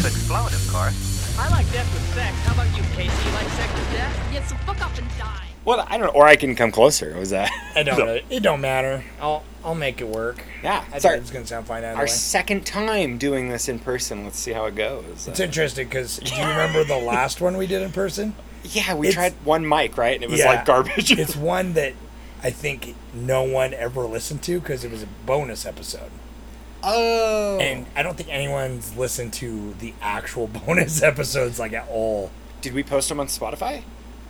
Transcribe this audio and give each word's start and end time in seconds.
To 0.00 0.06
explode, 0.06 0.52
of 0.52 0.68
course. 0.72 1.36
I 1.38 1.48
like 1.50 1.70
death 1.72 1.92
with 1.92 2.14
sex. 2.14 2.34
How 2.44 2.54
about 2.54 2.76
you, 2.76 2.82
Casey? 2.94 3.28
You 3.28 3.34
like 3.34 3.48
sex 3.48 3.72
with 3.74 3.90
death? 3.92 4.30
Yeah, 4.32 4.44
so 4.46 4.54
fuck 4.66 4.80
up 4.80 4.96
and 4.98 5.08
die. 5.18 5.46
Well, 5.64 5.84
I 5.88 5.96
don't 5.96 6.06
know. 6.08 6.20
Or 6.20 6.26
I 6.26 6.36
can 6.36 6.54
come 6.54 6.70
closer. 6.70 7.16
Was 7.18 7.30
that? 7.30 7.50
I 7.74 7.82
don't. 7.82 7.96
really- 8.04 8.24
It 8.30 8.40
don't 8.42 8.60
matter. 8.60 9.02
I'll 9.20 9.42
I'll 9.64 9.74
make 9.74 10.00
it 10.02 10.08
work. 10.08 10.44
Yeah. 10.62 10.84
I 10.92 10.96
It's 10.96 11.04
think 11.06 11.22
it's 11.22 11.30
gonna 11.30 11.46
sound 11.46 11.66
fine 11.66 11.84
anyway. 11.84 12.00
our 12.00 12.06
second 12.06 12.66
time 12.66 13.16
doing 13.18 13.48
this 13.48 13.68
in 13.68 13.78
person. 13.78 14.24
Let's 14.24 14.38
see 14.38 14.52
how 14.52 14.66
it 14.66 14.74
goes. 14.74 15.26
It's 15.26 15.40
interesting 15.40 15.88
because 15.88 16.18
do 16.18 16.34
you 16.34 16.42
remember 16.46 16.84
the 16.84 16.98
last 16.98 17.40
one 17.40 17.56
we 17.56 17.66
did 17.66 17.80
in 17.82 17.90
person? 17.92 18.34
yeah, 18.64 18.94
we 18.94 19.08
it's- 19.08 19.14
tried 19.14 19.32
one 19.46 19.66
mic, 19.66 19.96
right? 19.96 20.14
And 20.14 20.22
it 20.24 20.30
was 20.30 20.40
Yeah. 20.40 20.48
like 20.48 20.64
garbage. 20.66 21.12
It's 21.12 21.34
one 21.34 21.72
that 21.74 21.94
I 22.42 22.50
think 22.50 22.94
no 23.14 23.42
one 23.42 23.72
ever 23.72 24.02
listened 24.02 24.42
to 24.42 24.60
because 24.60 24.84
it 24.84 24.90
was 24.90 25.02
a 25.02 25.08
bonus 25.24 25.64
episode. 25.64 26.10
Oh. 26.84 27.58
And 27.60 27.86
I 27.96 28.02
don't 28.02 28.16
think 28.16 28.28
anyone's 28.28 28.96
listened 28.96 29.32
to 29.34 29.74
the 29.80 29.94
actual 30.02 30.46
bonus 30.66 31.02
episodes 31.02 31.58
like 31.58 31.72
at 31.72 31.88
all. 31.88 32.30
Did 32.60 32.74
we 32.74 32.82
post 32.82 33.08
them 33.08 33.20
on 33.20 33.26
Spotify? 33.26 33.82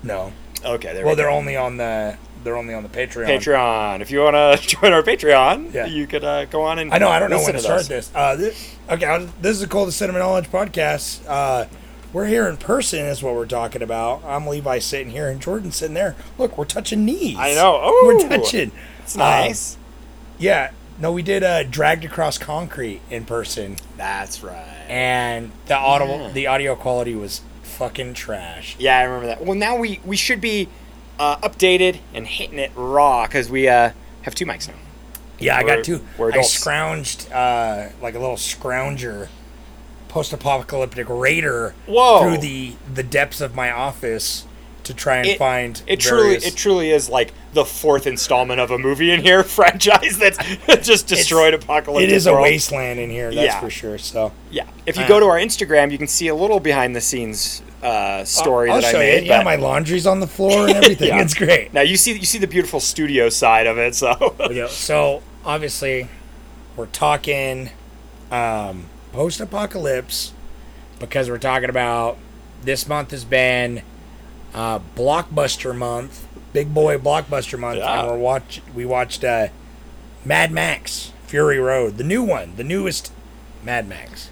No. 0.02 0.32
Okay, 0.64 0.92
there 0.94 1.04
Well, 1.04 1.14
we 1.14 1.16
they're 1.16 1.28
go. 1.30 1.34
only 1.36 1.56
on 1.56 1.76
the 1.76 2.16
they're 2.42 2.56
only 2.56 2.74
on 2.74 2.82
the 2.82 2.88
Patreon. 2.90 3.26
Patreon. 3.26 4.00
If 4.02 4.10
you 4.10 4.20
want 4.20 4.34
to 4.60 4.66
join 4.76 4.92
our 4.92 5.02
Patreon, 5.02 5.72
Yeah. 5.72 5.86
you 5.86 6.06
could 6.06 6.24
uh, 6.24 6.44
go 6.46 6.62
on 6.62 6.78
and. 6.78 6.92
I 6.92 6.98
know. 6.98 7.08
I 7.08 7.18
don't 7.18 7.30
know 7.30 7.38
when 7.38 7.46
to 7.46 7.52
those. 7.54 7.62
start 7.64 7.82
this. 7.86 8.10
Uh, 8.14 8.36
this 8.36 8.76
okay. 8.90 9.28
This 9.40 9.52
is 9.52 9.60
the 9.60 9.66
Cult 9.66 9.88
of 9.88 9.94
Cinema 9.94 10.18
Knowledge 10.18 10.50
podcast. 10.50 11.22
Uh, 11.26 11.66
we're 12.12 12.26
here 12.26 12.46
in 12.48 12.56
person. 12.58 13.00
Is 13.06 13.22
what 13.22 13.34
we're 13.34 13.46
talking 13.46 13.80
about. 13.82 14.22
I'm 14.24 14.46
Levi 14.46 14.78
sitting 14.78 15.10
here, 15.10 15.28
and 15.28 15.40
Jordan 15.40 15.72
sitting 15.72 15.94
there. 15.94 16.16
Look, 16.38 16.56
we're 16.58 16.64
touching 16.66 17.04
knees. 17.04 17.36
I 17.38 17.54
know. 17.54 17.78
Oh, 17.82 18.02
we're 18.06 18.28
touching. 18.28 18.72
It's 19.02 19.16
Uh, 19.16 19.20
nice. 19.20 19.76
yeah. 20.38 20.70
No, 20.98 21.10
we 21.12 21.22
did 21.22 21.42
uh, 21.42 21.64
dragged 21.64 22.04
across 22.04 22.38
concrete 22.38 23.00
in 23.10 23.24
person, 23.24 23.76
That's 23.96 24.42
right. 24.42 24.64
and 24.88 25.50
the 25.66 25.76
audible 25.76 26.18
Yeah. 26.20 26.30
the 26.32 26.46
audio 26.46 26.76
quality 26.76 27.14
was 27.14 27.40
fucking 27.62 28.14
trash. 28.14 28.76
Yeah, 28.78 28.98
I 28.98 29.02
remember 29.02 29.26
that. 29.26 29.44
Well, 29.44 29.56
now 29.56 29.76
we 29.76 30.00
we 30.04 30.16
should 30.16 30.40
be 30.40 30.68
uh, 31.18 31.36
updated 31.38 31.98
and 32.12 32.26
hitting 32.26 32.58
it 32.58 32.70
raw 32.76 33.26
because 33.26 33.50
we 33.50 33.66
uh, 33.68 33.90
have 34.22 34.34
two 34.36 34.46
mics 34.46 34.68
now. 34.68 34.74
Yeah, 35.40 35.56
I 35.56 35.64
We're- 35.64 35.76
got 35.78 35.84
two. 35.84 36.04
we're 36.16 36.28
I 36.28 36.30
adults. 36.30 36.64
scrounged 36.64 37.32
uh, 37.32 37.90
like 38.00 38.14
a 38.14 38.18
little 38.20 38.36
scrounger, 38.36 39.28
post-apocalyptic 40.08 41.06
raider 41.08 41.74
Whoa. 41.86 42.20
through 42.22 42.38
the 42.38 42.74
the 42.92 43.02
depths 43.02 43.40
of 43.40 43.54
my 43.54 43.70
office 43.72 44.46
to 44.84 44.94
try 44.94 45.16
and 45.16 45.26
It- 45.26 45.38
find 45.38 45.82
It 45.86 46.00
truly 46.00 46.36
it 46.36 46.56
truly 46.56 46.90
is 46.90 47.08
like 47.08 47.32
the 47.52 47.64
fourth 47.64 48.06
installment 48.06 48.60
of 48.60 48.70
a 48.70 48.78
movie 48.78 49.10
in 49.10 49.20
here 49.22 49.42
franchise 49.58 50.18
that's 50.18 50.38
just 50.86 51.06
destroyed 51.06 51.54
apocalyptic. 51.54 52.10
It 52.10 52.14
is 52.14 52.26
a 52.26 52.34
wasteland 52.34 52.98
in 53.00 53.10
here, 53.10 53.32
that's 53.32 53.46
Yeah. 53.54 53.60
for 53.60 53.70
sure. 53.70 53.98
So 53.98 54.32
Yeah. 54.50 54.64
If 54.86 54.96
you 54.96 55.04
Uh, 55.04 55.08
go 55.08 55.20
to 55.20 55.26
our 55.26 55.38
Instagram, 55.38 55.90
you 55.90 55.98
can 55.98 56.08
see 56.08 56.28
a 56.28 56.34
little 56.34 56.60
behind 56.60 56.94
the 56.96 57.00
scenes 57.00 57.62
uh, 57.82 58.24
story 58.24 58.70
I'll 58.70 58.80
that 58.80 58.92
show 58.92 58.98
I 58.98 59.02
made. 59.04 59.22
you. 59.24 59.28
Yeah, 59.28 59.42
my 59.42 59.56
laundry's 59.56 60.06
on 60.06 60.20
the 60.20 60.26
floor 60.26 60.66
and 60.68 60.76
everything. 60.82 61.08
Yeah. 61.08 61.20
It's 61.20 61.34
great. 61.34 61.74
Now 61.74 61.82
you 61.82 61.96
see 61.98 62.12
you 62.12 62.24
see 62.24 62.38
the 62.38 62.46
beautiful 62.46 62.80
studio 62.80 63.28
side 63.28 63.66
of 63.66 63.76
it. 63.78 63.94
So 63.94 64.34
Yeah, 64.50 64.68
so 64.68 65.22
obviously, 65.44 66.08
we're 66.76 66.86
talking 66.86 67.70
um, 68.32 68.86
post-apocalypse 69.12 70.32
because 70.98 71.28
we're 71.28 71.38
talking 71.38 71.68
about 71.68 72.16
this 72.62 72.88
month 72.88 73.10
has 73.10 73.24
been 73.24 73.82
uh, 74.54 74.78
blockbuster 74.96 75.76
month, 75.76 76.26
big 76.52 76.72
boy 76.72 76.96
blockbuster 76.98 77.58
month, 77.58 77.78
Yeah. 77.78 78.00
and 78.00 78.08
we're 78.08 78.18
watch 78.18 78.60
we 78.74 78.84
watched 78.84 79.24
uh, 79.24 79.48
Mad 80.24 80.50
Max 80.52 81.12
Fury 81.26 81.58
Road, 81.58 81.96
the 81.98 82.04
new 82.04 82.22
one, 82.22 82.54
the 82.56 82.64
newest 82.64 83.12
Mad 83.64 83.88
Max. 83.88 84.30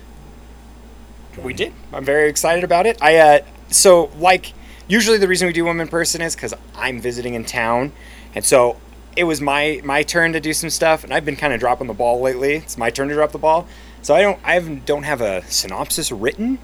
we 1.42 1.52
did. 1.54 1.72
I'm 1.92 2.04
very 2.04 2.28
excited 2.28 2.62
about 2.64 2.86
it. 2.86 2.98
I 3.02 3.16
uh, 3.16 3.38
so 3.70 4.10
like 4.18 4.52
usually 4.88 5.18
the 5.18 5.28
reason 5.28 5.46
we 5.46 5.52
do 5.52 5.64
them 5.64 5.80
in 5.80 5.88
person 5.88 6.20
is 6.20 6.34
because 6.34 6.54
I'm 6.76 7.00
visiting 7.00 7.34
in 7.34 7.44
town, 7.44 7.92
and 8.34 8.44
so 8.44 8.76
it 9.16 9.24
was 9.24 9.40
my 9.40 9.80
my 9.84 10.02
turn 10.02 10.32
to 10.34 10.40
do 10.40 10.52
some 10.52 10.70
stuff, 10.70 11.04
and 11.04 11.12
I've 11.12 11.24
been 11.24 11.36
kind 11.36 11.52
of 11.52 11.60
dropping 11.60 11.86
the 11.86 11.94
ball 11.94 12.20
lately. 12.20 12.56
It's 12.56 12.76
my 12.78 12.90
turn 12.90 13.08
to 13.08 13.14
drop 13.14 13.32
the 13.32 13.38
ball, 13.38 13.66
so 14.02 14.14
I 14.14 14.20
don't 14.22 14.38
I 14.44 14.58
don't 14.60 15.04
have 15.04 15.20
a 15.20 15.42
synopsis 15.50 16.12
written, 16.12 16.58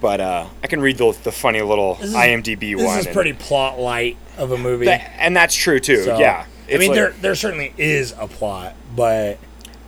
but 0.00 0.20
uh, 0.20 0.46
I 0.62 0.66
can 0.66 0.80
read 0.80 0.98
the, 0.98 1.16
the 1.24 1.32
funny 1.32 1.60
little 1.62 1.94
This 1.96 2.10
is- 2.10 2.14
IMDb 2.14 2.76
This 2.76 2.84
one. 2.86 2.96
This 2.96 3.06
is 3.06 3.12
pretty 3.12 3.32
plot 3.32 3.78
light 3.78 4.16
of 4.36 4.52
a 4.52 4.58
movie. 4.58 4.86
that- 4.86 5.12
and 5.18 5.36
that's 5.36 5.54
true 5.54 5.80
too. 5.80 6.02
So, 6.04 6.18
yeah, 6.18 6.46
I 6.72 6.76
mean, 6.78 6.88
like- 6.90 6.94
there 6.96 7.10
there 7.20 7.34
certainly 7.34 7.72
is 7.78 8.14
a 8.18 8.26
plot, 8.28 8.74
but 8.94 9.38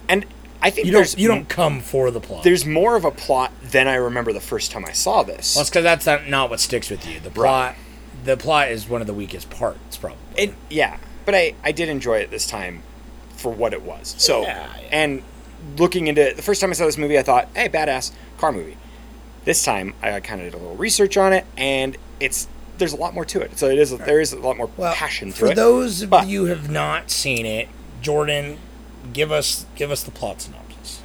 and 0.09 0.25
I 0.63 0.71
think 0.71 0.87
you 0.87 0.93
don't 0.93 1.19
you 1.19 1.29
don't 1.29 1.49
come 1.49 1.81
for 1.81 2.11
the 2.11 2.21
plot. 2.21 2.43
there's 2.45 2.65
more 2.65 2.97
of 2.97 3.05
a 3.05 3.11
plot 3.11 3.53
than 3.63 3.89
I 3.89 3.95
remember 3.97 4.33
the 4.33 4.41
first 4.41 4.71
time 4.73 4.85
I 4.85 4.93
saw 4.93 5.23
this. 5.23 5.55
Well, 5.55 5.63
it's 5.63 5.71
because 5.71 5.85
that's 5.85 6.07
not, 6.07 6.29
not 6.29 6.51
what 6.51 6.61
sticks 6.61 6.91
with 6.91 7.07
you. 7.07 7.21
The 7.21 7.31
plot, 7.31 7.75
the 8.25 8.37
plot 8.37 8.71
is 8.71 8.89
one 8.89 9.01
of 9.01 9.07
the 9.07 9.15
weakest 9.15 9.51
parts, 9.51 9.97
probably. 9.97 10.19
It, 10.37 10.55
yeah, 10.71 10.97
but 11.25 11.35
I, 11.35 11.55
I 11.63 11.73
did 11.73 11.89
enjoy 11.89 12.19
it 12.19 12.31
this 12.31 12.47
time 12.47 12.83
for 13.37 13.53
what 13.53 13.75
it 13.75 13.83
was. 13.83 14.15
So, 14.19 14.43
Yeah, 14.43 14.67
yeah. 14.81 14.89
and 14.91 15.23
looking 15.77 16.07
into 16.07 16.23
it, 16.31 16.37
the 16.37 16.43
first 16.43 16.61
time 16.61 16.71
I 16.71 16.73
saw 16.73 16.87
this 16.87 16.97
movie, 16.99 17.19
I 17.19 17.23
thought, 17.23 17.49
hey, 17.55 17.69
badass 17.69 18.13
car 18.39 18.51
movie. 18.51 18.77
This 19.47 19.65
time, 19.65 19.95
I 20.03 20.21
kind 20.21 20.43
of 20.43 20.49
did 20.49 20.55
a 20.55 20.59
little 20.59 20.77
research 20.77 21.17
on 21.17 21.33
it, 21.33 21.47
and 21.57 21.97
it's 22.21 22.49
there's 22.79 22.93
a 22.93 22.97
lot 22.97 23.15
more 23.15 23.25
to 23.25 23.41
it. 23.41 23.57
So 23.59 23.69
it 23.69 23.79
is 23.79 23.97
there 23.97 24.21
is 24.21 24.33
a 24.35 24.39
lot 24.39 24.59
more 24.59 24.69
passion 24.69 25.31
to 25.31 25.35
for 25.37 25.47
it. 25.47 25.55
those 25.57 26.03
of 26.03 26.11
but- 26.11 26.27
you 26.27 26.43
who 26.43 26.47
have 26.51 26.69
not 26.71 27.11
seen 27.11 27.47
it, 27.47 27.69
Jordan, 28.03 28.59
give 29.15 29.33
us 29.33 29.65
give 29.77 29.91
us 29.91 30.03
the 30.03 30.11
plot 30.11 30.43
synopsis, 30.43 31.01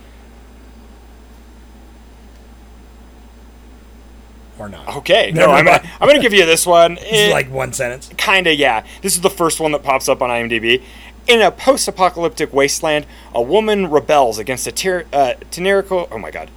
or 4.60 4.70
not? 4.70 4.98
Okay, 4.98 5.32
No, 5.32 5.52
I'm 5.52 5.66
gonna, 5.66 5.82
I'm 6.00 6.08
gonna 6.08 6.20
give 6.22 6.34
you 6.34 6.46
this 6.46 6.66
one. 6.66 6.98
It's 7.02 7.32
like 7.34 7.50
one 7.52 7.74
sentence. 7.74 8.10
kind 8.18 8.48
of 8.48 8.56
yeah 8.58 8.84
this 9.02 9.16
is 9.16 9.22
the 9.22 9.30
first 9.30 9.60
one 9.60 9.72
that 9.72 9.84
pops 9.84 10.08
up 10.10 10.22
on 10.22 10.30
imdb 10.30 10.82
in 11.28 11.42
a 11.42 11.52
post-apocalyptic 11.52 12.52
wasteland 12.54 13.06
a 13.34 13.42
woman 13.42 13.88
rebels 13.90 14.38
against 14.40 14.66
a 14.68 14.72
tyr- 14.72 15.06
uh, 15.14 15.34
tyrannical 15.52 16.08
oh 16.12 16.18
my 16.18 16.32
god 16.32 16.50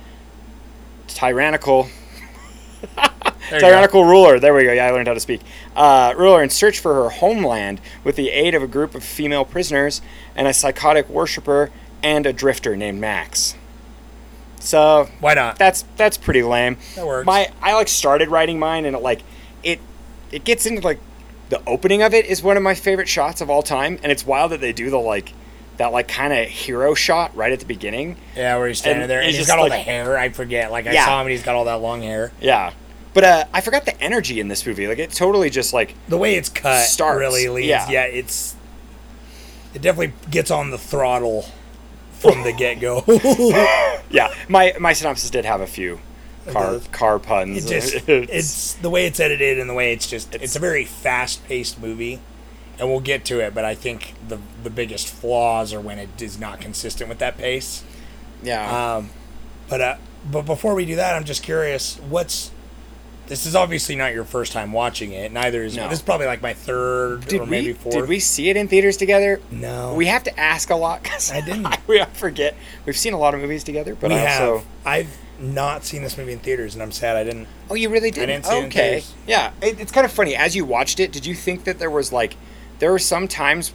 tyrannical 1.14 1.88
tyrannical 3.48 4.04
ruler 4.04 4.38
there 4.40 4.52
we 4.52 4.64
go 4.64 4.72
yeah 4.72 4.86
i 4.86 4.90
learned 4.90 5.06
how 5.08 5.14
to 5.14 5.20
speak 5.20 5.40
uh, 5.76 6.12
ruler 6.16 6.42
in 6.42 6.50
search 6.50 6.78
for 6.80 6.94
her 6.94 7.08
homeland 7.08 7.80
with 8.02 8.16
the 8.16 8.30
aid 8.30 8.54
of 8.54 8.62
a 8.62 8.66
group 8.66 8.94
of 8.94 9.02
female 9.04 9.44
prisoners 9.44 10.02
and 10.34 10.46
a 10.46 10.52
psychotic 10.52 11.08
worshiper 11.08 11.70
and 12.02 12.26
a 12.26 12.32
drifter 12.32 12.76
named 12.76 13.00
max 13.00 13.54
so 14.60 15.08
Why 15.20 15.34
not? 15.34 15.58
that's 15.58 15.84
that's 15.96 16.16
pretty 16.16 16.42
lame. 16.42 16.78
That 16.94 17.06
works. 17.06 17.26
My 17.26 17.50
I 17.60 17.74
like 17.74 17.86
started 17.86 18.28
writing 18.28 18.58
mine 18.58 18.86
and 18.86 18.96
it 18.96 19.02
like 19.02 19.20
it 19.62 19.78
it 20.32 20.44
gets 20.44 20.64
into 20.64 20.80
like 20.80 21.00
the 21.50 21.62
opening 21.66 22.00
of 22.00 22.14
it 22.14 22.24
is 22.24 22.42
one 22.42 22.56
of 22.56 22.62
my 22.62 22.74
favorite 22.74 23.06
shots 23.06 23.42
of 23.42 23.50
all 23.50 23.62
time 23.62 23.98
and 24.02 24.10
it's 24.10 24.26
wild 24.26 24.52
that 24.52 24.62
they 24.62 24.72
do 24.72 24.88
the 24.88 24.98
like 24.98 25.34
that 25.76 25.92
like 25.92 26.08
kind 26.08 26.32
of 26.32 26.48
hero 26.48 26.94
shot 26.94 27.34
right 27.36 27.52
at 27.52 27.60
the 27.60 27.66
beginning. 27.66 28.16
Yeah, 28.36 28.56
where 28.58 28.68
he's 28.68 28.78
standing 28.78 29.02
And 29.02 29.10
there 29.10 29.20
and 29.20 29.34
he's 29.34 29.46
got 29.46 29.58
all 29.58 29.64
like- 29.68 29.72
the 29.72 29.78
hair. 29.90 30.16
I 30.18 30.28
forget. 30.28 30.70
Like 30.70 30.86
I 30.86 30.92
Yeah. 30.92 31.04
saw 31.06 31.20
him 31.20 31.26
and 31.26 31.32
he's 31.32 31.42
got 31.42 31.54
all 31.54 31.64
that 31.66 31.80
long 31.80 32.02
hair. 32.02 32.32
Yeah. 32.40 32.72
But 33.12 33.24
uh, 33.24 33.44
I 33.52 33.60
forgot 33.60 33.84
the 33.84 34.00
energy 34.00 34.40
in 34.40 34.48
this 34.48 34.66
movie. 34.66 34.86
Like 34.88 34.98
it 34.98 35.10
totally 35.12 35.48
just 35.50 35.72
like 35.72 35.94
The 36.08 36.16
way 36.18 36.34
it's 36.36 36.48
cut 36.48 36.86
Starts, 36.86 37.18
really 37.18 37.48
leads. 37.48 37.68
yeah. 37.68 37.88
Yeah. 37.90 38.04
it's 38.04 38.54
it 39.74 39.82
definitely 39.82 40.14
gets 40.30 40.50
on 40.50 40.70
the 40.70 40.78
throttle 40.78 41.46
from 42.12 42.42
the 42.42 42.52
get 42.52 42.80
go. 42.80 43.04
yeah. 44.10 44.32
My 44.48 44.74
my 44.80 44.92
synopsis 44.92 45.30
did 45.30 45.44
have 45.44 45.60
a 45.60 45.66
few 45.66 46.00
car 46.50 46.80
car 46.92 47.18
puns. 47.18 47.64
It 47.66 47.80
just 47.80 47.94
it's 48.08 48.74
the 48.74 48.90
way 48.90 49.06
it's 49.06 49.18
edited 49.20 49.58
and 49.58 49.68
the 49.68 49.74
way 49.74 49.92
it's 49.92 50.06
just 50.08 50.34
it's, 50.34 50.56
a 50.56 50.60
very 50.60 50.84
fast 50.84 51.44
paced 51.46 51.80
movie, 51.80 52.20
and 52.78 52.88
we'll 52.88 53.00
get 53.00 53.24
to 53.26 53.40
it. 53.40 53.54
But 53.54 53.64
I 53.64 53.74
think 53.74 54.14
the 54.28 54.38
the 54.62 54.70
biggest 54.70 55.08
flaws 55.08 55.72
are 55.72 55.80
when 55.80 55.98
it 55.98 56.20
is 56.20 56.38
not 56.38 56.60
consistent 56.60 57.08
with 57.08 57.18
that 57.18 57.36
pace. 57.38 57.82
yeah. 58.42 58.96
Um, 58.96 59.10
but 59.68 59.80
uh, 59.80 59.96
but 60.30 60.42
before 60.42 60.74
we 60.74 60.84
do 60.84 60.96
that, 60.96 61.14
I'm 61.14 61.24
just 61.24 61.42
curious. 61.42 61.96
What's 62.08 62.50
this 63.26 63.46
is 63.46 63.56
obviously 63.56 63.96
not 63.96 64.12
your 64.12 64.24
first 64.24 64.52
time 64.52 64.70
watching 64.72 65.12
it. 65.12 65.32
Neither 65.32 65.62
is 65.62 65.74
No. 65.74 65.88
this 65.88 65.98
is 66.00 66.02
probably 66.04 66.26
like 66.26 66.42
my 66.42 66.52
third 66.52 67.26
did 67.26 67.40
or 67.40 67.46
maybe 67.46 67.68
we 67.68 67.72
fourth. 67.72 67.94
did 67.94 68.06
we 68.08 68.20
see 68.20 68.50
it 68.50 68.56
in 68.58 68.68
theaters 68.68 68.98
together? 68.98 69.40
No. 69.50 69.94
We 69.94 70.06
have 70.06 70.24
to 70.24 70.38
ask 70.38 70.68
a 70.68 70.74
lot 70.76 71.02
'cause 71.02 71.32
I 71.32 71.40
didn't. 71.40 71.66
we 71.86 72.00
I 72.02 72.04
forget. 72.06 72.54
We've 72.84 72.96
seen 72.98 73.14
a 73.14 73.18
lot 73.18 73.32
of 73.34 73.40
movies 73.40 73.64
together, 73.64 73.94
but 73.94 74.10
we 74.10 74.16
I 74.16 74.30
also 74.30 74.56
have. 74.58 74.66
I've 74.84 75.16
not 75.40 75.84
seen 75.86 76.02
this 76.02 76.18
movie 76.18 76.32
in 76.34 76.38
theaters, 76.38 76.74
and 76.74 76.82
I'm 76.82 76.92
sad 76.92 77.16
I 77.16 77.24
didn't. 77.24 77.48
Oh, 77.70 77.74
you 77.74 77.88
really 77.88 78.10
didn't? 78.10 78.42
didn't 78.42 78.44
see 78.46 78.58
it 78.58 78.64
okay. 78.66 79.02
yeah, 79.26 79.52
it, 79.62 79.80
it's 79.80 79.90
kind 79.90 80.04
of 80.04 80.12
funny. 80.12 80.36
As 80.36 80.54
you 80.54 80.66
watched 80.66 81.00
it, 81.00 81.10
did 81.10 81.24
you 81.24 81.34
think 81.34 81.64
that 81.64 81.78
there 81.78 81.90
was 81.90 82.12
like, 82.12 82.36
there 82.78 82.90
were 82.90 82.98
some 82.98 83.28
times 83.28 83.72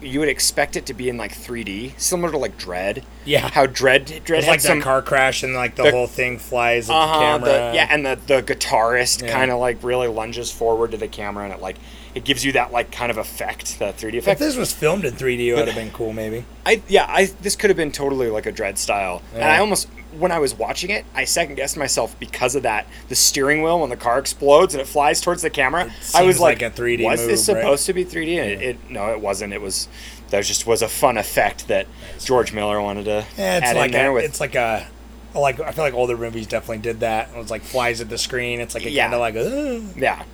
you 0.00 0.20
would 0.20 0.28
expect 0.28 0.76
it 0.76 0.86
to 0.86 0.94
be 0.94 1.08
in 1.08 1.16
like 1.16 1.32
3D, 1.32 1.98
similar 1.98 2.30
to 2.30 2.38
like 2.38 2.56
Dredd. 2.56 3.02
Yeah. 3.24 3.48
How 3.48 3.66
Dredd 3.66 4.22
Dredd 4.22 4.42
had 4.44 4.46
like 4.48 4.60
some 4.60 4.78
that 4.78 4.84
car 4.84 5.02
crash, 5.02 5.42
and 5.42 5.54
like 5.54 5.74
the, 5.74 5.82
the- 5.84 5.90
whole 5.90 6.06
thing 6.06 6.38
flies 6.38 6.88
at 6.88 6.94
uh-huh, 6.94 7.14
the 7.14 7.18
camera. 7.20 7.44
the- 7.70 7.72
yeah, 7.74 7.88
and 7.90 8.06
the 8.06 8.18
the 8.26 8.42
guitarist 8.42 9.22
Yeah. 9.22 9.32
kind 9.32 9.50
of 9.50 9.58
like 9.58 9.82
really 9.82 10.06
lunges 10.08 10.52
forward 10.52 10.92
to 10.92 10.96
the 10.96 11.08
camera, 11.08 11.44
and 11.44 11.52
it 11.52 11.60
like 11.60 11.76
it 12.14 12.24
gives 12.24 12.44
you 12.44 12.52
that 12.52 12.72
like 12.72 12.90
kind 12.92 13.10
of 13.10 13.18
effect, 13.18 13.78
that 13.80 13.96
3D 13.96 14.18
effect. 14.18 14.40
if 14.40 14.46
this 14.46 14.56
was 14.56 14.72
filmed 14.72 15.04
in 15.04 15.14
3D, 15.14 15.46
it 15.48 15.54
would 15.54 15.66
have 15.66 15.76
been 15.76 15.90
cool, 15.90 16.12
maybe. 16.12 16.44
I 16.64 16.80
yeah, 16.88 17.06
I 17.08 17.26
this 17.42 17.56
could 17.56 17.70
have 17.70 17.76
been 17.76 17.92
totally 17.92 18.30
like 18.30 18.46
a 18.46 18.52
Dredd 18.52 18.78
style, 18.78 19.20
and 19.34 19.42
I 19.44 19.58
almost 19.58 19.88
when 20.16 20.32
I 20.32 20.38
was 20.38 20.54
watching 20.54 20.90
it, 20.90 21.04
I 21.14 21.24
second 21.24 21.56
guessed 21.56 21.76
myself 21.76 22.18
because 22.18 22.54
of 22.54 22.62
that. 22.62 22.86
The 23.08 23.14
steering 23.14 23.62
wheel 23.62 23.80
when 23.80 23.90
the 23.90 23.96
car 23.96 24.18
explodes 24.18 24.74
and 24.74 24.80
it 24.80 24.86
flies 24.86 25.20
towards 25.20 25.42
the 25.42 25.50
camera, 25.50 25.92
I 26.14 26.22
was 26.22 26.40
like, 26.40 26.62
like 26.62 26.72
a 26.78 26.80
3D 26.80 27.04
Was 27.04 27.26
this 27.26 27.46
move, 27.48 27.56
right? 27.56 27.62
supposed 27.62 27.86
to 27.86 27.92
be 27.92 28.04
3D? 28.04 28.38
And 28.38 28.50
it, 28.50 28.62
it 28.62 28.90
no, 28.90 29.10
it 29.12 29.20
wasn't. 29.20 29.52
It 29.52 29.60
was 29.60 29.88
that 30.30 30.44
just 30.44 30.66
was 30.66 30.82
a 30.82 30.88
fun 30.88 31.16
effect 31.18 31.68
that 31.68 31.86
George 32.20 32.52
Miller 32.52 32.80
wanted 32.80 33.04
to 33.06 33.26
Yeah, 33.36 33.58
it's 33.58 33.66
add 33.66 33.76
like 33.76 33.86
in 33.86 33.92
there 33.92 34.10
a, 34.10 34.14
with. 34.14 34.24
it's 34.24 34.40
like 34.40 34.54
a 34.54 34.86
like 35.34 35.60
I 35.60 35.72
feel 35.72 35.84
like 35.84 35.94
older 35.94 36.16
movies 36.16 36.46
definitely 36.46 36.78
did 36.78 37.00
that. 37.00 37.28
It 37.34 37.36
was 37.38 37.50
like 37.50 37.62
flies 37.62 38.00
at 38.00 38.08
the 38.08 38.18
screen. 38.18 38.60
It's 38.60 38.74
like 38.74 38.86
a 38.86 38.90
Yeah. 38.90 39.04
kind 39.10 39.14
of 39.14 39.20
like 39.20 39.36
Ugh. 39.36 39.94
yeah, 39.96 40.24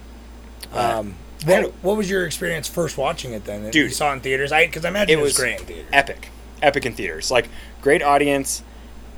um. 0.73 1.15
What, 1.47 1.73
what 1.83 1.97
was 1.99 2.09
your 2.09 2.25
experience 2.25 2.69
first 2.69 2.97
watching 2.97 3.33
it 3.35 3.45
then? 3.45 3.65
Dude. 3.65 3.75
you 3.75 3.89
saw 3.91 4.11
it 4.11 4.15
in 4.15 4.21
theaters. 4.21 4.51
I 4.51 4.65
because 4.67 4.85
I 4.85 4.89
imagine 4.89 5.19
it 5.19 5.23
was 5.23 5.37
great 5.37 5.61
in 5.61 5.67
theaters. 5.67 5.91
epic, 5.93 6.29
epic 6.63 6.87
in 6.87 6.95
theaters. 6.95 7.31
Like 7.31 7.49
great 7.83 8.03
audience 8.03 8.63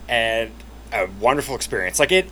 and 0.08 0.50
a 0.92 1.06
wonderful 1.20 1.54
experience. 1.56 1.98
Like 1.98 2.12
it, 2.12 2.28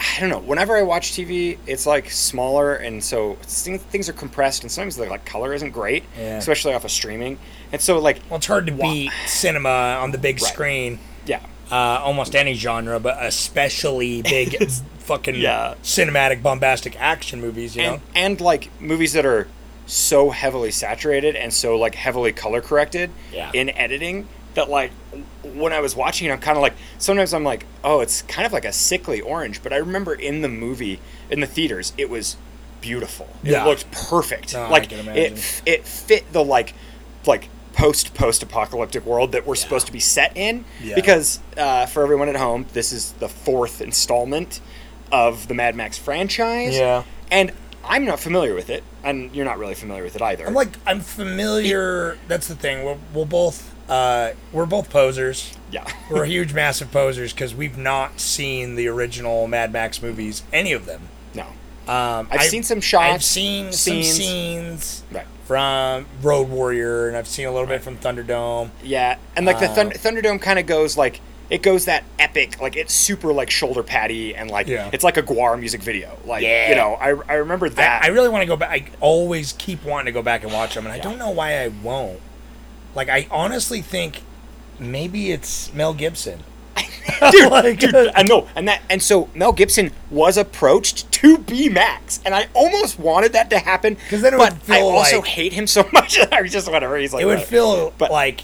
I 0.00 0.20
don't 0.20 0.28
know. 0.28 0.38
Whenever 0.40 0.76
I 0.76 0.82
watch 0.82 1.12
TV, 1.12 1.58
it's 1.66 1.86
like 1.86 2.10
smaller, 2.10 2.74
and 2.74 3.02
so 3.02 3.34
things 3.42 4.08
are 4.08 4.12
compressed, 4.12 4.62
and 4.62 4.70
sometimes 4.70 4.96
the 4.96 5.06
like 5.06 5.24
color 5.24 5.54
isn't 5.54 5.70
great, 5.70 6.04
Yeah. 6.18 6.36
especially 6.38 6.74
off 6.74 6.84
of 6.84 6.90
streaming. 6.90 7.38
And 7.72 7.80
so 7.80 7.98
like, 7.98 8.20
Well, 8.28 8.38
it's 8.38 8.46
hard 8.46 8.66
to 8.66 8.72
Wa- 8.74 8.90
beat 8.92 9.12
cinema 9.26 9.98
on 10.00 10.10
the 10.10 10.18
big 10.18 10.40
Right. 10.42 10.52
screen. 10.52 10.98
yeah, 11.26 11.40
Uh, 11.70 12.00
almost 12.02 12.34
any 12.36 12.54
genre, 12.54 12.98
but 13.00 13.16
especially 13.20 14.22
big 14.22 14.56
fucking 14.98 15.36
Yeah. 15.36 15.74
cinematic 15.82 16.42
bombastic 16.42 17.00
action 17.00 17.40
movies. 17.40 17.76
You 17.76 17.82
know. 17.82 17.92
and 17.94 18.00
and 18.14 18.40
like 18.40 18.68
movies 18.80 19.12
that 19.14 19.24
are 19.26 19.46
so 19.86 20.30
heavily 20.30 20.70
saturated 20.70 21.36
and 21.36 21.52
so 21.52 21.76
like 21.76 21.94
heavily 21.94 22.32
color 22.32 22.60
corrected 22.60 23.10
Yeah. 23.32 23.50
in 23.52 23.68
editing 23.70 24.26
that 24.54 24.70
like 24.70 24.92
when 25.42 25.72
I 25.72 25.80
was 25.80 25.94
watching 25.94 26.28
it, 26.28 26.32
I'm 26.32 26.40
kind 26.40 26.56
of 26.56 26.62
like 26.62 26.74
sometimes 26.98 27.34
I'm 27.34 27.44
like, 27.44 27.66
oh, 27.82 28.00
it's 28.00 28.22
kind 28.22 28.46
of 28.46 28.52
like 28.52 28.64
a 28.64 28.72
sickly 28.72 29.20
orange. 29.20 29.62
But 29.62 29.72
I 29.72 29.76
remember 29.76 30.14
in 30.14 30.42
the 30.42 30.48
movie 30.48 31.00
in 31.30 31.40
the 31.40 31.46
theaters, 31.46 31.92
it 31.98 32.08
was 32.08 32.36
beautiful. 32.80 33.28
Yeah. 33.42 33.62
It 33.62 33.68
looked 33.68 33.90
perfect. 33.90 34.54
I 34.54 34.68
like 34.68 34.88
can 34.88 35.00
imagine. 35.00 35.36
it 35.36 35.62
it 35.66 35.86
fit 35.86 36.32
the 36.32 36.44
like 36.44 36.74
like 37.26 37.48
post 37.72 38.14
post 38.14 38.42
apocalyptic 38.42 39.04
world 39.04 39.32
that 39.32 39.46
we're 39.46 39.54
supposed 39.54 39.86
to 39.86 39.92
be 39.92 40.00
set 40.00 40.36
in. 40.36 40.64
Yeah. 40.82 40.94
Because 40.94 41.40
uh, 41.56 41.86
for 41.86 42.02
everyone 42.02 42.28
at 42.28 42.36
home, 42.36 42.66
this 42.72 42.92
is 42.92 43.12
the 43.12 43.28
fourth 43.28 43.80
installment 43.80 44.60
of 45.12 45.48
the 45.48 45.54
Mad 45.54 45.74
Max 45.74 45.98
franchise. 45.98 46.76
Yeah. 46.76 47.04
And 47.30 47.52
I'm 47.84 48.04
not 48.04 48.18
familiar 48.20 48.54
with 48.54 48.70
it, 48.70 48.82
and 49.02 49.34
you're 49.34 49.44
not 49.44 49.58
really 49.58 49.74
familiar 49.74 50.02
with 50.02 50.16
it 50.16 50.22
either. 50.22 50.46
I'm 50.46 50.54
like 50.54 50.76
I'm 50.86 51.00
familiar. 51.00 52.18
That's 52.28 52.48
the 52.48 52.54
thing. 52.54 52.84
We're, 52.84 52.98
we'll 53.12 53.26
both 53.26 53.73
uh, 53.88 54.30
we're 54.52 54.66
both 54.66 54.90
posers. 54.90 55.54
yeah. 55.70 55.84
We're 56.10 56.24
huge, 56.24 56.52
massive 56.54 56.90
posers 56.92 57.32
because 57.32 57.54
we've 57.54 57.76
not 57.78 58.20
seen 58.20 58.76
the 58.76 58.86
original 58.88 59.46
Mad 59.48 59.72
Max 59.72 60.00
movies, 60.02 60.42
any 60.52 60.72
of 60.72 60.86
them. 60.86 61.08
no. 61.34 61.46
Um, 61.86 62.28
I've 62.30 62.42
seen 62.44 62.62
some 62.62 62.80
shots, 62.80 63.14
I've 63.14 63.24
seen 63.24 63.72
scenes. 63.72 64.06
some 64.06 64.14
scenes 64.14 65.02
Right. 65.12 65.26
from 65.46 66.06
Road 66.22 66.48
Warrior, 66.48 67.08
and 67.08 67.16
I've 67.16 67.28
seen 67.28 67.46
a 67.46 67.52
little 67.52 67.66
bit 67.66 67.82
from 67.82 67.98
Thunderdome. 67.98 68.70
Yeah, 68.82 69.16
and 69.36 69.44
like 69.44 69.58
the 69.60 69.68
Uh, 69.70 69.74
Thund- 69.74 69.98
Thunderdome 70.00 70.40
kind 70.40 70.58
of 70.58 70.64
goes 70.66 70.96
like 70.96 71.20
it 71.50 71.62
goes 71.62 71.84
that 71.84 72.04
epic, 72.18 72.58
like 72.62 72.74
it's 72.74 72.94
super 72.94 73.30
like 73.34 73.50
shoulder 73.50 73.82
patty 73.82 74.34
and 74.34 74.50
like 74.50 74.66
Yeah. 74.66 74.88
it's 74.94 75.04
like 75.04 75.18
a 75.18 75.22
GWAR 75.22 75.58
music 75.60 75.82
video. 75.82 76.16
Like 76.24 76.42
Yeah. 76.42 76.70
you 76.70 76.74
know, 76.74 76.94
I, 76.94 77.08
I 77.28 77.34
remember 77.34 77.68
that. 77.68 78.02
I, 78.02 78.06
I 78.06 78.08
really 78.08 78.30
want 78.30 78.40
to 78.40 78.46
go 78.46 78.56
back. 78.56 78.70
I 78.70 78.86
always 79.00 79.52
keep 79.52 79.84
wanting 79.84 80.06
to 80.06 80.12
go 80.12 80.22
back 80.22 80.42
and 80.42 80.52
watch 80.54 80.72
them, 80.74 80.86
and 80.86 80.92
I 80.94 80.98
don't 80.98 81.18
know 81.18 81.30
why 81.30 81.62
I 81.62 81.68
won't. 81.68 82.18
Like, 82.94 83.08
I 83.08 83.26
honestly 83.30 83.80
think 83.82 84.22
maybe 84.78 85.30
it's 85.32 85.72
Mel 85.72 85.94
Gibson. 85.94 86.40
dude, 87.30 87.50
Like, 87.50 87.78
dude, 87.78 87.94
uh, 87.94 88.12
I 88.14 88.22
know, 88.22 88.48
and 88.56 88.66
that, 88.68 88.82
and 88.90 89.02
so 89.02 89.28
Mel 89.34 89.52
Gibson 89.52 89.92
was 90.10 90.36
approached 90.36 91.10
to 91.12 91.38
be 91.38 91.68
Max, 91.68 92.20
and 92.24 92.34
I 92.34 92.48
almost 92.54 92.98
wanted 92.98 93.32
that 93.34 93.50
to 93.50 93.58
happen 93.58 93.94
because 93.94 94.22
then 94.22 94.34
it 94.34 94.38
would 94.38 94.54
feel 94.62 94.76
I 94.76 94.80
also 94.80 95.16
like- 95.18 95.26
hate 95.28 95.52
him 95.52 95.66
so 95.66 95.88
much. 95.92 96.18
I 96.32 96.42
just 96.46 96.70
whatever. 96.70 96.96
He's 96.96 97.12
like, 97.12 97.22
it 97.22 97.26
would 97.26 97.34
whatever. 97.38 97.50
feel 97.50 97.92
But- 97.98 98.10
like 98.10 98.40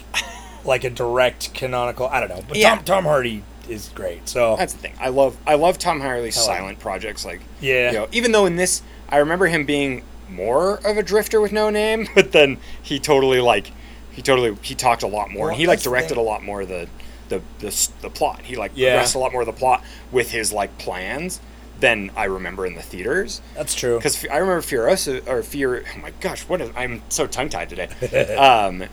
like 0.63 0.83
a 0.83 0.89
direct 0.91 1.53
canonical. 1.55 2.07
I 2.07 2.19
don't 2.19 2.29
know, 2.29 2.43
but 2.47 2.55
Yeah. 2.57 2.75
Tom 2.75 2.83
Tom 2.85 3.03
Hardy 3.05 3.43
is 3.67 3.89
great. 3.95 4.29
So 4.29 4.55
That's 4.57 4.73
the 4.73 4.79
thing. 4.79 4.93
I 4.99 5.09
love 5.09 5.35
I 5.47 5.55
love 5.55 5.79
Tom 5.79 5.99
Hardy's 6.01 6.35
silent 6.35 6.77
projects. 6.79 7.25
Like 7.25 7.41
Yeah. 7.59 7.91
you 7.91 7.97
know, 7.97 8.07
even 8.11 8.31
though 8.31 8.45
in 8.45 8.57
this 8.57 8.83
I 9.09 9.17
remember 9.17 9.47
him 9.47 9.65
being 9.65 10.03
more 10.29 10.75
of 10.87 10.97
a 10.97 11.03
drifter 11.03 11.41
with 11.41 11.51
no 11.51 11.69
name, 11.71 12.07
but 12.13 12.31
then 12.31 12.57
he 12.81 12.99
totally 12.99 13.41
like 13.41 13.71
he 14.11 14.21
totally 14.21 14.55
he 14.61 14.75
talked 14.75 15.03
a 15.03 15.07
lot 15.07 15.29
more 15.31 15.45
Well, 15.45 15.49
and 15.51 15.59
he 15.59 15.67
like 15.67 15.77
that's 15.79 15.83
the 15.85 15.89
directed 15.89 16.17
a 16.17 16.21
lot 16.21 16.43
more 16.43 16.61
of 16.61 16.67
the 16.69 16.87
the 17.29 17.41
the, 17.59 17.89
the 18.01 18.09
plot. 18.09 18.41
He 18.43 18.55
like 18.55 18.71
Yeah. 18.75 18.91
progressed 18.95 19.15
a 19.15 19.19
lot 19.19 19.31
more 19.31 19.41
of 19.41 19.47
the 19.47 19.53
plot 19.53 19.83
with 20.11 20.31
his 20.31 20.51
like 20.51 20.77
plans 20.77 21.39
than 21.79 22.11
I 22.15 22.25
remember 22.25 22.65
in 22.67 22.75
the 22.75 22.81
theaters. 22.81 23.41
that's 23.55 23.73
true. 23.73 23.97
Because 23.97 24.23
I 24.25 24.37
remember 24.37 24.61
Furiosa 24.61 25.27
or 25.27 25.41
Fur. 25.41 25.83
Oh 25.95 25.99
my 25.99 26.11
gosh, 26.19 26.43
what 26.43 26.61
is? 26.61 26.69
I'm 26.75 27.01
so 27.09 27.25
tongue 27.25 27.49
tied 27.49 27.69
today. 27.69 27.87
um, 28.35 28.83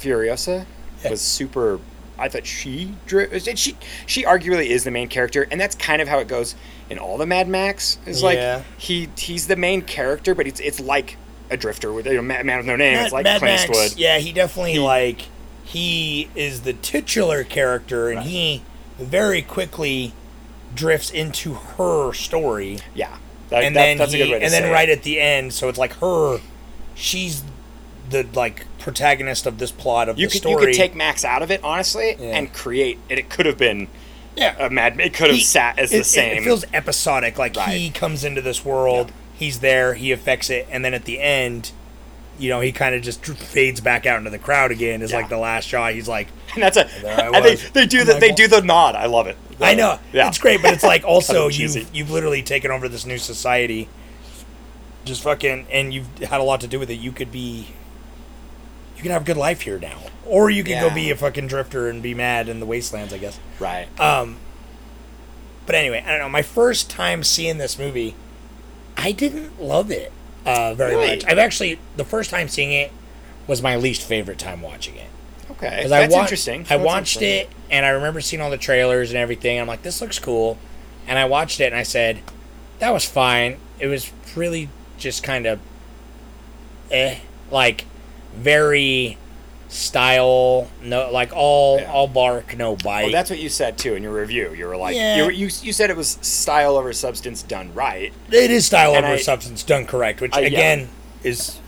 Furiosa 0.00 0.66
was 1.08 1.20
super. 1.20 1.78
I 2.18 2.28
thought 2.28 2.46
she 2.46 2.94
drew. 3.06 3.28
She 3.40 3.76
she 4.06 4.24
arguably 4.24 4.66
is 4.66 4.84
the 4.84 4.90
main 4.90 5.08
character, 5.08 5.46
and 5.50 5.60
that's 5.60 5.74
kind 5.74 6.00
of 6.00 6.08
how 6.08 6.18
it 6.20 6.28
goes 6.28 6.54
in 6.88 6.98
all 6.98 7.18
the 7.18 7.26
Mad 7.26 7.48
Max. 7.48 7.98
Is 8.06 8.22
like 8.22 8.36
Yeah. 8.36 8.62
he 8.78 9.08
he's 9.16 9.46
the 9.46 9.56
main 9.56 9.82
character, 9.82 10.34
but 10.34 10.46
it's 10.46 10.60
it's 10.60 10.80
like 10.80 11.16
a 11.50 11.56
drifter 11.56 11.92
with 11.92 12.06
you 12.06 12.14
know, 12.14 12.22
man 12.22 12.46
with 12.56 12.66
no 12.66 12.76
name. 12.76 12.94
Mad, 12.94 13.04
it's 13.04 13.12
like 13.12 13.24
Mad 13.24 13.38
Clint 13.40 13.52
Max, 13.54 13.70
Eastwood. 13.70 13.98
yeah, 13.98 14.18
he 14.18 14.32
definitely 14.32 14.72
He- 14.74 14.78
like 14.78 15.22
he 15.64 16.28
is 16.34 16.62
the 16.62 16.72
titular 16.74 17.42
character, 17.44 18.10
and 18.10 18.22
he 18.22 18.62
very 18.98 19.42
quickly 19.42 20.12
drifts 20.74 21.10
into 21.10 21.54
her 21.54 22.12
story, 22.12 22.78
Yeah, 22.94 23.16
That- 23.50 23.64
and 23.64 23.74
that- 23.76 23.80
then 23.82 23.98
that's 23.98 24.12
he, 24.12 24.20
a 24.20 24.24
good 24.26 24.32
way 24.32 24.38
to 24.40 24.44
and 24.44 24.52
say 24.52 24.60
then 24.60 24.70
it. 24.70 24.72
right 24.72 24.88
at 24.88 25.02
the 25.02 25.20
end, 25.20 25.52
so 25.54 25.68
it's 25.68 25.78
like 25.78 25.94
her, 26.00 26.40
she's 26.94 27.42
the 28.10 28.26
like 28.34 28.66
protagonist 28.78 29.46
of 29.46 29.58
this 29.58 29.70
plot 29.70 30.08
of 30.08 30.18
you 30.18 30.26
the 30.26 30.32
could 30.32 30.38
story. 30.42 30.52
you 30.62 30.68
could 30.68 30.74
take 30.76 30.94
Max 30.94 31.24
out 31.24 31.42
of 31.42 31.50
it 31.50 31.58
honestly 31.64 32.16
Yeah. 32.18 32.36
and 32.36 32.52
create 32.52 32.98
and 33.08 33.18
it 33.18 33.30
could 33.30 33.46
have 33.46 33.56
been 33.56 33.88
yeah, 34.36 34.54
a 34.58 34.68
Mad. 34.68 35.00
It 35.00 35.14
could 35.14 35.28
have 35.28 35.36
He- 35.36 35.42
sat 35.42 35.78
as 35.78 35.92
it, 35.92 35.98
the 35.98 36.04
same. 36.04 36.38
It, 36.38 36.42
feels 36.44 36.64
episodic. 36.74 37.38
Like 37.38 37.56
he 37.56 37.88
comes 37.90 38.24
into 38.24 38.42
this 38.42 38.64
world, 38.64 39.10
he's 39.44 39.60
there, 39.60 39.94
he 39.94 40.12
affects 40.12 40.50
it, 40.50 40.66
and 40.70 40.84
then 40.84 40.94
at 40.94 41.04
the 41.04 41.20
end, 41.20 41.72
you 42.38 42.48
know, 42.48 42.60
he 42.60 42.72
kind 42.72 42.94
of 42.94 43.02
just 43.02 43.24
fades 43.24 43.80
back 43.80 44.06
out 44.06 44.18
into 44.18 44.30
the 44.30 44.38
crowd 44.38 44.72
again. 44.72 45.02
Is 45.02 45.12
Yeah. 45.12 45.18
like 45.18 45.28
the 45.28 45.38
last 45.38 45.68
shot. 45.68 45.92
He's 45.94 46.08
like, 46.08 46.28
And 46.54 46.62
that's 46.62 46.76
a 46.76 46.86
I 47.06 47.28
and 47.36 47.44
they, 47.44 47.54
they 47.54 47.86
do 47.86 48.02
like, 48.04 48.18
they 48.20 48.32
do 48.32 48.48
the 48.48 48.60
nod. 48.60 48.96
I 48.96 49.06
love 49.06 49.26
it. 49.28 49.36
I 49.60 49.74
know, 49.74 49.98
Yeah. 50.12 50.26
it's 50.28 50.38
great, 50.38 50.60
but 50.60 50.74
it's 50.74 50.82
like 50.82 51.04
also 51.06 51.48
you've 51.48 51.94
you've 51.94 52.10
literally 52.10 52.42
taken 52.42 52.70
over 52.72 52.88
this 52.88 53.06
new 53.06 53.18
society. 53.18 53.88
Just 55.04 55.22
fucking, 55.22 55.66
and 55.70 55.92
you've 55.92 56.08
had 56.18 56.40
a 56.40 56.42
lot 56.42 56.62
to 56.62 56.66
do 56.66 56.78
with 56.78 56.88
it. 56.90 56.94
You 56.94 57.12
could 57.12 57.30
be, 57.30 57.68
you 58.96 59.02
could 59.02 59.10
have 59.10 59.20
a 59.22 59.24
good 59.26 59.36
life 59.36 59.60
here 59.60 59.78
now, 59.78 59.98
or 60.24 60.48
you 60.48 60.64
could 60.64 60.80
go 60.80 60.88
be 60.92 61.10
a 61.10 61.16
fucking 61.16 61.46
drifter 61.46 61.88
and 61.90 62.02
be 62.02 62.14
mad 62.14 62.48
in 62.48 62.58
the 62.58 62.64
wastelands. 62.66 63.12
I 63.12 63.18
guess. 63.18 63.38
Right. 63.60 63.86
Um, 64.00 64.38
but 65.66 65.74
anyway, 65.74 66.02
I 66.06 66.10
don't 66.12 66.20
know. 66.20 66.28
My 66.30 66.40
first 66.42 66.88
time 66.90 67.22
seeing 67.22 67.58
this 67.58 67.78
movie, 67.78 68.14
I 68.96 69.12
didn't 69.12 69.60
love 69.60 69.90
it 69.90 70.12
uh, 70.46 70.74
very 70.74 70.94
Really? 70.96 71.16
much. 71.16 71.24
I've 71.26 71.38
actually 71.38 71.78
the 71.96 72.04
first 72.04 72.30
time 72.30 72.48
seeing 72.48 72.72
it 72.72 72.92
was 73.46 73.60
my 73.62 73.76
least 73.76 74.02
favorite 74.02 74.38
time 74.38 74.62
watching 74.62 74.96
it. 74.96 75.08
okay. 75.52 75.86
That's 75.88 76.12
I 76.12 76.14
wa- 76.16 76.22
interesting. 76.22 76.60
I 76.62 76.76
That's 76.76 76.82
watched 76.84 77.16
interesting. 77.16 77.48
it 77.48 77.70
and 77.70 77.84
I 77.86 77.90
remember 77.90 78.20
seeing 78.20 78.40
all 78.42 78.50
the 78.50 78.56
trailers 78.58 79.10
and 79.10 79.18
everything. 79.18 79.58
I'm 79.60 79.66
like, 79.66 79.82
this 79.82 80.00
looks 80.00 80.18
cool, 80.18 80.58
and 81.06 81.18
I 81.18 81.24
watched 81.24 81.60
it 81.60 81.66
and 81.66 81.76
I 81.76 81.82
said, 81.82 82.20
that 82.78 82.90
was 82.92 83.04
fine. 83.04 83.56
It 83.78 83.86
was 83.88 84.12
really 84.36 84.68
just 84.98 85.22
kind 85.22 85.46
of, 85.46 85.58
eh, 86.90 87.18
like 87.50 87.84
very 88.34 89.16
style, 89.74 90.68
no, 90.82 91.10
like 91.10 91.32
all 91.34 91.78
Yeah. 91.80 91.90
all 91.92 92.06
bark, 92.06 92.56
no 92.56 92.76
bite. 92.76 93.02
Well, 93.04 93.12
that's 93.12 93.28
what 93.30 93.38
you 93.38 93.48
said 93.48 93.76
too 93.76 93.94
in 93.94 94.02
your 94.02 94.12
review. 94.12 94.54
You 94.56 94.66
were 94.66 94.76
like, 94.76 94.94
Yeah. 94.96 95.16
you, 95.16 95.24
were, 95.24 95.30
you 95.30 95.46
you 95.62 95.72
said 95.72 95.90
it 95.90 95.96
was 95.96 96.18
style 96.22 96.76
over 96.76 96.92
substance 96.92 97.42
done 97.42 97.74
right. 97.74 98.12
It 98.30 98.50
is 98.50 98.66
style 98.66 98.94
And 98.94 99.04
over 99.04 99.14
I- 99.14 99.18
substance 99.18 99.62
done 99.62 99.86
correct, 99.86 100.20
which 100.20 100.34
I- 100.34 100.40
yeah. 100.40 100.46
again 100.46 100.88
is 101.22 101.58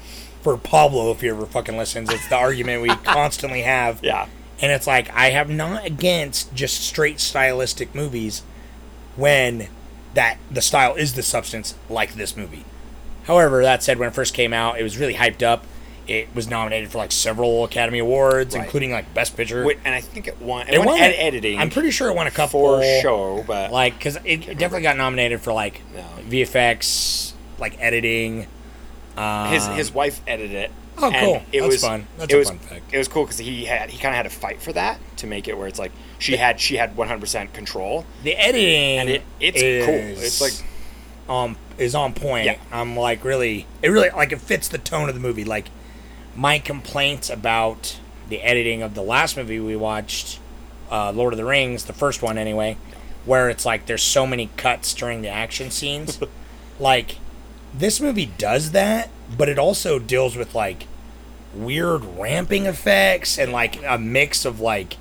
for 0.43 0.57
Pablo 0.57 1.11
if 1.11 1.21
he 1.21 1.29
ever 1.29 1.47
fucking 1.47 1.77
listens. 1.77 2.09
It's 2.13 2.29
the 2.29 2.37
argument 2.37 2.83
we 2.83 2.89
constantly 3.05 3.63
have. 3.63 3.99
Yeah. 4.03 4.27
And 4.61 4.71
it's 4.73 4.87
like 4.87 5.11
I 5.15 5.31
have 5.31 5.51
not 5.51 5.85
against 5.85 6.55
just 6.55 6.81
straight 6.87 7.21
stylistic 7.21 7.95
movies, 7.95 8.43
when 9.17 9.69
that 10.15 10.39
the 10.51 10.63
style 10.63 10.95
is 10.95 11.15
the 11.15 11.23
substance 11.23 11.75
like 11.91 12.15
this 12.15 12.37
movie. 12.37 12.65
However, 13.25 13.63
that 13.63 13.83
said, 13.83 13.99
when 13.99 14.09
it 14.09 14.15
first 14.15 14.33
came 14.33 14.53
out, 14.53 14.79
it 14.79 14.83
was 14.83 14.97
really 14.97 15.15
hyped 15.15 15.43
up. 15.43 15.67
It 16.09 16.29
was 16.35 16.49
nominated 16.49 16.91
for 16.91 16.99
like 16.99 17.11
several 17.13 17.65
Academy 17.65 17.99
Awards, 17.99 18.55
Right. 18.55 18.65
including 18.65 18.93
like 18.93 19.13
Best 19.13 19.37
Picture. 19.37 19.65
Wait, 19.65 19.79
and 19.85 19.95
I 19.95 20.01
think 20.01 20.29
it 20.29 20.41
won. 20.41 20.69
It, 20.69 20.75
It 20.75 20.79
won, 20.79 20.87
won 20.89 21.01
ed- 21.01 21.15
editing. 21.19 21.59
I'm 21.59 21.71
pretty 21.71 21.91
sure 21.91 22.09
it 22.09 22.15
won 22.15 22.27
a 22.27 22.31
couple 22.31 22.61
for 22.79 23.01
show, 23.03 23.45
but 23.47 23.73
like 23.73 23.99
because 23.99 24.17
it 24.25 24.47
definitely 24.59 24.83
got 24.83 24.97
nominated 24.97 25.41
for 25.41 25.53
like 25.53 25.81
No. 25.95 26.03
VFX, 26.31 27.33
like 27.59 27.77
editing. 27.81 28.47
Um, 29.17 29.49
his 29.53 29.67
his 29.69 29.93
wife 29.93 30.21
edited 30.27 30.55
it. 30.57 30.71
Oh, 30.99 31.11
and 31.11 31.17
cool. 31.17 31.43
It 31.53 31.61
That's 31.61 31.73
was 31.73 31.81
fun. 31.83 32.07
That's 32.19 32.33
it 32.33 32.37
a 32.37 32.39
was, 32.39 32.49
fun 32.49 32.59
fact. 32.59 32.83
It 32.95 32.99
was 32.99 33.09
cool 33.09 33.25
because 33.25 33.39
he 33.39 33.65
had 33.67 33.91
he 33.91 33.99
kind 33.99 34.15
of 34.15 34.17
had 34.17 34.23
to 34.23 34.31
fight 34.31 34.63
for 34.63 34.73
that 34.75 34.99
to 35.19 35.27
make 35.27 35.47
it 35.49 35.57
where 35.59 35.67
it's 35.69 35.79
like 35.79 35.93
she 36.19 36.37
had 36.37 36.59
she 36.61 36.77
had 36.77 36.97
100 36.97 37.21
percent 37.21 37.53
control. 37.53 38.05
the 38.23 38.35
editing 38.35 38.99
And 39.01 39.09
it- 39.11 39.23
it's 39.41 39.61
is 39.61 39.85
cool. 39.87 39.95
It's 40.25 40.41
like- 40.41 40.53
um 41.29 41.57
is 41.77 41.95
on 41.95 42.13
point. 42.15 42.47
Yeah. 42.47 42.57
I'm 42.73 42.97
like 42.97 43.25
really 43.25 43.67
it 43.83 43.89
really 43.89 44.11
like 44.11 44.33
it 44.33 44.41
fits 44.41 44.69
the 44.69 44.79
tone 44.79 45.09
of 45.09 45.15
the 45.15 45.21
movie. 45.21 45.45
Like 45.45 45.67
my 46.37 46.59
complaints 46.59 47.31
about 47.31 47.99
the 48.28 48.43
editing 48.43 48.83
of 48.83 48.95
the 48.95 49.02
last 49.02 49.37
movie 49.37 49.61
we 49.61 49.76
watched, 49.76 50.38
uh, 50.90 51.12
Lord 51.12 51.33
of 51.33 51.38
the 51.38 51.45
Rings, 51.45 51.85
the 51.85 51.93
first 51.93 52.23
one 52.23 52.38
anyway, 52.38 52.76
where 53.25 53.49
it's 53.49 53.64
like 53.64 53.87
there's 53.87 54.02
so 54.02 54.26
many 54.26 54.50
cuts 54.57 54.93
during 54.95 55.23
the 55.23 55.28
action 55.28 55.71
scenes. 55.71 56.21
like 56.78 57.19
this 57.73 58.00
movie 58.00 58.26
does 58.26 58.73
that, 58.73 59.09
but 59.37 59.49
it 59.49 59.59
also 59.59 59.99
deals 59.99 60.37
with 60.37 60.55
like 60.55 60.87
weird 61.55 62.05
ramping 62.05 62.66
effects 62.66 63.38
and 63.38 63.52
like 63.52 63.83
a 63.85 63.99
mix 63.99 64.45
of 64.45 64.61
like 64.61 64.97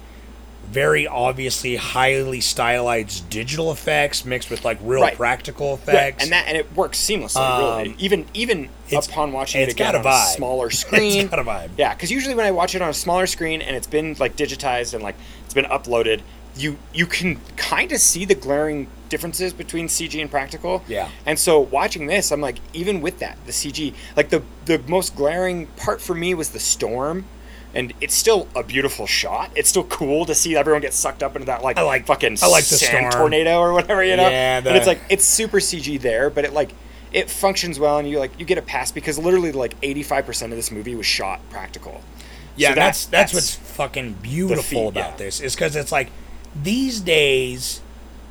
very 0.75 1.07
obviously 1.07 1.77
highly 1.77 2.41
stylized 2.41 3.29
digital 3.29 3.71
effects 3.71 4.25
mixed 4.25 4.49
with 4.49 4.65
like 4.65 4.77
real 4.83 5.01
Right. 5.01 5.15
practical 5.15 5.79
Right, 5.87 5.95
effects. 5.95 6.23
and 6.23 6.33
that 6.33 6.47
and 6.49 6.57
it 6.57 6.67
works 6.75 6.99
seamlessly. 6.99 7.37
Um, 7.37 7.77
really, 7.79 7.95
even 7.97 8.25
even 8.33 8.69
it's- 8.87 9.07
upon 9.07 9.31
watching 9.31 9.61
it's 9.61 9.71
it 9.71 9.75
again 9.75 9.93
got 9.93 9.95
a 9.95 9.99
on 9.99 10.03
vibe. 10.05 10.23
a 10.33 10.35
smaller 10.35 10.69
screen, 10.83 11.21
It's 11.21 11.29
got 11.29 11.39
a 11.39 11.43
vibe. 11.45 11.69
Yeah, 11.77 11.93
because 11.93 12.11
usually 12.11 12.35
when 12.35 12.45
I 12.45 12.51
watch 12.51 12.75
it 12.75 12.81
on 12.81 12.89
a 12.89 12.93
smaller 12.93 13.25
screen 13.25 13.61
and 13.61 13.73
it's 13.75 13.87
been 13.87 14.15
like 14.19 14.35
digitized 14.35 14.93
and 14.93 15.01
like 15.01 15.15
it's 15.45 15.53
been 15.53 15.65
uploaded, 15.65 16.19
you 16.57 16.77
you 16.93 17.05
can 17.05 17.39
kind 17.55 17.93
of 17.93 17.99
see 17.99 18.25
the 18.25 18.35
glaring 18.35 18.87
differences 19.07 19.53
between 19.53 19.87
CG 19.87 20.19
and 20.19 20.29
practical. 20.29 20.83
Yeah. 20.89 21.07
And 21.25 21.39
so 21.39 21.59
watching 21.59 22.07
this, 22.07 22.31
I'm 22.31 22.41
like, 22.41 22.57
even 22.73 22.99
with 22.99 23.19
that, 23.19 23.37
the 23.45 23.53
CG, 23.53 23.93
like 24.17 24.29
the 24.29 24.41
the 24.65 24.79
most 24.87 25.15
glaring 25.15 25.67
part 25.77 26.01
for 26.01 26.13
me 26.15 26.33
was 26.33 26.49
the 26.49 26.59
storm. 26.59 27.25
And 27.75 27.93
it's 27.99 28.15
still 28.15 28.47
a 28.55 28.63
beautiful 28.63 29.05
shot. 29.05 29.51
It's 29.53 29.67
still 29.67 29.83
cool 29.83 30.25
to 30.25 30.33
see 30.33 30.55
everyone 30.55 30.81
get 30.81 30.93
sucked 30.93 31.21
up 31.21 31.35
into 31.35 31.45
that 31.47 31.61
like, 31.61 31.77
I 31.77 31.81
like- 31.81 32.05
fucking 32.05 32.37
I 32.41 32.47
like 32.47 32.63
the 32.65 32.75
sand 32.77 33.11
tornado 33.11 33.59
or 33.59 33.73
whatever, 33.73 34.01
you 34.03 34.15
know. 34.15 34.29
Yeah, 34.29 34.57
and 34.59 34.67
it's 34.67 34.87
like 34.87 35.01
it's 35.09 35.25
super 35.25 35.57
CG 35.59 35.99
there, 36.01 36.29
but 36.29 36.45
it 36.45 36.53
like 36.53 36.71
it 37.11 37.29
functions 37.29 37.77
well, 37.77 37.97
and 37.99 38.09
you 38.09 38.17
like 38.17 38.39
you 38.39 38.45
get 38.45 38.57
a 38.57 38.61
pass 38.61 38.91
because 38.91 39.19
literally 39.19 39.51
like 39.51 39.73
85 39.83 40.25
percent 40.25 40.53
of 40.53 40.57
this 40.57 40.71
movie 40.71 40.95
was 40.95 41.05
shot 41.05 41.41
practical. 41.49 42.01
Yeah, 42.55 42.69
So 42.69 42.75
that- 42.75 42.79
that's, 42.85 43.05
that's 43.07 43.33
what's 43.33 43.55
fucking 43.55 44.13
beautiful 44.21 44.63
feat, 44.63 44.87
about 44.87 45.11
yeah. 45.11 45.17
this 45.17 45.41
is 45.41 45.53
because 45.55 45.75
it's 45.75 45.91
like 45.91 46.09
these 46.55 47.01
days, 47.01 47.81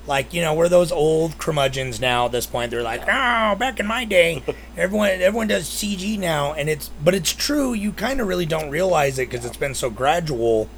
like 0.06 0.34
you 0.34 0.42
know, 0.42 0.54
we're 0.54 0.68
those 0.68 0.92
old 0.92 1.38
curmudgeons 1.38 2.00
now. 2.00 2.26
At 2.26 2.32
this 2.32 2.46
point, 2.46 2.70
they're 2.70 2.82
like, 2.82 3.02
oh, 3.02 3.54
back 3.56 3.80
in 3.80 3.86
my 3.86 4.04
day, 4.04 4.42
everyone 4.76 5.10
everyone 5.10 5.48
does 5.48 5.68
CG 5.68 6.18
now, 6.18 6.52
and 6.52 6.68
it's 6.68 6.90
but 7.02 7.14
it's 7.14 7.32
true. 7.32 7.72
You 7.72 7.92
kind 7.92 8.20
of 8.20 8.28
really 8.28 8.46
don't 8.46 8.70
realize 8.70 9.18
it 9.18 9.30
because 9.30 9.44
it's 9.44 9.56
been 9.56 9.74
so 9.74 9.90
gradual. 9.90 10.68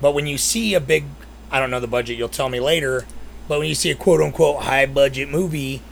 But 0.00 0.12
when 0.12 0.26
you 0.26 0.38
see 0.38 0.74
a 0.74 0.80
big, 0.80 1.04
I 1.50 1.58
don't 1.58 1.70
know 1.70 1.80
the 1.80 1.86
budget, 1.86 2.18
you'll 2.18 2.28
tell 2.28 2.48
me 2.48 2.60
later. 2.60 3.06
But 3.48 3.60
when 3.60 3.68
you 3.68 3.74
see 3.74 3.90
a 3.90 3.94
quote 3.94 4.20
unquote 4.20 4.62
high 4.64 4.86
budget 4.86 5.28
movie, 5.28 5.82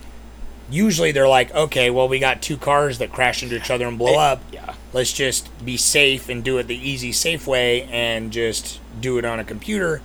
usually 0.71 1.13
they're 1.13 1.29
like, 1.29 1.55
okay, 1.55 1.91
well, 1.91 2.09
we 2.09 2.19
got 2.19 2.43
two 2.43 2.57
cars 2.57 2.99
that 2.99 3.13
crash 3.13 3.43
into 3.43 3.57
each 3.57 3.71
other 3.71 3.87
and 3.87 3.99
blow 3.99 4.19
up. 4.19 4.43
yeah. 4.53 4.75
Let's 4.93 5.13
just 5.13 5.49
be 5.65 5.77
safe 5.77 6.29
and 6.29 6.45
do 6.45 6.59
it 6.59 6.69
the 6.69 6.77
easy, 6.77 7.11
safe 7.11 7.49
way 7.49 7.83
and 7.85 8.31
just 8.33 8.81
do 9.01 9.19
it 9.19 9.25
on 9.25 9.41
a 9.41 9.45
computer. 9.45 10.03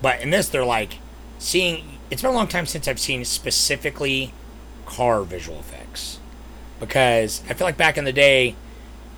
But 0.00 0.20
in 0.20 0.30
this, 0.30 0.48
they're 0.48 0.64
like 0.64 0.98
seeing. 1.40 1.98
It's 2.08 2.22
been 2.22 2.30
a 2.30 2.34
long 2.34 2.48
time 2.48 2.66
since 2.66 2.86
I've 2.86 3.00
seen 3.00 3.24
specifically 3.24 4.32
car 4.86 5.22
visual 5.22 5.58
effects 5.58 6.18
because 6.80 7.42
I 7.48 7.54
feel 7.54 7.66
like 7.66 7.76
back 7.76 7.98
in 7.98 8.04
the 8.04 8.12
day, 8.12 8.54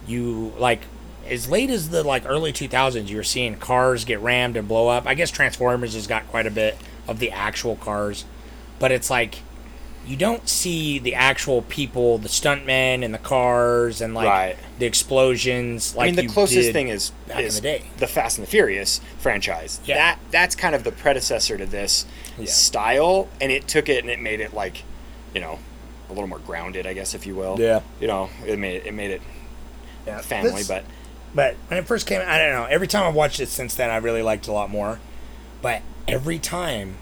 you 0.06 0.52
like 0.58 0.82
as 1.26 1.48
late 1.48 1.70
as 1.70 1.90
the 1.90 2.02
like 2.02 2.24
early 2.26 2.52
2000s, 2.52 3.08
you 3.08 3.16
were 3.16 3.22
seeing 3.22 3.56
cars 3.56 4.04
get 4.04 4.20
rammed 4.20 4.56
and 4.56 4.66
blow 4.66 4.88
up. 4.88 5.06
I 5.06 5.14
guess 5.14 5.30
Transformers 5.30 5.94
has 5.94 6.06
got 6.06 6.26
quite 6.28 6.46
a 6.46 6.50
bit 6.50 6.76
of 7.06 7.18
the 7.18 7.30
actual 7.30 7.76
cars, 7.76 8.24
but 8.78 8.90
it's 8.92 9.10
like 9.10 9.36
you 10.06 10.16
don't 10.16 10.48
see 10.48 10.98
the 10.98 11.14
actual 11.14 11.62
people, 11.62 12.18
the 12.18 12.28
stuntmen 12.28 13.04
and 13.04 13.14
the 13.14 13.18
cars 13.18 14.00
and 14.00 14.14
like 14.14 14.26
Right. 14.28 14.56
the 14.78 14.86
explosions. 14.86 15.94
Like 15.94 16.04
I 16.04 16.06
mean, 16.06 16.14
the 16.16 16.22
you 16.24 16.28
closest 16.28 16.72
thing 16.72 16.88
is 16.88 17.10
back 17.28 17.38
in 17.40 17.44
is 17.46 17.56
the 17.56 17.60
day. 17.62 17.82
the 17.98 18.06
Fast 18.06 18.38
and 18.38 18.46
the 18.46 18.50
Furious 18.50 19.00
franchise. 19.18 19.80
Yeah. 19.84 19.96
That 19.96 20.18
that's 20.30 20.54
kind 20.56 20.74
of 20.74 20.84
the 20.84 20.92
predecessor 20.92 21.56
to 21.56 21.66
this 21.66 22.04
Yeah. 22.38 22.46
style, 22.46 23.28
and 23.40 23.52
it 23.52 23.68
took 23.68 23.88
it 23.88 24.02
and 24.02 24.10
it 24.10 24.20
made 24.20 24.40
it 24.40 24.52
like, 24.54 24.82
you 25.34 25.40
know, 25.40 25.58
a 26.10 26.12
little 26.12 26.28
more 26.28 26.40
grounded, 26.40 26.86
I 26.86 26.92
guess, 26.92 27.14
if 27.14 27.26
you 27.26 27.34
will. 27.36 27.56
Yeah. 27.60 27.80
You 28.00 28.08
know, 28.08 28.28
it 28.46 28.58
made 28.58 28.76
it, 28.76 28.86
it 28.86 28.92
made 28.94 29.10
it 29.12 29.22
Yeah, 30.06 30.20
family, 30.20 30.50
this- 30.50 30.68
but 30.68 30.84
But 31.34 31.54
when 31.68 31.78
it 31.78 31.86
first 31.86 32.06
came, 32.06 32.20
I 32.20 32.36
don't 32.38 32.50
know. 32.52 32.64
Every 32.66 32.86
time 32.86 33.06
I've 33.06 33.14
watched 33.14 33.40
it 33.40 33.48
since 33.48 33.74
then, 33.74 33.88
I 33.88 33.96
really 33.96 34.20
liked 34.20 34.46
it 34.48 34.50
a 34.50 34.52
lot 34.52 34.68
more. 34.68 34.98
But 35.62 35.80
every 36.06 36.38
time, 36.38 36.96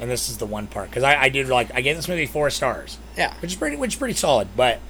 and 0.00 0.10
this 0.10 0.28
is 0.28 0.38
the 0.38 0.46
one 0.46 0.66
part 0.66 0.88
because 0.88 1.02
I, 1.02 1.22
I 1.24 1.28
did 1.28 1.48
like 1.48 1.72
I 1.74 1.82
gave 1.82 1.94
this 1.94 2.08
movie 2.08 2.26
four 2.26 2.50
stars, 2.50 2.98
yeah. 3.16 3.34
which 3.40 3.52
is 3.52 3.56
pretty 3.56 3.76
which 3.76 3.94
is 3.94 3.98
pretty 3.98 4.14
solid. 4.14 4.48
But 4.56 4.80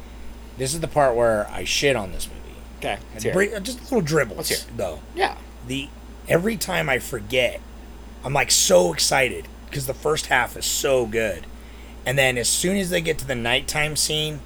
this 0.57 0.73
is 0.73 0.81
the 0.81 0.89
part 0.89 1.17
where 1.17 1.49
I 1.51 1.65
shit 1.65 1.97
on 1.97 2.13
this 2.13 2.29
movie. 2.29 2.57
Okay. 2.79 2.99
Let's 3.13 3.25
hear 3.25 3.33
it. 3.33 3.35
bring- 3.35 3.63
just 3.65 3.83
little 3.83 4.01
dribbles 4.01 4.67
though. 4.77 5.01
Yeah. 5.15 5.37
The 5.67 5.89
every 6.29 6.57
time 6.57 6.89
I 6.89 7.01
forget, 7.01 7.61
I'm 8.25 8.33
like 8.33 8.51
so 8.51 8.93
excited 8.93 9.49
because 9.67 9.87
the 9.87 9.95
first 9.95 10.27
half 10.27 10.57
is 10.57 10.65
so 10.65 11.07
good, 11.07 11.45
and 12.07 12.17
then 12.17 12.39
as 12.39 12.49
soon 12.49 12.77
as 12.77 12.91
they 12.91 13.01
get 13.01 13.19
to 13.19 13.27
the 13.27 13.35
nighttime 13.35 13.97
scene, 13.97 14.41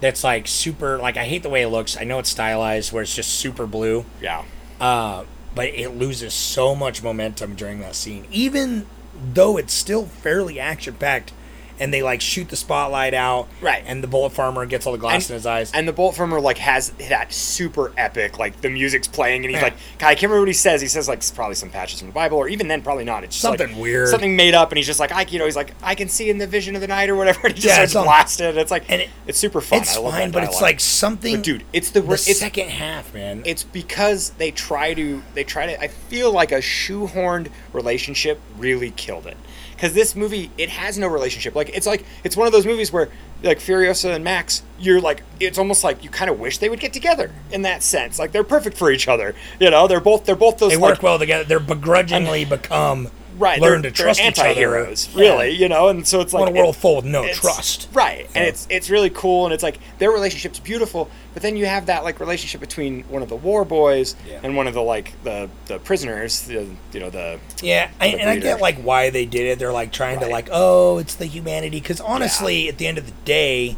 that's 0.00 0.24
like 0.24 0.48
super. 0.48 0.98
Like 0.98 1.16
I 1.16 1.24
hate 1.24 1.44
the 1.44 1.48
way 1.48 1.62
it 1.62 1.68
looks. 1.68 1.96
I 1.96 2.04
know 2.04 2.18
it's 2.18 2.30
stylized 2.30 2.92
where 2.92 3.02
it's 3.02 3.14
just 3.14 3.30
super 3.30 3.66
blue. 3.66 4.04
Yeah. 4.20 4.44
Uh, 4.80 5.24
but 5.54 5.68
it 5.68 5.90
loses 5.90 6.34
so 6.34 6.74
much 6.74 7.02
momentum 7.02 7.54
during 7.54 7.80
that 7.80 7.94
scene, 7.94 8.26
even 8.30 8.86
though 9.34 9.56
it's 9.56 9.72
still 9.72 10.06
fairly 10.06 10.58
action 10.60 10.94
packed. 10.94 11.32
And 11.80 11.92
they 11.94 12.02
like 12.02 12.20
shoot 12.20 12.48
the 12.48 12.56
spotlight 12.56 13.14
out, 13.14 13.48
Right. 13.60 13.82
And 13.86 14.02
the 14.02 14.08
bullet 14.08 14.30
farmer 14.30 14.66
gets 14.66 14.86
all 14.86 14.92
the 14.92 14.98
glass 14.98 15.28
in 15.30 15.34
his 15.34 15.46
eyes. 15.46 15.70
And 15.72 15.86
the 15.86 15.92
bullet 15.92 16.14
farmer 16.16 16.40
like 16.40 16.58
has 16.58 16.90
that 17.08 17.32
super 17.32 17.92
epic, 17.96 18.38
like 18.38 18.60
the 18.60 18.70
music's 18.70 19.06
playing, 19.08 19.44
and 19.44 19.50
he's 19.54 19.58
Yeah. 19.60 19.68
like, 19.68 19.74
I 20.00 20.14
can't 20.14 20.22
remember 20.24 20.40
what 20.40 20.48
he 20.48 20.54
says. 20.54 20.80
He 20.80 20.88
says 20.88 21.08
like 21.08 21.22
probably 21.34 21.54
some 21.54 21.70
patches 21.70 22.00
from 22.00 22.08
the 22.08 22.14
Bible, 22.14 22.36
or 22.38 22.48
even 22.48 22.68
then 22.68 22.82
probably 22.82 23.04
not. 23.04 23.24
It's 23.24 23.36
just 23.36 23.44
like, 23.44 23.58
Something 23.60 23.78
weird. 23.78 24.08
something 24.08 24.34
made 24.36 24.54
up, 24.54 24.70
and 24.70 24.76
he's 24.78 24.86
just 24.86 25.00
like, 25.00 25.12
I, 25.12 25.22
you 25.28 25.38
know, 25.38 25.44
he's 25.44 25.56
like, 25.56 25.72
I 25.82 25.94
can 25.94 26.08
see 26.08 26.30
in 26.30 26.38
the 26.38 26.46
vision 26.46 26.74
of 26.74 26.80
the 26.80 26.88
night 26.88 27.10
or 27.10 27.16
whatever. 27.16 27.38
And 27.48 27.54
he 27.54 27.60
just 27.62 27.66
Yeah, 27.78 27.86
starts 27.86 28.06
blasting. 28.06 28.56
It's 28.56 28.70
like, 28.70 28.90
and 28.90 29.02
it- 29.02 29.10
it's 29.26 29.38
super 29.38 29.60
fun. 29.60 29.80
it's 29.80 29.96
I 29.96 30.00
love 30.00 30.12
fine, 30.14 30.30
but 30.30 30.42
it's 30.44 30.60
like 30.60 30.80
something. 30.80 31.36
But 31.36 31.44
dude, 31.44 31.64
it's 31.72 31.90
the, 31.90 32.00
the 32.00 32.12
it's, 32.14 32.38
second 32.38 32.70
half, 32.70 33.14
man. 33.14 33.42
it's 33.46 33.62
because 33.62 34.30
they 34.30 34.50
try 34.50 34.94
to 34.94 35.22
they 35.34 35.44
try 35.44 35.66
to 35.66 35.80
i 35.82 35.88
feel 35.88 36.32
like 36.32 36.50
a 36.52 36.58
shoehorned 36.58 37.48
relationship 37.72 38.40
really 38.56 38.90
killed 38.90 39.26
it 39.26 39.36
because 39.78 39.94
this 39.94 40.16
movie 40.16 40.50
it 40.58 40.68
has 40.68 40.98
no 40.98 41.06
relationship. 41.06 41.54
Like 41.54 41.70
it's 41.70 41.86
like 41.86 42.04
it's 42.24 42.36
one 42.36 42.48
of 42.48 42.52
those 42.52 42.66
movies 42.66 42.92
where 42.92 43.08
like 43.44 43.60
furiosa 43.60 44.12
and 44.12 44.24
max 44.24 44.64
you're 44.80 45.00
like 45.00 45.22
it's 45.38 45.56
almost 45.56 45.84
like 45.84 46.02
you 46.02 46.10
kind 46.10 46.28
of 46.28 46.40
wish 46.40 46.58
they 46.58 46.68
would 46.68 46.80
get 46.80 46.92
together 46.92 47.30
in 47.52 47.62
that 47.62 47.84
sense. 47.84 48.18
Like 48.18 48.32
they're 48.32 48.42
perfect 48.42 48.76
for 48.76 48.90
each 48.90 49.06
other 49.06 49.36
you 49.60 49.70
know? 49.70 49.86
They're 49.86 50.00
both 50.00 50.24
they're 50.24 50.34
both 50.34 50.58
those 50.58 50.72
they 50.72 50.76
like, 50.76 50.94
work 50.94 51.02
well 51.02 51.18
together. 51.18 51.44
They're 51.44 51.60
begrudgingly 51.60 52.44
become 52.44 53.08
right 53.38 53.60
learn 53.60 53.82
they're, 53.82 53.90
to 53.90 53.96
trust 54.02 54.20
each 54.20 54.38
other. 54.38 54.50
Yeah. 54.60 54.96
really 55.14 55.50
you 55.50 55.68
know 55.68 55.88
and 55.88 56.06
so 56.06 56.20
it's 56.20 56.32
like 56.32 56.44
Want 56.46 56.56
a 56.56 56.60
world 56.60 56.74
it- 56.74 56.78
full 56.78 56.96
with 56.96 57.04
no 57.04 57.26
trust. 57.32 57.88
right 57.92 58.28
and 58.34 58.44
it's 58.44 58.66
it's 58.70 58.90
really 58.90 59.10
cool 59.10 59.44
and 59.46 59.54
it's 59.54 59.62
like 59.62 59.78
their 59.98 60.10
relationship's 60.10 60.58
beautiful 60.60 61.08
but 61.34 61.42
then 61.42 61.56
you 61.56 61.66
have 61.66 61.86
that 61.86 62.04
like 62.04 62.20
relationship 62.20 62.60
between 62.60 63.04
one 63.04 63.22
of 63.22 63.28
the 63.28 63.36
war 63.36 63.64
boys 63.64 64.16
Yeah. 64.28 64.40
and 64.42 64.56
one 64.56 64.66
of 64.66 64.74
the 64.74 64.82
like 64.82 65.12
the 65.24 65.48
the 65.66 65.78
prisoners 65.78 66.42
the, 66.42 66.66
you 66.92 67.00
know 67.00 67.10
the 67.10 67.38
Yeah, 67.62 67.90
I, 68.00 68.06
and 68.08 68.28
I 68.28 68.36
get 68.38 68.60
like 68.60 68.78
why 68.82 69.10
they 69.10 69.24
did 69.26 69.46
it. 69.46 69.58
They're 69.58 69.72
like 69.72 69.92
trying 69.92 70.20
to 70.20 70.26
like, 70.28 70.48
oh, 70.50 70.98
it's 70.98 71.14
the 71.14 71.26
humanity. 71.26 71.78
Because 71.80 72.00
honestly, 72.00 72.68
at 72.68 72.78
the 72.78 72.86
end 72.86 72.98
of 72.98 73.06
the 73.06 73.12
day, 73.24 73.76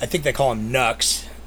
I 0.00 0.06
think 0.06 0.24
they 0.24 0.32
call 0.32 0.52
him 0.52 0.70
Nux, 0.72 0.96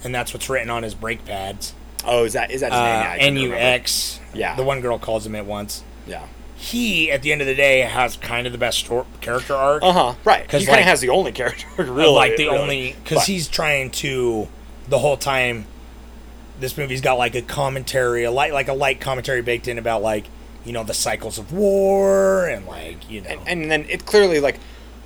and 0.04 0.14
that's 0.14 0.34
what's 0.34 0.50
written 0.50 0.70
on 0.70 0.84
his 0.84 0.94
brake 0.94 1.26
pads. 1.26 1.74
oh 2.06 2.26
is 2.26 2.34
that 2.34 2.52
is 2.52 2.62
that 2.62 2.72
his 2.72 2.80
name 2.80 2.88
yeah, 2.88 3.10
Uh, 3.10 3.14
couldn't 3.14 3.28
N 3.28 3.38
U. 3.38 3.54
X. 3.54 4.20
Yeah. 4.34 4.56
the 4.56 4.64
one 4.64 4.82
girl 4.82 5.00
calls 5.00 5.26
him 5.26 5.34
it 5.36 5.46
once. 5.46 5.84
yeah 6.08 6.26
He, 6.62 7.10
at 7.12 7.24
the 7.24 7.32
end 7.32 7.42
of 7.42 7.48
the 7.48 7.56
day, 7.56 7.80
has 7.82 8.18
kind 8.18 8.46
of 8.46 8.54
the 8.54 8.60
best 8.60 8.78
stor- 8.78 9.08
character 9.20 9.56
arc. 9.56 9.82
uh-huh 9.84 10.14
right 10.24 10.44
he 10.44 10.48
'Cause, 10.48 10.66
kind 10.68 10.80
of 10.80 10.86
has 10.86 11.02
the 11.02 11.10
only 11.10 11.32
character 11.32 11.66
really 11.78 12.06
like 12.12 12.38
the 12.38 12.46
really. 12.46 12.58
only 12.60 12.96
because 13.04 13.26
he's 13.26 13.48
trying 13.48 13.90
to 13.90 14.48
the 14.88 15.00
whole 15.00 15.18
time. 15.18 15.66
This 16.60 16.78
movie's 16.78 17.02
got 17.02 17.18
like 17.18 17.34
a 17.34 17.42
commentary, 17.42 18.24
a 18.24 18.32
light 18.32 18.54
like 18.54 18.68
a 18.68 18.74
light 18.74 19.00
commentary 19.02 19.42
baked 19.42 19.68
in 19.68 19.80
about 19.80 20.04
like 20.04 20.26
you 20.64 20.72
know 20.72 20.84
the 20.84 20.94
cycles 20.94 21.40
of 21.40 21.52
war 21.52 22.48
and 22.48 22.68
like 22.68 23.10
you 23.10 23.22
know 23.22 23.30
and, 23.30 23.40
and 23.48 23.72
then 23.72 23.86
it 23.90 24.06
clearly 24.06 24.40
like 24.40 24.60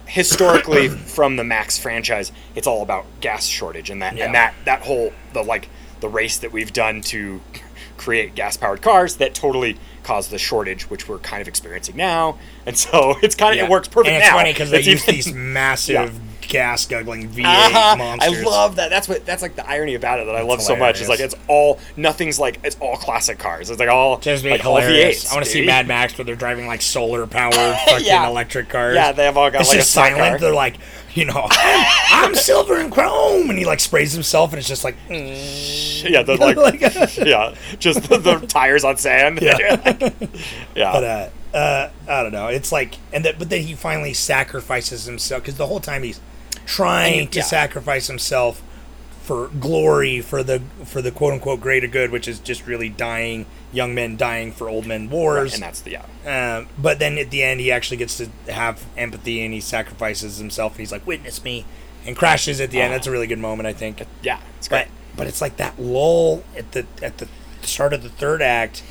historically 0.06 0.90
from 1.16 1.38
the 1.38 1.44
Max 1.46 1.80
franchise, 1.80 2.34
it's 2.56 2.68
all 2.68 2.82
about 2.84 3.06
gas 3.22 3.46
shortage 3.46 3.90
and 3.90 4.02
that 4.02 4.18
Yeah. 4.18 4.26
and 4.26 4.36
that 4.36 4.54
that 4.66 4.82
whole 4.82 5.14
the 5.32 5.42
like 5.44 5.70
the 6.02 6.10
race 6.10 6.38
that 6.40 6.52
we've 6.52 6.74
done 6.74 7.00
to 7.04 7.40
create 7.98 8.36
gas 8.36 8.58
powered 8.58 8.82
cars 8.82 9.16
that 9.18 9.34
totally 9.34 9.78
caused 10.04 10.30
the 10.32 10.38
shortage, 10.38 10.90
which 10.90 11.08
we're 11.10 11.18
kind 11.20 11.42
of 11.42 11.48
experiencing 11.48 11.96
now. 11.96 12.38
And 12.66 12.78
so 12.78 13.16
it's 13.24 13.36
kind 13.36 13.52
of 13.54 13.58
Yeah. 13.58 13.66
it 13.66 13.70
works 13.72 13.88
perfect 13.88 14.08
And 14.14 14.18
it's 14.18 14.28
now. 14.30 14.38
funny 14.38 14.54
because 14.54 14.70
they 14.72 14.78
It's 14.80 14.88
use 14.88 15.06
these 15.06 15.34
massive 15.34 16.20
gas 16.48 16.86
guggling 16.86 17.28
V8 17.30 17.44
Uh-huh. 17.46 18.18
I 18.22 18.28
love 18.44 18.76
that. 18.76 18.90
That's 18.92 19.08
what. 19.08 19.26
That's 19.26 19.42
like 19.42 19.56
the 19.56 19.68
irony 19.68 19.96
about 19.96 20.20
it 20.20 20.26
that 20.28 20.36
I 20.36 20.42
love 20.44 20.62
so 20.62 20.76
much. 20.76 21.02
Is 21.02 21.10
like 21.10 21.20
it's 21.20 21.34
all 21.48 21.80
nothing's 21.98 22.38
like 22.40 22.60
it's 22.64 22.78
all 22.80 22.98
classic 22.98 23.40
cars. 23.40 23.72
It's 23.72 23.80
like 23.80 23.90
all 23.90 24.20
Just 24.20 24.44
be 24.44 24.52
like 24.52 24.64
all 24.64 24.76
hilarious. 24.78 25.26
V8s. 25.26 25.32
I 25.32 25.34
want 25.36 25.46
to 25.46 25.52
see. 25.52 25.66
Mad 25.66 25.88
Max 25.88 26.16
where 26.18 26.26
they're 26.26 26.36
driving 26.36 26.68
like 26.68 26.84
solar 26.84 27.26
powered 27.26 27.56
fucking 27.88 28.06
Yeah. 28.06 28.28
electric 28.28 28.70
cars. 28.70 28.94
Yeah, 28.96 29.12
they 29.12 29.26
have 29.26 29.38
all 29.38 29.50
got 29.50 29.62
it's 29.62 29.70
like 29.72 29.80
just 29.80 29.90
a 29.90 29.94
silent. 29.94 30.18
car. 30.20 30.38
They're 30.38 30.54
like, 30.54 30.76
you 31.20 31.26
know, 31.26 31.48
I'm 31.50 32.36
silver 32.36 32.76
and 32.80 32.92
chrome, 32.92 33.50
and 33.50 33.58
he 33.58 33.66
like 33.66 33.80
sprays 33.80 34.12
himself, 34.14 34.52
and 34.52 34.60
it's 34.60 34.68
just 34.68 34.84
like, 34.84 34.96
mm. 35.08 36.04
Yeah, 36.10 36.22
the 36.24 36.36
like, 36.36 36.58
Like- 36.58 36.82
yeah, 37.18 37.56
just 37.80 38.08
the, 38.10 38.18
the 38.18 38.36
tires 38.48 38.84
on 38.84 38.98
sand. 38.98 39.40
Yeah. 39.42 39.58
yeah. 40.76 40.92
but 40.92 41.04
uh, 41.04 41.30
uh, 41.58 41.90
I 42.08 42.24
don't 42.24 42.32
know. 42.34 42.48
It's 42.48 42.72
like, 42.72 42.96
and 43.14 43.26
that, 43.26 43.40
but 43.40 43.50
then 43.50 43.62
he 43.64 43.74
finally 43.74 44.14
sacrifices 44.14 45.06
himself 45.06 45.42
because 45.44 45.56
the 45.56 45.68
whole 45.68 45.80
time 45.80 46.04
he's 46.04 46.20
trying 46.66 47.20
And, 47.22 47.32
to 47.32 47.40
yeah. 47.40 47.46
sacrifice 47.46 48.08
himself 48.08 48.62
for 49.24 49.48
glory, 49.60 50.22
for 50.22 50.44
the 50.44 50.62
for 50.84 51.02
the 51.02 51.12
quote 51.12 51.34
unquote 51.34 51.62
greater 51.62 51.88
good, 51.88 52.12
which 52.12 52.28
is 52.28 52.40
just 52.40 52.68
really 52.68 52.90
dying 52.90 53.46
young 53.76 53.94
men 53.94 54.16
dying 54.18 54.52
for 54.52 54.70
old 54.70 54.86
men 54.86 55.10
wars. 55.10 55.54
and 55.54 55.62
that's 55.64 55.82
the 55.82 55.92
yeah. 55.92 56.58
Um, 56.58 56.68
but 56.78 57.00
then 57.00 57.18
at 57.18 57.30
the 57.30 57.44
end, 57.44 57.60
he 57.60 57.72
actually 57.72 57.98
gets 57.98 58.18
to 58.18 58.30
have 58.52 58.84
empathy 58.98 59.44
and 59.44 59.54
he 59.54 59.60
sacrifices 59.62 60.38
himself 60.38 60.74
and 60.74 60.80
he's 60.80 60.92
like, 60.92 61.06
"Witness 61.06 61.44
me," 61.44 61.66
and 62.06 62.16
crashes 62.16 62.60
at 62.62 62.72
the 62.72 62.82
end. 62.82 62.92
Oh. 62.92 62.96
That's 62.96 63.08
a 63.08 63.12
really 63.12 63.28
good 63.28 63.40
moment, 63.40 63.68
I 63.68 63.74
think. 63.74 64.02
Yeah, 64.24 64.40
it's 64.58 64.68
But 64.68 64.86
great. 64.88 65.18
but 65.18 65.28
it's 65.28 65.42
like 65.42 65.58
that 65.58 65.80
lull 65.80 66.44
at 66.58 66.72
the 66.72 66.86
at 67.02 67.18
the 67.20 67.28
start 67.62 67.94
of 67.94 68.04
the 68.04 68.10
third 68.10 68.42
act 68.42 68.84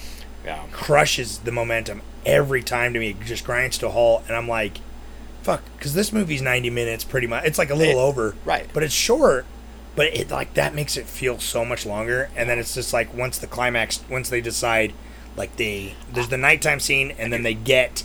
Yeah. 0.44 0.62
crushes 0.72 1.38
the 1.38 1.52
momentum 1.52 2.02
every 2.26 2.62
time 2.62 2.92
to 2.92 2.98
me. 3.00 3.10
It 3.10 3.20
just 3.24 3.44
grinds 3.44 3.78
to 3.78 3.86
a 3.86 3.90
halt, 3.90 4.24
and 4.28 4.36
I'm 4.36 4.48
like, 4.48 4.78
"Fuck," 5.42 5.62
because 5.78 5.94
this 5.94 6.12
movie's 6.12 6.42
90 6.42 6.70
minutes, 6.70 7.04
pretty 7.04 7.26
much. 7.26 7.44
It's 7.44 7.58
like 7.58 7.70
a 7.70 7.74
little 7.74 7.98
It- 8.00 8.02
over, 8.06 8.34
right. 8.44 8.66
But 8.72 8.82
it's 8.82 8.94
short. 8.94 9.46
But 9.96 10.06
it 10.06 10.30
like 10.30 10.54
that 10.54 10.74
makes 10.74 10.96
it 10.96 11.06
feel 11.06 11.38
so 11.38 11.64
much 11.64 11.86
longer, 11.86 12.30
and 12.36 12.48
then 12.48 12.58
it's 12.58 12.74
just 12.74 12.92
like 12.92 13.14
once 13.14 13.38
the 13.38 13.46
climax, 13.46 14.02
once 14.10 14.28
they 14.28 14.40
decide, 14.40 14.92
like 15.36 15.56
they 15.56 15.94
there's 16.12 16.28
the 16.28 16.36
nighttime 16.36 16.80
scene, 16.80 17.14
and 17.18 17.32
then 17.32 17.42
they 17.42 17.54
get 17.54 18.02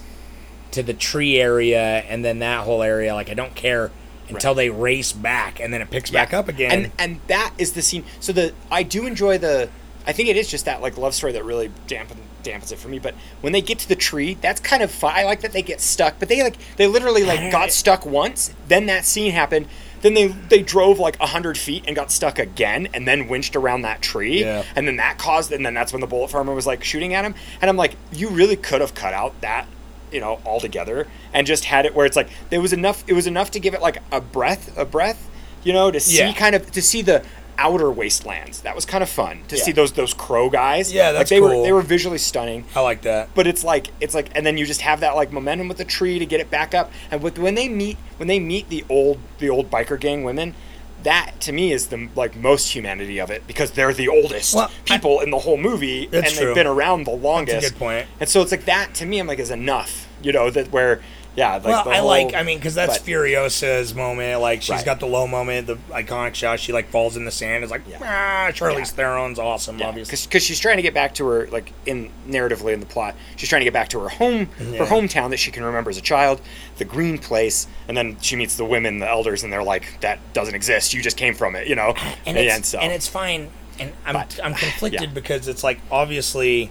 to 0.72 0.84
the 0.84 0.94
tree 0.94 1.40
area, 1.40 1.82
and 1.82 2.24
then 2.24 2.40
that 2.40 2.66
whole 2.66 2.84
area, 2.84 3.16
like 3.16 3.30
I 3.30 3.34
don't 3.34 3.56
care 3.56 3.92
until 4.30 4.54
they 4.54 4.70
race 4.70 5.12
back, 5.12 5.60
and 5.60 5.74
then 5.74 5.82
it 5.82 5.90
picks 5.90 6.12
back 6.12 6.34
up 6.34 6.48
again. 6.48 6.72
And 6.72 6.92
and 7.00 7.22
that 7.28 7.54
is 7.58 7.74
the 7.74 7.82
scene. 7.82 8.06
So 8.20 8.32
the 8.34 8.54
I 8.72 8.84
do 8.84 9.06
enjoy 9.06 9.38
the. 9.38 9.70
I 10.06 10.14
think 10.14 10.30
it 10.30 10.38
is 10.38 10.48
just 10.48 10.66
that 10.66 10.82
like 10.82 10.98
love 10.98 11.14
story 11.14 11.34
that 11.34 11.44
really 11.44 11.72
dampen 11.88 12.18
dampens 12.44 12.72
it 12.72 12.78
for 12.78 12.88
me. 12.88 13.00
But 13.00 13.16
when 13.42 13.54
they 13.54 13.62
get 13.62 13.80
to 13.80 13.90
the 13.90 13.96
tree, 13.96 14.36
that's 14.36 14.60
kind 14.60 14.82
of 14.82 14.92
fun. 14.92 15.14
I 15.16 15.24
like 15.24 15.42
that 15.42 15.52
they 15.52 15.62
get 15.62 15.82
stuck, 15.82 16.20
but 16.20 16.30
they 16.30 16.42
like 16.44 16.58
they 16.78 16.88
literally 16.88 17.24
like 17.24 17.52
got 17.52 17.72
stuck 17.72 18.06
once. 18.06 18.54
Then 18.68 18.86
that 18.88 19.06
scene 19.06 19.32
happened. 19.32 19.68
Then 20.02 20.14
they 20.14 20.28
they 20.28 20.62
drove 20.62 21.00
like 21.00 21.18
hundred 21.18 21.58
feet 21.58 21.84
and 21.88 21.96
got 21.96 22.12
stuck 22.12 22.40
again, 22.40 22.88
and 22.94 23.08
then 23.08 23.28
winched 23.28 23.56
around 23.56 23.82
that 23.84 24.02
tree. 24.02 24.42
Yeah. 24.42 24.64
And 24.76 24.88
then 24.88 24.98
that 24.98 25.18
caused, 25.18 25.52
and 25.52 25.66
then 25.66 25.74
that's 25.74 25.92
when 25.94 26.02
the 26.02 26.08
bullet 26.08 26.30
farmer 26.30 26.54
was 26.54 26.66
like 26.68 26.84
shooting 26.84 27.14
at 27.14 27.26
him. 27.26 27.36
And 27.62 27.70
I'm 27.70 27.78
like, 27.78 27.96
you 28.12 28.30
really 28.30 28.56
could 28.56 28.82
have 28.82 28.94
cut 28.96 29.14
out 29.14 29.40
that 29.42 29.66
you 30.12 30.20
know 30.20 30.40
altogether 30.46 31.06
and 31.34 31.46
just 31.46 31.66
had 31.66 31.86
it 31.86 31.94
where 31.94 32.06
it's 32.06 32.16
like 32.16 32.30
there 32.50 32.60
was 32.60 32.74
enough 32.74 33.04
it 33.08 33.14
was 33.14 33.28
enough 33.28 33.52
to 33.52 33.60
give 33.60 33.76
it 33.76 33.82
like 33.82 34.00
a 34.12 34.20
breath 34.20 34.76
a 34.76 34.84
breath 34.84 35.30
you 35.64 35.72
know 35.72 35.92
to 35.92 36.00
see 36.00 36.18
Yeah. 36.18 36.34
kind 36.34 36.56
of 36.56 36.72
to 36.72 36.82
see 36.82 37.04
the 37.04 37.24
outer 37.60 37.92
wastelands. 37.92 38.62
That 38.62 38.74
was 38.76 38.86
kind 38.86 39.04
of 39.04 39.10
fun 39.10 39.42
to 39.50 39.58
Yeah. 39.58 39.64
see 39.64 39.72
those 39.72 39.92
those 39.92 40.14
crow 40.14 40.50
guys. 40.50 40.92
Yeah, 40.94 41.08
like 41.10 41.18
that's 41.18 41.30
they 41.30 41.42
were 41.42 41.62
they 41.62 41.72
were 41.72 41.82
visually 41.82 42.18
stunning. 42.18 42.66
I 42.76 42.82
like 42.82 43.02
that. 43.04 43.30
but 43.36 43.46
it's 43.48 43.64
like 43.64 43.88
it's 44.00 44.16
like 44.16 44.30
and 44.36 44.46
then 44.46 44.58
you 44.58 44.66
just 44.66 44.82
have 44.82 45.02
that 45.02 45.16
like 45.16 45.32
momentum 45.32 45.68
with 45.68 45.78
the 45.78 45.86
tree 45.86 46.18
to 46.20 46.26
get 46.26 46.40
it 46.40 46.50
back 46.50 46.74
up. 46.74 46.92
And 47.12 47.22
with 47.22 47.38
when 47.38 47.56
they 47.56 47.68
meet 47.70 47.98
when 48.18 48.28
they 48.28 48.40
meet 48.40 48.70
the 48.70 48.84
old 48.90 49.20
the 49.40 49.50
old 49.50 49.70
biker 49.70 50.00
gang 50.00 50.24
women 50.24 50.56
that 51.04 51.32
to 51.40 51.54
me 51.54 51.72
is 51.72 51.88
the 51.88 52.10
like 52.16 52.36
most 52.36 52.74
humanity 52.76 53.20
of 53.20 53.30
it 53.32 53.48
because 53.48 53.72
they're 53.72 53.94
the 53.94 54.10
oldest 54.10 54.54
Well, 54.54 54.70
I- 54.90 54.94
people 54.98 55.22
in 55.22 55.30
the 55.32 55.40
whole 55.40 55.56
movie 55.56 56.04
and 56.06 56.12
That's 56.12 56.38
they've 56.38 56.54
been 56.54 56.68
around 56.68 57.06
the 57.06 57.12
longest 57.12 57.70
good 57.72 57.80
point. 57.80 58.08
and 58.20 58.28
so 58.28 58.42
it's 58.42 58.52
like 58.52 58.66
that 58.66 58.94
to 58.96 59.06
me 59.06 59.18
i'm 59.20 59.26
like 59.28 59.40
is 59.40 59.50
enough 59.50 60.10
you 60.22 60.34
know 60.34 60.50
that 60.50 60.74
where 60.74 61.00
yeah 61.36 61.54
like 61.56 61.64
well, 61.64 61.88
I 61.90 61.98
whole- 61.98 62.08
like. 62.08 62.34
I 62.34 62.44
mean, 62.44 62.58
because 62.58 62.76
that's 62.76 62.98
but- 62.98 63.08
Furiosa's 63.08 63.94
moment. 63.94 64.42
Like 64.42 64.62
she's 64.62 64.72
Right. 64.72 64.86
got 64.86 65.00
the 65.00 65.06
low 65.08 65.28
moment, 65.28 65.68
the 65.68 65.76
iconic 65.92 66.36
shot. 66.36 66.60
She 66.60 66.74
like 66.74 66.90
falls 66.90 67.16
in 67.16 67.26
the 67.26 67.32
sand. 67.32 67.64
It's 67.64 67.72
like, 67.72 67.82
ah, 68.02 68.50
Charlize 68.52 68.92
Theron's 68.92 69.40
awesome. 69.40 69.82
obviously, 69.82 70.18
because 70.28 70.44
she's 70.44 70.60
trying 70.60 70.78
to 70.78 70.82
get 70.82 70.94
back 70.94 71.14
to 71.16 71.28
her 71.28 71.48
like 71.48 71.72
in 71.86 72.10
narratively 72.28 72.74
in 72.74 72.80
the 72.80 72.86
plot 72.86 73.16
she's 73.38 73.48
trying 73.50 73.62
to 73.62 73.66
get 73.66 73.74
back 73.74 73.90
to 73.90 74.00
her 74.00 74.10
home 74.10 74.50
Yeah. 74.60 74.80
her 74.80 74.86
hometown 74.86 75.30
that 75.30 75.38
she 75.38 75.52
can 75.52 75.64
remember 75.64 75.90
as 75.90 75.98
a 75.98 76.02
child 76.02 76.42
the 76.78 76.86
green 76.86 77.18
place 77.18 77.68
and 77.88 77.96
then 77.96 78.18
she 78.22 78.36
meets 78.36 78.56
the 78.56 78.66
women 78.66 79.00
the 79.00 79.08
elders 79.10 79.44
and 79.44 79.52
they're 79.54 79.64
like 79.64 80.00
that 80.02 80.20
doesn't 80.34 80.56
exist 80.56 80.94
you 80.94 81.02
just 81.02 81.18
came 81.18 81.34
from 81.34 81.56
it 81.56 81.68
you 81.68 81.76
know 81.76 81.94
and 82.26 82.38
Yeah, 82.38 82.58
it's 82.58 82.70
so 82.70 82.80
and 82.80 82.92
it's 82.92 83.08
fine. 83.08 83.50
And 83.80 83.94
I'm 84.06 84.14
But- 84.14 84.40
I'm 84.44 84.54
conflicted 84.54 85.02
yeah. 85.02 85.08
because 85.14 85.48
it's 85.48 85.64
like 85.64 85.80
obviously 85.92 86.70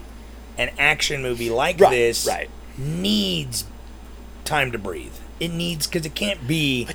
an 0.59 0.71
action 0.79 1.23
movie 1.23 1.49
like 1.51 1.81
Right, 1.81 1.91
this 1.91 2.27
right. 2.27 2.51
needs 2.77 3.65
time 4.49 4.73
to 4.73 4.79
breathe. 4.79 5.13
It 5.39 5.49
needs 5.53 5.87
because 5.87 6.05
it 6.07 6.15
can't 6.15 6.47
be 6.49 6.89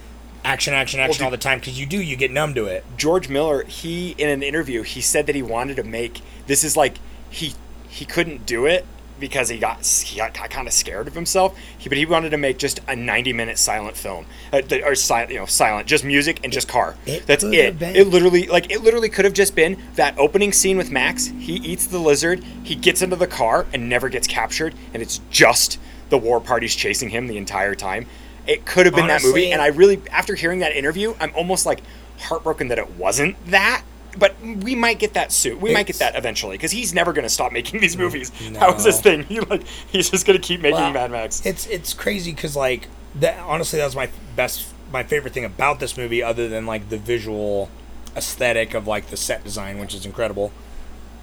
action, 0.43 0.73
action, 0.73 0.99
action 0.99 1.19
dude- 1.19 1.25
all 1.25 1.31
the 1.31 1.37
time. 1.37 1.59
Because 1.59 1.79
you 1.79 1.85
do, 1.85 2.01
you 2.01 2.15
get 2.15 2.31
numb 2.31 2.53
to 2.55 2.65
it. 2.65 2.83
george 2.97 3.29
miller 3.29 3.63
he 3.65 4.11
in 4.17 4.27
an 4.29 4.43
interview 4.43 4.81
he 4.81 4.99
said 5.01 5.25
that 5.27 5.35
he 5.35 5.41
wanted 5.41 5.75
to 5.77 5.83
make 5.83 6.21
this 6.47 6.63
is 6.63 6.75
like 6.75 6.95
he 7.29 7.53
he 7.87 8.03
couldn't 8.05 8.45
do 8.45 8.65
it 8.65 8.85
because 9.19 9.47
he 9.47 9.57
got 9.59 9.85
he 9.85 10.17
got 10.17 10.33
kind 10.33 10.67
of 10.67 10.73
scared 10.73 11.07
of 11.07 11.13
himself. 11.13 11.57
He, 11.77 11.87
but 11.87 11.97
he 11.97 12.05
wanted 12.05 12.31
to 12.31 12.37
make 12.37 12.57
just 12.57 12.81
a 12.87 12.95
90 12.95 13.31
minute 13.31 13.57
silent 13.57 13.95
film, 13.95 14.25
uh, 14.51 14.61
that- 14.67 14.83
or 14.83 14.95
silent, 14.95 15.31
you 15.31 15.37
know, 15.39 15.45
silent, 15.45 15.87
just 15.87 16.03
music 16.03 16.39
and 16.43 16.51
just 16.51 16.67
car. 16.67 16.95
it 17.05 17.25
That's 17.27 17.43
it. 17.43 17.79
It 17.81 18.07
literally, 18.07 18.47
like, 18.47 18.71
it 18.71 18.81
literally 18.81 19.09
could 19.09 19.23
have 19.23 19.33
just 19.35 19.55
been 19.55 19.77
that 19.95 20.17
opening 20.17 20.51
scene 20.51 20.77
with 20.77 20.91
Max. 20.91 21.27
He 21.39 21.53
eats 21.57 21.85
the 21.85 21.99
lizard, 21.99 22.43
he 22.63 22.75
gets 22.75 23.01
into 23.01 23.15
the 23.15 23.27
car 23.27 23.65
and 23.71 23.87
never 23.87 24.09
gets 24.09 24.27
captured, 24.27 24.73
and 24.93 25.01
it's 25.01 25.21
just 25.29 25.79
the 26.13 26.17
war 26.19 26.39
party's 26.39 26.76
chasing 26.76 27.10
him 27.10 27.26
the 27.26 27.38
entire 27.38 27.73
time. 27.73 28.06
It 28.45 28.67
could 28.67 28.86
have 28.86 28.93
been 28.93 29.08
that 29.08 29.23
movie, 29.23 29.52
and 29.52 29.60
I 29.60 29.67
really, 29.67 29.99
after 30.12 30.36
hearing 30.36 30.60
that 30.60 30.76
interview, 30.76 31.15
I'm 31.19 31.34
almost 31.36 31.65
like 31.65 31.82
heartbroken 32.19 32.67
that 32.67 32.78
it 32.78 32.91
wasn't 32.91 33.36
that. 33.47 33.84
But 34.15 34.39
we 34.39 34.76
might 34.76 34.99
get 34.99 35.15
that 35.15 35.32
soon. 35.32 35.60
We 35.60 35.73
might 35.73 35.88
get 35.88 35.95
that 35.95 36.15
eventually 36.15 36.56
because 36.56 36.69
he's 36.69 36.93
never 36.93 37.13
going 37.13 37.23
to 37.23 37.34
stop 37.34 37.52
making 37.52 37.82
these 37.82 37.97
movies. 37.97 38.30
That 38.52 38.76
was 38.76 38.86
his 38.86 39.02
thing. 39.02 39.23
He 39.28 39.39
like 39.39 39.65
he's 39.88 40.12
just 40.12 40.28
going 40.28 40.39
to 40.39 40.47
keep 40.47 40.62
making 40.62 40.80
Well, 40.80 40.93
Mad 40.93 41.10
Max. 41.10 41.43
It's 41.47 41.65
it's 41.65 41.95
crazy 41.95 42.32
because 42.32 42.56
like 42.56 42.89
that. 43.15 43.39
Honestly, 43.39 43.80
that 43.80 43.86
was 43.86 43.95
my 43.95 44.12
best, 44.36 44.71
my 44.91 45.02
favorite 45.02 45.34
thing 45.34 45.45
about 45.45 45.80
this 45.80 45.97
movie, 45.97 46.21
other 46.21 46.47
than 46.47 46.67
like 46.67 46.89
the 46.89 46.97
visual 46.99 47.71
aesthetic 48.15 48.76
of 48.76 48.86
like 48.86 49.08
the 49.08 49.17
set 49.17 49.43
design, 49.43 49.80
which 49.80 49.95
is 49.95 50.06
incredible. 50.06 50.52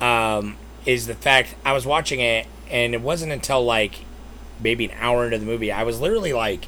Um, 0.00 0.57
is 0.85 1.07
the 1.07 1.14
fact 1.14 1.55
I 1.64 1.74
was 1.74 1.87
watching 1.87 2.18
it, 2.18 2.48
and 2.68 2.92
it 2.92 3.03
wasn't 3.03 3.31
until 3.31 3.64
like 3.64 4.05
maybe 4.62 4.84
an 4.86 4.92
hour 4.98 5.24
into 5.24 5.38
the 5.38 5.46
movie 5.46 5.70
I 5.72 5.82
was 5.82 6.00
literally 6.00 6.32
like, 6.32 6.66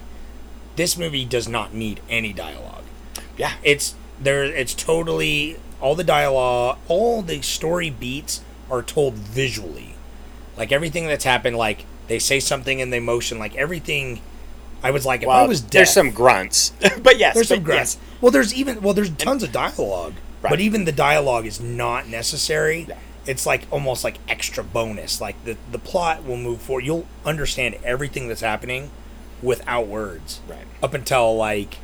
this 0.77 0.97
movie 0.97 1.25
does 1.25 1.49
not 1.49 1.75
need 1.75 2.01
any 2.09 2.33
dialogue. 2.33 2.85
Yeah, 3.37 3.53
It's 3.63 3.95
there. 4.21 4.45
It's 4.45 4.75
totally 4.75 5.57
all 5.81 5.95
the 5.95 6.05
dialogue, 6.05 6.79
all 6.89 7.23
the 7.23 7.43
story 7.43 7.91
beats 7.91 8.41
are 8.71 8.83
told 8.83 9.15
visually. 9.15 9.95
Like 10.57 10.71
everything 10.71 11.07
that's 11.07 11.25
happened, 11.25 11.57
like 11.57 11.85
they 12.09 12.19
say 12.19 12.39
something 12.41 12.81
and 12.81 12.93
they 12.93 13.01
motion, 13.01 13.39
like 13.39 13.57
everything. 13.57 14.21
I 14.83 14.91
was 14.91 15.05
like, 15.07 15.23
if 15.23 15.29
I 15.29 15.47
was 15.47 15.61
deaf, 15.61 15.71
there's 15.71 15.91
some 15.91 16.11
grunts, 16.11 16.71
but 17.03 17.19
yes, 17.19 17.35
there's 17.35 17.49
some 17.49 17.63
grunts. 17.63 17.97
yes. 17.97 18.21
Well, 18.21 18.31
there's 18.33 18.53
even 18.55 18.81
well, 18.83 18.95
there's 18.95 19.11
tons 19.11 19.43
of 19.43 19.51
dialogue, 19.53 20.15
Right. 20.43 20.51
but 20.51 20.61
even 20.61 20.85
the 20.85 20.93
dialogue 20.93 21.47
is 21.47 21.61
not 21.61 22.09
necessary. 22.09 22.87
Yeah. 22.89 22.97
It's 23.27 23.47
like 23.47 23.67
almost 23.71 24.03
like 24.05 24.19
extra 24.29 24.65
bonus. 24.65 25.21
Like 25.21 25.43
the 25.45 25.57
the 25.71 25.79
plot 25.79 26.25
will 26.25 26.37
move 26.37 26.61
forward. 26.63 26.85
You'll 26.85 27.07
understand 27.25 27.77
everything 27.85 28.29
that's 28.29 28.41
happening 28.41 28.91
without 29.43 29.87
words. 29.87 30.41
Right. 30.49 30.67
Up 30.83 30.95
until 30.95 31.37
like, 31.37 31.79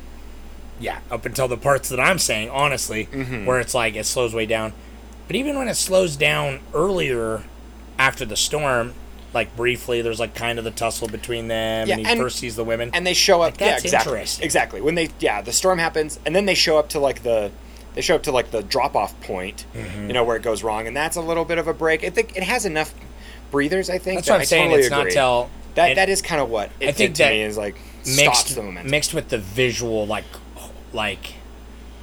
yeah, 0.79 0.99
up 1.11 1.25
until 1.25 1.47
the 1.47 1.57
parts 1.57 1.89
that 1.89 1.99
I'm 1.99 2.19
saying, 2.19 2.49
honestly, 2.49 3.05
Mm-hmm. 3.07 3.45
where 3.45 3.59
it's 3.59 3.73
like 3.73 3.95
it 3.95 4.05
slows 4.05 4.33
way 4.33 4.45
down. 4.45 4.73
But 5.27 5.35
even 5.35 5.57
when 5.57 5.67
it 5.67 5.75
slows 5.75 6.15
down 6.15 6.59
earlier, 6.73 7.43
after 7.97 8.25
the 8.25 8.35
storm, 8.37 8.93
like 9.33 9.55
briefly, 9.55 10.01
there's 10.01 10.19
like 10.19 10.33
kind 10.33 10.57
of 10.57 10.65
the 10.65 10.71
tussle 10.71 11.07
between 11.07 11.47
them, 11.49 11.87
Yeah, 11.87 11.95
and 11.97 12.05
he 12.05 12.11
and- 12.11 12.19
first 12.19 12.37
sees 12.39 12.55
the 12.55 12.63
women. 12.63 12.89
and 12.93 13.05
they 13.05 13.13
show 13.13 13.41
up. 13.41 13.53
Like, 13.53 13.59
yeah, 13.61 13.77
exactly. 13.77 14.13
interesting. 14.13 14.43
Exactly. 14.45 14.81
When 14.81 14.95
they 14.95 15.09
yeah, 15.19 15.41
the 15.41 15.53
storm 15.53 15.77
happens, 15.79 16.19
and 16.25 16.35
then 16.35 16.45
they 16.45 16.55
show 16.55 16.77
up 16.79 16.89
to 16.89 16.99
like 16.99 17.23
the 17.23 17.51
they 17.95 18.01
show 18.01 18.15
up 18.15 18.23
to 18.23 18.31
like 18.31 18.51
the 18.51 18.61
drop 18.63 18.95
off 18.95 19.19
point, 19.21 19.65
Mm-hmm. 19.73 20.07
you 20.07 20.13
know, 20.13 20.23
where 20.23 20.35
it 20.35 20.43
goes 20.43 20.63
wrong, 20.63 20.87
and 20.87 20.95
that's 20.95 21.15
a 21.17 21.21
little 21.21 21.45
bit 21.45 21.57
of 21.57 21.67
a 21.67 21.73
break. 21.73 22.03
I 22.03 22.09
think 22.09 22.35
it 22.37 22.43
has 22.43 22.65
enough 22.65 22.93
breathers. 23.51 23.89
I 23.89 23.97
think 23.97 24.17
That's 24.19 24.27
that 24.27 24.33
what 24.33 24.35
I'm 24.37 24.41
I 24.41 24.45
saying. 24.45 24.63
totally 24.69 24.81
it's 24.81 24.91
not 24.91 24.99
agree. 25.01 25.11
till 25.11 25.49
that 25.75 25.91
it- 25.91 25.95
that 25.95 26.09
is 26.09 26.21
kind 26.21 26.41
of 26.41 26.49
what 26.49 26.69
it 26.79 26.89
I 26.89 26.91
think 26.91 27.17
me 27.19 27.41
is 27.41 27.57
like 27.57 27.75
stops 28.03 28.17
mixed 28.17 28.55
the 28.55 28.63
momentum. 28.63 28.91
mixed 28.91 29.13
with 29.13 29.29
the 29.29 29.37
visual 29.37 30.05
like 30.07 30.25
like 30.93 31.33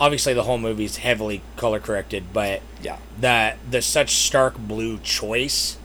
obviously 0.01 0.35
the 0.35 0.43
whole 0.45 0.59
movie's 0.59 0.99
heavily 0.99 1.41
color 1.57 1.81
corrected 1.81 2.25
but 2.33 2.61
Yeah. 2.83 2.99
the 3.21 3.55
the 3.69 3.81
such 3.83 4.15
stark 4.15 4.57
blue 4.59 4.99
choice 4.99 5.79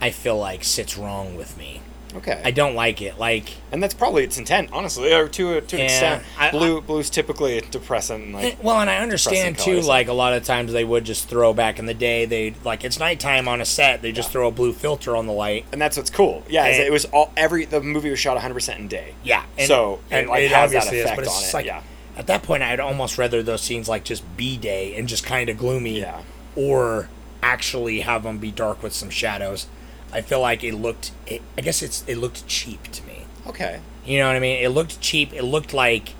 i 0.00 0.10
feel 0.10 0.38
like 0.38 0.64
sits 0.64 0.96
wrong 0.96 1.36
with 1.36 1.56
me 1.58 1.80
Okay. 2.16 2.40
i 2.44 2.50
don't 2.50 2.74
like 2.74 3.02
it 3.02 3.18
like 3.18 3.50
and 3.70 3.82
that's 3.82 3.92
probably 3.92 4.24
its 4.24 4.38
intent, 4.38 4.70
honestly, 4.72 5.12
or 5.12 5.28
to 5.28 5.58
a, 5.58 5.60
to 5.60 5.76
an 5.76 5.80
Yeah, 5.80 5.84
extent. 5.84 6.24
I- 6.38 6.50
Blue 6.50 6.80
blue's 6.80 7.10
typically 7.10 7.58
a 7.58 7.60
depressant. 7.60 8.32
Like, 8.32 8.44
Eh, 8.54 8.56
well 8.62 8.80
and 8.80 8.88
i 8.88 8.96
understand 8.98 9.58
too 9.58 9.72
colors. 9.72 9.86
like 9.86 10.08
a 10.08 10.12
lot 10.14 10.32
of 10.32 10.42
times 10.44 10.72
they 10.72 10.84
would 10.84 11.04
just 11.04 11.28
throw 11.28 11.52
back 11.52 11.78
in 11.78 11.84
the 11.86 11.92
day 11.94 12.24
they 12.24 12.54
like 12.64 12.82
it's 12.84 12.98
nighttime 12.98 13.46
on 13.46 13.60
a 13.60 13.64
set 13.66 14.00
they 14.00 14.10
just 14.12 14.30
throw 14.30 14.48
a 14.48 14.50
blue 14.50 14.72
filter 14.72 15.14
on 15.16 15.26
the 15.26 15.32
light 15.32 15.66
and 15.72 15.80
that's 15.80 15.96
what's 15.98 16.08
cool. 16.10 16.42
Yeah, 16.48 16.66
is 16.68 16.78
And- 16.78 16.86
it 16.86 16.90
was 16.92 17.04
all 17.06 17.30
every 17.36 17.66
the 17.66 17.80
movie 17.82 18.08
was 18.10 18.18
shot 18.18 18.34
100 18.34 18.54
percent 18.54 18.80
in 18.80 18.88
day. 18.88 19.14
yeah 19.22 19.44
so 19.66 20.00
it, 20.10 20.26
like 20.28 20.42
has 20.44 20.50
that 20.50 20.64
obviously 20.64 20.98
is, 21.00 21.04
effect 21.04 21.20
it's 21.22 21.28
on 21.28 21.44
it. 21.44 21.54
like- 21.54 21.66
yeah. 21.66 21.82
At 22.16 22.26
that 22.26 22.42
point, 22.42 22.64
I'd 22.64 22.80
almost 22.80 23.16
rather 23.16 23.44
those 23.44 23.60
scenes 23.62 23.88
like 23.88 24.02
just 24.02 24.24
be 24.36 24.56
day 24.56 24.96
and 24.96 25.06
just 25.08 25.24
kind 25.24 25.48
of 25.48 25.56
gloomy, 25.56 26.00
Yeah. 26.00 26.22
or 26.56 27.08
actually 27.44 28.00
have 28.00 28.24
them 28.24 28.38
be 28.38 28.50
dark 28.50 28.82
with 28.82 28.92
some 28.92 29.08
shadows. 29.08 29.68
I 30.12 30.20
feel 30.22 30.40
like 30.40 30.64
it 30.64 30.74
looked. 30.74 31.10
It, 31.26 31.42
I 31.56 31.60
guess 31.60 31.82
it's 31.82 32.04
it 32.06 32.16
looked 32.16 32.46
cheap 32.46 32.82
to 32.92 33.02
me. 33.06 33.24
Okay. 33.46 33.80
You 34.04 34.18
know 34.18 34.26
what 34.26 34.36
I 34.36 34.40
mean? 34.40 34.62
It 34.64 34.68
looked 34.70 35.00
cheap. 35.00 35.32
It 35.34 35.42
looked 35.42 35.72
like 35.74 36.14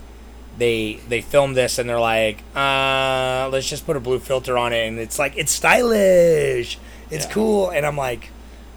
they 0.59 1.01
they 1.09 1.21
filmed 1.21 1.57
this 1.57 1.79
and 1.79 1.89
they're 1.89 2.01
like, 2.01 2.39
uh, 2.55 3.49
let's 3.53 3.69
just 3.69 3.87
put 3.87 3.97
a 3.97 4.01
blue 4.01 4.19
filter 4.19 4.59
on 4.59 4.73
it, 4.73 4.87
and 4.89 4.99
it's 4.99 5.19
like 5.19 5.37
it's 5.37 5.53
stylish, 5.53 6.79
it's 7.11 7.25
Yeah. 7.27 7.31
cool, 7.33 7.71
and 7.71 7.87
I'm 7.87 7.97
like, 7.97 8.31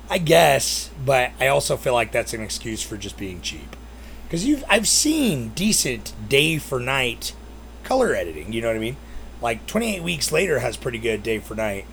I 0.09 0.17
guess, 0.17 0.89
but 1.05 1.31
I 1.39 1.47
also 1.47 1.77
feel 1.77 1.93
like 1.93 2.11
that's 2.11 2.33
an 2.33 2.41
excuse 2.41 2.81
for 2.83 2.97
just 2.97 3.17
being 3.17 3.41
cheap, 3.41 3.75
because 4.25 4.45
you've 4.45 4.63
I've 4.69 4.87
seen 4.87 5.49
decent 5.55 6.13
day 6.29 6.57
for 6.57 6.79
night 6.79 7.33
color 7.83 8.15
editing. 8.15 8.53
You 8.53 8.61
know 8.61 8.67
what 8.67 8.75
I 8.77 8.79
mean? 8.79 8.97
Like 9.41 9.65
28 9.65 10.03
Weeks 10.03 10.31
Later 10.31 10.59
has 10.59 10.77
pretty 10.77 10.99
good 10.99 11.23
day 11.23 11.39
for 11.39 11.55
night 11.55 11.85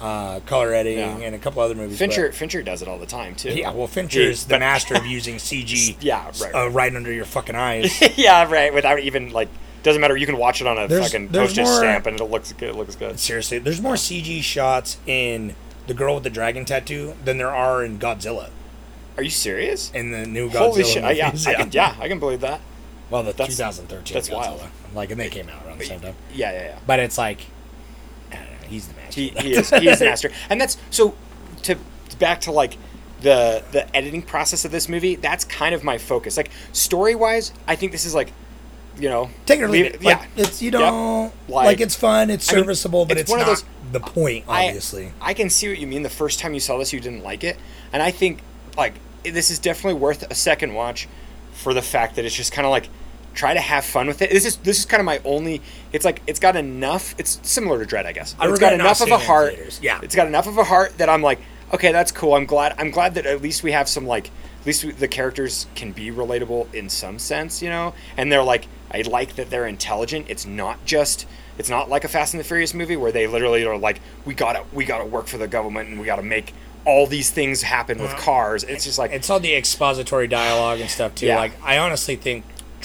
uh, 0.00 0.40
color 0.40 0.72
editing, 0.74 0.98
Yeah. 1.20 1.26
and 1.26 1.34
a 1.34 1.38
couple 1.38 1.62
other 1.62 1.74
movies. 1.74 1.98
Fincher 1.98 2.26
but- 2.28 2.34
Fincher 2.34 2.62
does 2.62 2.82
it 2.82 2.88
all 2.88 2.98
the 2.98 3.06
time 3.06 3.34
too. 3.34 3.50
yeah, 3.50 3.70
well, 3.72 3.86
Fincher 3.86 4.20
is 4.20 4.44
the 4.46 4.58
master 4.58 4.94
of 4.94 5.06
using 5.18 5.36
CG. 5.36 5.96
Yeah, 6.00 6.30
right, 6.40 6.54
Uh, 6.54 6.70
right. 6.70 6.94
under 6.94 7.12
your 7.12 7.24
fucking 7.24 7.54
eyes. 7.56 8.00
yeah, 8.18 8.50
right. 8.50 8.72
Without 8.74 8.98
even 9.00 9.30
like, 9.32 9.48
doesn't 9.82 10.00
matter. 10.00 10.16
You 10.16 10.26
can 10.26 10.36
watch 10.36 10.60
it 10.60 10.66
on 10.66 10.76
a 10.78 10.86
There's- 10.88 11.06
fucking 11.12 11.28
there's 11.28 11.48
postage 11.50 11.64
more- 11.64 11.76
stamp 11.78 12.06
and 12.06 12.20
it 12.20 12.24
looks 12.24 12.52
good. 12.52 12.70
It 12.70 12.76
looks 12.76 12.96
good. 12.96 13.18
Seriously, 13.18 13.58
there's 13.58 13.80
more 13.80 13.94
CG 13.94 14.42
shots 14.42 14.98
in 15.06 15.54
the 15.86 15.94
girl 15.94 16.14
with 16.14 16.24
the 16.24 16.30
dragon 16.30 16.64
tattoo 16.64 17.14
than 17.24 17.38
there 17.38 17.54
are 17.54 17.84
in 17.84 17.98
Godzilla. 17.98 18.50
Are 19.16 19.22
you 19.22 19.30
serious? 19.30 19.90
In 19.92 20.10
the 20.10 20.26
new 20.26 20.50
Godzilla 20.50 20.58
Holy 20.58 20.84
shit! 20.84 21.04
I- 21.04 21.12
yeah, 21.12 21.26
movies, 21.26 21.46
I 21.46 21.54
can, 21.54 21.70
yeah, 21.72 21.94
I 21.98 22.08
can 22.08 22.18
believe 22.18 22.40
that. 22.42 22.60
Well, 23.08 23.22
the 23.22 23.32
That's- 23.32 23.56
2013 23.56 24.12
that's 24.14 24.28
Godzilla. 24.28 24.34
wild. 24.36 24.60
Like, 24.94 25.10
and 25.12 25.20
they 25.20 25.28
came 25.30 25.48
out 25.48 25.64
around 25.64 25.78
the 25.78 25.84
same 25.86 26.00
time. 26.00 26.16
Yeah, 26.34 26.52
yeah, 26.52 26.62
yeah. 26.64 26.78
But 26.86 26.98
it's 26.98 27.16
like, 27.16 27.38
I 27.38 27.42
don't 27.42 27.46
know. 27.46 27.55
He's 28.66 28.88
the 28.88 28.94
master. 28.94 29.20
He, 29.20 29.28
he 29.28 29.52
is 29.54 29.70
he 29.70 29.88
is 29.88 29.98
the 29.98 30.04
master, 30.06 30.30
and 30.50 30.60
that's 30.60 30.76
so. 30.90 31.14
To 31.62 31.76
back 32.18 32.40
to 32.42 32.52
like 32.52 32.76
the 33.20 33.64
the 33.72 33.94
editing 33.96 34.22
process 34.22 34.64
of 34.64 34.70
this 34.70 34.88
movie. 34.88 35.16
That's 35.16 35.44
kind 35.44 35.74
of 35.74 35.82
my 35.82 35.98
focus. 35.98 36.36
Like 36.36 36.50
story 36.72 37.14
wise, 37.14 37.52
I 37.66 37.74
think 37.76 37.92
this 37.92 38.04
is 38.04 38.14
like, 38.14 38.32
you 38.98 39.08
know, 39.08 39.30
Take 39.46 39.60
it 39.60 39.64
or 39.64 39.68
leave 39.68 39.86
it. 39.86 40.02
Like, 40.02 40.20
yeah, 40.20 40.26
it's 40.44 40.62
you 40.62 40.70
Yep. 40.70 40.80
don't 40.80 41.32
Like- 41.48 41.66
like, 41.66 41.80
it's 41.80 41.96
fun, 41.96 42.30
it's 42.30 42.48
I 42.50 42.54
mean, 42.56 42.64
serviceable, 42.64 43.04
but 43.06 43.16
it's 43.16 43.22
it's, 43.22 43.30
one 43.30 43.40
of 43.40 43.46
not 43.46 43.56
those- 43.56 43.64
the 43.92 44.00
point. 44.00 44.44
I- 44.48 44.66
Obviously, 44.68 45.12
I, 45.20 45.34
can 45.34 45.50
see 45.50 45.68
what 45.68 45.78
you 45.78 45.86
mean. 45.86 46.02
The 46.02 46.10
first 46.10 46.38
time 46.38 46.54
you 46.54 46.60
saw 46.60 46.78
this, 46.78 46.92
you 46.92 47.00
didn't 47.00 47.22
like 47.24 47.42
it, 47.42 47.56
and 47.92 48.02
I 48.02 48.10
think 48.10 48.40
like 48.76 48.94
this 49.24 49.50
is 49.50 49.58
definitely 49.58 49.98
worth 49.98 50.30
a 50.30 50.34
second 50.34 50.74
watch 50.74 51.08
for 51.52 51.74
the 51.74 51.82
fact 51.82 52.16
that 52.16 52.24
it's 52.24 52.34
just 52.36 52.52
kind 52.52 52.64
of 52.66 52.70
like 52.70 52.88
try 53.36 53.54
to 53.54 53.60
have 53.60 53.84
fun 53.84 54.08
with 54.08 54.22
it. 54.22 54.30
This 54.30 54.44
is 54.44 54.56
this 54.56 54.78
is 54.78 54.86
kind 54.86 55.00
of 55.00 55.04
my 55.04 55.20
only. 55.24 55.60
It's 55.92 56.04
like 56.04 56.22
it's 56.26 56.40
got 56.40 56.56
enough. 56.56 57.14
It's 57.18 57.38
similar 57.48 57.84
to 57.84 57.94
Dredd, 57.94 58.06
I 58.06 58.12
guess. 58.12 58.34
I 58.38 58.48
It's 58.48 58.58
got 58.58 58.72
enough 58.72 59.00
of 59.00 59.10
a 59.12 59.18
heart. 59.18 59.78
Yeah. 59.80 60.00
it's 60.02 60.16
got 60.16 60.26
enough 60.26 60.48
of 60.48 60.58
a 60.58 60.64
heart 60.64 60.98
that 60.98 61.08
I'm 61.08 61.22
like, 61.22 61.38
okay, 61.72 61.92
that's 61.92 62.10
cool. 62.10 62.34
I'm 62.34 62.46
glad. 62.46 62.74
I'm 62.78 62.90
glad 62.90 63.14
that 63.14 63.26
at 63.26 63.42
least 63.42 63.62
we 63.62 63.70
have 63.72 63.88
some 63.88 64.06
like. 64.06 64.30
At 64.60 64.66
least 64.66 64.84
we, 64.84 64.90
the 64.90 65.06
characters 65.06 65.66
can 65.76 65.92
be 65.92 66.10
relatable 66.10 66.74
in 66.74 66.88
some 66.88 67.20
sense, 67.20 67.62
you 67.62 67.68
know. 67.68 67.94
And 68.16 68.32
they're 68.32 68.42
like, 68.42 68.66
I 68.90 69.02
like 69.02 69.36
that 69.36 69.48
they're 69.48 69.66
intelligent. 69.66 70.26
It's 70.28 70.44
not 70.44 70.84
just. 70.84 71.26
It's 71.58 71.70
not 71.70 71.88
like 71.88 72.04
a 72.04 72.08
Fast 72.08 72.34
and 72.34 72.40
the 72.40 72.44
Furious 72.44 72.74
movie 72.74 72.96
where 72.96 73.12
they 73.12 73.26
literally 73.26 73.64
are 73.64 73.78
like, 73.78 74.00
we 74.26 74.34
gotta, 74.34 74.64
we 74.74 74.84
gotta 74.84 75.06
work 75.06 75.26
for 75.26 75.38
the 75.38 75.48
government 75.48 75.88
and 75.88 75.98
we 75.98 76.04
gotta 76.04 76.22
make 76.22 76.52
all 76.84 77.06
these 77.06 77.30
things 77.30 77.62
happen 77.62 77.98
with 77.98 78.10
uh-huh. 78.10 78.20
cars. 78.20 78.62
It's 78.62 78.84
just 78.84 78.98
like, 78.98 79.10
it's 79.12 79.30
all 79.30 79.40
the 79.40 79.54
expository 79.54 80.28
dialogue 80.28 80.80
and 80.80 80.90
stuff 80.90 81.14
too. 81.14 81.26
Yeah. 81.26 81.38
Like 81.38 81.52
I 81.62 81.78
honestly 81.78 82.16
think 82.16 82.44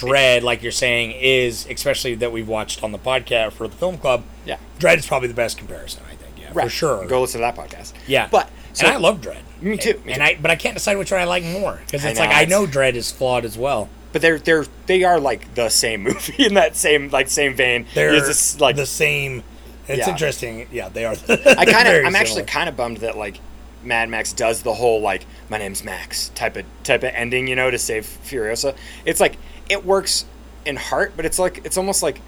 Dredd, 0.10 0.42
like 0.42 0.64
you're 0.64 0.72
saying, 0.72 1.12
is 1.12 1.66
especially 1.70 2.16
that 2.16 2.32
we've 2.32 2.48
watched 2.48 2.84
on 2.84 2.92
the 2.92 3.00
podcast 3.00 3.54
for 3.54 3.68
the 3.68 3.76
film 3.76 3.98
club. 3.98 4.24
yeah, 4.46 4.58
Dredd 4.80 4.98
is 4.98 5.06
probably 5.08 5.28
the 5.28 5.34
best 5.34 5.58
comparison. 5.58 6.04
I 6.10 6.16
think, 6.16 6.40
yeah, 6.40 6.52
for 6.54 6.70
sure. 6.70 7.06
Go 7.08 7.22
listen 7.22 7.42
to 7.42 7.44
that 7.44 7.56
podcast. 7.56 7.94
yeah, 8.08 8.28
but 8.32 8.50
so, 8.74 8.86
and 8.88 8.96
I 8.96 8.98
love 8.98 9.22
Dredd. 9.22 9.42
Me 9.62 9.78
too, 9.78 10.02
me 10.06 10.14
and 10.14 10.16
too. 10.16 10.22
I, 10.22 10.38
but 10.42 10.50
I 10.52 10.56
can't 10.56 10.74
decide 10.76 10.98
which 10.98 11.12
one 11.12 11.22
I 11.22 11.26
like 11.26 11.44
more 11.44 11.80
because 11.86 12.04
it's 12.06 12.18
know, 12.20 12.26
like 12.26 12.36
I 12.36 12.46
know 12.46 12.66
Dredd 12.66 12.94
is 12.96 13.12
flawed 13.12 13.46
as 13.46 13.58
well. 13.58 13.90
but 14.12 14.22
they're 14.22 14.40
they're 14.40 14.66
they 14.88 15.04
are 15.04 15.20
like 15.20 15.54
the 15.56 15.70
same 15.70 16.04
movie 16.06 16.46
in 16.46 16.56
that 16.56 16.76
same 16.76 17.10
like 17.10 17.30
same 17.30 17.56
vein. 17.56 17.86
They're 17.94 18.12
just, 18.20 18.60
like 18.62 18.76
the 18.76 18.86
same. 18.86 19.44
It's 19.88 20.00
Yeah. 20.00 20.10
interesting. 20.12 20.68
Yeah, 20.72 20.90
they 20.90 21.06
are. 21.06 21.16
I 21.30 21.66
kind 21.66 21.88
of 21.88 22.06
I'm 22.06 22.16
actually 22.16 22.44
kind 22.44 22.70
of 22.70 22.76
bummed 22.78 22.98
that 22.98 23.18
like 23.18 23.40
Mad 23.84 24.10
Max 24.10 24.32
does 24.32 24.62
the 24.62 24.74
whole 24.74 25.02
like 25.02 25.26
my 25.50 25.58
name's 25.58 25.84
Max 25.84 26.30
type 26.30 26.56
of 26.56 26.66
type 26.84 27.04
of 27.04 27.12
ending, 27.14 27.48
you 27.48 27.56
know, 27.56 27.70
to 27.72 27.78
save 27.78 28.06
Furiosa. 28.06 28.76
It's 29.06 29.20
like 29.20 29.38
it 29.72 29.86
works 29.86 30.26
in 30.66 30.76
heart, 30.76 31.14
but 31.16 31.26
it's 31.26 31.40
like 31.40 31.66
it's 31.66 31.78
almost 31.78 32.04
like 32.04 32.22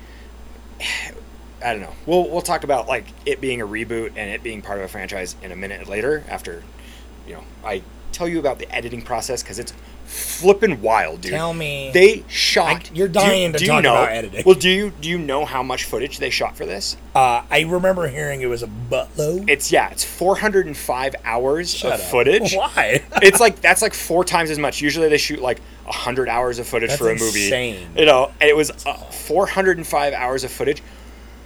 I 1.63 1.71
don't 1.71 1.81
know. 1.81 1.93
We'll 2.05 2.29
we'll 2.29 2.41
talk 2.41 2.63
about 2.63 2.87
like 2.87 3.05
it 3.25 3.39
being 3.39 3.61
a 3.61 3.67
reboot 3.67 4.13
and 4.15 4.31
it 4.31 4.43
being 4.43 4.61
part 4.61 4.79
of 4.79 4.85
a 4.85 4.87
franchise 4.87 5.35
in 5.41 5.51
a 5.51 5.55
minute 5.55 5.87
later 5.87 6.23
after 6.27 6.63
you 7.27 7.35
know 7.35 7.43
I 7.63 7.83
tell 8.11 8.27
you 8.27 8.39
about 8.39 8.59
the 8.59 8.73
editing 8.73 9.01
process 9.01 9.43
because 9.43 9.59
it's 9.59 9.73
flipping 10.13 10.81
wild, 10.81 11.21
dude. 11.21 11.31
Tell 11.31 11.53
me. 11.53 11.91
they 11.93 12.23
shot. 12.27 12.89
I- 12.89 12.93
you're 12.93 13.07
do 13.07 13.13
dying 13.19 13.53
to 13.53 13.57
do 13.59 13.65
you 13.65 13.71
talk 13.71 13.83
know, 13.83 13.93
about 13.95 14.09
editing. 14.11 14.43
Well, 14.45 14.55
do 14.55 14.69
you 14.69 14.91
do 15.01 15.09
you 15.09 15.17
know 15.17 15.45
how 15.45 15.63
much 15.63 15.85
footage 15.85 16.19
they 16.19 16.29
shot 16.29 16.55
for 16.55 16.65
this? 16.65 16.95
Uh, 17.15 17.41
I 17.49 17.61
remember 17.61 18.07
hearing 18.07 18.41
it 18.41 18.45
was 18.47 18.63
a 18.63 18.67
buttload. 18.67 19.49
It's 19.49 19.71
yeah, 19.71 19.89
it's 19.89 20.03
405 20.03 21.15
hours 21.23 21.73
Shut 21.73 21.93
of 21.93 21.99
up. 21.99 22.05
footage. 22.07 22.53
Why? 22.55 23.03
it's 23.21 23.39
like 23.39 23.59
that's 23.61 23.81
like 23.81 23.93
four 23.93 24.23
times 24.23 24.49
as 24.49 24.59
much. 24.59 24.81
Usually 24.81 25.09
they 25.09 25.17
shoot 25.17 25.41
like 25.41 25.59
100 25.85 26.29
hours 26.29 26.59
of 26.59 26.67
footage 26.67 26.89
That's 26.89 27.01
for 27.01 27.09
a 27.09 27.15
movie. 27.15 27.45
insane. 27.45 27.89
You 27.95 28.05
know, 28.05 28.31
and 28.39 28.49
it 28.49 28.55
was 28.55 28.71
uh, 28.85 28.93
405 28.93 30.13
hours 30.13 30.43
of 30.43 30.51
footage. 30.51 30.81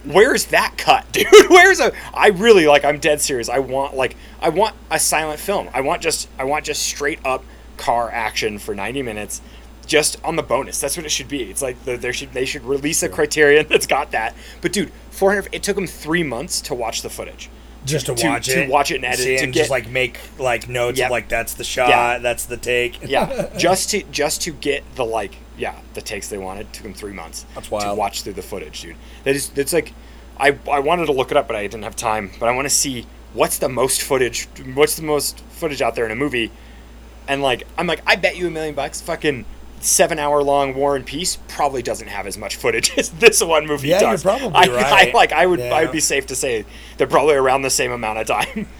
Where's 0.04 0.46
that 0.46 0.74
cut, 0.78 1.10
dude? 1.12 1.26
Where's 1.48 1.80
a? 1.80 1.92
I 2.14 2.28
really 2.28 2.66
like. 2.66 2.84
I'm 2.84 2.98
dead 2.98 3.20
serious. 3.20 3.48
I 3.48 3.58
want 3.58 3.96
like 3.96 4.16
I 4.40 4.48
want 4.50 4.74
a 4.90 4.98
silent 4.98 5.40
film. 5.40 5.68
I 5.74 5.80
want 5.80 6.02
just 6.02 6.28
I 6.38 6.44
want 6.44 6.64
just 6.64 6.82
straight 6.82 7.18
up 7.24 7.44
car 7.78 8.10
action 8.10 8.58
for 8.58 8.74
90 8.74 9.02
minutes. 9.02 9.40
Just 9.86 10.22
on 10.22 10.36
the 10.36 10.42
bonus, 10.42 10.78
that's 10.78 10.98
what 10.98 11.06
it 11.06 11.08
should 11.10 11.28
be. 11.28 11.44
It's 11.44 11.62
like 11.62 11.82
the, 11.86 11.96
there 11.96 12.12
should 12.12 12.32
they 12.34 12.44
should 12.44 12.62
release 12.64 13.02
a 13.02 13.08
Criterion 13.08 13.66
that's 13.70 13.86
got 13.86 14.10
that. 14.10 14.34
But 14.60 14.72
dude, 14.74 14.92
400. 15.12 15.48
It 15.50 15.62
took 15.62 15.76
them 15.76 15.86
three 15.86 16.22
months 16.22 16.60
to 16.62 16.74
watch 16.74 17.00
the 17.00 17.08
footage. 17.08 17.48
just 17.86 18.04
to, 18.06 18.14
to- 18.14 18.28
watch 18.28 18.46
to 18.48 18.60
it, 18.62 18.66
to 18.66 18.70
watch 18.70 18.90
it 18.90 18.96
and 18.96 19.06
edit 19.06 19.20
see, 19.20 19.36
to 19.38 19.44
and 19.44 19.52
get- 19.54 19.60
just 19.60 19.70
like 19.70 19.88
make 19.88 20.20
like 20.38 20.68
notes 20.68 20.98
Yep. 20.98 21.06
of 21.06 21.10
like 21.10 21.28
that's 21.30 21.54
the 21.54 21.64
shot, 21.64 21.88
Yeah. 21.88 22.18
that's 22.18 22.44
the 22.44 22.58
take. 22.58 22.98
yeah 23.02 23.48
just 23.58 23.88
to 23.90 24.02
just 24.10 24.42
to 24.42 24.50
get 24.50 24.84
the 24.96 25.06
like 25.06 25.36
yeah 25.56 25.74
the 25.94 26.02
takes 26.02 26.28
they 26.28 26.36
wanted 26.38 26.70
took 26.74 26.82
them 26.82 26.92
three 26.92 27.14
months 27.14 27.46
That's 27.54 27.70
wild. 27.70 27.84
to 27.84 27.94
watch 27.94 28.22
through 28.22 28.34
the 28.34 28.42
footage 28.42 28.82
dude 28.82 28.96
that 29.24 29.34
is 29.34 29.48
that's 29.50 29.72
like 29.72 29.92
i 30.38 30.56
i 30.70 30.78
wanted 30.80 31.06
to 31.06 31.12
look 31.12 31.30
it 31.30 31.36
up 31.38 31.46
but 31.48 31.56
i 31.56 31.62
didn't 31.62 31.82
have 31.84 31.96
time 31.96 32.30
but 32.38 32.48
i 32.48 32.52
want 32.54 32.66
to 32.66 32.74
see 32.74 33.06
what's 33.32 33.58
the 33.58 33.68
most 33.70 34.02
footage 34.02 34.46
what's 34.74 34.94
the 34.96 35.02
most 35.02 35.40
footage 35.50 35.80
out 35.82 35.94
there 35.96 36.04
in 36.04 36.12
a 36.12 36.16
movie 36.16 36.50
and 37.28 37.42
like 37.42 37.64
i'm 37.76 37.86
like 37.86 38.02
i 38.06 38.16
bet 38.16 38.36
you 38.36 38.46
a 38.46 38.50
million 38.50 38.74
bucks 38.74 39.00
fucking 39.00 39.44
seven 39.80 40.18
hour 40.18 40.42
long 40.42 40.74
war 40.74 40.96
and 40.96 41.06
peace 41.06 41.38
probably 41.46 41.82
doesn't 41.82 42.08
have 42.08 42.26
as 42.26 42.36
much 42.36 42.56
footage 42.56 42.90
as 42.98 43.10
this 43.10 43.42
one 43.42 43.66
movie 43.66 43.88
Yeah, 43.88 44.00
does 44.00 44.22
probably 44.24 44.50
I, 44.54 44.66
right. 44.74 45.08
I 45.08 45.12
like 45.12 45.32
i 45.32 45.46
would 45.46 45.60
I 45.60 45.82
would 45.84 45.92
be 45.92 46.00
safe 46.00 46.26
to 46.26 46.34
say 46.36 46.64
they're 46.96 47.06
probably 47.06 47.34
around 47.36 47.62
the 47.62 47.70
same 47.70 47.92
amount 47.92 48.18
of 48.18 48.26
time 48.26 48.66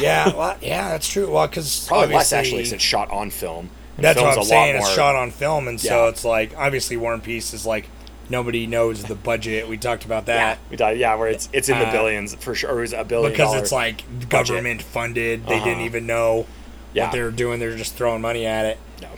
yeah, 0.00 0.34
well, 0.36 0.58
yeah, 0.60 0.90
that's 0.90 1.08
true. 1.08 1.32
Well, 1.32 1.48
because 1.48 1.86
probably 1.88 2.14
less 2.14 2.32
actually 2.34 2.66
since 2.66 2.82
shot 2.82 3.10
on 3.10 3.30
film 3.30 3.70
And 3.96 4.04
That's 4.04 4.20
what 4.20 4.36
I'm 4.36 4.44
saying. 4.44 4.76
It's 4.76 4.84
more- 4.86 4.94
shot 4.94 5.16
on 5.16 5.30
film, 5.30 5.66
and 5.66 5.80
so 5.80 6.08
it's 6.08 6.26
like 6.26 6.52
obviously 6.58 6.98
War 6.98 7.14
and 7.14 7.22
Peace 7.22 7.54
is 7.54 7.64
like 7.64 7.88
nobody 8.28 8.66
knows 8.66 9.02
the 9.04 9.14
budget. 9.14 9.66
We 9.66 9.78
talked 9.78 10.04
about 10.04 10.26
that. 10.26 10.58
Yeah, 10.58 10.70
we 10.70 10.76
died. 10.76 10.98
Yeah, 10.98 11.14
where 11.14 11.28
it's 11.28 11.48
it's 11.54 11.70
in 11.70 11.78
the 11.78 11.86
Uh, 11.86 11.92
billions 11.92 12.34
for 12.34 12.54
sure. 12.54 12.70
Or 12.74 12.78
it 12.78 12.82
was 12.82 12.92
a 12.92 13.02
billion 13.02 13.32
because 13.32 13.54
it's 13.54 13.72
like 13.72 14.04
budget. 14.28 14.28
government 14.28 14.82
funded. 14.82 15.46
They 15.46 15.58
didn't 15.58 15.76
Uh-huh. 15.76 15.84
even 15.86 16.06
know 16.06 16.44
Yeah. 16.92 17.04
what 17.04 17.12
they're 17.12 17.30
doing. 17.30 17.60
They're 17.60 17.76
just 17.76 17.94
throwing 17.94 18.20
money 18.22 18.46
at 18.46 18.64
it. 18.66 18.78
no, 19.02 19.08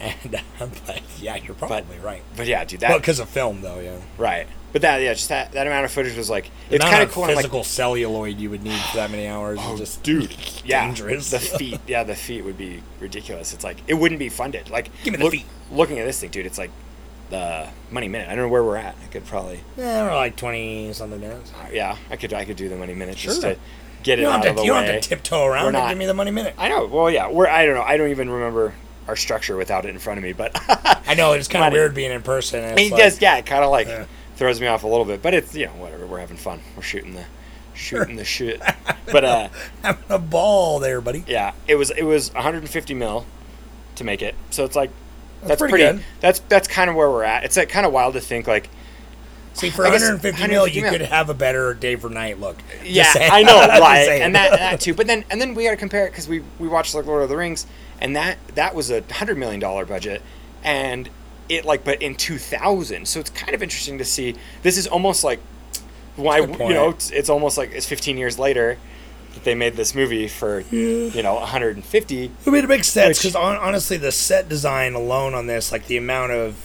And 0.00 0.34
uh, 0.60 0.66
but 0.86 1.02
yeah, 1.20 1.36
you're 1.36 1.54
probably 1.54 1.98
right. 1.98 2.22
but 2.36 2.46
yeah, 2.46 2.64
dude, 2.64 2.80
that 2.80 2.96
because 2.98 3.18
of 3.20 3.28
film 3.28 3.62
though, 3.62 3.80
yeah. 3.80 3.96
right. 4.18 4.46
But 4.72 4.82
that 4.82 5.00
yeah, 5.02 5.14
just 5.14 5.28
that, 5.28 5.52
that 5.52 5.66
amount 5.68 5.84
of 5.84 5.92
footage 5.92 6.16
was 6.16 6.28
like 6.28 6.50
The 6.68 6.76
it's 6.76 6.84
kind 6.84 7.02
of 7.04 7.12
cool. 7.12 7.24
and, 7.24 7.34
like, 7.34 7.44
physical 7.44 7.62
celluloid 7.62 8.38
you 8.38 8.50
would 8.50 8.64
need 8.64 8.80
for 8.90 8.96
that 8.96 9.10
many 9.10 9.28
hours 9.28 9.60
is 9.60 9.78
just 9.78 10.02
dude, 10.02 10.34
yeah, 10.64 10.84
dangerous. 10.86 11.30
The 11.30 11.38
feet, 11.58 11.80
yeah, 11.86 12.02
the 12.02 12.16
feet 12.16 12.44
would 12.44 12.58
be 12.58 12.82
ridiculous. 12.98 13.54
It's 13.54 13.62
like 13.62 13.76
it 13.86 13.94
wouldn't 13.94 14.18
be 14.18 14.28
funded. 14.28 14.70
Like 14.70 14.90
Give 15.04 15.12
me 15.16 15.24
the 15.24 15.30
feet. 15.30 15.46
Looking 15.70 15.98
at 16.00 16.06
this 16.06 16.18
thing, 16.20 16.30
dude, 16.30 16.44
it's 16.46 16.58
like 16.58 16.72
the 17.30 17.68
money 17.90 18.08
minute. 18.08 18.28
I 18.28 18.34
don't 18.34 18.46
know 18.46 18.48
where 18.50 18.64
we're 18.64 18.76
at. 18.76 18.96
I 19.02 19.06
could 19.12 19.24
probably, 19.26 19.60
yeah, 19.78 20.08
we're 20.08 20.14
like 20.16 20.34
twenty 20.36 20.92
something 20.92 21.20
minutes. 21.20 21.52
yeah, 21.72 21.96
I 22.10 22.16
could, 22.16 22.32
I 22.34 22.44
could 22.44 22.56
do 22.56 22.68
the 22.68 22.76
money 22.76 22.94
minute 22.94 23.16
just 23.16 23.42
Sure. 23.42 23.54
to 23.54 23.60
get 24.04 24.18
it 24.20 24.22
You 24.22 24.28
don't, 24.28 24.36
out 24.36 24.44
have 24.44 24.50
of 24.52 24.56
to, 24.58 24.60
the 24.62 24.66
you 24.66 24.72
way. 24.72 24.84
don't 24.86 24.94
have 24.94 25.02
to 25.02 25.08
tiptoe 25.08 25.44
around 25.44 25.72
not- 25.72 25.88
give 25.88 25.98
me 25.98 26.06
the 26.06 26.14
money 26.14 26.30
minute. 26.30 26.54
I 26.56 26.68
know. 26.68 26.86
Well, 26.86 27.10
yeah, 27.10 27.28
we're. 27.28 27.48
I 27.48 27.66
don't 27.66 27.74
know. 27.74 27.82
I 27.82 27.96
don't 27.96 28.10
even 28.10 28.30
remember 28.30 28.74
our 29.08 29.16
structure 29.16 29.56
without 29.56 29.84
it 29.84 29.88
in 29.88 29.98
front 29.98 30.18
of 30.18 30.24
me, 30.24 30.32
but 30.32 30.52
I 31.08 31.14
know 31.14 31.32
it's 31.32 31.48
kind 31.48 31.64
of 31.66 31.72
weird 31.72 31.94
being 31.94 32.12
in 32.12 32.22
person. 32.22 32.62
and 32.64 32.78
It 32.78 32.84
it's 32.84 32.96
does, 32.96 33.12
like- 33.14 33.22
yeah. 33.22 33.36
It 33.38 33.46
kind 33.46 33.64
of 33.64 33.70
like 33.70 33.88
Yeah. 33.88 34.04
throws 34.36 34.60
me 34.60 34.66
off 34.68 34.84
a 34.84 34.86
little 34.86 35.04
bit, 35.04 35.20
but 35.22 35.34
it's 35.34 35.54
you 35.54 35.66
know 35.66 35.72
whatever. 35.72 36.06
We're 36.06 36.20
having 36.20 36.36
fun. 36.36 36.60
We're 36.76 36.82
shooting 36.82 37.14
the 37.14 37.24
shooting 37.74 38.16
the 38.16 38.24
shit. 38.24 38.62
But 39.12 39.22
uh, 39.24 39.48
having 39.82 40.02
a 40.08 40.18
ball 40.18 40.78
there, 40.78 41.02
buddy. 41.02 41.24
yeah, 41.26 41.52
it 41.68 41.74
was 41.74 41.90
it 41.90 42.04
was 42.04 42.32
150 42.32 42.94
mil 42.94 43.26
to 43.96 44.04
make 44.04 44.22
it, 44.22 44.34
so 44.50 44.64
it's 44.64 44.74
like 44.74 44.90
that's, 45.42 45.58
pretty 45.60 45.72
pretty. 45.72 45.98
good. 45.98 46.04
That's 46.20 46.38
that's 46.48 46.66
kind 46.68 46.88
of 46.88 46.96
where 46.96 47.10
we're 47.10 47.22
at. 47.24 47.44
It's 47.44 47.56
like 47.58 47.68
kind 47.68 47.84
of 47.84 47.92
wild 47.92 48.14
to 48.14 48.20
think 48.20 48.46
like 48.46 48.70
See, 49.54 49.70
for 49.70 49.86
I 49.86 49.90
guess 49.90 50.02
150 50.02 50.48
mil, 50.48 50.66
you 50.66 50.82
mil. 50.82 50.90
could 50.90 51.02
have 51.02 51.30
a 51.30 51.34
better 51.34 51.74
day 51.74 51.96
for 51.96 52.10
night 52.10 52.40
look. 52.40 52.56
Yeah. 52.84 53.12
I 53.16 53.42
know, 53.42 53.56
right? 53.80 54.20
And 54.20 54.34
that 54.34 54.50
that 54.50 54.80
too. 54.80 54.94
But 54.94 55.06
then 55.06 55.24
and 55.30 55.40
then 55.40 55.54
we 55.54 55.64
got 55.64 55.70
to 55.70 55.76
compare 55.76 56.06
it 56.06 56.10
because 56.10 56.28
we 56.28 56.42
we 56.58 56.68
watched 56.68 56.94
like 56.94 57.06
Lord 57.06 57.22
of 57.22 57.28
the 57.28 57.36
Rings, 57.36 57.66
and 58.00 58.14
that 58.16 58.38
that 58.56 58.74
was 58.74 58.90
a 58.90 59.02
hundred 59.12 59.38
million 59.38 59.60
dollar 59.60 59.86
budget, 59.86 60.22
and 60.62 61.08
it 61.48 61.64
like 61.64 61.84
but 61.84 62.02
in 62.02 62.16
2000. 62.16 63.06
So 63.06 63.20
it's 63.20 63.30
kind 63.30 63.54
of 63.54 63.62
interesting 63.62 63.98
to 63.98 64.04
see. 64.04 64.34
This 64.62 64.76
is 64.76 64.86
almost 64.86 65.22
like 65.22 65.40
why 66.16 66.40
That's 66.40 66.52
a 66.52 66.58
good 66.58 66.68
you 66.68 66.74
know 66.74 66.90
it's, 66.90 67.10
it's 67.10 67.28
almost 67.28 67.56
like 67.58 67.70
it's 67.72 67.86
15 67.86 68.16
years 68.16 68.38
later 68.38 68.78
that 69.34 69.44
they 69.44 69.54
made 69.54 69.74
this 69.76 69.94
movie 69.94 70.28
for 70.28 70.60
you 70.70 71.22
know 71.22 71.34
150. 71.34 72.30
I 72.46 72.50
mean, 72.50 72.64
it 72.64 72.68
makes 72.68 72.88
sense 72.88 73.18
because 73.18 73.36
honestly, 73.36 73.96
the 73.96 74.12
set 74.12 74.48
design 74.48 74.94
alone 74.94 75.34
on 75.34 75.46
this, 75.46 75.70
like 75.72 75.86
the 75.86 75.96
amount 75.96 76.32
of, 76.32 76.56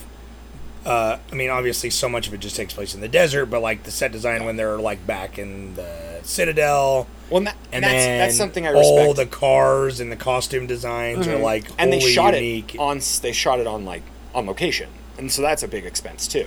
uh, 0.90 1.20
I 1.32 1.36
mean, 1.36 1.50
obviously, 1.50 1.90
so 1.90 2.10
much 2.10 2.28
of 2.28 2.34
it 2.34 2.40
just 2.40 2.56
takes 2.56 2.74
place 2.74 2.94
in 2.96 3.02
the 3.02 3.08
desert, 3.08 3.46
but 3.48 3.62
like 3.62 3.84
the 3.84 3.92
set 3.92 4.12
design 4.12 4.44
when 4.46 4.56
they're 4.58 4.78
like 4.80 5.06
back 5.06 5.38
in 5.40 5.76
the 5.76 6.20
Citadel, 6.24 7.08
Well, 7.30 7.38
and, 7.40 7.48
that, 7.48 7.56
and 7.72 7.84
that's 7.84 7.94
then 7.94 8.20
that's 8.20 8.38
something 8.38 8.66
I 8.68 8.72
respect. 8.72 8.88
Mm-hmm. 8.98 9.08
all 9.08 9.14
the 9.14 9.26
cars 9.26 10.00
and 10.00 10.12
the 10.12 10.16
costume 10.18 10.68
designs 10.68 11.28
are 11.28 11.38
like 11.38 11.66
and 11.78 11.92
they 11.94 12.00
shot 12.00 12.34
unique. 12.34 12.76
it 12.76 12.80
on 12.80 13.00
they 13.22 13.32
shot 13.32 13.60
it 13.60 13.68
on 13.68 13.86
like 13.86 14.04
on 14.36 14.46
location, 14.46 14.90
and 15.18 15.32
so 15.32 15.42
that's 15.42 15.64
a 15.64 15.68
big 15.68 15.86
expense 15.86 16.28
too. 16.28 16.46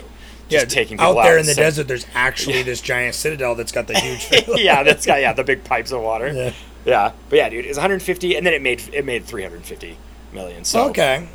yeah, 0.48 0.60
Just 0.64 0.74
taking 0.74 0.98
out 1.00 1.14
there 1.22 1.38
in 1.38 1.46
the 1.46 1.54
so- 1.54 1.62
desert, 1.62 1.88
there's 1.88 2.06
actually 2.14 2.62
this 2.62 2.80
giant 2.80 3.14
citadel 3.14 3.54
that's 3.54 3.72
got 3.72 3.86
the 3.86 3.98
huge. 3.98 4.28
yeah, 4.60 4.82
that's 4.82 5.06
got 5.06 5.20
yeah 5.20 5.32
the 5.32 5.44
big 5.44 5.64
pipes 5.64 5.90
of 5.92 6.00
water. 6.02 6.32
Yeah. 6.32 6.52
Yeah. 6.84 7.12
but 7.30 7.36
yeah, 7.36 7.48
dude, 7.48 7.64
it's 7.64 7.78
150, 7.78 8.36
and 8.36 8.44
then 8.44 8.52
it 8.54 8.60
made 8.62 8.82
it 8.92 9.04
made 9.04 9.24
350 9.24 9.96
million. 10.32 10.64
So 10.64 10.88
okay, 10.90 11.28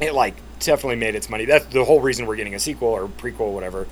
it 0.00 0.14
like 0.14 0.36
definitely 0.66 0.96
made 0.96 1.14
its 1.14 1.28
money. 1.28 1.44
That's 1.44 1.66
the 1.66 1.84
whole 1.84 2.00
reason 2.00 2.26
we're 2.26 2.36
getting 2.36 2.54
a 2.54 2.60
sequel 2.60 2.88
or 2.88 3.06
prequel, 3.08 3.52
whatever. 3.52 3.86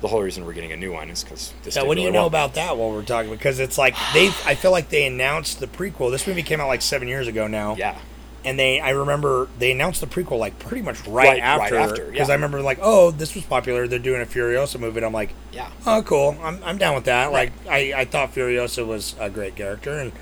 The 0.00 0.08
whole 0.08 0.22
reason 0.22 0.44
we're 0.44 0.52
getting 0.52 0.72
a 0.72 0.76
new 0.76 0.92
one 0.92 1.08
is 1.08 1.24
because 1.24 1.54
this. 1.62 1.74
Did 1.74 1.86
what 1.86 1.94
do 1.94 2.00
you 2.02 2.08
really 2.08 2.14
know 2.14 2.20
well. 2.22 2.26
about 2.26 2.54
that 2.54 2.76
while 2.76 2.90
we're 2.90 3.04
talking? 3.04 3.30
Because 3.30 3.58
it's 3.58 3.78
like 3.78 3.94
they, 4.12 4.26
I 4.44 4.54
feel 4.54 4.70
like 4.70 4.90
they 4.90 5.06
announced 5.06 5.60
the 5.60 5.66
prequel. 5.66 6.10
This 6.10 6.26
movie 6.26 6.42
came 6.42 6.60
out 6.60 6.68
like 6.68 6.82
seven 6.82 7.08
years 7.08 7.26
ago 7.26 7.46
now. 7.46 7.74
Yeah, 7.76 7.98
And 8.44 8.58
they, 8.58 8.80
I 8.80 8.90
remember 8.90 9.48
they 9.58 9.70
announced 9.70 10.02
the 10.02 10.06
prequel 10.06 10.38
like 10.38 10.58
pretty 10.58 10.82
much 10.82 11.00
right, 11.06 11.24
Right- 11.24 11.26
right 11.28 11.40
after. 11.42 11.76
after, 11.76 12.04
Because 12.10 12.28
yeah. 12.28 12.32
I 12.32 12.36
remember 12.36 12.60
like, 12.60 12.78
oh, 12.82 13.12
this 13.12 13.34
was 13.34 13.44
popular. 13.44 13.88
They're 13.88 13.98
doing 13.98 14.20
a 14.20 14.26
Furiosa 14.26 14.78
movie. 14.78 14.98
And 14.98 15.06
I'm 15.06 15.12
like, 15.14 15.30
yeah. 15.52 15.70
oh, 15.86 16.02
cool. 16.02 16.36
I'm, 16.42 16.62
I'm 16.64 16.76
down 16.76 16.94
with 16.96 17.04
that. 17.04 17.32
Like, 17.32 17.52
I, 17.66 17.94
I 17.96 18.04
thought 18.04 18.34
Furiosa 18.34 18.86
was 18.86 19.14
a 19.18 19.30
great 19.30 19.56
character, 19.56 19.98
and 19.98 20.12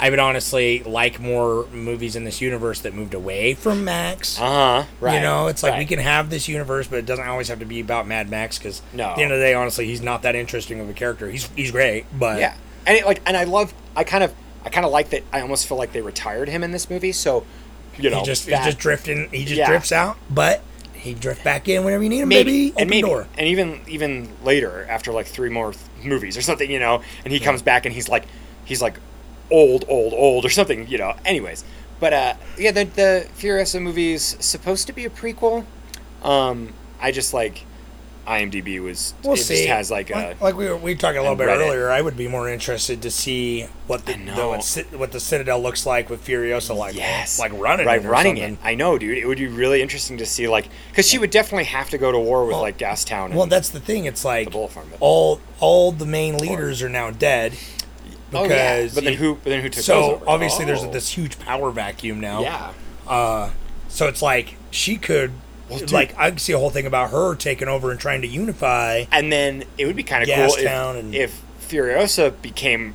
I 0.00 0.10
would 0.10 0.18
honestly 0.18 0.82
like 0.84 1.18
more 1.20 1.66
movies 1.72 2.14
in 2.16 2.24
this 2.24 2.40
universe 2.40 2.80
that 2.80 2.94
moved 2.94 3.14
away 3.14 3.54
from 3.54 3.84
Max. 3.84 4.38
Uh 4.38 4.42
huh. 4.82 4.84
Right. 5.00 5.14
You 5.16 5.20
know, 5.20 5.48
it's 5.48 5.62
like 5.62 5.76
we 5.78 5.84
can 5.86 5.98
have 5.98 6.30
this 6.30 6.48
universe, 6.48 6.86
but 6.86 6.98
it 7.00 7.06
doesn't 7.06 7.26
always 7.26 7.48
have 7.48 7.58
to 7.58 7.64
be 7.66 7.80
about 7.80 8.06
Mad 8.06 8.30
Max. 8.30 8.58
Because 8.58 8.80
No. 8.92 9.04
at 9.10 9.16
the 9.16 9.22
end 9.22 9.32
of 9.32 9.38
the 9.38 9.44
day, 9.44 9.54
honestly, 9.54 9.86
he's 9.86 10.00
not 10.02 10.22
that 10.22 10.34
interesting 10.34 10.80
of 10.80 10.88
a 10.88 10.92
character. 10.92 11.28
He's 11.30 11.48
he's 11.56 11.70
great, 11.70 12.06
but 12.16 12.38
Yeah, 12.38 12.54
and 12.86 12.96
it, 12.96 13.04
like, 13.06 13.20
and 13.26 13.36
I 13.36 13.44
love. 13.44 13.74
I 13.96 14.04
kind 14.04 14.22
of, 14.22 14.32
I 14.64 14.68
kind 14.68 14.86
of 14.86 14.92
like 14.92 15.10
that. 15.10 15.24
I 15.32 15.40
almost 15.40 15.66
feel 15.66 15.76
like 15.78 15.92
they 15.92 16.00
retired 16.02 16.48
him 16.48 16.62
in 16.62 16.70
this 16.70 16.88
movie. 16.88 17.10
So, 17.12 17.44
you 17.98 18.10
know, 18.10 18.20
he 18.20 18.24
just 18.24 18.46
that- 18.46 18.58
he's 18.58 18.66
just 18.66 18.78
drifting. 18.78 19.28
He 19.32 19.44
just 19.44 19.56
Yeah. 19.58 19.66
drifts 19.68 19.90
out, 19.92 20.16
but 20.30 20.62
he 20.94 21.14
drift 21.14 21.42
back 21.42 21.68
in 21.68 21.84
whenever 21.84 22.02
you 22.02 22.08
need 22.08 22.20
him, 22.20 22.28
maybe 22.28 22.44
baby. 22.50 22.70
Open 22.72 22.80
and 22.82 22.90
maybe 22.90 23.08
door. 23.08 23.26
and 23.36 23.46
even 23.48 23.80
even 23.88 24.28
later 24.44 24.86
after 24.90 25.12
like 25.12 25.26
three 25.26 25.48
more 25.48 25.72
th- 25.72 25.84
movies 26.04 26.36
or 26.36 26.42
something 26.42 26.68
you 26.70 26.80
know 26.80 27.02
and 27.24 27.32
he 27.32 27.38
comes 27.38 27.62
back 27.62 27.86
and 27.86 27.94
he's 27.94 28.08
like 28.08 28.24
he's 28.64 28.82
like 28.82 28.94
old 29.50 29.84
old 29.88 30.12
old 30.12 30.44
or 30.44 30.50
something 30.50 30.86
you 30.88 30.98
know 30.98 31.14
anyways 31.24 31.64
but 32.00 32.12
uh 32.12 32.34
yeah 32.58 32.70
the 32.70 32.84
the 32.84 33.26
furiosa 33.36 33.80
movie 33.80 34.12
is 34.12 34.36
supposed 34.40 34.86
to 34.86 34.92
be 34.92 35.04
a 35.04 35.10
prequel 35.10 35.64
um 36.22 36.72
i 37.00 37.10
just 37.10 37.32
like 37.32 37.64
imdb 38.26 38.78
was 38.82 39.14
We'll 39.24 39.32
it 39.34 39.38
see. 39.38 39.54
just 39.56 39.68
has 39.68 39.90
like 39.90 40.10
a 40.10 40.36
like, 40.38 40.54
we 40.54 40.66
were 40.68 40.76
we 40.76 40.92
were 40.92 41.00
talking 41.00 41.16
a 41.16 41.22
little 41.22 41.34
bit 41.34 41.48
Reddit. 41.48 41.66
earlier. 41.66 41.90
I 41.90 42.02
would 42.02 42.14
be 42.14 42.28
more 42.28 42.46
interested 42.46 43.00
to 43.00 43.10
see 43.10 43.62
what 43.86 44.04
the, 44.04 44.12
the 44.12 44.98
what, 44.98 45.12
the 45.12 45.20
Citadel 45.20 45.62
looks 45.62 45.86
like 45.86 46.10
with 46.10 46.26
Furiosa, 46.26 46.76
like 46.76 46.94
yes 46.94 47.38
like 47.38 47.52
running 47.54 47.86
right 47.86 48.04
it 48.04 48.06
running 48.06 48.36
something. 48.36 48.52
it 48.54 48.58
i 48.62 48.74
know 48.74 48.98
dude 48.98 49.16
it 49.16 49.26
would 49.26 49.38
be 49.38 49.46
really 49.46 49.80
interesting 49.80 50.18
to 50.18 50.26
see 50.26 50.46
like 50.46 50.68
because 50.90 51.08
she 51.08 51.16
would 51.16 51.30
definitely 51.30 51.64
have 51.64 51.88
to 51.88 51.96
go 51.96 52.12
to 52.12 52.18
war 52.18 52.44
with 52.44 52.56
like 52.56 52.76
gastown 52.76 53.26
and, 53.26 53.34
Well, 53.34 53.46
that's 53.46 53.70
the 53.70 53.80
thing. 53.80 54.04
It's 54.04 54.26
like 54.26 54.54
all 55.00 55.40
all 55.58 55.90
the 55.92 56.04
main 56.06 56.36
leaders 56.36 56.82
are 56.82 56.90
now 56.90 57.10
dead. 57.10 57.54
Oh, 58.34 58.44
yeah. 58.44 58.76
Because 58.82 58.94
but 58.94 59.04
then 59.04 59.14
who 59.14 59.34
but 59.36 59.44
then 59.44 59.62
who 59.62 59.68
took 59.68 59.82
So 59.82 60.22
obviously 60.26 60.64
there's 60.64 60.82
Oh. 60.84 60.90
this 60.90 61.08
huge 61.10 61.38
power 61.38 61.70
vacuum 61.70 62.20
now. 62.20 62.40
yeah 62.42 62.72
uh, 63.06 63.50
So 63.88 64.06
it's 64.08 64.22
like 64.22 64.56
she 64.70 64.96
could. 64.96 65.32
dude. 65.70 65.92
like 65.92 66.14
I 66.18 66.30
could 66.30 66.40
see 66.40 66.52
a 66.52 66.58
whole 66.58 66.70
thing 66.70 66.86
about 66.86 67.10
her 67.10 67.34
taking 67.34 67.68
over 67.68 67.90
and 67.90 67.98
trying 68.00 68.22
to 68.22 68.28
unify. 68.28 69.04
and 69.12 69.32
then 69.32 69.64
it 69.78 69.86
would 69.86 69.96
be 69.96 70.02
kind 70.02 70.22
of 70.22 70.28
cool 70.34 70.54
if, 70.56 70.66
and- 70.66 71.14
if 71.14 71.42
Furiosa 71.68 72.40
became 72.42 72.94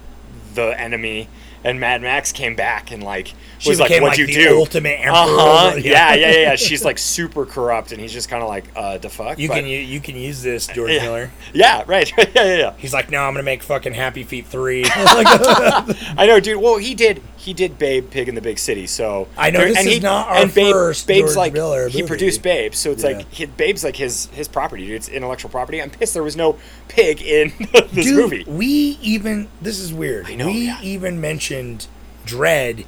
the 0.55 0.79
enemy 0.79 1.27
and 1.63 1.79
Mad 1.79 2.01
Max 2.01 2.31
came 2.31 2.55
back 2.55 2.91
and 2.91 3.01
like 3.03 3.33
She 3.59 3.69
was 3.69 3.79
like, 3.79 3.89
"What'd 3.91 4.03
like, 4.03 4.17
you 4.17 4.27
the 4.27 4.33
do?" 4.33 4.57
ultimate 4.57 4.99
emperor 4.99 5.11
Uh-huh. 5.13 5.75
Yeah, 5.77 6.13
yeah. 6.13 6.31
yeah, 6.31 6.37
yeah. 6.39 6.55
She's 6.57 6.83
like 6.83 6.97
super 6.97 7.45
corrupt, 7.45 7.91
and 7.91 8.01
he's 8.01 8.11
just 8.13 8.29
kind 8.29 8.43
of 8.43 8.49
like, 8.49 8.65
"Uh, 8.75 8.97
the 8.97 9.09
fuck." 9.09 9.39
You 9.39 9.47
But- 9.47 9.55
can 9.55 9.65
you, 9.67 9.79
you 9.79 9.99
can 9.99 10.15
use 10.15 10.41
this, 10.43 10.67
George 10.67 10.91
yeah. 10.91 11.03
Miller. 11.03 11.31
Yeah, 11.53 11.83
right. 11.87 12.11
yeah, 12.17 12.25
yeah, 12.35 12.55
yeah. 12.57 12.73
He's 12.77 12.93
like, 12.93 13.09
no, 13.11 13.19
I'm 13.21 13.33
gonna 13.33 13.43
make 13.43 13.61
fucking 13.63 13.93
Happy 13.93 14.23
Feet 14.23 14.47
three. 14.47 14.83
I 14.87 16.25
know, 16.27 16.39
dude. 16.39 16.61
Well, 16.61 16.77
he 16.77 16.95
did. 16.95 17.21
He 17.43 17.53
did 17.53 17.77
Babe 17.77 18.09
Pig 18.09 18.29
in 18.29 18.35
the 18.35 18.41
Big 18.41 18.57
City. 18.57 18.87
So 18.87 19.27
I 19.37 19.51
know 19.51 19.59
there- 19.59 19.67
this 19.69 19.77
and 19.79 19.87
is 19.87 19.93
he, 19.95 19.99
not 19.99 20.27
our 20.29 20.35
and 20.37 20.53
Babe, 20.53 20.71
first 20.71 21.07
Babe's 21.07 21.21
George 21.33 21.35
like 21.37 21.53
Miller 21.53 21.89
he 21.89 22.01
produced 22.03 22.41
Babe, 22.41 22.73
so 22.73 22.91
it's 22.91 23.03
Yeah. 23.03 23.17
like 23.17 23.31
he, 23.33 23.45
Babe's 23.45 23.83
like 23.83 23.97
his 23.97 24.27
his 24.27 24.47
property, 24.47 24.85
dude. 24.85 24.95
It's 24.95 25.09
intellectual 25.09 25.51
property. 25.51 25.81
I'm 25.81 25.89
pissed 25.89 26.13
there 26.13 26.23
was 26.23 26.35
no 26.37 26.57
pig 26.87 27.21
in 27.21 27.51
this 27.91 28.05
Dude, 28.05 28.15
movie. 28.15 28.43
we 28.47 28.67
even 29.01 29.49
this 29.61 29.77
is 29.79 29.93
weird. 29.93 30.27
I 30.27 30.35
know, 30.35 30.45
we 30.47 30.67
yeah. 30.67 30.79
even 30.81 31.19
mentioned 31.19 31.87
Dredd 32.25 32.85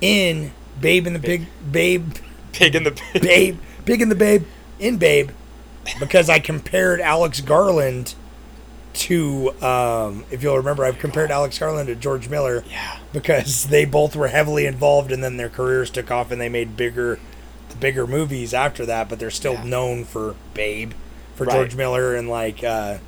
in 0.00 0.52
Babe 0.80 1.06
and 1.06 1.14
the 1.14 1.20
Big 1.20 1.46
Babe 1.70 2.14
Pig 2.52 2.74
in 2.74 2.84
the 2.84 2.90
pig. 3.12 3.20
Babe 3.22 3.58
Big 3.84 4.00
and 4.00 4.10
the 4.10 4.14
Babe 4.16 4.44
in 4.80 4.96
Babe 4.96 5.30
because 6.00 6.30
I 6.30 6.38
compared 6.38 7.00
Alex 7.02 7.42
Garland 7.42 8.14
to 8.94 9.50
um, 9.62 10.24
if 10.30 10.42
you'll 10.42 10.56
remember 10.56 10.84
I've 10.84 10.98
compared 10.98 11.30
Alex 11.30 11.58
Garland 11.58 11.88
to 11.88 11.94
George 11.94 12.28
Miller 12.30 12.64
Yeah. 12.70 12.98
Because 13.14 13.64
they 13.68 13.84
both 13.86 14.14
were 14.14 14.28
heavily 14.28 14.66
involved 14.66 15.10
and 15.10 15.24
then 15.24 15.38
their 15.38 15.48
careers 15.48 15.88
took 15.88 16.10
off 16.10 16.30
and 16.30 16.38
they 16.40 16.48
made 16.50 16.76
bigger 16.76 17.18
bigger 17.80 18.06
movies 18.06 18.54
after 18.54 18.86
that 18.86 19.08
but 19.08 19.18
they're 19.18 19.30
still 19.30 19.54
Yeah. 19.54 19.64
known 19.64 20.04
for 20.04 20.36
Babe 20.52 20.92
for 21.34 21.44
Right. 21.44 21.54
George 21.56 21.74
Miller 21.74 22.14
and 22.14 22.28
like 22.28 22.62
uh, 22.62 22.98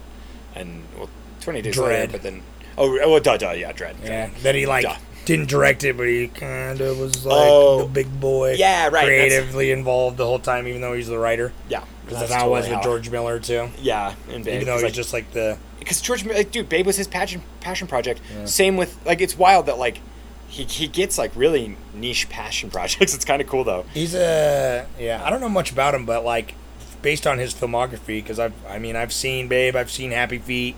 and 0.54 0.82
well, 0.96 1.08
20 1.42 1.62
days 1.62 1.76
Dredd. 1.76 1.82
later, 1.82 2.12
but 2.12 2.22
then 2.22 2.42
oh, 2.78 2.98
oh, 3.02 3.10
well, 3.12 3.20
duh, 3.20 3.36
duh, 3.36 3.50
yeah, 3.52 3.72
Dredd. 3.72 3.94
Yeah, 4.04 4.30
that 4.42 4.54
he 4.56 4.66
like 4.66 4.82
Duh. 4.84 4.96
didn't 5.24 5.48
direct 5.48 5.84
it, 5.84 5.96
but 5.96 6.06
he 6.08 6.26
kind 6.28 6.80
of 6.80 6.98
was 6.98 7.24
like 7.24 7.36
Oh. 7.38 7.82
the 7.82 7.86
big 7.88 8.20
boy. 8.20 8.54
Yeah, 8.54 8.84
right, 8.84 8.92
that's- 8.92 9.06
Creatively 9.06 9.70
involved 9.70 10.16
the 10.16 10.24
whole 10.26 10.38
time, 10.40 10.66
even 10.66 10.80
though 10.80 10.94
he's 10.94 11.06
the 11.08 11.18
writer. 11.18 11.52
yeah, 11.68 11.84
Because 12.06 12.20
that's 12.20 12.32
how 12.32 12.46
it 12.46 12.50
was 12.50 12.68
with 12.68 12.82
George 12.82 13.10
Miller 13.10 13.40
too. 13.40 13.68
Yeah, 13.78 14.14
and 14.30 14.44
Babe, 14.44 14.54
Even 14.54 14.66
though 14.66 14.74
he's 14.74 14.84
like, 14.84 14.92
just 14.92 15.12
like 15.12 15.32
the 15.32 15.58
because 15.80 16.00
George, 16.00 16.24
like, 16.24 16.50
dude, 16.52 16.68
Babe 16.68 16.86
was 16.86 16.96
his 16.96 17.08
passion 17.08 17.42
passion 17.60 17.88
project. 17.88 18.20
Same 18.44 18.76
with 18.76 18.96
like, 19.04 19.20
it's 19.20 19.36
wild 19.36 19.66
that 19.66 19.78
like 19.78 20.00
he 20.48 20.62
he 20.64 20.86
gets 20.86 21.18
like 21.18 21.34
really 21.34 21.76
niche 21.94 22.28
passion 22.28 22.70
projects. 22.72 23.12
It's 23.14 23.24
kind 23.24 23.42
of 23.42 23.48
cool 23.48 23.64
though. 23.64 23.84
he's 23.92 24.14
a 24.14 24.86
yeah. 24.98 25.22
I 25.24 25.30
don't 25.30 25.40
know 25.40 25.48
much 25.48 25.72
about 25.72 25.94
him, 25.94 26.06
but 26.06 26.24
like 26.24 26.54
based 27.02 27.26
on 27.26 27.38
his 27.38 27.52
filmography, 27.52 28.06
because 28.06 28.38
I've 28.38 28.54
I 28.66 28.78
mean 28.78 28.94
I've 28.94 29.12
seen 29.12 29.48
Babe, 29.48 29.74
I've 29.74 29.90
seen 29.90 30.12
Happy 30.12 30.38
Feet, 30.38 30.76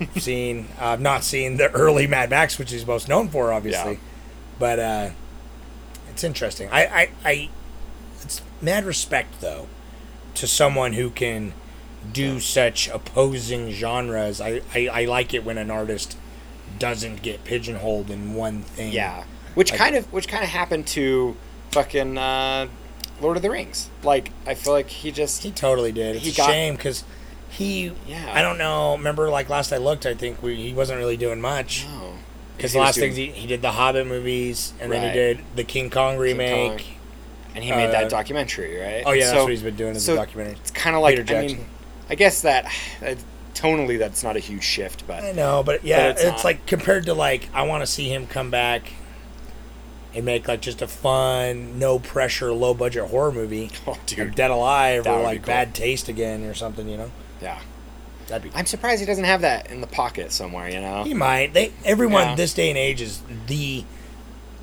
I've 0.00 0.22
seen 0.22 0.68
I've 0.78 1.00
not 1.00 1.24
seen 1.24 1.56
the 1.56 1.70
early 1.72 2.06
Mad 2.06 2.30
Max, 2.30 2.56
which 2.58 2.70
he's 2.70 2.86
most 2.86 3.08
known 3.08 3.28
for, 3.28 3.52
obviously. 3.52 3.94
Yeah. 3.94 3.98
But 4.60 4.78
uh, 4.78 5.10
it's 6.10 6.22
interesting. 6.22 6.68
I, 6.70 6.86
I 6.86 7.10
I 7.24 7.48
it's 8.22 8.42
mad 8.60 8.84
respect 8.84 9.40
though 9.40 9.66
to 10.38 10.46
someone 10.46 10.92
who 10.94 11.10
can 11.10 11.52
do 12.12 12.40
such 12.40 12.88
opposing 12.88 13.70
genres. 13.72 14.40
I, 14.40 14.62
I, 14.74 14.88
I 14.92 15.04
like 15.04 15.34
it 15.34 15.44
when 15.44 15.58
an 15.58 15.70
artist 15.70 16.16
doesn't 16.78 17.22
get 17.22 17.44
pigeonholed 17.44 18.10
in 18.10 18.34
one 18.34 18.62
thing. 18.62 18.92
Yeah, 18.92 19.24
which 19.54 19.70
Like- 19.70 19.78
kind 19.80 19.96
of 19.96 20.12
which 20.12 20.28
kind 20.28 20.44
of 20.44 20.50
happened 20.50 20.86
to 20.88 21.36
fucking 21.72 22.16
uh, 22.16 22.68
Lord 23.20 23.36
of 23.36 23.42
the 23.42 23.50
Rings. 23.50 23.90
Like 24.02 24.30
I 24.46 24.54
feel 24.54 24.72
like 24.72 24.88
he 24.88 25.10
just 25.10 25.42
He 25.42 25.50
totally 25.50 25.92
did. 25.92 26.16
It's 26.16 26.24
He 26.24 26.30
a 26.32 26.34
got- 26.34 26.46
shame 26.50 26.76
because 26.76 27.04
he. 27.50 27.92
Yeah. 28.06 28.30
I 28.32 28.42
don't 28.42 28.58
know. 28.58 28.96
Remember, 28.96 29.28
like 29.30 29.48
last 29.48 29.72
I 29.72 29.78
looked, 29.78 30.06
I 30.06 30.14
think 30.14 30.42
we, 30.42 30.54
he 30.56 30.72
wasn't 30.72 30.98
really 30.98 31.16
doing 31.16 31.40
much. 31.40 31.84
oh, 31.88 32.12
Because 32.56 32.74
the 32.74 32.78
last 32.78 32.94
doing- 32.96 33.12
things 33.14 33.16
he, 33.34 33.40
he 33.40 33.46
did 33.48 33.60
the 33.62 33.72
Hobbit 33.72 34.06
movies, 34.06 34.72
and 34.80 34.92
then 34.92 35.02
he 35.02 35.12
did 35.18 35.40
the 35.56 35.64
King 35.64 35.90
Kong 35.90 36.16
remake. 36.16 36.78
Kong. 36.78 36.86
And 37.58 37.64
he 37.64 37.72
made 37.72 37.88
uh, 37.88 37.90
that 37.90 38.08
documentary, 38.08 38.80
right? 38.80 39.02
Oh 39.04 39.10
yeah, 39.10 39.32
that's 39.32 39.42
what 39.42 39.50
he's 39.50 39.64
been 39.64 39.74
doing 39.74 39.96
as 39.96 40.04
so 40.04 40.12
a 40.12 40.16
documentary. 40.16 40.54
It's 40.60 40.70
kind 40.70 40.94
of 40.94 41.02
like 41.02 41.16
Peter 41.16 41.36
I 41.36 41.46
mean, 41.48 41.66
I 42.08 42.14
guess 42.14 42.42
that 42.42 42.66
uh, 43.04 43.16
tonally 43.52 43.98
that's 43.98 44.22
not 44.22 44.36
a 44.36 44.38
huge 44.38 44.62
shift, 44.62 45.08
but 45.08 45.24
I 45.24 45.32
know, 45.32 45.64
but 45.64 45.82
yeah, 45.82 46.10
it's 46.10 46.22
it's, 46.22 46.44
like 46.44 46.66
compared 46.66 47.06
to 47.06 47.14
like 47.14 47.48
I 47.52 47.64
want 47.64 47.82
to 47.82 47.86
see 47.88 48.08
him 48.08 48.28
come 48.28 48.52
back 48.52 48.92
and 50.14 50.24
make 50.24 50.46
like 50.46 50.60
just 50.60 50.82
a 50.82 50.86
fun, 50.86 51.80
no 51.80 51.98
pressure, 51.98 52.52
low 52.52 52.74
budget 52.74 53.10
horror 53.10 53.32
movie. 53.32 53.72
Oh, 53.88 53.90
like 53.92 54.06
dude. 54.06 54.34
Dead 54.36 54.52
Alive 54.52 55.02
That 55.02 55.18
or 55.18 55.22
like 55.24 55.42
cool. 55.42 55.48
Bad 55.48 55.74
Taste 55.74 56.08
again 56.08 56.44
or 56.44 56.54
something, 56.54 56.88
you 56.88 56.96
know. 56.96 57.10
yeah, 57.42 57.58
That'd 58.28 58.52
be. 58.52 58.56
I'm 58.56 58.66
surprised 58.66 59.00
he 59.00 59.06
doesn't 59.06 59.24
have 59.24 59.40
that 59.40 59.68
in 59.68 59.80
the 59.80 59.88
pocket 59.88 60.30
somewhere. 60.30 60.68
You 60.70 60.80
know, 60.80 61.02
He 61.02 61.12
might. 61.12 61.54
They 61.54 61.72
everyone 61.84 62.22
Yeah. 62.28 62.34
this 62.36 62.54
day 62.54 62.68
and 62.68 62.78
age 62.78 63.00
is 63.00 63.20
the. 63.48 63.84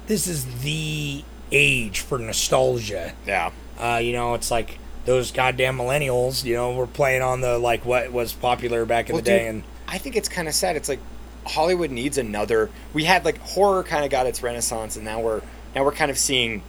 This 0.08 0.28
is 0.28 0.62
the 0.62 1.26
age 1.52 2.00
for 2.02 2.18
nostalgia. 2.18 3.14
yeah, 3.26 3.52
Uh, 3.80 4.00
you 4.02 4.14
know, 4.14 4.34
it's 4.34 4.52
like 4.52 4.80
those 5.06 5.32
goddamn 5.32 5.78
millennials. 5.78 6.44
You 6.44 6.56
know, 6.56 6.74
we're 6.76 6.88
playing 6.88 7.22
on 7.22 7.42
the 7.42 7.58
like 7.58 7.86
what 7.86 8.12
was 8.12 8.34
popular 8.34 8.86
back 8.86 9.10
in 9.10 9.14
Well, 9.16 9.22
the 9.22 9.30
day, 9.30 9.40
dude, 9.40 9.48
and 9.48 9.64
I 9.88 9.98
think 9.98 10.16
it's 10.16 10.30
kind 10.30 10.48
of 10.48 10.54
sad. 10.54 10.76
It's 10.76 10.90
like 10.90 11.00
Hollywood 11.46 11.92
needs 11.92 12.18
another. 12.18 12.70
We 12.94 13.04
had 13.04 13.24
like 13.26 13.38
horror 13.40 13.84
kind 13.84 14.04
of 14.04 14.12
got 14.12 14.26
its 14.28 14.42
renaissance, 14.42 14.96
and 14.96 15.06
now 15.06 15.22
we're 15.22 15.42
now 15.76 15.84
we're 15.84 15.92
kind 15.92 16.10
of 16.12 16.18
seeing 16.18 16.64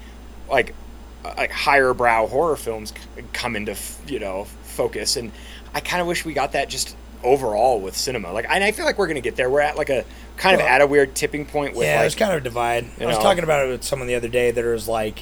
like 0.51 0.75
uh, 1.25 1.35
like 1.37 1.51
higher 1.51 1.95
brow 1.95 2.27
horror 2.27 2.57
films 2.57 2.93
come 3.33 3.57
into 3.57 3.75
you 4.07 4.19
know 4.19 4.45
focus, 4.65 5.17
and 5.17 5.33
I 5.75 5.81
kind 5.81 6.01
of 6.03 6.07
wish 6.07 6.25
we 6.25 6.35
got 6.35 6.53
that 6.53 6.69
just 6.69 6.95
overall 7.25 7.81
with 7.81 7.97
cinema. 7.97 8.33
Like, 8.33 8.47
and 8.51 8.63
I 8.63 8.73
feel 8.73 8.85
like 8.85 8.99
we're 8.99 9.07
gonna 9.09 9.21
get 9.23 9.37
there. 9.37 9.49
We're 9.49 9.61
at 9.61 9.77
like 9.77 9.89
a 9.91 10.05
kind 10.37 10.55
of 10.55 10.61
at 10.67 10.81
a 10.81 10.87
weird 10.87 11.15
tipping 11.15 11.47
point 11.47 11.75
with 11.75 11.87
yeah, 11.87 11.95
like 11.95 12.01
there's 12.03 12.15
kind 12.15 12.33
of 12.33 12.39
a 12.39 12.45
divide. 12.45 12.85
I 13.01 13.07
was 13.07 13.17
know. 13.17 13.23
talking 13.23 13.45
about 13.45 13.67
it 13.67 13.71
with 13.71 13.85
someone 13.85 14.07
the 14.09 14.15
other 14.15 14.29
day 14.29 14.51
that 14.51 14.65
was 14.65 14.87
like, 14.89 15.21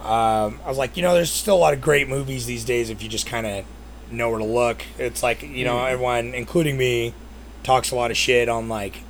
um, 0.00 0.60
I 0.64 0.68
was 0.68 0.78
like, 0.78 0.96
you 0.96 1.02
know, 1.02 1.14
there's 1.14 1.30
still 1.30 1.56
a 1.56 1.58
lot 1.58 1.74
of 1.74 1.80
great 1.80 2.08
movies 2.08 2.46
these 2.46 2.64
days 2.64 2.90
if 2.90 3.02
you 3.02 3.08
just 3.08 3.26
kind 3.26 3.46
of 3.46 3.64
know 4.10 4.30
where 4.30 4.38
to 4.38 4.44
look. 4.44 4.82
It's 4.98 5.22
like, 5.22 5.42
you 5.42 5.64
know, 5.64 5.76
Mm. 5.76 5.90
everyone, 5.90 6.34
including 6.34 6.76
me, 6.76 7.14
talks 7.62 7.90
a 7.90 7.96
lot 7.96 8.10
of 8.10 8.16
shit 8.16 8.48
on 8.48 8.68
like, 8.68 9.00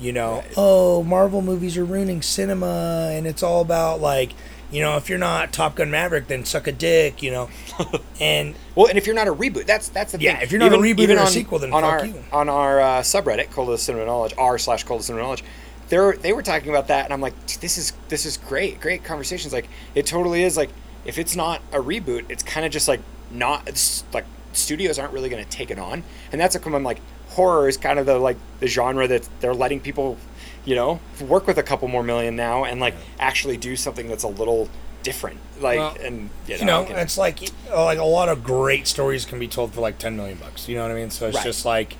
you 0.00 0.12
know, 0.12 0.42
oh, 0.56 1.02
Marvel 1.02 1.40
movies 1.42 1.76
are 1.76 1.84
ruining 1.84 2.22
cinema, 2.22 3.10
and 3.12 3.26
it's 3.26 3.42
all 3.42 3.60
about 3.60 4.00
like, 4.00 4.32
you 4.70 4.82
know, 4.82 4.96
if 4.96 5.08
you're 5.08 5.18
not 5.18 5.52
Top 5.52 5.76
Gun 5.76 5.90
Maverick, 5.90 6.26
then 6.28 6.44
suck 6.44 6.66
a 6.66 6.72
dick, 6.72 7.22
you 7.22 7.30
know, 7.30 7.48
and 8.20 8.54
Well, 8.74 8.86
and 8.86 8.98
if 8.98 9.06
you're 9.06 9.14
not 9.14 9.28
a 9.28 9.34
reboot, 9.34 9.66
that's 9.66 9.88
that's 9.88 10.12
the 10.12 10.20
Yeah, 10.20 10.34
thing. 10.34 10.42
if 10.42 10.52
you're 10.52 10.58
not 10.58 10.72
a 10.72 10.76
reboot 10.76 11.08
or 11.08 11.18
a 11.22 11.26
sequel, 11.26 11.58
then 11.58 11.72
on 11.72 11.82
fuck 11.82 12.00
our 12.00 12.06
you. 12.06 12.24
on 12.32 12.48
our 12.48 12.80
uh, 12.80 13.00
subreddit, 13.00 13.50
Cult 13.50 13.68
of 13.70 13.80
Cinema 13.80 14.06
Knowledge, 14.06 14.34
r 14.38 14.58
slash 14.58 14.84
Cult 14.84 15.00
of 15.00 15.06
Cinema 15.06 15.22
Knowledge, 15.24 15.44
they 15.88 15.98
were 15.98 16.16
they 16.16 16.32
were 16.32 16.42
talking 16.42 16.68
about 16.70 16.88
that, 16.88 17.04
and 17.04 17.12
I'm 17.12 17.20
like, 17.20 17.34
this 17.60 17.78
is 17.78 17.92
this 18.08 18.26
is 18.26 18.36
great, 18.36 18.80
great 18.80 19.04
conversations. 19.04 19.52
Like, 19.52 19.68
it 19.94 20.06
totally 20.06 20.42
is. 20.42 20.56
Like, 20.56 20.70
if 21.04 21.18
it's 21.18 21.34
not 21.34 21.62
a 21.72 21.78
reboot, 21.78 22.26
it's 22.28 22.42
kind 22.42 22.66
of 22.66 22.72
just 22.72 22.88
like 22.88 23.00
not 23.30 23.66
it's 23.68 24.04
like 24.12 24.26
studios 24.52 24.98
aren't 24.98 25.12
really 25.12 25.28
going 25.28 25.42
to 25.42 25.50
take 25.50 25.70
it 25.70 25.78
on, 25.78 26.04
and 26.32 26.40
that's 26.40 26.54
a 26.54 26.58
come 26.58 26.74
I'm 26.74 26.84
like, 26.84 27.00
horror 27.30 27.68
is 27.68 27.76
kind 27.78 27.98
of 27.98 28.06
the 28.06 28.18
like 28.18 28.36
the 28.60 28.66
genre 28.66 29.06
that 29.08 29.26
they're 29.40 29.54
letting 29.54 29.80
people, 29.80 30.18
you 30.64 30.74
know, 30.74 31.00
work 31.20 31.46
with 31.46 31.58
a 31.58 31.62
couple 31.62 31.88
more 31.88 32.02
million 32.02 32.36
now 32.36 32.64
and 32.64 32.80
like 32.80 32.94
actually 33.18 33.56
do 33.56 33.76
something 33.76 34.08
that's 34.08 34.24
a 34.24 34.28
little 34.28 34.68
different. 35.02 35.38
Like, 35.60 35.78
Well, 35.78 35.96
and 36.02 36.30
you 36.46 36.54
know, 36.54 36.60
you 36.60 36.64
know, 36.66 36.84
can- 36.84 36.96
it's 36.98 37.16
like 37.18 37.40
uh, 37.70 37.84
like 37.84 37.98
a 37.98 38.04
lot 38.04 38.28
of 38.28 38.44
great 38.44 38.86
stories 38.86 39.24
can 39.24 39.38
be 39.38 39.48
told 39.48 39.72
for 39.72 39.80
like 39.80 39.98
ten 39.98 40.16
million 40.16 40.38
bucks. 40.38 40.68
You 40.68 40.76
know 40.76 40.82
what 40.82 40.90
I 40.90 40.94
mean? 40.94 41.10
So 41.10 41.26
it's 41.28 41.36
Right. 41.36 41.44
just 41.44 41.64
like, 41.64 41.96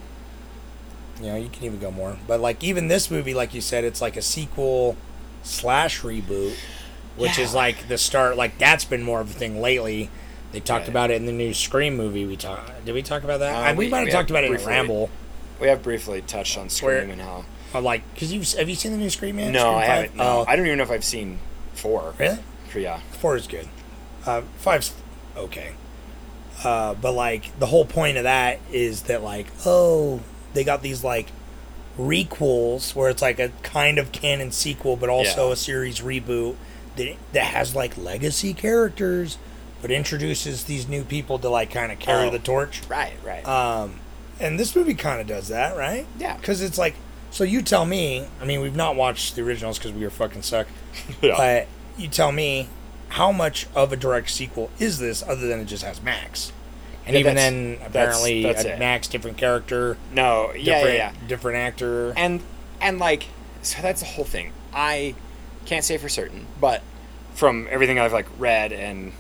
you 1.21 1.27
know, 1.27 1.37
you 1.37 1.49
can 1.49 1.65
even 1.65 1.79
go 1.81 1.91
more. 1.91 2.17
But 2.27 2.41
like 2.41 2.63
even 2.63 2.89
this 2.89 3.11
movie, 3.11 3.35
like 3.35 3.55
you 3.55 3.61
said, 3.61 3.85
it's 3.85 4.01
like 4.01 4.17
a 4.17 4.23
sequel 4.23 4.97
slash 5.43 6.01
reboot, 6.03 6.55
which 7.17 7.39
is 7.39 7.55
like 7.55 7.89
the 7.89 7.99
start. 7.99 8.37
Like 8.37 8.59
that's 8.59 8.85
been 8.85 9.03
more 9.03 9.21
of 9.21 9.31
a 9.31 9.35
thing 9.35 9.61
lately. 9.61 10.11
They 10.53 10.61
talked 10.61 10.83
Right. 10.83 10.89
about 10.89 11.11
it 11.11 11.15
in 11.15 11.27
the 11.27 11.33
new 11.33 11.53
Scream 11.53 11.97
movie. 11.97 12.25
We 12.25 12.37
talked. 12.37 12.85
Did 12.85 12.95
we 12.95 13.03
talk 13.03 13.23
about 13.23 13.41
that? 13.41 13.71
Uh, 13.71 13.75
we, 13.75 13.87
we- 13.87 13.91
might 13.91 14.01
have 14.05 14.11
talked 14.11 14.31
about 14.31 14.45
it 14.45 14.51
in 14.51 14.67
ramble. 14.67 15.11
we 15.61 15.69
have 15.69 15.83
briefly 15.83 16.23
touched 16.23 16.57
on 16.57 16.65
Where- 16.65 16.71
Scream 16.71 17.11
and 17.11 17.21
how. 17.21 17.45
But 17.73 17.83
like, 17.83 18.03
cause 18.19 18.33
you 18.33 18.41
have 18.59 18.69
you 18.69 18.75
seen 18.75 18.93
the 18.93 18.99
new 18.99 19.11
Scream 19.11 19.37
man? 19.37 19.53
No, 19.53 19.61
Scream 19.61 19.75
I 19.77 19.85
haven't. 19.85 20.17
No, 20.17 20.23
Oh, 20.25 20.45
I 20.49 20.57
don't 20.57 20.67
even 20.67 20.79
know 20.79 20.85
if 20.85 20.91
I've 20.91 21.05
seen 21.05 21.39
four. 21.75 22.15
really? 22.19 22.39
Yeah. 22.75 23.01
Four 23.13 23.37
is 23.37 23.47
good. 23.47 23.69
Uh, 24.27 24.43
five's 24.59 24.95
okay. 25.37 25.73
Uh, 26.65 26.95
but 26.95 27.13
like 27.13 27.57
the 27.59 27.67
whole 27.67 27.85
point 27.85 28.17
of 28.17 28.25
that 28.25 28.59
is 28.73 29.03
that 29.03 29.23
like 29.23 29.47
oh 29.65 30.21
they 30.55 30.65
got 30.65 30.83
these 30.83 31.05
like 31.05 31.29
requels 31.99 32.95
where 32.95 33.11
it's 33.11 33.23
like 33.23 33.39
a 33.39 33.51
kind 33.63 33.99
of 33.99 34.13
canon 34.13 34.53
sequel 34.53 34.97
but 34.97 35.09
also 35.09 35.49
Yeah. 35.49 35.53
a 35.53 35.57
series 35.57 36.01
reboot 36.01 36.55
that 36.97 37.17
that 37.33 37.45
has 37.47 37.75
like 37.75 37.97
legacy 37.97 38.55
characters 38.55 39.37
but 39.83 39.91
introduces 39.91 40.65
these 40.65 40.89
new 40.89 41.05
people 41.05 41.39
to 41.39 41.49
like 41.49 41.71
kind 41.71 41.93
of 41.93 41.99
carry 42.01 42.29
Oh. 42.29 42.31
the 42.31 42.39
torch. 42.41 42.81
Right. 42.89 43.13
Right. 43.25 43.47
Um, 43.47 44.01
and 44.41 44.59
this 44.59 44.75
movie 44.75 44.95
kind 44.95 45.21
of 45.21 45.27
does 45.29 45.49
that, 45.49 45.77
right? 45.77 46.07
Yeah. 46.19 46.37
Because 46.37 46.63
it's 46.63 46.79
like, 46.79 46.95
so 47.31 47.45
you 47.45 47.63
tell 47.63 47.85
me. 47.85 48.27
I 48.41 48.45
mean, 48.45 48.61
we've 48.61 48.77
not 48.77 48.97
watched 48.97 49.37
the 49.37 49.43
originals 49.43 49.79
because 49.79 49.93
we 49.93 50.03
were 50.03 50.11
fucking 50.11 50.43
suck. 50.43 50.67
Yeah. 51.23 51.35
But 51.37 51.67
you 51.97 52.09
tell 52.09 52.33
me, 52.33 52.69
how 53.11 53.31
much 53.33 53.67
of 53.75 53.93
a 53.93 53.97
direct 53.97 54.31
sequel 54.31 54.71
is 54.79 54.99
this, 54.99 55.23
other 55.23 55.47
than 55.47 55.61
it 55.61 55.67
just 55.67 55.85
has 55.85 56.03
Max? 56.03 56.53
And 57.07 57.15
Yeah, 57.15 57.21
even 57.21 57.37
then, 57.37 57.79
apparently, 57.85 58.45
uh, 58.45 58.53
that's 58.53 58.65
a. 58.65 58.77
Max, 58.79 59.09
different 59.09 59.37
character, 59.39 59.97
no. 60.13 60.53
Yeah. 60.53 60.75
different, 60.79 60.97
Yeah. 60.97 61.13
Yeah. 61.21 61.29
different 61.29 61.59
actor. 61.59 62.13
And 62.17 62.43
and 62.81 62.99
like 62.99 63.27
so 63.63 63.81
that's 63.83 64.01
the 64.01 64.07
whole 64.07 64.25
thing. 64.25 64.53
I 64.73 65.15
can't 65.67 65.85
say 65.85 65.97
for 65.99 66.09
certain, 66.09 66.47
but 66.61 66.83
from 67.35 67.67
everything 67.71 67.99
I've 67.99 68.13
like 68.13 68.27
read 68.39 68.73
and 68.73 69.13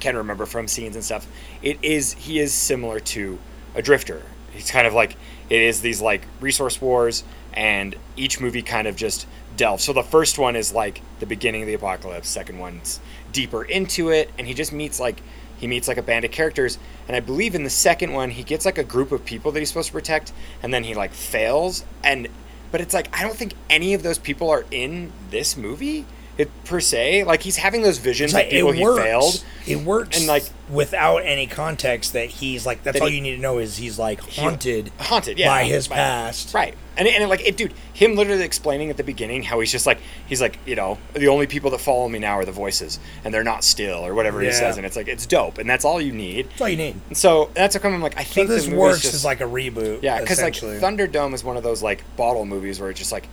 can 0.00 0.16
remember 0.16 0.46
from 0.46 0.68
scenes 0.68 0.94
and 0.96 1.04
stuff, 1.04 1.26
it 1.62 1.78
is 1.82 2.12
he 2.14 2.38
is 2.38 2.52
similar 2.52 3.00
to 3.00 3.38
a 3.74 3.82
drifter. 3.82 4.22
He's 4.52 4.70
kind 4.70 4.86
of 4.86 4.92
like 4.94 5.16
it 5.50 5.60
is 5.60 5.80
these 5.80 6.00
like 6.00 6.26
resource 6.40 6.80
wars, 6.80 7.24
and 7.52 7.96
each 8.16 8.40
movie 8.40 8.62
kind 8.62 8.86
of 8.86 8.96
just 8.96 9.26
delves. 9.56 9.84
So 9.84 9.92
the 9.92 10.02
first 10.02 10.38
one 10.38 10.56
is 10.56 10.72
like 10.72 11.02
the 11.20 11.26
beginning 11.26 11.62
of 11.62 11.68
the 11.68 11.74
apocalypse. 11.74 12.28
Second 12.28 12.58
one's 12.58 13.00
deeper 13.32 13.64
into 13.64 14.10
it, 14.10 14.30
and 14.38 14.46
he 14.46 14.54
just 14.54 14.72
meets 14.72 15.00
like 15.00 15.20
he 15.58 15.66
meets 15.66 15.88
like 15.88 15.96
a 15.96 16.02
band 16.02 16.24
of 16.24 16.30
characters. 16.30 16.78
And 17.06 17.16
I 17.16 17.20
believe 17.20 17.54
in 17.54 17.64
the 17.64 17.70
second 17.70 18.12
one 18.12 18.30
he 18.30 18.42
gets 18.42 18.64
like 18.64 18.78
a 18.78 18.84
group 18.84 19.12
of 19.12 19.24
people 19.24 19.52
that 19.52 19.58
he's 19.58 19.68
supposed 19.68 19.88
to 19.88 19.92
protect, 19.92 20.32
and 20.62 20.72
then 20.72 20.84
he 20.84 20.94
like 20.94 21.12
fails. 21.12 21.84
And 22.02 22.28
but 22.70 22.80
it's 22.80 22.94
like 22.94 23.08
I 23.18 23.22
don't 23.22 23.36
think 23.36 23.54
any 23.68 23.94
of 23.94 24.02
those 24.02 24.18
people 24.18 24.50
are 24.50 24.64
in 24.70 25.12
this 25.30 25.56
movie. 25.56 26.06
It, 26.38 26.48
per 26.64 26.78
se, 26.78 27.24
like 27.24 27.42
he's 27.42 27.56
having 27.56 27.82
those 27.82 27.98
visions 27.98 28.32
It's 28.32 28.44
of 28.44 28.50
people 28.50 28.70
it 28.70 28.76
he 28.76 28.84
failed. 29.02 29.44
It 29.66 29.76
works, 29.80 30.16
And, 30.16 30.26
like- 30.28 30.44
without 30.70 31.18
any 31.18 31.46
context 31.48 32.12
that 32.12 32.26
he's 32.30 32.64
like. 32.64 32.82
That's 32.84 32.94
That 32.94 33.02
all 33.02 33.08
he- 33.08 33.16
you 33.16 33.20
need 33.20 33.34
to 33.36 33.42
know 33.42 33.58
is 33.58 33.76
he's 33.78 33.98
like 33.98 34.20
haunted, 34.20 34.92
haunted, 34.98 35.36
yeah, 35.38 35.48
by 35.48 35.64
his 35.64 35.88
by- 35.88 35.96
past. 35.96 36.54
Right. 36.54 36.74
And, 36.96 37.06
and 37.08 37.28
like 37.28 37.46
it, 37.46 37.56
dude, 37.56 37.74
him 37.92 38.14
literally 38.16 38.44
explaining 38.44 38.88
at 38.90 38.96
the 38.96 39.02
beginning 39.04 39.42
how 39.44 39.58
he's 39.60 39.70
just 39.72 39.86
like 39.86 39.98
he's 40.26 40.40
like 40.40 40.58
you 40.66 40.74
know 40.76 40.98
the 41.14 41.28
only 41.28 41.46
people 41.46 41.70
that 41.70 41.78
follow 41.80 42.08
me 42.08 42.18
now 42.18 42.38
are 42.38 42.44
the 42.44 42.50
voices 42.52 42.98
and 43.24 43.32
they're 43.32 43.44
not 43.44 43.62
still 43.62 44.04
or 44.04 44.14
whatever 44.14 44.40
he 44.40 44.50
says 44.52 44.76
and 44.78 44.84
it's 44.86 44.96
like 44.96 45.06
it's 45.06 45.24
dope 45.24 45.58
and 45.58 45.68
that's 45.70 45.84
all 45.84 46.00
you 46.00 46.12
need. 46.12 46.48
That's 46.50 46.60
all 46.62 46.68
you 46.68 46.76
need. 46.76 47.00
And 47.08 47.16
so 47.16 47.50
that's 47.54 47.74
how 47.76 47.80
come 47.80 47.94
I'm 47.94 48.02
like 48.02 48.16
I 48.18 48.24
So 48.24 48.34
think 48.34 48.48
this 48.48 48.64
the 48.64 48.70
movie's 48.70 48.80
works 48.80 49.02
just, 49.02 49.14
as 49.14 49.24
like 49.24 49.40
a 49.40 49.44
reboot. 49.44 50.02
yeah 50.02 50.20
because 50.20 50.40
like. 50.42 50.54
Thunderdome 50.54 51.34
is 51.34 51.42
one 51.44 51.56
of 51.56 51.62
those 51.62 51.82
like 51.82 52.02
bottle 52.16 52.44
movies 52.44 52.80
where 52.80 52.90
it's 52.90 52.98
just 52.98 53.12
like 53.12 53.28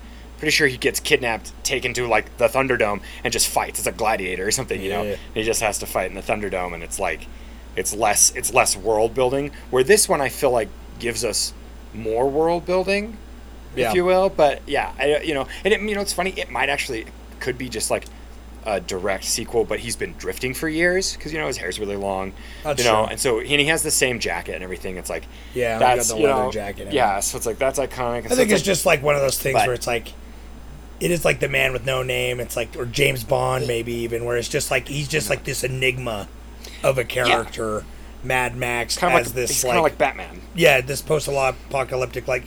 pretty 0.45 0.55
sure 0.55 0.67
he 0.67 0.77
gets 0.77 0.99
kidnapped, 0.99 1.51
taken 1.63 1.91
to 1.95 2.07
like 2.07 2.37
the 2.37 2.47
Thunderdome 2.47 3.01
and 3.23 3.33
just 3.33 3.47
fights. 3.47 3.79
It's 3.79 3.87
a 3.87 3.91
gladiator 3.91 4.45
or 4.47 4.51
something, 4.51 4.79
you 4.79 4.89
know. 4.91 5.01
Yeah. 5.01 5.15
He 5.33 5.43
just 5.43 5.61
has 5.61 5.79
to 5.79 5.87
fight 5.87 6.09
in 6.11 6.13
the 6.15 6.21
Thunderdome 6.21 6.75
and 6.75 6.83
it's 6.83 6.99
like 6.99 7.25
it's 7.75 7.93
less 7.95 8.31
it's 8.35 8.53
less 8.53 8.77
world 8.77 9.15
building. 9.15 9.51
Where 9.71 9.83
this 9.83 10.07
one 10.07 10.21
I 10.21 10.29
feel 10.29 10.51
like 10.51 10.69
gives 10.99 11.25
us 11.25 11.51
more 11.95 12.29
world 12.29 12.63
building 12.67 13.17
Yeah. 13.75 13.89
if 13.89 13.95
you 13.95 14.05
will. 14.05 14.29
But 14.29 14.61
yeah, 14.67 14.93
I, 14.99 15.21
you 15.23 15.33
know, 15.33 15.47
and 15.63 15.73
it, 15.73 15.81
you 15.81 15.95
know, 15.95 16.01
it's 16.01 16.13
funny. 16.13 16.29
It 16.37 16.51
might 16.51 16.69
actually 16.69 17.01
it 17.01 17.07
could 17.39 17.57
be 17.57 17.67
just 17.67 17.89
like 17.89 18.05
a 18.67 18.79
direct 18.79 19.23
sequel, 19.25 19.63
but 19.63 19.79
he's 19.79 19.95
been 19.95 20.13
drifting 20.17 20.53
for 20.53 20.67
years 20.69 21.13
because 21.15 21.31
you 21.33 21.39
know 21.39 21.47
his 21.47 21.57
hair's 21.57 21.79
really 21.79 21.95
long. 21.95 22.33
That's 22.63 22.83
you 22.83 22.89
know, 22.89 23.03
true. 23.03 23.11
and 23.11 23.19
so 23.19 23.39
and 23.39 23.47
he 23.47 23.65
has 23.65 23.81
the 23.81 23.91
same 23.91 24.19
jacket 24.19 24.53
and 24.55 24.63
everything. 24.63 24.97
It's 24.97 25.09
like 25.09 25.25
Yeah, 25.55 25.77
we 25.77 25.79
got 25.79 25.95
that's 25.95 26.09
the 26.09 26.17
you 26.17 26.23
leather 26.27 26.43
know, 26.43 26.51
jacket 26.51 26.93
Yeah, 26.93 27.19
so 27.19 27.35
it's 27.37 27.45
like 27.47 27.57
that's 27.57 27.79
iconic. 27.79 28.17
and 28.19 28.27
I 28.27 28.29
so 28.29 28.35
think 28.35 28.51
it's 28.51 28.59
like, 28.61 28.63
just 28.63 28.85
like 28.85 29.01
one 29.03 29.15
of 29.15 29.21
those 29.21 29.39
things 29.39 29.53
but- 29.55 29.65
where 29.67 29.73
it's 29.75 29.87
like, 29.87 30.13
it 30.99 31.11
is 31.11 31.25
like 31.25 31.39
the 31.39 31.49
man 31.49 31.73
with 31.73 31.85
no 31.85 32.03
name. 32.03 32.39
It's 32.39 32.55
like 32.55 32.75
or 32.77 32.85
James 32.85 33.23
Bond 33.23 33.67
maybe 33.67 33.93
even 33.93 34.25
where 34.25 34.37
it's 34.37 34.49
just 34.49 34.71
like 34.71 34.87
he's 34.87 35.07
just 35.07 35.29
like 35.29 35.43
this 35.43 35.63
enigma 35.63 36.27
of 36.83 36.97
a 36.97 37.03
character 37.03 37.83
Mad 38.23 38.55
Max 38.55 38.97
Kind 38.97 39.13
of 39.13 39.21
as 39.21 39.27
like 39.27 39.35
this 39.35 39.63
like, 39.63 39.69
kind 39.69 39.77
of 39.77 39.83
like 39.83 39.97
Batman. 39.97 40.41
yeah, 40.55 40.81
this 40.81 41.01
post-apocalyptic 41.01 42.27
like 42.27 42.45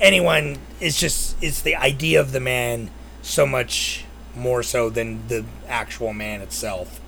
anyone. 0.00 0.58
It's 0.80 0.98
just 0.98 1.36
it's 1.42 1.62
the 1.62 1.76
idea 1.76 2.20
of 2.20 2.32
the 2.32 2.40
man 2.40 2.90
so 3.22 3.46
much 3.46 4.04
more 4.34 4.62
so 4.62 4.88
than 4.90 5.28
the 5.28 5.44
actual 5.68 6.12
man 6.12 6.40
itself. 6.40 7.00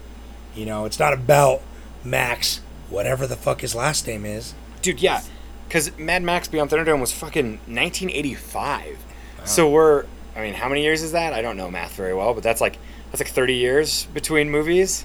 You 0.54 0.66
know, 0.66 0.84
it's 0.84 0.98
not 0.98 1.12
about 1.12 1.62
Max, 2.04 2.60
whatever 2.90 3.26
the 3.26 3.36
fuck 3.36 3.62
his 3.62 3.74
last 3.74 4.06
name 4.06 4.24
is. 4.24 4.54
Dude, 4.82 5.00
yeah, 5.00 5.22
because 5.66 5.96
Mad 5.98 6.22
Max 6.22 6.46
Beyond 6.46 6.70
Thunderdome 6.70 7.00
was 7.00 7.12
fucking 7.12 7.58
1985. 7.66 8.98
So 9.44 9.68
we're, 9.68 10.06
I 10.36 10.40
mean, 10.42 10.54
how 10.54 10.68
many 10.68 10.82
years 10.82 11.02
is 11.02 11.12
that? 11.12 11.32
I 11.32 11.42
don't 11.42 11.56
know 11.56 11.70
math 11.70 11.94
very 11.96 12.14
well, 12.14 12.34
but 12.34 12.42
that's 12.42 12.60
like 12.60 12.78
that's 13.10 13.20
like 13.20 13.28
30 13.32 13.54
years 13.54 14.06
between 14.06 14.50
movies, 14.50 15.04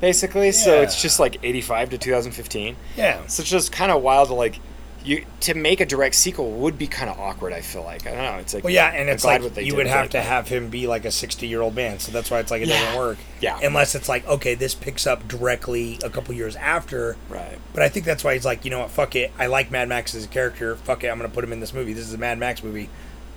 basically. 0.00 0.52
So 0.52 0.82
it's 0.82 1.00
just 1.00 1.18
like 1.18 1.38
85 1.42 1.90
to 1.90 1.98
2015. 1.98 2.76
Yeah. 2.96 3.26
So 3.26 3.40
it's 3.40 3.50
just 3.50 3.72
kind 3.72 3.90
of 3.90 4.02
wild 4.02 4.28
to 4.28 4.34
like 4.34 4.58
you 5.04 5.24
to 5.38 5.54
make 5.54 5.80
a 5.80 5.86
direct 5.86 6.16
sequel 6.16 6.50
would 6.50 6.76
be 6.76 6.86
kind 6.88 7.08
of 7.08 7.18
awkward. 7.18 7.52
I 7.52 7.60
feel 7.60 7.84
like 7.84 8.06
I 8.06 8.10
don't 8.10 8.18
know. 8.24 8.34
It's 8.40 8.52
like 8.54 8.64
Well, 8.64 8.72
yeah, 8.72 8.88
and 8.88 9.08
I'm 9.08 9.14
it's 9.14 9.24
like 9.24 9.56
you 9.64 9.76
would 9.76 9.86
have 9.86 10.10
to 10.10 10.20
have 10.20 10.48
him 10.48 10.68
be 10.68 10.86
like 10.88 11.04
a 11.04 11.12
sixty-year-old 11.12 11.74
man, 11.76 12.00
so 12.00 12.10
that's 12.12 12.28
why 12.30 12.40
it's 12.40 12.50
like 12.50 12.62
it 12.62 12.68
Yeah. 12.68 12.80
doesn't 12.82 12.98
work. 12.98 13.18
Yeah. 13.40 13.58
unless 13.62 13.94
it's 13.94 14.08
like 14.08 14.26
okay, 14.26 14.54
this 14.54 14.74
picks 14.74 15.06
up 15.06 15.26
directly 15.28 15.98
a 16.02 16.10
couple 16.10 16.34
years 16.34 16.56
after. 16.56 17.16
Right. 17.28 17.58
But 17.72 17.82
I 17.84 17.88
think 17.88 18.04
that's 18.04 18.24
why 18.24 18.34
he's 18.34 18.44
like, 18.44 18.64
you 18.64 18.70
know 18.72 18.80
what, 18.80 18.90
fuck 18.90 19.14
it. 19.14 19.30
I 19.38 19.46
like 19.46 19.70
Mad 19.70 19.88
Max 19.88 20.14
as 20.14 20.24
a 20.24 20.28
character. 20.28 20.74
Fuck 20.76 21.04
it, 21.04 21.08
I'm 21.08 21.18
gonna 21.18 21.28
put 21.28 21.44
him 21.44 21.52
in 21.52 21.60
this 21.60 21.72
movie. 21.72 21.92
This 21.92 22.06
is 22.08 22.12
a 22.14 22.18
Mad 22.18 22.38
Max 22.38 22.62
movie. 22.64 22.90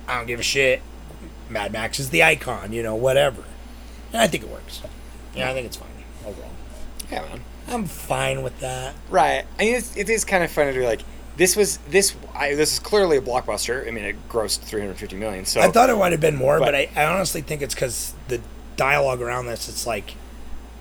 I 0.08 0.16
don't 0.18 0.26
give 0.26 0.40
a 0.40 0.42
shit. 0.42 0.82
Mad 1.50 1.72
Max 1.72 1.98
is 1.98 2.10
the 2.10 2.22
icon, 2.22 2.72
you 2.72 2.82
know, 2.82 2.94
whatever. 2.94 3.44
And 4.12 4.22
I 4.22 4.26
think 4.26 4.44
it 4.44 4.50
works. 4.50 4.82
Yeah, 5.34 5.50
I 5.50 5.54
think 5.54 5.66
it's 5.66 5.76
fine 5.76 5.88
overall. 6.26 6.50
Yeah, 7.10 7.22
man. 7.22 7.40
I'm 7.68 7.84
fine 7.86 8.42
with 8.42 8.58
that. 8.60 8.94
Right. 9.08 9.44
I 9.58 9.62
mean, 9.64 9.74
it's, 9.76 9.96
it 9.96 10.08
is 10.10 10.24
kind 10.24 10.42
of 10.42 10.50
funny 10.50 10.72
to 10.72 10.78
be 10.78 10.84
like, 10.86 11.02
this 11.36 11.56
was 11.56 11.78
this. 11.88 12.14
I, 12.34 12.54
this 12.54 12.72
is 12.72 12.78
clearly 12.80 13.16
a 13.16 13.20
blockbuster. 13.22 13.86
I 13.86 13.90
mean, 13.92 14.04
it 14.04 14.28
grossed 14.28 14.60
350 14.60 15.16
million. 15.16 15.44
So 15.44 15.60
I 15.60 15.70
thought 15.70 15.88
it 15.88 15.96
might 15.96 16.12
have 16.12 16.20
been 16.20 16.36
more, 16.36 16.58
but, 16.58 16.66
But- 16.66 16.74
I, 16.74 16.90
I 16.96 17.04
honestly 17.04 17.40
think 17.40 17.62
it's 17.62 17.74
because 17.74 18.14
the 18.28 18.40
dialogue 18.76 19.20
around 19.22 19.46
this. 19.46 19.68
It's 19.68 19.86
like 19.86 20.14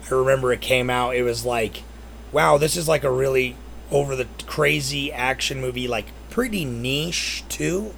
I 0.09 0.13
remember 0.15 0.51
it 0.51 0.61
came 0.61 0.89
out. 0.89 1.15
It 1.15 1.23
was 1.23 1.45
like, 1.45 1.83
wow, 2.31 2.57
this 2.57 2.75
is 2.75 2.87
like 2.87 3.03
a 3.03 3.11
really 3.11 3.55
over 3.91 4.15
the 4.15 4.27
crazy 4.47 5.11
action 5.13 5.61
movie, 5.61 5.87
like 5.87 6.07
pretty 6.29 6.65
niche 6.65 7.43
too, 7.49 7.93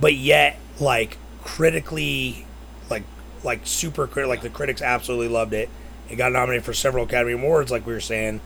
but 0.00 0.14
yet 0.14 0.58
like 0.80 1.16
critically, 1.44 2.46
like 2.90 3.04
like 3.44 3.60
super 3.64 4.06
crit. 4.06 4.26
Like 4.28 4.42
the 4.42 4.50
critics 4.50 4.82
absolutely 4.82 5.28
loved 5.28 5.52
it. 5.52 5.68
It 6.10 6.16
got 6.16 6.32
nominated 6.32 6.64
for 6.64 6.74
several 6.74 7.04
Academy 7.04 7.32
Awards, 7.32 7.70
like 7.70 7.86
we 7.86 7.92
were 7.92 8.00
saying, 8.00 8.40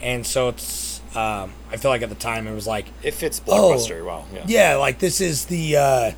and 0.00 0.26
so 0.26 0.48
it's. 0.48 1.00
Um, 1.16 1.54
I 1.72 1.76
feel 1.76 1.90
like 1.90 2.02
at 2.02 2.08
the 2.08 2.14
time 2.14 2.46
it 2.46 2.54
was 2.54 2.68
like 2.68 2.86
it 3.02 3.14
fits 3.14 3.40
Oh, 3.48 3.72
blockbuster 3.74 4.04
well. 4.04 4.26
Yeah. 4.32 4.44
yeah, 4.46 4.76
like 4.76 5.00
this 5.00 5.20
is 5.20 5.46
the 5.46 5.76
uh, 5.76 6.12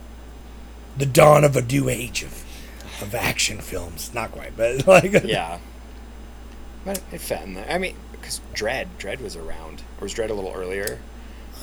the 0.99 1.07
dawn 1.07 1.45
of 1.45 1.57
a 1.57 1.63
new 1.63 1.89
age 1.89 2.23
of 2.23 2.45
of 3.01 3.15
action 3.15 3.59
films. 3.59 4.13
Not 4.13 4.33
quite, 4.33 4.55
but 4.57 4.87
like 4.87 5.25
Yeah. 5.25 5.59
But 6.85 7.01
it 7.13 7.21
fit 7.21 7.41
in 7.43 7.55
there. 7.55 7.67
I 7.71 7.79
mean, 7.79 7.95
because 8.11 8.41
Dredd, 8.55 8.89
Dredd 8.99 9.21
was 9.23 9.35
around, 9.37 9.83
or 9.99 10.03
was 10.03 10.15
Dredd 10.15 10.31
a 10.31 10.35
little 10.35 10.53
earlier? 10.53 10.99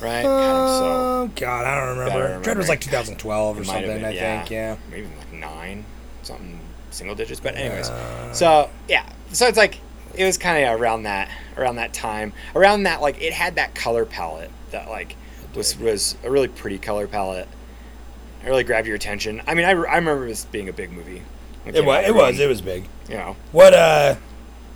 Right. 0.01 0.25
of 0.25 0.69
so. 0.69 0.85
Oh 0.85 1.31
God, 1.35 1.65
I 1.65 1.75
don't 1.79 1.97
remember. 1.97 2.39
Better 2.39 2.51
Dredd 2.55 2.57
was 2.57 2.69
like 2.69 2.81
2012 2.81 3.57
or 3.57 3.61
It 3.61 3.65
something. 3.65 3.85
been, 3.85 4.05
I 4.05 4.15
think. 4.15 4.49
Yeah. 4.51 4.75
Maybe 4.91 5.07
like 5.17 5.33
nine, 5.33 5.85
something 6.23 6.59
single 6.91 7.15
digits. 7.15 7.39
But 7.39 7.55
anyways, 7.55 7.89
Uh. 7.89 8.33
so 8.33 8.69
yeah, 8.87 9.07
so 9.31 9.47
it's 9.47 9.57
like 9.57 9.79
it 10.15 10.23
was 10.25 10.37
kind 10.37 10.63
of 10.65 10.79
around 10.79 11.03
that 11.03 11.29
around 11.57 11.75
that 11.75 11.93
time, 11.93 12.33
around 12.55 12.83
that 12.83 13.01
like 13.01 13.21
it 13.21 13.33
had 13.33 13.55
that 13.55 13.75
color 13.75 14.05
palette 14.05 14.51
that 14.71 14.89
like 14.89 15.15
was 15.55 15.77
was 15.77 16.15
a 16.23 16.31
really 16.31 16.47
pretty 16.47 16.77
color 16.77 17.07
palette. 17.07 17.47
It 18.43 18.47
really 18.47 18.63
grabbed 18.63 18.87
your 18.87 18.95
attention. 18.95 19.41
I 19.47 19.53
mean, 19.53 19.65
I, 19.65 19.71
I 19.71 19.73
remember 19.97 20.25
this 20.27 20.45
being 20.45 20.69
a 20.69 20.73
big 20.73 20.91
movie. 20.93 21.21
when 21.63 21.75
It 21.75 21.83
was. 21.83 22.07
It 22.07 22.15
was. 22.15 22.39
It 22.39 22.47
was 22.47 22.61
big. 22.61 22.85
You 23.09 23.15
know, 23.15 23.35
What? 23.51 23.73
Uh. 23.73 24.15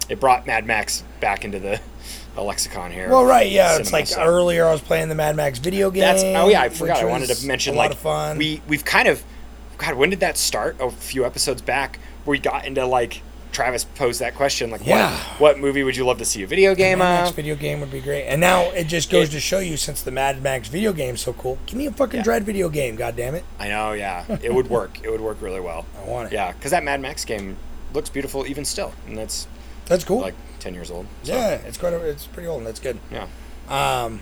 it 0.10 0.20
brought 0.20 0.46
Mad 0.46 0.66
Max 0.66 1.04
back 1.22 1.46
into 1.46 1.60
the, 1.60 1.80
the 2.36 2.42
lexicon 2.42 2.92
here. 2.92 3.10
Well, 3.10 3.26
right. 3.26 3.50
Yeah. 3.50 3.78
It's 3.78 3.94
like 3.94 4.08
earlier 4.18 4.66
I 4.66 4.72
was 4.72 4.82
playing 4.82 5.10
the 5.10 5.16
Mad 5.16 5.36
Max 5.36 5.60
video 5.60 5.92
game. 5.92 6.02
That's 6.02 6.24
oh 6.24 6.50
yeah, 6.50 6.62
I 6.62 6.70
forgot. 6.70 6.98
I 6.98 7.06
wanted 7.06 7.30
to 7.30 7.46
mention 7.48 7.76
a 7.76 7.78
like 7.78 8.38
we 8.38 8.62
we've 8.68 8.86
kind 8.86 9.08
of 9.08 9.24
God, 9.78 9.96
when 9.96 10.10
did 10.10 10.20
that 10.22 10.38
start? 10.38 10.78
A 10.80 10.90
few 10.92 11.26
episodes 11.26 11.62
back, 11.62 12.00
we 12.26 12.40
got 12.40 12.66
into 12.66 12.86
like 12.86 13.22
Travis 13.52 13.84
posed 13.84 14.20
that 14.22 14.34
question, 14.34 14.72
like 14.72 14.86
Yeah. 14.86 15.16
what 15.38 15.40
what 15.40 15.60
movie 15.60 15.84
would 15.84 15.96
you 15.96 16.06
love 16.06 16.18
to 16.20 16.26
see 16.26 16.42
a 16.42 16.48
video 16.48 16.74
game 16.74 17.00
Mad 17.00 17.20
Max 17.20 17.30
of? 17.30 17.36
video 17.36 17.56
game 17.56 17.82
would 17.82 17.92
be 17.92 18.02
great. 18.02 18.24
And 18.26 18.42
now 18.42 18.62
it 18.72 18.86
just 18.86 19.12
goes 19.12 19.30
It- 19.30 19.34
to 19.34 19.40
show 19.40 19.60
you, 19.60 19.78
since 19.78 20.02
the 20.02 20.10
Mad 20.12 20.42
Max 20.42 20.68
video 20.70 20.92
game's 20.92 21.22
so 21.22 21.34
cool, 21.34 21.60
give 21.68 21.76
me 21.78 21.86
a 21.86 21.92
fucking 21.92 22.22
Yeah. 22.22 22.24
Dredd 22.24 22.42
video 22.44 22.68
game. 22.70 22.96
God 22.96 23.16
damn 23.16 23.36
it! 23.36 23.44
I 23.60 23.68
know, 23.68 23.94
yeah, 23.94 24.26
it 24.42 24.52
would 24.54 24.70
work. 24.72 24.98
It 25.04 25.10
would 25.12 25.22
work 25.22 25.38
really 25.40 25.60
well. 25.60 25.86
I 26.04 26.10
want 26.10 26.28
it. 26.32 26.34
Yeah, 26.34 26.52
because 26.54 26.72
that 26.72 26.84
Mad 26.84 27.00
Max 27.02 27.26
game 27.26 27.58
looks 27.94 28.10
beautiful 28.10 28.48
even 28.48 28.66
still, 28.66 28.92
and 29.08 29.16
that's 29.16 29.46
That's 29.86 30.04
cool. 30.04 30.22
like 30.22 30.34
ten 30.64 30.74
years 30.74 30.90
old. 30.90 31.06
So, 31.24 31.34
yeah, 31.34 31.52
it's 31.56 31.78
quite. 31.78 31.94
A, 31.94 31.98
it's 31.98 32.26
pretty 32.26 32.48
old. 32.48 32.60
and 32.60 32.68
That's 32.68 32.80
good. 32.80 32.98
yeah. 33.12 33.28
Um, 33.70 34.22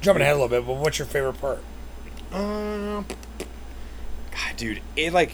jumping 0.00 0.22
ahead 0.22 0.32
a 0.34 0.38
little 0.40 0.48
bit, 0.48 0.66
but 0.66 0.74
what's 0.76 0.98
your 0.98 1.06
favorite 1.06 1.40
part? 1.40 1.58
Um, 2.32 3.04
God, 4.30 4.56
dude, 4.56 4.80
it 4.96 5.12
like 5.12 5.32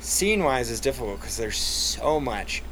scene 0.00 0.42
wise 0.42 0.70
is 0.70 0.80
difficult 0.80 1.20
because 1.20 1.36
there's 1.36 1.56
so 1.56 2.18
much 2.20 2.62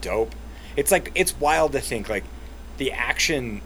dope. 0.00 0.34
It's 0.76 0.90
like 0.90 1.12
it's 1.14 1.38
wild 1.38 1.72
to 1.72 1.80
think 1.80 2.08
like 2.08 2.24
the 2.78 2.92
action. 2.92 3.60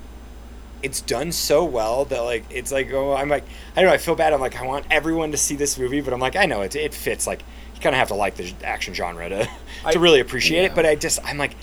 It's 0.83 1.01
done 1.01 1.33
so 1.33 1.65
well 1.65 2.05
that 2.05 2.21
like 2.21 2.45
it's 2.51 2.71
like 2.71 2.93
oh 2.93 3.15
I'm 3.15 3.29
like 3.31 3.45
I 3.75 3.81
don't 3.81 3.89
know 3.89 3.95
I 3.95 3.99
feel 3.99 4.15
bad 4.15 4.33
I'm 4.35 4.41
like 4.41 4.61
I 4.61 4.67
want 4.67 4.85
everyone 4.91 5.31
to 5.33 5.37
see 5.39 5.57
this 5.57 5.79
movie 5.79 6.03
but 6.03 6.13
I'm 6.13 6.21
like 6.21 6.37
I 6.37 6.45
know 6.45 6.61
it 6.61 6.77
it 6.77 6.93
fits 6.93 7.27
like 7.27 7.43
you 7.75 7.81
kind 7.81 7.95
of 7.95 7.99
have 7.99 8.09
to 8.09 8.15
like 8.15 8.37
the 8.37 8.53
action 8.63 8.93
genre 8.93 9.29
to 9.29 9.49
I- 9.85 9.93
to 9.93 9.99
really 9.99 10.21
appreciate 10.21 10.61
yeah. 10.61 10.67
it 10.67 10.75
but 10.75 10.85
I 10.85 10.95
just 10.95 11.19
I'm 11.25 11.39
like 11.39 11.57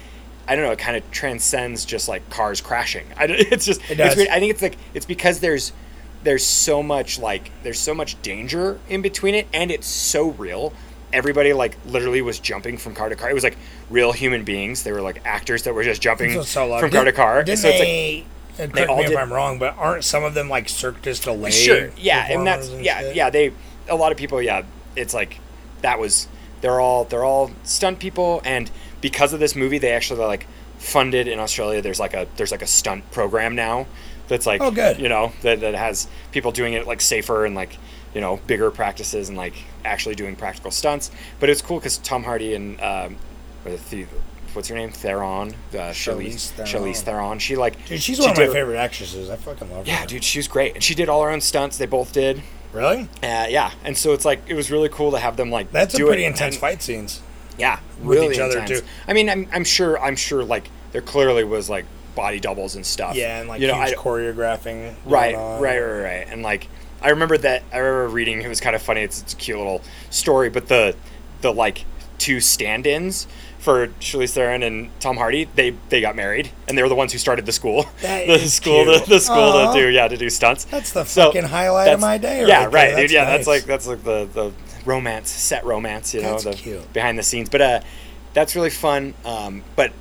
I 0.47 0.55
don't 0.55 0.65
know 0.65 0.71
it 0.71 0.79
kind 0.79 0.97
of 0.97 1.09
transcends 1.11 1.85
just 1.85 2.07
like 2.09 2.29
cars 2.29 2.61
crashing 2.61 3.05
I 3.17 3.27
don't, 3.27 3.39
it's 3.51 3.65
just 3.65 3.81
It 3.89 3.99
it's 3.99 4.15
weird. 4.15 4.29
I 4.29 4.39
think 4.39 4.51
it's 4.51 4.61
like 4.61 4.77
it's 4.93 5.05
because 5.05 5.39
there's 5.39 5.71
there's 6.23 6.45
so 6.45 6.81
much 6.83 7.19
like 7.19 7.51
there's 7.63 7.79
so 7.79 7.93
much 7.93 8.21
danger 8.21 8.79
in 8.89 9.01
between 9.01 9.35
it 9.35 9.47
and 9.53 9.71
it's 9.71 9.87
so 9.87 10.29
real 10.31 10.73
everybody 11.11 11.53
like 11.53 11.77
literally 11.85 12.21
was 12.21 12.39
jumping 12.39 12.77
from 12.77 12.95
car 12.95 13.09
to 13.09 13.15
car 13.15 13.29
it 13.29 13.33
was 13.33 13.43
like 13.43 13.57
real 13.89 14.11
human 14.11 14.43
beings 14.43 14.83
they 14.83 14.91
were 14.91 15.01
like 15.01 15.21
actors 15.25 15.63
that 15.63 15.73
were 15.73 15.83
just 15.83 16.01
jumping 16.01 16.41
So- 16.43 16.79
from 16.79 16.89
car 16.91 17.03
to 17.05 17.11
car 17.11 17.43
Didn't 17.43 17.59
so 17.59 17.67
it's 17.69 17.79
like 17.79 17.87
they? 17.87 18.25
uh, 18.63 18.67
correct 18.67 18.89
all 18.89 18.97
me 18.97 19.05
if 19.05 19.17
I'm 19.17 19.33
wrong, 19.33 19.57
but 19.59 19.75
aren't 19.77 20.03
some 20.03 20.23
of 20.23 20.33
them 20.35 20.47
like 20.49 20.69
Cirque 20.69 21.01
du 21.01 21.13
Soleil? 21.13 21.51
sure 21.51 21.91
yeah 21.97 22.27
and 22.29 22.45
that's 22.47 22.67
performers 22.67 22.85
yeah 22.85 22.99
shit? 23.01 23.15
yeah 23.15 23.29
they 23.29 23.51
a 23.89 23.95
lot 23.95 24.11
of 24.11 24.17
people 24.17 24.41
yeah 24.41 24.63
it's 24.95 25.13
like 25.13 25.39
that 25.81 25.99
was 25.99 26.27
they're 26.61 26.79
all 26.79 27.03
they're 27.05 27.23
all 27.25 27.51
stunt 27.63 27.99
people 27.99 28.41
and 28.45 28.71
because 29.03 29.33
of 29.33 29.39
this 29.39 29.55
movie 29.55 29.77
they 29.77 29.91
actually 29.91 30.19
like 30.21 30.47
funded 30.79 31.27
in 31.27 31.39
australia 31.39 31.81
there's 31.81 31.99
like 31.99 32.15
a 32.15 32.25
there's 32.37 32.51
like 32.51 32.63
a 32.63 32.67
stunt 32.67 33.09
program 33.11 33.53
now 33.55 33.85
that's 34.27 34.45
like 34.47 34.59
Oh, 34.61 34.71
good. 34.71 34.99
you 34.99 35.07
know 35.09 35.31
that, 35.43 35.59
that 35.61 35.75
has 35.75 36.07
people 36.31 36.51
doing 36.51 36.73
it 36.73 36.87
like 36.87 36.99
safer 37.01 37.45
and 37.45 37.53
like 37.55 37.77
you 38.15 38.21
know 38.21 38.39
bigger 38.47 38.71
practices 38.71 39.29
and 39.29 39.37
like 39.37 39.53
actually 39.85 40.15
doing 40.15 40.35
practical 40.35 40.71
stunts 40.71 41.11
but 41.39 41.49
it's 41.49 41.61
cool 41.61 41.77
because 41.77 41.99
tom 41.99 42.23
hardy 42.23 42.55
and 42.55 42.81
um 42.81 43.15
what's 44.53 44.67
her 44.69 44.75
name 44.75 44.91
theron 44.91 45.49
uh, 45.73 45.75
Charlize 45.91 46.49
Theron. 46.51 46.69
Charlize 46.71 47.01
Theron 47.01 47.39
she 47.39 47.55
like 47.55 47.73
Dude, 47.87 48.01
she's 48.01 48.17
she 48.17 48.21
one 48.21 48.31
of 48.31 48.37
my 48.37 48.47
favorite 48.47 48.77
actresses. 48.77 49.29
I 49.29 49.35
fucking 49.35 49.69
love 49.71 49.85
her. 49.85 49.91
yeah 49.91 50.05
dude 50.05 50.23
she 50.23 50.39
was 50.39 50.47
great 50.47 50.75
and 50.75 50.83
she 50.83 50.95
did 50.95 51.09
all 51.09 51.23
her 51.23 51.29
own 51.29 51.41
stunts 51.41 51.77
they 51.77 51.85
both 51.85 52.13
did 52.13 52.41
Really? 52.71 53.03
uh, 53.21 53.45
yeah, 53.49 53.69
and 53.83 53.95
so 53.95 54.13
it's 54.13 54.25
like 54.25 54.41
it 54.47 54.55
was 54.55 54.71
really 54.71 54.89
cool 54.89 55.11
to 55.11 55.19
have 55.19 55.37
them 55.37 55.51
like 55.51 55.71
That's 55.71 55.93
a 55.93 55.99
pretty 56.03 56.25
intense 56.25 56.55
and- 56.55 56.61
fight 56.61 56.81
scenes. 56.81 57.21
Yeah, 57.57 57.79
with 58.01 58.19
really 58.19 58.35
each 58.35 58.39
other, 58.41 58.59
intense. 58.59 58.81
too. 58.81 58.85
I 59.07 59.13
mean, 59.13 59.29
I'm, 59.29 59.47
I'm 59.53 59.63
sure 59.63 59.99
I'm 59.99 60.15
sure 60.15 60.43
like 60.43 60.69
there 60.91 61.01
clearly 61.01 61.43
was 61.43 61.69
like 61.69 61.85
body 62.15 62.39
doubles 62.39 62.75
and 62.75 62.85
stuff. 62.85 63.15
Yeah, 63.15 63.39
and 63.39 63.49
like 63.49 63.61
you 63.61 63.67
know, 63.67 63.75
I, 63.75 63.93
choreographing. 63.93 64.95
right, 65.05 65.35
right, 65.35 65.59
right, 65.79 66.01
right, 66.01 66.27
and 66.29 66.41
like 66.43 66.67
I 67.01 67.09
remember 67.09 67.37
that 67.39 67.63
I 67.71 67.77
remember 67.77 68.07
reading 68.13 68.41
it 68.41 68.47
was 68.47 68.59
kind 68.59 68.75
of 68.75 68.81
funny. 68.81 69.01
It's, 69.01 69.21
it's 69.21 69.33
a 69.33 69.35
cute 69.35 69.57
little 69.57 69.81
story, 70.09 70.49
but 70.49 70.67
the 70.67 70.95
the 71.41 71.51
like 71.53 71.85
two 72.17 72.39
stand-ins 72.39 73.27
for 73.59 73.87
Charlize 73.99 74.31
Theron 74.33 74.61
and 74.63 74.89
Tom 74.99 75.17
Hardy, 75.17 75.47
they 75.55 75.71
they 75.89 76.01
got 76.01 76.15
married, 76.15 76.51
and 76.67 76.77
they 76.77 76.81
were 76.81 76.89
the 76.89 76.95
ones 76.95 77.11
who 77.13 77.17
started 77.17 77.45
the 77.45 77.51
school, 77.51 77.85
That 78.01 78.27
the 78.27 78.33
is 78.33 78.53
school, 78.53 78.83
cute. 78.83 79.03
the, 79.05 79.09
the 79.15 79.19
school 79.19 79.51
to 79.67 79.71
do 79.73 79.87
yeah 79.89 80.07
to 80.07 80.17
do 80.17 80.29
stunts. 80.29 80.65
That's 80.65 80.91
the 80.91 81.03
So, 81.05 81.25
fucking 81.27 81.43
highlight 81.49 81.93
of 81.93 81.99
my 81.99 82.17
day. 82.17 82.45
Yeah, 82.47 82.65
right, 82.65 82.73
right, 82.73 82.89
dude. 82.89 82.97
That's 82.97 83.11
Yeah, 83.13 83.23
nice. 83.23 83.31
that's 83.31 83.47
like 83.47 83.63
that's 83.63 83.87
like 83.87 84.03
the 84.03 84.25
the 84.33 84.51
romance, 84.85 85.29
set 85.29 85.65
romance. 85.65 86.13
You 86.13 86.21
know, 86.21 86.31
That's 86.31 86.43
the 86.43 86.53
cute. 86.53 86.93
behind 86.93 87.17
the 87.17 87.23
scenes. 87.23 87.49
But 87.49 87.61
uh, 87.61 87.79
that's 88.33 88.55
really 88.55 88.69
fun. 88.69 89.13
Um, 89.25 89.63
but 89.75 89.91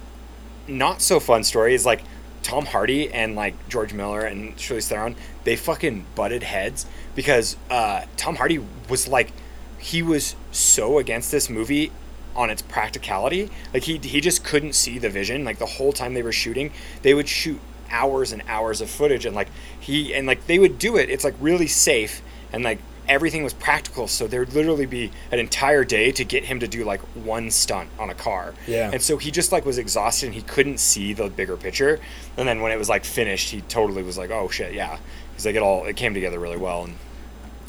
not 0.68 1.02
so 1.02 1.20
fun 1.20 1.44
story 1.44 1.74
is 1.74 1.84
like 1.84 2.02
Tom 2.42 2.66
Hardy 2.66 3.12
and 3.12 3.34
like 3.34 3.54
George 3.68 3.92
Miller 3.92 4.20
and 4.22 4.56
Charlize 4.56 4.88
Theron. 4.88 5.16
They 5.44 5.56
fucking 5.56 6.06
butted 6.14 6.42
heads 6.42 6.86
because 7.14 7.56
uh, 7.70 8.04
Tom 8.16 8.36
Hardy 8.36 8.64
was 8.88 9.08
like 9.08 9.32
he 9.78 10.02
was 10.02 10.36
so 10.52 10.98
against 10.98 11.30
this 11.30 11.50
movie 11.50 11.90
on 12.34 12.50
its 12.50 12.62
practicality. 12.62 13.50
Like 13.74 13.82
he 13.84 13.98
he 13.98 14.20
just 14.20 14.44
couldn't 14.44 14.74
see 14.74 14.98
the 14.98 15.10
vision. 15.10 15.44
Like 15.44 15.58
the 15.58 15.66
whole 15.66 15.92
time 15.92 16.14
they 16.14 16.22
were 16.22 16.32
shooting, 16.32 16.72
they 17.02 17.14
would 17.14 17.28
shoot 17.28 17.60
hours 17.90 18.32
and 18.32 18.42
hours 18.48 18.80
of 18.80 18.88
footage, 18.88 19.26
and 19.26 19.36
like 19.36 19.48
he 19.78 20.14
and 20.14 20.26
like 20.26 20.46
they 20.46 20.58
would 20.58 20.78
do 20.78 20.96
it. 20.96 21.10
It's 21.10 21.24
like 21.24 21.34
really 21.40 21.66
safe 21.66 22.22
and 22.52 22.64
like 22.64 22.78
everything 23.12 23.44
was 23.44 23.52
practical. 23.52 24.08
So 24.08 24.26
there'd 24.26 24.52
literally 24.54 24.86
be 24.86 25.12
an 25.30 25.38
entire 25.38 25.84
day 25.84 26.10
to 26.12 26.24
get 26.24 26.44
him 26.44 26.60
to 26.60 26.66
do 26.68 26.84
like 26.84 27.00
one 27.14 27.50
stunt 27.50 27.90
on 27.98 28.10
a 28.10 28.14
car. 28.14 28.54
Yeah. 28.66 28.90
And 28.92 29.00
so 29.00 29.18
he 29.18 29.30
just 29.30 29.52
like 29.52 29.64
was 29.64 29.78
exhausted 29.78 30.26
and 30.26 30.34
he 30.34 30.42
couldn't 30.42 30.78
see 30.80 31.12
the 31.12 31.28
bigger 31.28 31.56
picture. 31.56 32.00
And 32.36 32.48
then 32.48 32.60
when 32.60 32.72
it 32.72 32.78
was 32.78 32.88
like 32.88 33.04
finished, 33.04 33.50
he 33.50 33.60
totally 33.62 34.02
was 34.02 34.16
like, 34.18 34.30
"Oh 34.30 34.48
shit, 34.48 34.72
yeah," 34.72 34.98
because 35.30 35.46
like 35.46 35.54
it 35.54 35.62
all 35.62 35.84
it 35.84 35.96
came 35.96 36.14
together 36.14 36.38
really 36.38 36.56
well. 36.56 36.84
And 36.84 36.94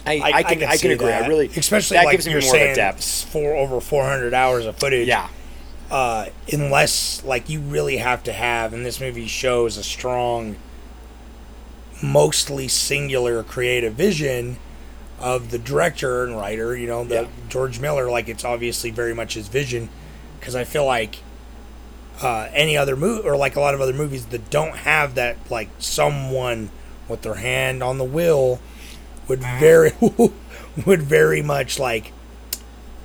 I 0.06 0.20
I, 0.22 0.44
can 0.44 0.64
I, 0.64 0.72
can 0.72 0.78
see 0.78 0.92
agree. 0.92 1.12
I 1.12 1.28
really 1.28 1.48
especially 1.48 1.96
that 1.98 2.06
like 2.06 2.14
gives 2.14 2.26
me 2.26 2.34
you're 2.34 2.42
more 2.42 2.56
of 2.70 2.76
depth. 2.76 3.26
for 3.26 3.54
over 3.56 3.80
400 3.80 4.34
hours 4.34 4.66
of 4.66 4.76
footage. 4.78 5.08
Yeah. 5.08 5.28
uh, 5.92 6.28
unless 6.52 7.24
like 7.24 7.50
you 7.50 7.60
really 7.60 7.98
have 7.98 8.24
to 8.24 8.34
have, 8.34 8.74
and 8.74 8.86
this 8.86 9.00
movie 9.00 9.28
shows 9.28 9.78
a 9.78 9.84
strong, 9.84 10.56
mostly 12.02 12.68
singular 12.68 13.44
creative 13.44 13.94
vision 13.94 14.58
of 15.24 15.50
the 15.50 15.58
director 15.58 16.24
and 16.24 16.38
writer. 16.38 16.78
You 16.78 16.86
know, 16.88 17.04
the 17.04 17.16
Yeah. 17.24 17.28
George 17.50 17.80
Miller. 17.80 18.10
Like 18.12 18.30
it's 18.30 18.44
obviously 18.46 18.92
very 18.92 19.16
much 19.16 19.34
his 19.34 19.48
vision, 19.48 19.90
because 20.40 20.56
I 20.56 20.66
feel 20.66 20.86
like 20.86 21.20
uh, 22.22 22.48
any 22.54 22.78
other 22.78 22.96
movie 22.96 23.28
or 23.28 23.36
like 23.36 23.56
a 23.56 23.60
lot 23.60 23.74
of 23.74 23.82
other 23.82 23.94
movies 23.94 24.28
that 24.28 24.50
don't 24.50 24.78
have 24.78 25.16
that 25.16 25.38
like 25.50 25.70
someone 25.80 26.70
with 27.08 27.22
their 27.24 27.36
hand 27.36 27.82
on 27.82 27.98
the 27.98 28.04
wheel 28.04 28.60
would 29.28 29.40
very 29.42 29.92
would 30.86 31.02
very 31.02 31.42
much 31.42 31.80
like 31.80 32.12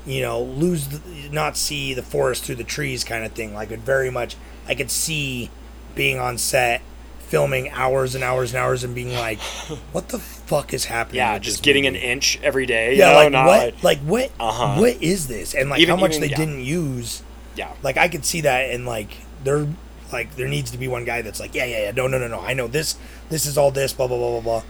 you 0.07 0.21
know 0.21 0.43
lose 0.43 0.89
the, 0.89 1.29
not 1.31 1.57
see 1.57 1.95
the 1.95 2.03
forest 2.03 2.45
through 2.45 2.55
the 2.55 2.65
trees 2.65 3.03
kind 3.05 3.25
of 3.25 3.33
thing 3.33 3.55
like 3.55 3.71
it 3.71 3.81
very 3.81 4.11
much 4.11 4.37
i 4.67 4.75
could 4.75 4.91
see 4.91 5.51
being 5.95 6.19
on 6.19 6.39
set 6.39 6.81
filming 7.29 7.69
hours 7.71 8.15
and 8.15 8.25
hours 8.25 8.53
and 8.55 8.59
hours 8.63 8.85
and 8.85 8.95
being 8.95 9.13
like 9.13 9.39
what 9.93 10.09
the 10.09 10.19
fuck 10.19 10.73
is 10.73 10.87
happening 10.87 11.17
Yeah, 11.19 11.39
just 11.39 11.63
getting 11.63 11.85
movie? 11.85 11.99
an 11.99 12.03
inch 12.03 12.39
every 12.43 12.65
day. 12.67 12.93
you 12.95 12.99
yeah 13.01 13.13
know, 13.13 13.19
like 13.19 13.33
not 13.33 13.47
what 13.47 13.61
like- 13.75 13.83
like 13.83 13.99
what 14.01 14.31
Uh-huh. 14.41 14.81
what 14.81 15.03
is 15.03 15.27
this 15.29 15.55
and 15.55 15.69
like 15.71 15.81
Even- 15.81 15.95
how 15.97 16.01
much 16.01 16.13
even- 16.13 16.23
they 16.23 16.29
yeah. 16.29 16.37
didn't 16.37 16.61
use 16.65 17.23
yeah. 17.57 17.73
like 17.83 17.97
I 17.97 18.09
could 18.09 18.25
see 18.25 18.41
that 18.43 18.71
and 18.71 18.87
like 18.87 19.11
there 19.45 19.67
like 20.13 20.37
there 20.37 20.49
needs 20.49 20.71
to 20.71 20.79
be 20.79 20.89
one 20.89 21.05
guy 21.05 21.21
that's 21.23 21.39
like 21.39 21.55
yeah 21.55 21.65
yeah 21.67 21.83
yeah 21.85 21.91
no 21.91 22.07
no 22.07 22.19
no 22.19 22.29
no 22.29 22.41
I 22.41 22.55
know 22.55 22.67
this 22.67 22.97
this 23.29 23.45
is 23.47 23.59
all 23.59 23.71
this 23.71 23.93
blah 23.93 24.07
blah 24.09 24.17
blah 24.17 24.41
blah 24.41 24.61
blah 24.61 24.63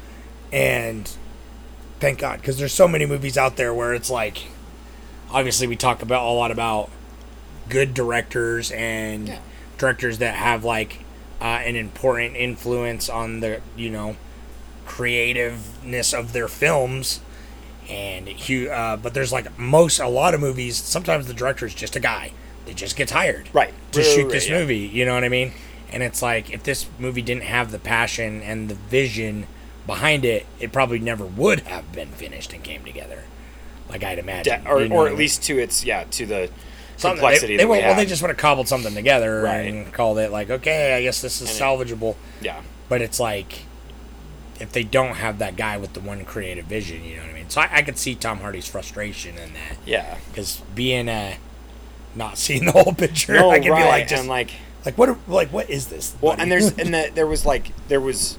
and 0.52 1.09
thank 2.00 2.18
God 2.18 2.40
because 2.40 2.59
there's 2.59 2.72
so 2.72 2.88
many 2.88 3.06
movies 3.06 3.38
out 3.38 3.56
there 3.56 3.72
where 3.72 3.94
it's 3.94 4.11
like 4.11 4.46
obviously 5.30 5.66
we 5.68 5.76
talk 5.76 6.02
about 6.02 6.26
a 6.26 6.32
lot 6.32 6.50
about 6.50 6.90
good 7.68 7.94
directors 7.94 8.70
and 8.72 9.28
Yeah. 9.28 9.38
directors 9.76 10.18
that 10.18 10.34
have 10.34 10.64
like 10.64 11.00
uh, 11.41 11.45
an 11.45 11.76
important 11.76 12.36
influence 12.36 13.09
on 13.09 13.41
the 13.41 13.61
you 13.76 13.91
know 13.91 14.16
creativeness 14.86 16.12
of 16.12 16.32
their 16.32 16.49
films 16.49 17.20
and 17.89 18.26
he, 18.28 18.68
uh, 18.68 18.97
but 18.97 19.14
there's 19.14 19.32
like 19.32 19.59
most 19.59 19.99
a 20.01 20.09
lot 20.09 20.34
of 20.34 20.41
movies 20.41 20.76
sometimes 20.76 21.26
the 21.26 21.34
director 21.34 21.64
is 21.66 21.74
just 21.74 21.95
a 21.97 22.01
guy 22.01 22.32
that 22.66 22.74
just 22.76 22.97
gets 22.97 23.12
hired 23.12 23.49
Right. 23.53 23.72
to 23.93 24.03
shoot 24.03 24.24
right, 24.24 24.32
this 24.32 24.49
yeah. 24.49 24.59
movie 24.59 24.78
you 24.78 25.05
know 25.07 25.14
what 25.14 25.24
i 25.24 25.28
mean 25.28 25.53
and 25.91 26.03
it's 26.03 26.20
like 26.20 26.51
if 26.51 26.62
this 26.64 26.86
movie 26.99 27.22
didn't 27.22 27.45
have 27.45 27.70
the 27.70 27.78
passion 27.78 28.43
and 28.43 28.68
the 28.68 28.74
vision 28.74 29.47
behind 29.86 30.24
it 30.24 30.45
it 30.61 30.72
probably 30.72 30.99
never 30.99 31.24
would 31.24 31.61
have 31.61 31.93
been 31.93 32.09
finished 32.09 32.53
and 32.53 32.62
came 32.64 32.84
together 32.84 33.22
like 33.89 34.03
i'd 34.05 34.18
imagine 34.18 34.62
De- 34.64 34.70
or, 34.70 34.80
you 34.82 34.89
know 34.89 34.95
or 34.97 34.99
what 34.99 35.05
I 35.05 35.07
at 35.07 35.12
mean? 35.12 35.18
least 35.20 35.43
to 35.45 35.59
its 35.59 35.84
yeah 35.84 36.05
to 36.11 36.26
the 36.26 36.51
Something- 36.99 37.18
complexity 37.18 37.57
they, 37.57 37.62
they 37.62 37.66
we 37.66 37.78
well 37.78 37.94
they 37.96 38.07
just 38.07 38.22
would 38.22 38.28
have 38.28 38.36
cobbled 38.36 38.68
something 38.68 38.94
together 38.94 39.42
Right. 39.42 39.66
and 39.66 39.92
called 39.92 40.18
it 40.18 40.30
like 40.32 40.51
okay 40.51 40.94
i 40.96 41.03
guess 41.03 41.20
this 41.22 41.40
is 41.40 41.49
And 41.51 41.59
it- 41.59 41.62
salvageable. 41.62 42.16
Yeah. 42.40 42.61
But 42.88 43.03
it's 43.03 43.20
like 43.20 43.61
if 44.61 44.72
they 44.72 44.82
don't 44.82 45.14
have 45.16 45.38
that 45.38 45.57
guy 45.57 45.76
with 45.76 45.92
the 45.92 46.01
one 46.01 46.24
creative 46.24 46.64
vision 46.66 47.05
you 47.05 47.16
know 47.16 47.22
what 47.22 47.30
i 47.30 47.34
mean? 47.34 47.49
So 47.51 47.61
i, 47.61 47.68
I 47.72 47.82
could 47.82 47.96
see 47.99 48.14
tom 48.14 48.38
hardy's 48.38 48.66
frustration 48.66 49.38
in 49.38 49.53
that. 49.55 49.76
Yeah. 49.86 50.18
Because 50.30 50.61
being 50.74 51.09
uh 51.09 51.34
not 52.14 52.36
seeing 52.44 52.64
the 52.64 52.72
whole 52.72 52.92
picture 52.94 53.34
no 53.34 53.51
i 53.51 53.61
could 53.61 53.70
right 53.70 53.82
be 53.84 53.88
like 53.88 54.09
just 54.09 54.20
and 54.20 54.28
like 54.28 54.51
like 54.84 54.96
what 54.99 55.16
like 55.28 55.53
what 55.53 55.68
is 55.70 55.86
this 55.88 56.14
well 56.20 56.32
buddy? 56.32 56.42
and 56.42 56.51
there's 56.53 56.68
and 56.78 56.92
the, 56.94 57.11
there 57.14 57.26
was 57.26 57.44
like 57.46 57.72
there 57.88 58.01
was 58.01 58.38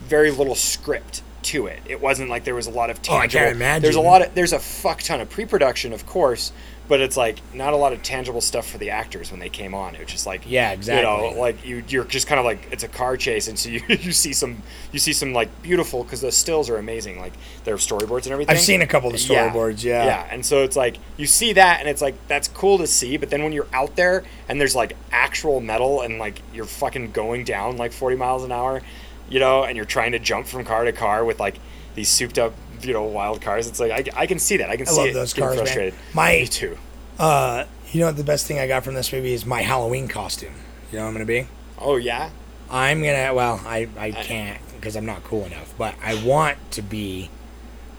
very 0.00 0.30
little 0.30 0.54
script 0.54 1.22
to 1.42 1.66
it. 1.66 1.80
It 1.86 2.00
wasn't 2.00 2.28
like 2.28 2.42
there 2.42 2.56
was 2.56 2.66
a 2.66 2.70
lot 2.72 2.90
of 2.90 2.98
Oh, 3.08 3.14
I 3.16 3.28
can't 3.28 3.54
imagine. 3.54 3.82
there's 3.82 3.94
a 3.94 4.00
lot 4.00 4.20
of 4.20 4.34
there's 4.34 4.52
a 4.52 4.58
fuck 4.58 5.00
ton 5.02 5.20
of 5.20 5.30
pre-production 5.30 5.92
of 5.92 6.04
course 6.04 6.50
but 6.88 7.00
it's 7.00 7.16
like 7.16 7.40
not 7.52 7.72
a 7.72 7.76
lot 7.76 7.92
of 7.92 8.02
tangible 8.02 8.40
stuff 8.40 8.68
for 8.68 8.78
the 8.78 8.90
actors 8.90 9.30
when 9.30 9.40
they 9.40 9.48
came 9.48 9.74
on 9.74 9.94
it 9.94 10.00
was 10.00 10.10
just 10.10 10.26
like 10.26 10.42
Yeah, 10.46 10.72
exactly. 10.72 11.00
you 11.10 11.34
know 11.34 11.40
like 11.40 11.64
you 11.64 11.82
you're 11.88 12.04
just 12.04 12.26
kind 12.26 12.38
of 12.38 12.44
like 12.44 12.68
it's 12.70 12.84
a 12.84 12.88
car 12.88 13.16
chase 13.16 13.48
and 13.48 13.58
so 13.58 13.68
you, 13.70 13.82
you 13.88 14.12
see 14.12 14.32
some 14.32 14.62
you 14.92 14.98
see 14.98 15.12
some 15.12 15.32
like 15.32 15.62
beautiful 15.62 16.04
because 16.04 16.20
the 16.20 16.32
stills 16.32 16.70
are 16.70 16.76
amazing 16.76 17.18
like 17.18 17.32
their 17.64 17.76
storyboards 17.76 18.24
and 18.24 18.32
everything 18.32 18.54
I've 18.54 18.60
seen 18.62 18.82
a 18.82 18.86
couple 18.86 19.08
of 19.08 19.14
the 19.14 19.18
storyboards, 19.18 19.82
yeah. 19.82 20.04
yeah 20.04 20.28
and 20.30 20.44
so 20.44 20.62
it's 20.62 20.76
like 20.76 20.96
you 21.16 21.26
see 21.26 21.52
that 21.54 21.80
and 21.80 21.88
it's 21.88 22.02
like 22.02 22.14
that's 22.28 22.48
cool 22.48 22.78
to 22.78 22.86
see 22.86 23.16
but 23.16 23.30
then 23.30 23.42
when 23.42 23.52
you're 23.52 23.68
out 23.72 23.96
there 23.96 24.24
and 24.48 24.60
there's 24.60 24.76
like 24.76 24.96
actual 25.10 25.60
metal 25.60 26.02
and 26.02 26.18
like 26.18 26.40
you're 26.54 26.64
fucking 26.64 27.12
going 27.12 27.44
down 27.44 27.76
like 27.76 27.92
40 27.92 28.16
miles 28.16 28.44
an 28.44 28.52
hour 28.52 28.82
you 29.28 29.40
know 29.40 29.64
and 29.64 29.76
you're 29.76 29.84
trying 29.84 30.12
to 30.12 30.18
jump 30.18 30.46
from 30.46 30.64
car 30.64 30.84
to 30.84 30.92
car 30.92 31.24
with 31.24 31.40
like 31.40 31.56
these 31.94 32.08
souped 32.08 32.38
up 32.38 32.52
you 32.82 32.92
know 32.92 33.04
wild 33.04 33.40
cars. 33.42 33.66
It's 33.68 33.80
like 33.80 33.92
i, 33.92 34.22
I 34.22 34.26
can 34.26 34.38
see 34.38 34.56
that. 34.58 34.70
I 34.70 34.76
can 34.76 34.86
I 34.88 34.90
see 34.90 34.96
love 34.98 35.06
it. 35.08 35.14
those 35.14 35.32
getting 35.32 35.48
cars, 35.48 35.56
man. 35.56 35.64
frustrated. 35.66 35.94
My- 36.14 36.32
me 36.40 36.46
too. 36.46 36.78
uh 37.18 37.64
you 37.92 38.00
know 38.00 38.06
what 38.06 38.16
the 38.16 38.24
best 38.24 38.46
thing 38.46 38.58
i 38.58 38.66
got 38.66 38.82
from 38.84 38.94
this 38.94 39.12
movie 39.12 39.32
is 39.32 39.46
my 39.46 39.62
halloween 39.62 40.08
costume. 40.08 40.52
You 40.90 40.98
know 40.98 41.04
what 41.04 41.08
i'm 41.08 41.14
gonna 41.14 41.24
be? 41.24 41.46
Oh 41.78 41.96
yeah? 41.96 42.30
I'm 42.70 43.00
gonna 43.02 43.32
well 43.34 43.60
i 43.64 43.88
i 43.96 44.10
can't 44.10 44.58
because 44.74 44.96
i'm 44.96 45.06
not 45.06 45.22
cool 45.24 45.44
enough 45.44 45.72
but 45.78 45.94
i 46.02 46.20
want 46.24 46.58
to 46.72 46.82
be 46.82 47.30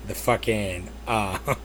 the 0.08 0.14
fucking 0.14 0.90
uh 1.08 1.38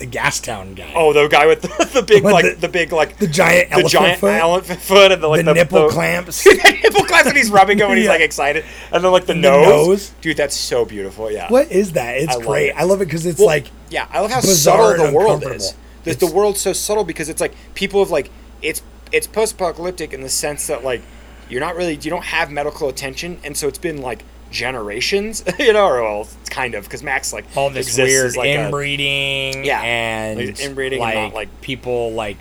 the 0.00 0.06
gastown 0.06 0.74
guy 0.74 0.92
oh 0.96 1.12
the 1.12 1.28
guy 1.28 1.46
with 1.46 1.62
the, 1.62 1.68
the 1.92 2.02
big 2.02 2.24
With 2.24 2.32
like 2.32 2.44
the- 2.46 2.60
the, 2.62 2.68
big 2.68 2.90
like 2.92 3.18
the 3.18 3.26
giant 3.28 3.68
the 3.68 3.74
elephant 3.74 3.92
giant 3.92 4.20
foot 4.20 4.32
elephant 4.40 4.80
foot 4.80 5.12
and 5.12 5.22
the 5.22 5.28
like 5.28 5.44
the, 5.44 5.52
the, 5.52 5.54
nipple 5.54 5.88
clamps 5.90 6.42
the 6.44 6.78
nipple 6.82 7.04
clamps 7.04 7.28
and 7.28 7.36
he's 7.36 7.50
rubbing 7.50 7.78
him 7.78 7.88
and 7.90 7.96
he's 7.98 8.06
Yeah. 8.06 8.12
like 8.12 8.20
excited 8.22 8.64
and 8.92 9.04
then 9.04 9.12
like 9.12 9.26
the, 9.26 9.34
nose. 9.34 9.86
nose. 9.88 10.12
dude 10.20 10.36
that's 10.36 10.56
so 10.56 10.84
beautiful 10.84 11.30
yeah 11.30 11.48
what 11.50 11.70
is 11.70 11.92
that 11.92 12.16
it's 12.16 12.32
I 12.32 12.36
love 12.38 12.46
great 12.46 12.68
it. 12.70 12.76
i 12.76 12.82
love 12.84 13.00
it 13.02 13.04
because 13.04 13.26
it's 13.26 13.38
Well, 13.38 13.46
like 13.46 13.70
yeah, 13.90 14.06
I 14.10 14.20
love 14.20 14.30
how 14.30 14.40
bizarre 14.40 14.96
subtle 14.96 15.06
the 15.08 15.12
world 15.12 15.44
is. 15.44 15.74
The, 16.04 16.14
the 16.14 16.26
world's 16.30 16.60
so 16.60 16.72
subtle 16.72 17.04
because 17.04 17.28
it's 17.28 17.40
like 17.40 17.54
people 17.74 18.00
have 18.00 18.10
like 18.10 18.30
it's 18.62 18.82
it's 19.12 19.26
post-apocalyptic 19.26 20.12
in 20.12 20.20
the 20.22 20.28
sense 20.28 20.66
that 20.68 20.84
like 20.84 21.02
you're 21.48 21.60
not 21.60 21.74
really 21.76 21.94
you 21.96 22.08
don't 22.10 22.24
have 22.24 22.50
medical 22.52 22.88
attention, 22.88 23.40
and 23.44 23.56
so 23.56 23.66
it's 23.68 23.78
been 23.78 24.00
like 24.00 24.22
generations, 24.50 25.44
you 25.58 25.72
know, 25.72 25.86
or 25.86 26.02
well, 26.02 26.28
it's 26.40 26.48
kind 26.50 26.74
of 26.74 26.84
because 26.84 27.02
Max 27.02 27.32
like 27.32 27.44
all 27.56 27.70
this 27.70 27.96
weird 27.96 28.36
like, 28.36 28.46
a- 28.48 28.64
inbreeding 28.66 29.64
Yeah, 29.64 29.80
and 29.82 30.38
like 30.38 30.60
inbreeding 30.60 31.00
like, 31.00 31.14
and 31.14 31.24
not, 31.32 31.34
like- 31.34 31.60
people 31.60 32.12
like 32.12 32.36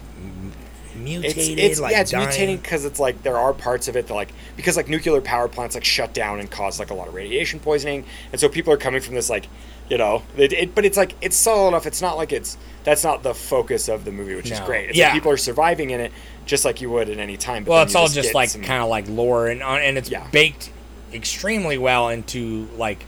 mutated 0.95 1.38
it's, 1.38 1.47
it's 1.62 1.80
like 1.80 1.93
yeah 1.93 2.01
it's 2.01 2.12
dying. 2.12 2.28
mutating 2.28 2.62
because 2.62 2.84
it's 2.84 2.99
like 2.99 3.24
there 3.24 3.38
are 3.38 3.53
parts 3.53 3.88
of 3.88 3.95
it 3.95 4.07
that 4.07 4.14
like 4.14 4.30
because 4.57 4.76
like 4.76 4.89
nuclear 4.89 5.22
power 5.22 5.47
plants 5.47 5.74
like 5.74 5.86
shut 5.86 6.14
down 6.14 6.41
and 6.41 6.51
cause 6.51 6.78
like 6.78 6.89
a 6.89 6.93
lot 6.93 7.07
of 7.07 7.14
radiation 7.14 7.57
poisoning 7.57 8.03
and 8.34 8.41
so 8.41 8.49
people 8.49 8.74
are 8.74 8.78
coming 8.78 8.99
from 8.99 9.16
this 9.16 9.30
like 9.30 9.47
you 9.89 9.97
know 9.97 10.22
it, 10.36 10.51
it, 10.51 10.76
but 10.76 10.84
it's 10.84 10.97
like 10.97 11.16
it's 11.22 11.38
subtle 11.38 11.70
enough 11.70 11.86
it's 11.86 12.01
not 12.01 12.18
like 12.18 12.34
it's 12.34 12.57
that's 12.84 13.03
not 13.03 13.24
the 13.24 13.34
focus 13.34 13.88
of 13.88 14.03
the 14.03 14.12
movie 14.12 14.36
which 14.36 14.51
is 14.51 14.60
great 14.62 14.89
it's 14.89 14.97
Yeah. 14.97 15.05
like 15.05 15.14
people 15.14 15.32
are 15.32 15.38
surviving 15.38 15.91
in 15.91 16.01
it 16.01 16.12
just 16.45 16.66
like 16.66 16.82
you 16.82 16.89
would 16.89 17.10
at 17.10 17.18
any 17.18 17.38
time 17.38 17.64
but 17.64 17.72
well 17.72 17.84
it's 17.84 17.95
all 17.95 18.07
just 18.10 18.30
get 18.30 18.36
like 18.36 18.51
kind 18.64 18.84
of 18.84 18.89
like 18.89 19.07
lore 19.07 19.47
and 19.47 19.64
uh, 19.64 19.68
and 19.76 19.97
it's 19.97 20.10
Yeah. 20.10 20.28
baked 20.32 20.70
extremely 21.14 21.78
well 21.78 22.10
into 22.10 22.68
like 22.78 23.05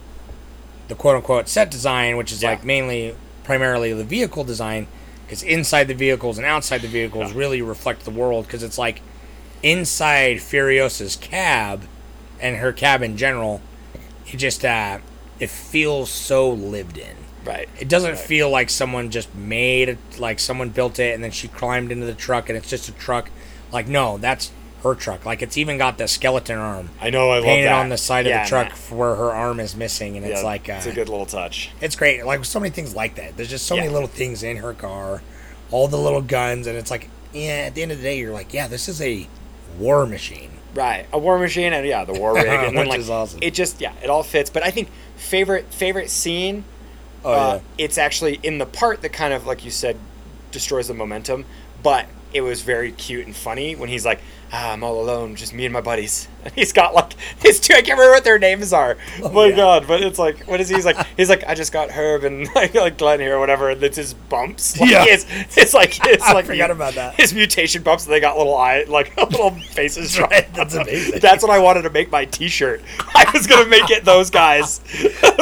the 0.88 0.94
quote 0.94 1.16
unquote 1.16 1.48
set 1.48 1.70
design 1.70 2.16
which 2.16 2.32
is 2.32 2.42
Yeah. 2.42 2.50
like 2.50 2.64
mainly 2.64 3.14
primarily 3.44 3.92
the 3.92 4.04
vehicle 4.04 4.44
design 4.44 4.86
because 5.26 5.42
inside 5.42 5.84
the 5.88 5.94
vehicles 5.94 6.36
and 6.38 6.46
outside 6.46 6.82
the 6.82 6.88
vehicles 6.88 7.32
really 7.32 7.62
reflect 7.62 8.04
the 8.04 8.10
world 8.10 8.46
because 8.46 8.62
it's 8.62 8.78
like 8.78 9.00
inside 9.62 10.38
Furiosa's 10.38 11.16
cab 11.16 11.82
and 12.40 12.56
her 12.56 12.72
cab 12.72 13.02
in 13.02 13.16
general 13.16 13.60
it 14.26 14.36
just 14.36 14.64
uh 14.64 14.98
it 15.38 15.50
feels 15.50 16.10
so 16.10 16.50
lived 16.50 16.98
in 16.98 17.16
right 17.44 17.68
it 17.78 17.88
doesn't 17.88 18.10
Right. 18.12 18.18
feel 18.18 18.50
like 18.50 18.70
someone 18.70 19.10
just 19.10 19.34
made 19.34 19.88
it, 19.88 19.98
like 20.18 20.38
someone 20.38 20.68
built 20.70 20.98
it 20.98 21.14
and 21.14 21.22
then 21.24 21.30
she 21.30 21.48
climbed 21.48 21.90
into 21.92 22.06
the 22.06 22.14
truck 22.14 22.48
and 22.48 22.56
it's 22.58 22.68
just 22.70 22.88
a 22.88 22.92
truck. 22.92 23.30
Like 23.72 23.88
no, 23.88 24.18
that's 24.18 24.50
her 24.82 24.94
truck. 24.94 25.24
Like 25.24 25.42
it's 25.42 25.56
even 25.56 25.78
got 25.78 25.98
the 25.98 26.08
skeleton 26.08 26.58
arm 26.58 26.90
I 27.00 27.10
know 27.10 27.30
I 27.30 27.36
love 27.36 27.44
painted 27.44 27.66
that 27.66 27.80
on 27.80 27.88
the 27.88 27.96
side 27.96 28.26
Yeah, 28.26 28.40
of 28.42 28.46
the 28.46 28.48
truck 28.48 28.68
man. 28.68 28.76
for 28.76 28.94
where 28.96 29.14
her 29.14 29.30
arm 29.32 29.60
is 29.60 29.76
missing, 29.76 30.16
and 30.16 30.26
it's 30.26 30.42
like 30.42 30.68
uh, 30.68 30.74
it's 30.74 30.86
a 30.86 30.92
good 30.92 31.08
little 31.08 31.26
touch 31.26 31.70
it's 31.80 31.96
great. 31.96 32.24
Like 32.24 32.44
so 32.44 32.58
many 32.60 32.70
things 32.70 32.94
like 32.96 33.14
that. 33.16 33.36
There's 33.36 33.50
just 33.50 33.66
so 33.66 33.76
many 33.76 33.88
little 33.88 34.08
things 34.08 34.42
in 34.42 34.56
her 34.58 34.72
car, 34.74 35.22
all 35.70 35.88
the 35.88 35.98
little 35.98 36.22
guns, 36.22 36.66
and 36.66 36.76
it's 36.76 36.90
like 36.90 37.08
yeah. 37.32 37.64
At 37.66 37.74
the 37.74 37.82
end 37.82 37.92
of 37.92 37.98
the 37.98 38.04
day, 38.04 38.18
you're 38.18 38.32
like 38.32 38.52
yeah, 38.52 38.68
this 38.68 38.88
is 38.88 39.00
a 39.00 39.26
war 39.78 40.06
machine. 40.06 40.50
Right, 40.74 41.06
a 41.12 41.18
war 41.18 41.38
machine, 41.38 41.72
and 41.74 41.86
yeah, 41.86 42.04
the 42.04 42.14
war 42.14 42.34
rig, 42.34 42.46
and 42.46 42.76
then 42.76 42.84
Which 42.86 42.88
like 42.88 42.98
is 43.00 43.10
awesome. 43.10 43.40
it 43.42 43.52
just 43.54 43.80
yeah, 43.80 43.92
it 44.02 44.10
all 44.10 44.22
fits. 44.22 44.50
But 44.50 44.62
I 44.64 44.70
think 44.70 44.88
favorite 45.16 45.72
favorite 45.72 46.10
scene. 46.10 46.64
Oh 47.24 47.32
uh, 47.32 47.60
It's 47.78 47.98
actually 47.98 48.40
in 48.42 48.58
the 48.58 48.66
part 48.66 49.02
that 49.02 49.12
kind 49.12 49.32
of 49.32 49.46
like 49.46 49.64
you 49.64 49.70
said 49.70 49.96
destroys 50.50 50.88
the 50.88 50.94
momentum. 50.94 51.44
But 51.82 52.06
it 52.32 52.40
was 52.40 52.62
very 52.62 52.92
cute 52.92 53.26
and 53.26 53.34
funny 53.36 53.74
when 53.76 53.88
he's 53.88 54.04
like, 54.06 54.20
ah, 54.52 54.72
"I'm 54.72 54.84
all 54.84 55.00
alone, 55.00 55.34
just 55.36 55.52
me 55.54 55.64
and 55.64 55.72
my 55.72 55.80
buddies." 55.80 56.28
And 56.44 56.52
he's 56.54 56.72
got 56.72 56.92
like 56.92 57.12
his 57.38 57.60
two. 57.60 57.72
I 57.72 57.82
can't 57.82 57.96
remember 57.96 58.14
what 58.14 58.24
their 58.24 58.36
names 58.36 58.72
are. 58.72 58.96
Oh, 59.22 59.30
my 59.30 59.46
yeah. 59.46 59.54
god! 59.54 59.86
But 59.86 60.02
it's 60.02 60.18
like, 60.18 60.40
what 60.48 60.60
is 60.60 60.68
he? 60.68 60.74
He's 60.74 60.84
like, 60.84 60.96
he's 61.16 61.28
like, 61.28 61.44
I 61.46 61.54
just 61.54 61.70
got 61.70 61.88
Herb 61.92 62.24
and 62.24 62.48
like, 62.56 62.74
like 62.74 62.98
Glenn 62.98 63.20
here 63.20 63.36
or 63.36 63.38
whatever. 63.38 63.70
And 63.70 63.80
it's 63.84 63.96
his 63.96 64.12
bumps. 64.14 64.76
Like, 64.80 64.90
Yeah. 64.90 65.04
It's, 65.06 65.24
it's 65.56 65.72
like 65.72 66.04
it's 66.04 66.24
I 66.24 66.32
like 66.32 66.46
forgot 66.46 66.70
mu- 66.70 66.74
about 66.74 66.94
that. 66.94 67.14
His 67.14 67.32
mutation 67.32 67.84
bumps. 67.84 68.06
And 68.06 68.12
they 68.12 68.18
got 68.18 68.36
little 68.38 68.56
eye 68.56 68.82
like 68.88 69.16
little 69.16 69.52
faces. 69.52 70.18
right, 70.18 70.52
that's 70.52 70.74
amazing. 70.74 71.20
That's 71.20 71.44
what 71.44 71.52
I 71.52 71.60
wanted 71.60 71.82
to 71.82 71.90
make 71.90 72.10
my 72.10 72.24
T-shirt. 72.24 72.82
I 73.14 73.30
was 73.32 73.46
gonna 73.46 73.68
make 73.70 73.88
it 73.90 74.04
those 74.04 74.28
guys. 74.28 74.80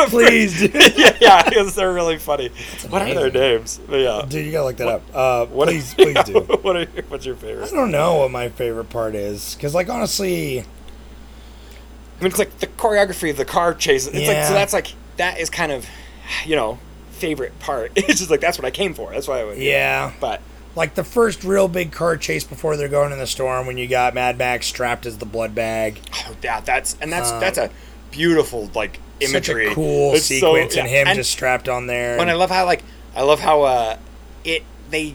Please, 0.08 0.58
dude. 0.60 0.74
yeah, 0.98 1.16
yeah, 1.18 1.42
because 1.48 1.74
they're 1.74 1.94
really 1.94 2.18
funny. 2.18 2.50
What 2.90 3.00
are 3.00 3.14
their 3.14 3.30
names? 3.30 3.80
But 3.88 4.00
yeah. 4.00 4.26
Dude, 4.28 4.44
you 4.44 4.52
gotta 4.52 4.66
look 4.66 4.76
that 4.76 4.88
up. 4.88 5.02
Uh, 5.14 5.46
What 5.46 5.68
please, 5.68 5.94
please 5.94 6.22
do. 6.24 6.40
what 6.60 6.76
are 6.76 6.80
your, 6.80 7.04
what's 7.08 7.24
your 7.24 7.36
favorite? 7.36 7.72
I 7.72 7.74
don't 7.74 7.90
know 7.90 8.16
what 8.16 8.30
my 8.30 8.50
favorite 8.50 8.90
part 8.90 8.99
is 9.08 9.54
because, 9.54 9.74
like, 9.74 9.88
honestly, 9.88 10.60
I 10.60 12.22
mean, 12.22 12.26
it's 12.30 12.38
like 12.38 12.58
the 12.58 12.66
choreography 12.66 13.30
of 13.30 13.36
the 13.36 13.44
car 13.44 13.74
chase. 13.74 14.06
It's 14.06 14.14
like 14.14 14.26
Yeah. 14.26 14.48
so 14.48 14.54
that's 14.54 14.72
like 14.72 14.88
that 15.16 15.38
is 15.38 15.48
kind 15.50 15.72
of, 15.72 15.86
you 16.44 16.56
know, 16.56 16.78
favorite 17.12 17.58
part. 17.60 17.92
It's 17.96 18.18
just 18.20 18.30
like 18.30 18.40
that's 18.40 18.58
what 18.58 18.64
I 18.66 18.70
came 18.70 18.94
for. 18.94 19.12
That's 19.12 19.26
why 19.28 19.40
I 19.40 19.44
would. 19.44 19.58
yeah, 19.58 20.12
But 20.20 20.40
like 20.76 20.94
the 20.94 21.04
first 21.04 21.42
real 21.44 21.66
big 21.68 21.92
car 21.92 22.16
chase 22.16 22.44
before 22.44 22.76
they're 22.76 22.88
going 22.88 23.12
in 23.12 23.18
the 23.18 23.26
storm 23.26 23.66
when 23.66 23.76
you 23.78 23.88
got 23.88 24.14
Mad 24.14 24.38
Max 24.38 24.66
strapped 24.66 25.04
as 25.06 25.18
the 25.18 25.26
blood 25.26 25.54
bag. 25.54 25.98
oh, 26.14 26.36
yeah, 26.42 26.60
that's 26.60 26.96
and 27.00 27.12
that's 27.12 27.30
that's 27.32 27.58
a 27.58 27.70
beautiful 28.10 28.70
like 28.74 28.98
imagery. 29.20 29.64
Such 29.66 29.72
a 29.72 29.74
cool 29.74 30.14
It's 30.14 30.26
so- 30.26 30.34
sequence 30.34 30.76
and 30.76 30.88
yeah. 30.90 31.06
him 31.08 31.16
just 31.16 31.30
strapped 31.30 31.68
on 31.68 31.86
there. 31.86 32.18
And 32.18 32.30
I 32.30 32.34
love 32.34 32.50
how 32.50 32.64
like 32.66 32.82
I 33.16 33.22
love 33.22 33.40
how 33.40 33.62
uh 33.62 33.96
it 34.44 34.62
they 34.90 35.14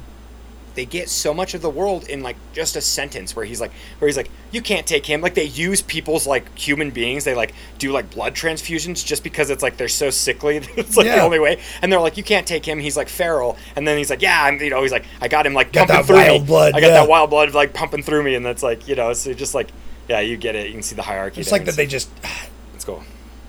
they 0.76 0.86
get 0.86 1.10
so 1.10 1.34
much 1.34 1.54
of 1.54 1.62
the 1.62 1.70
world 1.70 2.08
in 2.08 2.22
like 2.22 2.36
just 2.54 2.76
a 2.76 2.82
sentence 2.82 3.36
where 3.36 3.46
he's 3.46 3.60
like 3.60 3.72
where 4.00 4.08
he's 4.08 4.18
like 4.18 4.30
you 4.52 4.62
can't 4.62 4.86
take 4.86 5.06
him. 5.06 5.22
Like 5.22 5.34
they 5.34 5.46
use 5.46 5.82
people's 5.82 6.28
like 6.28 6.58
human 6.58 6.92
beings. 6.92 7.24
They 7.24 7.34
like 7.34 7.54
do 7.80 7.92
like 7.92 8.12
blood 8.12 8.36
transfusions 8.36 9.06
just 9.06 9.24
because 9.24 9.50
it's 9.50 9.64
like 9.64 9.78
they're 9.78 9.88
so 9.88 10.10
sickly. 10.10 10.62
It's 10.78 10.98
like 10.98 11.08
the 11.08 11.22
only 11.22 11.40
way. 11.40 11.60
And 11.82 11.92
they're 11.92 12.00
like 12.00 12.18
you 12.18 12.24
can't 12.24 12.46
take 12.46 12.66
him. 12.66 12.80
He's 12.80 12.98
like 12.98 13.10
feral. 13.10 13.58
And 13.76 13.88
then 13.88 13.98
he's 13.98 14.10
like 14.10 14.22
yeah 14.22 14.44
I'm 14.44 14.60
you 14.60 14.70
know 14.70 14.82
he's 14.82 14.92
like 14.92 15.06
I 15.22 15.28
got 15.28 15.46
him 15.46 15.54
like 15.54 15.72
Got 15.72 15.88
pumping 15.88 15.96
that 15.96 16.06
through 16.06 16.16
wild 16.18 16.42
me. 16.42 16.48
blood, 16.48 16.74
I 16.76 16.82
got 16.82 16.88
yeah. 16.88 16.94
that 16.94 17.10
wild 17.10 17.30
blood 17.30 17.54
like 17.54 17.74
pumping 17.74 18.04
through 18.04 18.24
me. 18.24 18.36
And 18.36 18.46
that's 18.46 18.62
like 18.64 18.88
you 18.88 18.96
know 18.96 19.14
so 19.14 19.34
just 19.34 19.56
like 19.56 19.70
yeah 20.08 20.20
you 20.20 20.38
get 20.38 20.56
it. 20.56 20.68
You 20.68 20.74
can 20.74 20.84
see 20.84 20.96
the 20.96 21.02
hierarchy 21.02 21.42
it's 21.42 21.50
there. 21.50 21.60
like 21.60 21.66
that 21.66 21.76
they 21.76 21.88
just 21.88 22.10
let's 22.74 22.86
go 22.86 23.04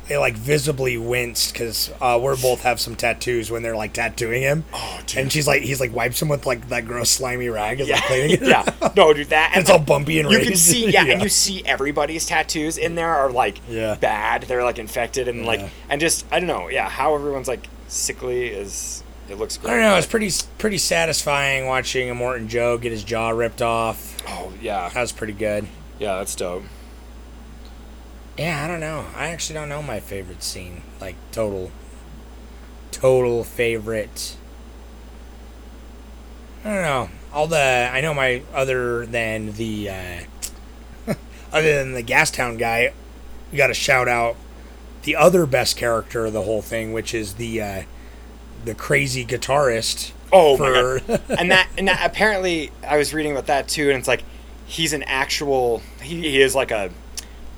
they 0.08 0.16
like 0.18 0.34
visibly 0.34 0.96
winced 0.96 1.52
because 1.52 1.90
uh, 2.00 2.18
we're 2.22 2.36
both 2.36 2.62
have 2.62 2.78
some 2.78 2.94
tattoos 2.94 3.50
when 3.50 3.62
they're 3.62 3.74
like 3.76 3.92
tattooing 3.92 4.42
him. 4.42 4.64
Oh, 4.72 5.00
dude. 5.06 5.18
And 5.18 5.32
she's 5.32 5.46
like, 5.48 5.62
he's 5.62 5.80
like 5.80 5.92
wipes 5.94 6.22
him 6.22 6.28
with 6.28 6.46
like 6.46 6.68
that 6.68 6.86
gross 6.86 7.10
slimy 7.10 7.48
rag, 7.48 7.80
is 7.80 7.88
like 7.90 8.00
yeah 8.00 8.06
cleaning 8.06 8.30
it. 8.30 8.42
yeah 8.46 8.90
no 8.96 9.12
dude 9.12 9.28
that 9.28 9.50
And 9.54 9.62
it's 9.62 9.70
all 9.70 9.78
bumpy 9.80 10.20
and 10.20 10.30
you 10.30 10.36
raised. 10.38 10.48
can 10.50 10.56
see 10.58 10.90
yeah, 10.92 11.04
and 11.06 11.22
you 11.22 11.28
see 11.28 11.64
everybody's 11.64 12.24
tattoos 12.26 12.78
in 12.78 12.94
there 12.94 13.12
are 13.14 13.30
like 13.30 13.58
Yeah. 13.68 13.96
bad 13.96 14.42
they're 14.42 14.62
like 14.64 14.78
infected 14.78 15.26
and 15.28 15.44
like 15.44 15.60
Yeah. 15.60 15.68
and 15.90 16.00
just 16.00 16.24
i 16.30 16.38
don't 16.38 16.46
know 16.46 16.68
yeah 16.68 16.88
how 16.88 17.14
everyone's 17.14 17.48
like 17.48 17.66
sickly 17.88 18.46
is 18.46 19.02
it 19.28 19.38
looks 19.38 19.56
great 19.56 19.72
I 19.72 19.74
don't 19.76 19.82
know. 19.82 19.96
It's 19.96 20.06
pretty 20.06 20.30
pretty 20.58 20.78
satisfying 20.78 21.66
watching 21.66 22.06
Immortan 22.08 22.46
Joe 22.46 22.78
get 22.78 22.92
his 22.92 23.02
jaw 23.02 23.30
ripped 23.30 23.60
off. 23.62 24.16
oh 24.28 24.52
yeah 24.62 24.88
That 24.90 25.00
was 25.00 25.10
pretty 25.12 25.32
good. 25.32 25.66
yeah 25.98 26.18
that's 26.18 26.36
dope 26.36 26.62
Yeah, 28.38 28.62
I 28.64 28.68
don't 28.68 28.80
know. 28.80 29.06
I 29.16 29.28
actually 29.28 29.54
don't 29.54 29.68
know 29.68 29.82
my 29.82 30.00
favorite 30.00 30.42
scene. 30.42 30.82
Like 31.00 31.16
total, 31.32 31.70
total 32.90 33.44
favorite. 33.44 34.36
I 36.64 36.68
don't 36.74 36.82
know. 36.82 37.08
All 37.32 37.46
the 37.46 37.90
I 37.92 38.00
know 38.00 38.12
my 38.14 38.42
other 38.54 39.06
than 39.06 39.52
the 39.52 39.90
uh, 39.90 40.20
other 41.52 41.78
than 41.82 41.94
the 41.94 42.02
Gastown 42.02 42.58
guy, 42.58 42.92
we 43.50 43.58
got 43.58 43.68
to 43.68 43.74
shout 43.74 44.08
out 44.08 44.36
the 45.02 45.16
other 45.16 45.46
best 45.46 45.76
character 45.76 46.26
of 46.26 46.32
the 46.32 46.42
whole 46.42 46.62
thing, 46.62 46.92
which 46.92 47.14
is 47.14 47.34
the 47.34 47.62
uh, 47.62 47.82
the 48.64 48.74
crazy 48.74 49.24
guitarist. 49.24 50.12
oh 50.32 50.56
for- 50.56 51.00
my 51.08 51.16
god 51.16 51.22
and 51.38 51.50
that 51.52 51.68
and 51.78 51.86
that 51.86 52.04
apparently 52.04 52.72
i 52.84 52.96
was 52.96 53.14
reading 53.14 53.30
about 53.30 53.46
that 53.46 53.68
too 53.68 53.90
and 53.90 53.96
it's 54.00 54.08
like 54.08 54.24
he's 54.66 54.92
an 54.92 55.04
actual 55.04 55.80
he, 56.02 56.16
he 56.20 56.42
is 56.42 56.52
like 56.52 56.72
a 56.72 56.90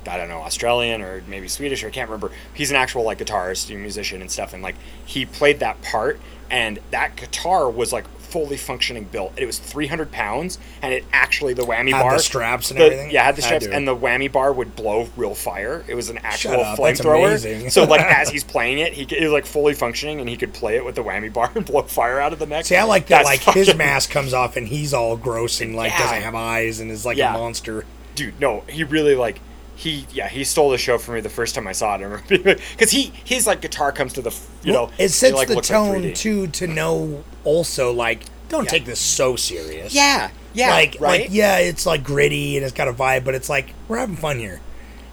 I 0.09 0.17
don't 0.17 0.29
know, 0.29 0.39
Australian 0.41 1.03
or 1.03 1.23
maybe 1.27 1.49
Swedish, 1.49 1.83
or 1.85 1.89
I 1.89 1.91
can't 1.91 2.09
remember. 2.11 2.33
He's 2.55 2.71
an 2.71 2.77
actual 2.77 3.05
like 3.05 3.19
guitarist, 3.19 3.75
musician, 3.77 4.21
and 4.21 4.31
stuff, 4.31 4.53
and 4.55 4.63
like 4.63 4.77
he 5.05 5.27
played 5.27 5.61
that 5.61 5.81
part, 5.83 6.19
and 6.51 6.79
that 6.91 7.17
guitar 7.17 7.69
was 7.71 7.93
like 7.93 8.07
fully 8.29 8.59
functioning 8.59 9.05
built. 9.05 9.33
It 9.39 9.47
was 9.47 9.59
300 9.59 10.13
pounds, 10.13 10.59
and 10.83 10.93
it 10.93 11.03
actually 11.15 11.55
the 11.55 11.63
whammy 11.63 11.93
Had 11.93 12.01
the 12.01 12.05
bar, 12.11 12.19
straps 12.19 12.71
and 12.71 12.79
the- 12.79 12.85
everything? 12.85 13.11
Yeah, 13.11 13.25
had 13.25 13.37
the 13.37 13.41
straps, 13.43 13.67
and 13.67 13.89
the 13.89 13.97
whammy 13.97 14.31
bar 14.31 14.53
would 14.53 14.77
blow 14.77 15.09
real 15.17 15.35
fire. 15.35 15.83
It 15.89 15.95
was 15.95 16.11
an 16.11 16.19
actual 16.19 16.63
flamethrower. 16.63 17.71
so 17.71 17.85
like 17.85 18.01
as 18.05 18.29
he's 18.29 18.45
playing 18.45 18.79
it, 18.81 18.93
he 18.93 19.03
it 19.05 19.23
was 19.23 19.33
like 19.33 19.47
fully 19.47 19.73
functioning, 19.75 20.21
and 20.21 20.29
he 20.29 20.37
could 20.37 20.53
play 20.53 20.77
it 20.77 20.85
with 20.85 20.95
the 20.95 21.03
whammy 21.03 21.33
bar 21.33 21.51
and 21.55 21.65
blow 21.65 21.83
fire 21.83 22.21
out 22.21 22.33
of 22.35 22.39
the 22.39 22.47
neck. 22.47 22.67
See, 22.67 22.77
I 22.77 22.85
like 22.85 23.07
that. 23.07 23.25
That's 23.25 23.47
Like 23.47 23.55
his 23.55 23.75
mask 23.75 24.11
comes 24.11 24.35
off 24.35 24.57
and 24.57 24.69
he's 24.69 24.93
all 24.93 25.17
gross 25.17 25.61
and 25.63 25.75
like 25.75 25.93
Yeah. 25.93 25.99
doesn't 25.99 26.23
have 26.23 26.35
eyes 26.35 26.81
and 26.81 26.91
is 26.91 27.07
like 27.07 27.17
Yeah. 27.17 27.35
a 27.35 27.39
monster. 27.39 27.85
dude 28.15 28.39
no 28.41 28.65
he 28.69 28.83
really 28.85 29.15
like 29.15 29.39
he 29.79 30.07
yeah 30.13 30.29
he 30.29 30.43
stole 30.43 30.71
the 30.71 30.77
show 30.79 30.99
for 30.99 31.13
me 31.13 31.21
the 31.21 31.29
first 31.29 31.55
time 31.55 31.69
i 31.69 31.73
saw 31.73 31.97
it 31.97 32.59
because 32.77 32.91
he 32.91 33.13
his 33.25 33.47
like 33.47 33.61
guitar 33.61 33.93
comes 33.93 34.13
to 34.13 34.21
the 34.21 34.37
you 34.65 34.73
know 34.73 34.91
it 34.99 35.09
sets 35.11 35.35
like, 35.37 35.47
the 35.47 35.55
like 35.55 35.65
tone 35.65 36.03
3D. 36.03 36.17
too 36.17 36.47
to 36.49 36.67
know 36.67 37.23
also 37.45 37.93
like 37.93 38.25
don't 38.49 38.65
Yeah. 38.65 38.71
take 38.71 38.85
this 38.87 38.99
so 38.99 39.37
serious. 39.37 39.95
yeah 39.95 40.31
yeah 40.53 40.71
like 40.71 40.97
right 40.99 41.21
like 41.23 41.29
yeah, 41.31 41.59
it's 41.59 41.87
like 41.87 42.03
gritty 42.03 42.57
and 42.57 42.65
it's 42.65 42.75
got 42.75 42.89
a 42.89 42.93
vibe, 42.93 43.25
but 43.25 43.35
it's 43.37 43.49
like 43.49 43.73
we're 43.87 43.99
having 43.99 44.17
fun 44.17 44.39
here. 44.41 44.61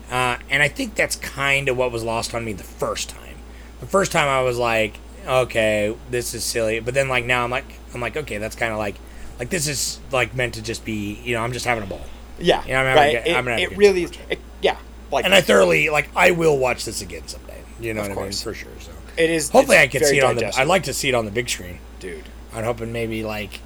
Uh, 0.10 0.38
and 0.50 0.64
I 0.64 0.68
think 0.70 0.96
that's 0.96 1.16
kind 1.18 1.68
of 1.70 1.76
what 1.78 1.92
was 1.92 2.04
lost 2.04 2.34
on 2.34 2.46
me 2.46 2.54
the 2.54 2.64
first 2.64 3.10
time. 3.10 3.36
The 3.82 3.88
first 3.88 4.12
time 4.12 4.28
I 4.30 4.42
was 4.42 4.58
like, 4.58 4.98
okay, 5.28 5.96
this 6.10 6.34
is 6.34 6.44
silly, 6.44 6.80
but 6.80 6.94
then 6.94 7.08
like 7.10 7.26
now 7.26 7.44
I'm 7.44 7.52
like 7.52 7.66
I'm 7.94 8.02
like 8.02 8.16
okay, 8.18 8.38
that's 8.40 8.56
kind 8.56 8.72
of 8.72 8.80
like 8.80 8.96
like 9.38 9.50
this 9.50 9.68
is 9.68 10.00
like 10.12 10.34
meant 10.34 10.54
to 10.56 10.62
just 10.64 10.86
be 10.86 11.20
you 11.24 11.36
know 11.36 11.42
I'm 11.44 11.52
just 11.54 11.66
having 11.66 11.84
a 11.84 11.88
ball. 11.88 12.06
Yeah 12.40 12.64
Yeah, 12.68 12.82
I'm 12.82 12.96
right 12.96 13.12
good- 13.24 13.32
it, 13.32 13.36
I'm 13.38 13.48
it 13.48 13.78
really 13.78 14.06
time. 14.08 14.26
it, 14.30 14.40
yeah 14.62 14.78
like 15.12 15.26
And 15.26 15.34
I 15.34 15.42
thoroughly 15.42 15.90
like 15.90 16.10
I 16.16 16.32
will 16.32 16.58
watch 16.58 16.86
this 16.86 17.02
again 17.02 17.28
someday. 17.28 17.62
You 17.80 17.94
know 17.94 18.02
Of 18.02 18.08
what 18.10 18.16
course. 18.16 18.46
I 18.46 18.50
mean 18.50 18.54
for 18.56 18.60
sure. 18.60 18.72
So 18.80 18.92
it 19.18 19.30
is 19.30 19.50
hopefully 19.50 19.78
I 19.78 19.88
can 19.88 20.04
see 20.04 20.18
it 20.18 20.24
on 20.24 20.36
the. 20.36 20.58
I'd 20.58 20.68
like 20.68 20.84
to 20.84 20.94
see 20.94 21.10
it 21.10 21.16
on 21.16 21.26
the 21.26 21.32
big 21.32 21.50
screen. 21.50 21.80
dude 22.00 22.24
I'm 22.54 22.64
hoping 22.64 22.92
maybe 22.94 23.24
like 23.24 23.60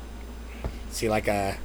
see 0.91 1.09
like 1.09 1.27
a 1.27 1.57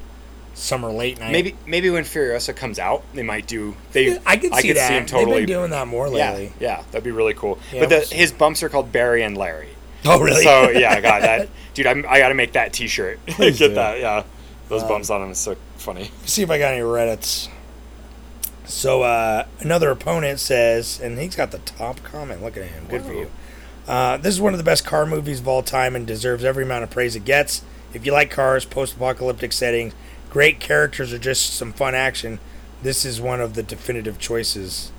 summer 0.55 0.91
late 0.93 1.19
night. 1.19 1.33
maybe 1.33 1.57
maybe 1.67 1.91
when 1.91 2.05
furiosa 2.05 2.55
comes 2.55 2.79
out 2.79 3.03
they 3.13 3.25
might 3.25 3.47
do 3.49 3.75
they 3.93 4.19
I 4.25 4.37
can 4.37 4.53
see 4.53 4.69
could 4.69 4.77
that. 4.77 4.93
him 4.93 5.07
totally 5.07 5.41
They've 5.41 5.47
been 5.49 5.57
doing 5.57 5.71
that 5.71 5.89
more 5.89 6.09
lately. 6.09 6.53
yeah 6.61 6.83
that'd 6.93 7.03
be 7.03 7.11
really 7.11 7.35
cool 7.35 7.59
Yeah, 7.73 7.81
but 7.81 7.89
the, 7.89 8.15
his 8.15 8.31
bumps 8.31 8.63
are 8.63 8.69
called 8.69 8.93
barry 8.93 9.23
and 9.25 9.37
larry 9.37 9.71
Oh 10.05 10.21
really? 10.21 10.45
so 10.45 10.71
yeah 10.71 11.01
god 11.01 11.23
that 11.25 11.49
dude 11.75 11.87
I'm, 11.89 12.05
i 12.09 12.19
gotta 12.21 12.35
make 12.35 12.53
that 12.53 12.73
t-shirt 12.73 13.19
get 13.27 13.57
do. 13.57 13.75
that 13.75 13.99
yeah 13.99 14.23
those 14.69 14.83
Um, 14.83 14.89
bumps 14.89 15.11
on 15.11 15.23
him 15.23 15.31
is 15.33 15.39
so 15.39 15.57
funny 15.85 16.11
see 16.25 16.43
if 16.43 16.51
I 16.51 16.59
got 16.59 16.73
any 16.73 16.83
Reddits. 16.83 17.49
So 18.65 19.03
uh, 19.03 19.47
another 19.61 19.91
opponent 19.91 20.41
says, 20.41 20.99
and 20.99 21.19
he's 21.19 21.37
got 21.37 21.51
the 21.51 21.59
top 21.59 22.03
comment. 22.03 22.43
Look 22.43 22.57
at 22.57 22.65
him. 22.65 22.87
Good 22.89 23.03
for 23.03 23.13
you. 23.13 23.31
Uh, 23.87 24.17
this 24.17 24.35
is 24.35 24.41
one 24.41 24.55
of 24.55 24.59
the 24.59 24.65
best 24.65 24.87
car 24.87 25.05
movies 25.05 25.41
of 25.41 25.49
all 25.49 25.63
time 25.63 25.95
and 25.95 26.07
deserves 26.07 26.45
every 26.45 26.65
amount 26.65 26.85
of 26.85 26.91
praise 26.91 27.15
it 27.15 27.25
gets. 27.25 27.63
If 27.93 28.07
you 28.07 28.13
like 28.13 28.31
cars, 28.31 28.65
post-apocalyptic 28.65 29.53
settings, 29.53 29.93
great 30.31 30.59
characters, 30.59 31.13
or 31.13 31.19
just 31.19 31.55
some 31.55 31.73
fun 31.73 31.95
action, 31.95 32.41
this 32.83 33.05
is 33.05 33.21
one 33.21 33.41
of 33.41 33.55
the 33.55 33.63
definitive 33.63 34.19
choices. 34.19 34.91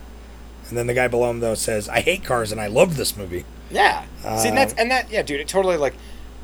And 0.69 0.77
then 0.77 0.87
the 0.87 0.93
guy 0.93 1.07
below 1.07 1.29
him 1.29 1.39
though 1.39 1.55
says, 1.55 1.89
"I 1.89 2.01
hate 2.01 2.23
cars 2.23 2.51
and 2.51 2.61
I 2.61 2.67
love 2.67 2.97
this 2.97 3.17
movie." 3.17 3.45
Yeah. 3.69 4.05
See, 4.37 4.49
and 4.49 4.57
that's 4.57 4.73
and 4.75 4.89
that 4.91 5.11
yeah, 5.11 5.23
dude. 5.23 5.39
It 5.39 5.47
totally 5.47 5.77
like, 5.77 5.95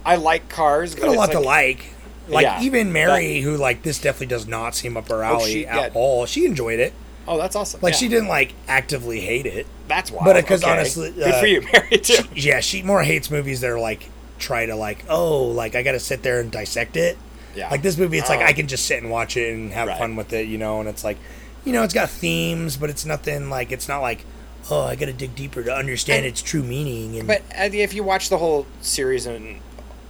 I 0.03 0.15
like 0.15 0.49
cars. 0.49 0.95
Got 0.95 1.09
a 1.09 1.11
lot 1.11 1.31
to 1.31 1.39
like. 1.39 1.93
Like 2.27 2.43
Yeah, 2.43 2.61
even 2.61 2.91
Mary, 2.93 3.41
who 3.41 3.57
like 3.57 3.83
this 3.83 3.99
definitely 3.99 4.27
does 4.27 4.47
not 4.47 4.75
seem 4.75 4.95
up 4.97 5.07
her 5.09 5.23
Oh, 5.23 5.35
alley 5.35 5.51
she- 5.53 5.67
at 5.67 5.75
yeah. 5.93 5.99
all. 5.99 6.25
She 6.25 6.45
enjoyed 6.45 6.79
it. 6.79 6.93
Oh, 7.27 7.37
that's 7.37 7.55
awesome. 7.55 7.81
Like 7.81 7.93
yeah. 7.93 7.99
she 7.99 8.07
didn't 8.07 8.27
like 8.29 8.53
actively 8.67 9.19
hate 9.21 9.45
it. 9.45 9.67
That's 9.87 10.11
why. 10.11 10.23
but 10.25 10.35
because 10.35 10.63
honestly, 10.63 11.11
good 11.11 11.33
uh, 11.33 11.39
for 11.39 11.45
you, 11.47 11.61
Mary 11.73 11.97
too. 11.97 12.23
Yeah, 12.35 12.59
she 12.61 12.81
more 12.83 13.03
hates 13.03 13.29
movies 13.29 13.61
that 13.61 13.69
are 13.69 13.79
like 13.79 14.09
try 14.39 14.65
to 14.65 14.75
like 14.75 15.05
oh 15.07 15.43
like 15.45 15.75
I 15.75 15.83
got 15.83 15.91
to 15.93 15.99
sit 15.99 16.23
there 16.23 16.39
and 16.39 16.51
dissect 16.51 16.97
it. 16.97 17.17
Yeah. 17.55 17.69
Like 17.69 17.81
this 17.81 17.97
movie, 17.97 18.17
it's 18.17 18.29
like 18.29 18.39
Oh. 18.39 18.45
I 18.45 18.53
can 18.53 18.67
just 18.67 18.85
sit 18.85 19.01
and 19.03 19.11
watch 19.11 19.35
it 19.37 19.53
and 19.53 19.71
have 19.73 19.87
Right. 19.89 19.97
fun 19.97 20.15
with 20.15 20.31
it, 20.33 20.47
you 20.47 20.57
know. 20.57 20.79
And 20.79 20.87
it's 20.87 21.03
like, 21.03 21.17
you 21.65 21.73
know, 21.73 21.83
it's 21.83 21.93
got 21.93 22.09
themes, 22.09 22.77
but 22.77 22.89
it's 22.89 23.05
nothing 23.05 23.49
like 23.49 23.71
it's 23.71 23.87
not 23.89 23.99
like 23.99 24.25
oh 24.69 24.83
I 24.83 24.95
got 24.95 25.07
to 25.07 25.13
dig 25.13 25.35
deeper 25.35 25.61
to 25.63 25.73
understand 25.75 26.19
And- 26.19 26.27
its 26.27 26.41
true 26.41 26.63
meaning. 26.63 27.17
And 27.19 27.27
But 27.27 27.41
uh, 27.51 27.69
if 27.73 27.93
you 27.93 28.03
watch 28.03 28.29
the 28.29 28.37
whole 28.37 28.65
series, 28.81 29.25
and 29.25 29.59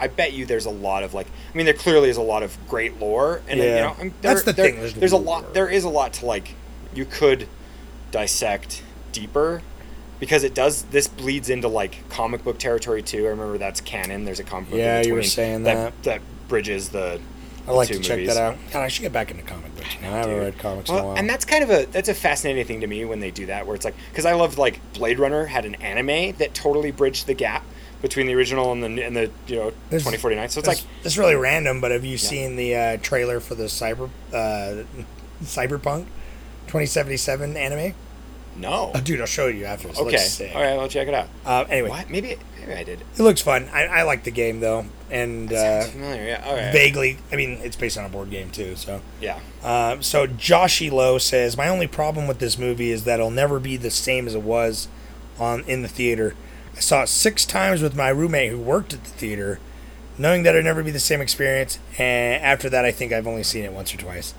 I 0.02 0.08
bet 0.08 0.34
you 0.34 0.46
there's 0.46 0.66
a 0.66 0.70
lot 0.72 1.04
of 1.04 1.14
like, 1.14 1.28
I 1.28 1.56
mean, 1.56 1.66
there 1.66 1.74
clearly 1.76 2.10
is 2.10 2.18
a 2.18 2.22
lot 2.22 2.44
of 2.44 2.58
great 2.68 3.00
lore, 3.00 3.42
and 3.48 3.60
Yeah. 3.60 3.66
you 3.66 3.82
know, 3.82 3.96
I 3.98 4.04
mean, 4.04 4.14
That's 4.22 4.44
the 4.44 4.52
there- 4.52 4.66
thing, 4.66 4.80
there's 4.80 4.94
There's, 4.96 5.12
a 5.14 5.18
lot. 5.18 5.54
There 5.54 5.70
is 5.70 5.84
a 5.84 5.90
lot 5.90 6.14
to 6.14 6.26
like. 6.26 6.56
You 6.94 7.06
could 7.06 7.48
dissect 8.12 8.84
deeper. 9.12 9.62
Because 10.20 10.44
it 10.44 10.54
does, 10.54 10.84
this 10.92 11.08
bleeds 11.08 11.50
into 11.50 11.68
like 11.68 12.08
comic 12.10 12.44
book 12.44 12.60
territory 12.60 13.02
too. 13.02 13.26
I 13.26 13.30
remember 13.30 13.58
that's 13.58 13.82
canon. 13.82 14.24
There's 14.24 14.40
a 14.40 14.44
comic 14.44 14.70
book. 14.70 14.78
Yeah, 14.78 15.02
you 15.02 15.16
were 15.16 15.24
saying 15.24 15.64
that 15.64 15.94
that 16.04 16.22
bridges 16.48 16.90
the. 16.90 17.20
I 17.68 17.72
like 17.72 17.88
to 17.88 17.98
check 18.00 18.18
movies. 18.20 18.36
that 18.36 18.38
out. 18.42 18.58
God, 18.72 18.82
I 18.84 18.88
should 18.88 19.02
get 19.02 19.14
back 19.14 19.32
into 19.32 19.42
comic 19.42 19.76
books. 19.76 19.88
now. 20.00 20.14
I 20.14 20.18
haven't 20.18 20.38
read 20.38 20.58
comics 20.60 20.90
in 20.92 20.96
a 20.96 21.04
while. 21.04 21.18
and 21.18 21.28
that's 21.28 21.44
kind 21.46 21.64
of 21.64 21.72
a 21.72 21.86
that's 21.86 22.08
a 22.10 22.14
fascinating 22.14 22.66
thing 22.66 22.82
to 22.82 22.88
me 22.88 23.04
when 23.04 23.20
they 23.20 23.32
do 23.32 23.48
that, 23.48 23.66
where 23.66 23.76
it's 23.76 23.84
like 23.86 23.96
because 24.12 24.26
I 24.26 24.34
loved 24.34 24.60
like 24.60 24.80
Blade 24.94 25.18
Runner 25.18 25.46
had 25.48 25.66
an 25.66 25.74
anime 25.76 26.36
that 26.38 26.54
totally 26.54 26.92
bridged 26.92 27.26
the 27.26 27.34
gap 27.34 27.64
between 28.02 28.28
the 28.28 28.34
original 28.36 28.72
and 28.72 28.84
the 28.84 29.04
and 29.04 29.16
the 29.16 29.30
you 29.48 29.56
know 29.58 29.74
This- 29.90 30.04
twenty 30.04 30.18
forty 30.18 30.36
nine. 30.36 30.50
So 30.50 30.60
it's 30.60 30.68
It's, 30.70 30.82
like 30.84 30.90
it's 31.06 31.18
really 31.18 31.36
random, 31.36 31.82
but 31.82 31.92
have 31.92 32.04
you 32.06 32.18
seen 32.18 32.56
the 32.56 32.76
uh, 32.76 32.98
trailer 33.02 33.40
for 33.40 33.56
the 33.56 33.66
cyber 33.66 34.10
uh, 34.34 34.84
cyberpunk 35.44 36.06
2077 36.68 37.58
anime? 37.58 37.94
no, 38.58 38.92
Oh, 38.94 39.00
dude, 39.00 39.22
I'll 39.22 39.26
show 39.28 39.48
you 39.48 39.66
after 39.66 39.88
this. 39.88 39.98
Okay, 40.00 40.52
all 40.54 40.62
right, 40.62 40.78
I'll 40.78 40.90
check 40.90 41.08
it 41.08 41.14
out. 41.14 41.30
Uh, 41.46 41.66
anyway, 41.70 41.90
What? 41.90 42.10
Maybe 42.10 42.36
maybe 42.60 42.74
I 42.74 42.84
did. 42.84 43.00
it 43.18 43.20
looks 43.20 43.42
fun. 43.42 43.70
I, 43.74 43.86
I 43.86 44.04
like 44.04 44.24
the 44.24 44.32
game 44.32 44.60
though, 44.60 44.86
and 45.10 45.52
uh, 45.52 45.84
familiar. 45.86 46.24
Yeah. 46.26 46.44
All 46.46 46.56
right. 46.56 46.72
vaguely. 46.74 47.18
I 47.32 47.38
mean, 47.38 47.60
it's 47.64 47.76
based 47.78 47.98
on 47.98 48.06
a 48.06 48.10
board 48.10 48.30
game 48.30 48.50
too, 48.52 48.76
so. 48.76 49.02
Yeah. 49.22 49.40
Um, 49.64 50.04
so 50.04 50.28
Joshy 50.28 50.92
Lowe 50.92 51.18
says, 51.18 51.56
"My 51.56 51.70
only 51.70 51.88
problem 51.88 52.28
with 52.28 52.40
this 52.40 52.58
movie 52.58 52.92
is 52.92 53.06
that 53.06 53.16
it'll 53.20 53.32
never 53.32 53.58
be 53.60 53.78
the 53.78 53.90
same 53.92 54.28
as 54.28 54.36
it 54.36 54.42
was 54.44 54.90
on 55.40 55.64
in 55.66 55.82
the 55.82 55.88
theater. 55.88 56.36
Saw 56.82 57.04
it 57.04 57.08
six 57.08 57.46
times 57.46 57.82
with 57.82 57.96
my 57.96 58.10
roommate 58.10 58.52
who 58.52 58.58
worked 58.60 58.94
at 58.94 59.04
the 59.04 59.10
theater, 59.12 59.60
knowing 60.18 60.44
that 60.44 60.56
it'd 60.56 60.66
never 60.66 60.84
be 60.84 60.92
the 60.92 61.00
same 61.00 61.22
experience. 61.22 61.80
And 61.98 62.44
after 62.44 62.70
that, 62.70 62.86
I 62.86 62.92
think 62.92 63.14
I've 63.14 63.28
only 63.28 63.44
seen 63.44 63.64
it 63.64 63.72
once 63.72 63.94
or 63.94 63.98
twice. 63.98 64.34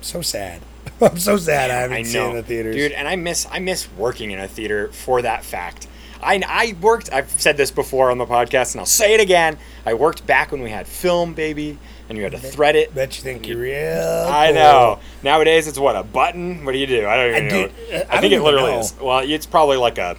So 0.00 0.22
sad. 0.22 0.62
I'm 1.00 1.18
so 1.18 1.36
sad 1.36 1.70
I 1.70 1.74
haven't 1.80 1.96
I 1.96 2.02
seen 2.02 2.22
it 2.22 2.30
in 2.30 2.36
the 2.36 2.42
theaters. 2.42 2.76
dude, 2.76 2.92
and 2.92 3.08
I 3.08 3.16
miss 3.16 3.46
I 3.50 3.58
miss 3.58 3.88
working 3.96 4.30
in 4.30 4.40
a 4.40 4.48
theater 4.48 4.88
for 4.92 5.22
that 5.22 5.44
fact. 5.44 5.86
I, 6.22 6.40
I 6.46 6.74
worked. 6.80 7.12
I've 7.12 7.28
said 7.30 7.56
this 7.58 7.70
before 7.70 8.10
on 8.10 8.16
the 8.16 8.24
podcast, 8.24 8.72
and 8.72 8.80
I'll 8.80 8.86
say 8.86 9.12
it 9.14 9.20
again. 9.20 9.58
I 9.84 9.92
worked 9.92 10.26
back 10.26 10.52
when 10.52 10.62
we 10.62 10.70
had 10.70 10.86
film, 10.86 11.34
baby, 11.34 11.78
and 12.08 12.16
you 12.16 12.24
had 12.24 12.32
to 12.32 12.38
thread 12.38 12.76
it. 12.76 12.94
Bet 12.94 13.16
you 13.18 13.22
think 13.22 13.46
you're 13.46 13.58
real. 13.58 14.26
I 14.30 14.46
cool. 14.46 14.54
know. 14.54 15.00
Nowadays, 15.22 15.68
it's 15.68 15.78
what 15.78 15.96
a 15.96 16.02
button. 16.02 16.64
What 16.64 16.72
do 16.72 16.78
you 16.78 16.86
do? 16.86 17.06
I 17.06 17.16
don't 17.16 17.30
even 17.30 17.44
I 17.44 17.48
know. 17.48 17.68
do- 17.68 17.94
uh, 17.94 18.04
I, 18.10 18.16
I 18.16 18.20
think 18.22 18.32
it 18.32 18.40
literally 18.42 18.72
know. 18.72 18.78
is. 18.80 18.94
Well, 18.98 19.18
it's 19.18 19.44
probably 19.46 19.76
like 19.76 19.98
a. 19.98 20.16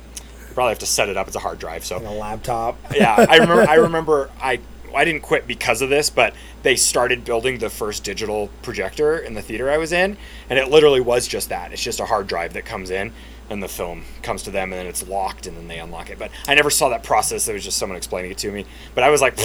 Probably 0.56 0.72
have 0.72 0.80
to 0.80 0.86
set 0.88 1.10
it 1.10 1.18
up. 1.18 1.28
It's 1.28 1.36
a 1.36 1.40
hard 1.40 1.60
drive, 1.60 1.86
so 1.86 1.98
On 1.98 2.06
a 2.06 2.12
laptop. 2.14 2.78
yeah, 2.96 3.28
I 3.30 3.36
remember. 3.40 3.70
I 3.70 3.76
remember. 3.76 4.30
I 4.42 4.60
I 4.96 5.04
didn't 5.04 5.22
quit 5.24 5.46
because 5.46 5.82
of 5.82 5.90
this, 5.90 6.10
but 6.10 6.34
they 6.64 6.78
started 6.78 7.26
building 7.26 7.58
the 7.60 7.70
first 7.70 8.04
digital 8.06 8.50
projector 8.64 9.18
in 9.18 9.34
the 9.34 9.42
theater 9.42 9.70
I 9.70 9.78
was 9.78 9.92
in, 9.92 10.16
and 10.50 10.58
it 10.58 10.70
literally 10.70 11.02
was 11.02 11.28
just 11.28 11.50
that. 11.50 11.74
It's 11.74 11.84
just 11.84 12.00
a 12.00 12.06
hard 12.06 12.28
drive 12.28 12.54
that 12.54 12.64
comes 12.64 12.90
in, 12.90 13.12
and 13.50 13.62
the 13.62 13.68
film 13.68 14.06
comes 14.24 14.44
to 14.44 14.52
them, 14.52 14.72
and 14.72 14.80
then 14.80 14.88
it's 14.88 15.06
locked, 15.06 15.48
and 15.48 15.58
then 15.58 15.68
they 15.68 15.80
unlock 15.80 16.10
it. 16.10 16.18
But 16.18 16.32
I 16.48 16.56
never 16.56 16.70
saw 16.70 16.88
that 16.90 17.04
process. 17.04 17.46
It 17.50 17.54
was 17.54 17.66
just 17.66 17.78
someone 17.78 17.98
explaining 17.98 18.32
it 18.32 18.38
to 18.40 18.52
me. 18.54 18.66
But 18.94 19.04
I 19.04 19.10
was 19.10 19.20
like, 19.22 19.38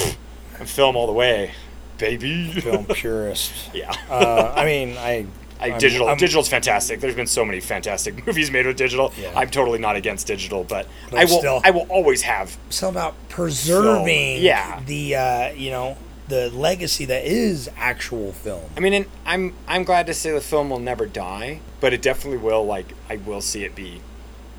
I'm 0.60 0.66
film 0.66 0.94
all 0.94 1.08
the 1.08 1.12
way, 1.12 1.50
baby. 1.98 2.52
Film 2.52 2.84
purist. 2.94 3.52
yeah. 3.74 3.92
Uh, 4.08 4.52
I 4.56 4.64
mean, 4.64 4.96
I. 4.96 5.26
I, 5.60 5.78
digital 5.78 6.08
I'm- 6.08 6.16
digital's 6.16 6.48
fantastic. 6.48 7.00
There's 7.00 7.14
been 7.14 7.26
so 7.26 7.44
many 7.44 7.60
fantastic 7.60 8.26
movies 8.26 8.50
made 8.50 8.66
with 8.66 8.76
digital. 8.76 9.12
Yeah. 9.20 9.32
I'm 9.36 9.50
totally 9.50 9.78
not 9.78 9.96
against 9.96 10.26
digital, 10.26 10.64
but, 10.64 10.86
But 11.10 11.20
I 11.20 11.24
will 11.24 11.38
still- 11.38 11.60
I 11.64 11.70
will 11.70 11.86
always 11.88 12.22
have 12.22 12.56
all 12.82 12.88
about 12.90 13.14
preserving 13.28 14.42
yeah. 14.42 14.80
the 14.86 15.14
uh, 15.16 15.52
you 15.52 15.70
know 15.70 15.96
the 16.28 16.48
legacy 16.50 17.04
that 17.06 17.24
is 17.24 17.68
actual 17.76 18.32
film. 18.32 18.62
I 18.76 18.80
mean, 18.80 18.92
and 18.94 19.06
I'm 19.26 19.54
I'm 19.66 19.84
glad 19.84 20.06
to 20.06 20.14
say 20.14 20.30
the 20.30 20.40
film 20.40 20.70
will 20.70 20.78
never 20.78 21.06
die, 21.06 21.60
but 21.80 21.92
it 21.92 22.02
definitely 22.02 22.38
will. 22.38 22.64
Like, 22.64 22.92
I 23.08 23.16
will 23.16 23.40
see 23.40 23.64
it 23.64 23.74
be, 23.74 24.00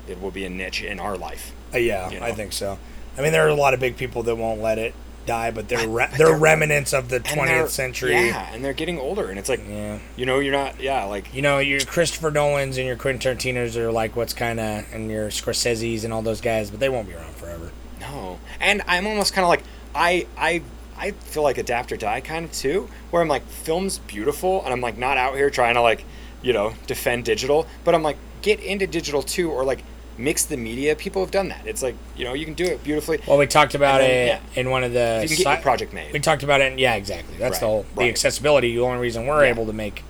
it 0.06 0.20
will 0.20 0.30
be 0.30 0.44
a 0.44 0.50
niche 0.50 0.82
in 0.82 1.00
our 1.00 1.16
life. 1.16 1.52
Uh, 1.74 1.78
yeah, 1.78 2.10
You 2.10 2.20
know? 2.20 2.26
I 2.26 2.32
think 2.32 2.52
so. 2.52 2.78
I 3.16 3.22
mean, 3.22 3.32
there 3.32 3.44
are 3.46 3.48
a 3.48 3.54
lot 3.54 3.72
of 3.72 3.80
big 3.80 3.96
people 3.96 4.22
that 4.24 4.36
won't 4.36 4.60
let 4.60 4.78
it 4.78 4.94
die, 5.26 5.50
but 5.50 5.68
they're 5.68 5.88
re- 5.88 6.06
but 6.10 6.18
they're, 6.18 6.28
they're- 6.28 6.36
remnants 6.36 6.92
of 6.92 7.08
the 7.08 7.16
And 7.16 7.24
20th 7.24 7.68
century. 7.68 8.12
Yeah, 8.14 8.52
and 8.52 8.64
they're 8.64 8.72
getting 8.72 8.98
older, 8.98 9.28
and 9.30 9.38
it's 9.38 9.48
like, 9.48 9.60
Yeah. 9.68 9.98
you 10.16 10.26
know, 10.26 10.38
you're 10.38 10.52
not, 10.52 10.80
yeah, 10.80 11.04
like, 11.04 11.32
You 11.34 11.42
know, 11.42 11.58
your 11.58 11.80
Christopher 11.80 12.30
Nolans 12.30 12.76
and 12.78 12.86
your 12.86 12.96
Quentin 12.96 13.36
Tarantinos 13.36 13.76
are 13.76 13.90
like 13.92 14.16
what's 14.16 14.32
kind 14.34 14.60
of, 14.60 14.84
and 14.92 15.10
your 15.10 15.28
Scorsese's 15.28 16.04
and 16.04 16.12
all 16.12 16.22
those 16.22 16.40
guys, 16.40 16.70
but 16.70 16.80
they 16.80 16.88
won't 16.88 17.08
be 17.08 17.14
around 17.14 17.34
forever. 17.36 17.70
no. 18.00 18.38
And 18.60 18.82
I'm 18.86 19.06
almost 19.06 19.32
kind 19.32 19.44
of 19.44 19.48
like, 19.48 19.62
I 19.94 20.26
I 20.36 20.62
I 20.96 21.10
feel 21.12 21.42
like 21.42 21.58
adapt 21.58 21.90
or 21.92 21.96
die 21.96 22.20
kind 22.20 22.44
of 22.44 22.52
too, 22.52 22.88
where 23.10 23.20
I'm 23.20 23.28
like, 23.28 23.46
film's 23.48 23.98
beautiful, 23.98 24.62
and 24.64 24.72
I'm 24.72 24.80
like 24.80 24.96
not 24.98 25.16
out 25.18 25.34
here 25.36 25.50
trying 25.50 25.74
to 25.74 25.80
like, 25.82 26.04
you 26.42 26.52
know, 26.52 26.74
defend 26.86 27.24
digital, 27.24 27.66
but 27.84 27.94
I'm 27.94 28.02
like, 28.02 28.16
get 28.40 28.60
into 28.60 28.86
digital 28.86 29.22
too, 29.22 29.50
or 29.50 29.64
like 29.64 29.82
mix 30.18 30.44
the 30.44 30.56
media. 30.56 30.94
People 30.96 31.22
have 31.22 31.30
done 31.30 31.48
that. 31.48 31.66
It's 31.66 31.82
like, 31.82 31.94
you 32.16 32.24
know, 32.24 32.34
you 32.34 32.44
can 32.44 32.54
do 32.54 32.64
it 32.64 32.82
beautifully. 32.84 33.20
Well, 33.26 33.38
we 33.38 33.46
talked 33.46 33.74
about 33.74 34.00
And 34.00 34.12
it 34.12 34.40
then, 34.54 34.66
in 34.66 34.70
one 34.70 34.84
of 34.84 34.92
the. 34.92 35.20
You 35.22 35.28
can 35.28 35.36
get 35.38 35.46
your 35.46 35.56
si- 35.56 35.62
project 35.62 35.92
made. 35.92 36.12
We 36.12 36.20
talked 36.20 36.42
about 36.42 36.60
it. 36.60 36.78
Yeah, 36.78 36.94
exactly. 36.94 37.36
That's 37.38 37.58
the 37.58 37.66
Right, 37.66 37.70
whole 37.70 37.86
the 37.96 38.08
accessibility. 38.08 38.74
The 38.74 38.80
only 38.82 38.98
reason 38.98 39.26
we're 39.26 39.44
Yeah. 39.44 39.50
able 39.50 39.66
to 39.66 39.72
make 39.72 40.02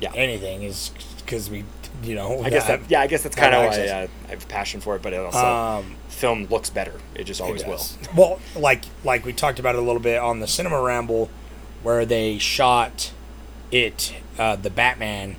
Yeah. 0.00 0.12
anything 0.14 0.62
is 0.62 0.90
because 1.18 1.50
we, 1.50 1.64
you 2.02 2.14
know. 2.14 2.42
I 2.42 2.50
guess 2.50 2.66
that 2.66 2.80
yeah, 2.88 3.00
I 3.00 3.06
guess 3.08 3.22
that's 3.22 3.34
kind 3.36 3.54
of 3.54 3.62
why 3.66 3.86
uh, 3.88 4.06
I 4.26 4.30
have 4.30 4.44
a 4.44 4.46
passion 4.46 4.80
for 4.80 4.94
it, 4.96 5.02
but 5.02 5.12
it 5.12 5.20
also 5.20 5.38
Um, 5.44 5.96
film 6.08 6.46
looks 6.50 6.70
better. 6.70 6.94
It 7.14 7.24
just 7.24 7.40
always 7.40 7.64
will. 7.64 7.80
Well, 8.16 8.40
like 8.56 8.84
like 9.04 9.24
we 9.26 9.32
talked 9.32 9.58
about 9.58 9.74
it 9.74 9.78
a 9.78 9.82
little 9.84 10.00
bit 10.00 10.18
on 10.18 10.40
the 10.40 10.46
Cinema 10.46 10.80
Ramble, 10.80 11.28
where 11.82 12.06
they 12.06 12.38
shot 12.38 13.10
it, 13.70 14.14
uh, 14.38 14.56
the 14.56 14.70
Batman, 14.70 15.36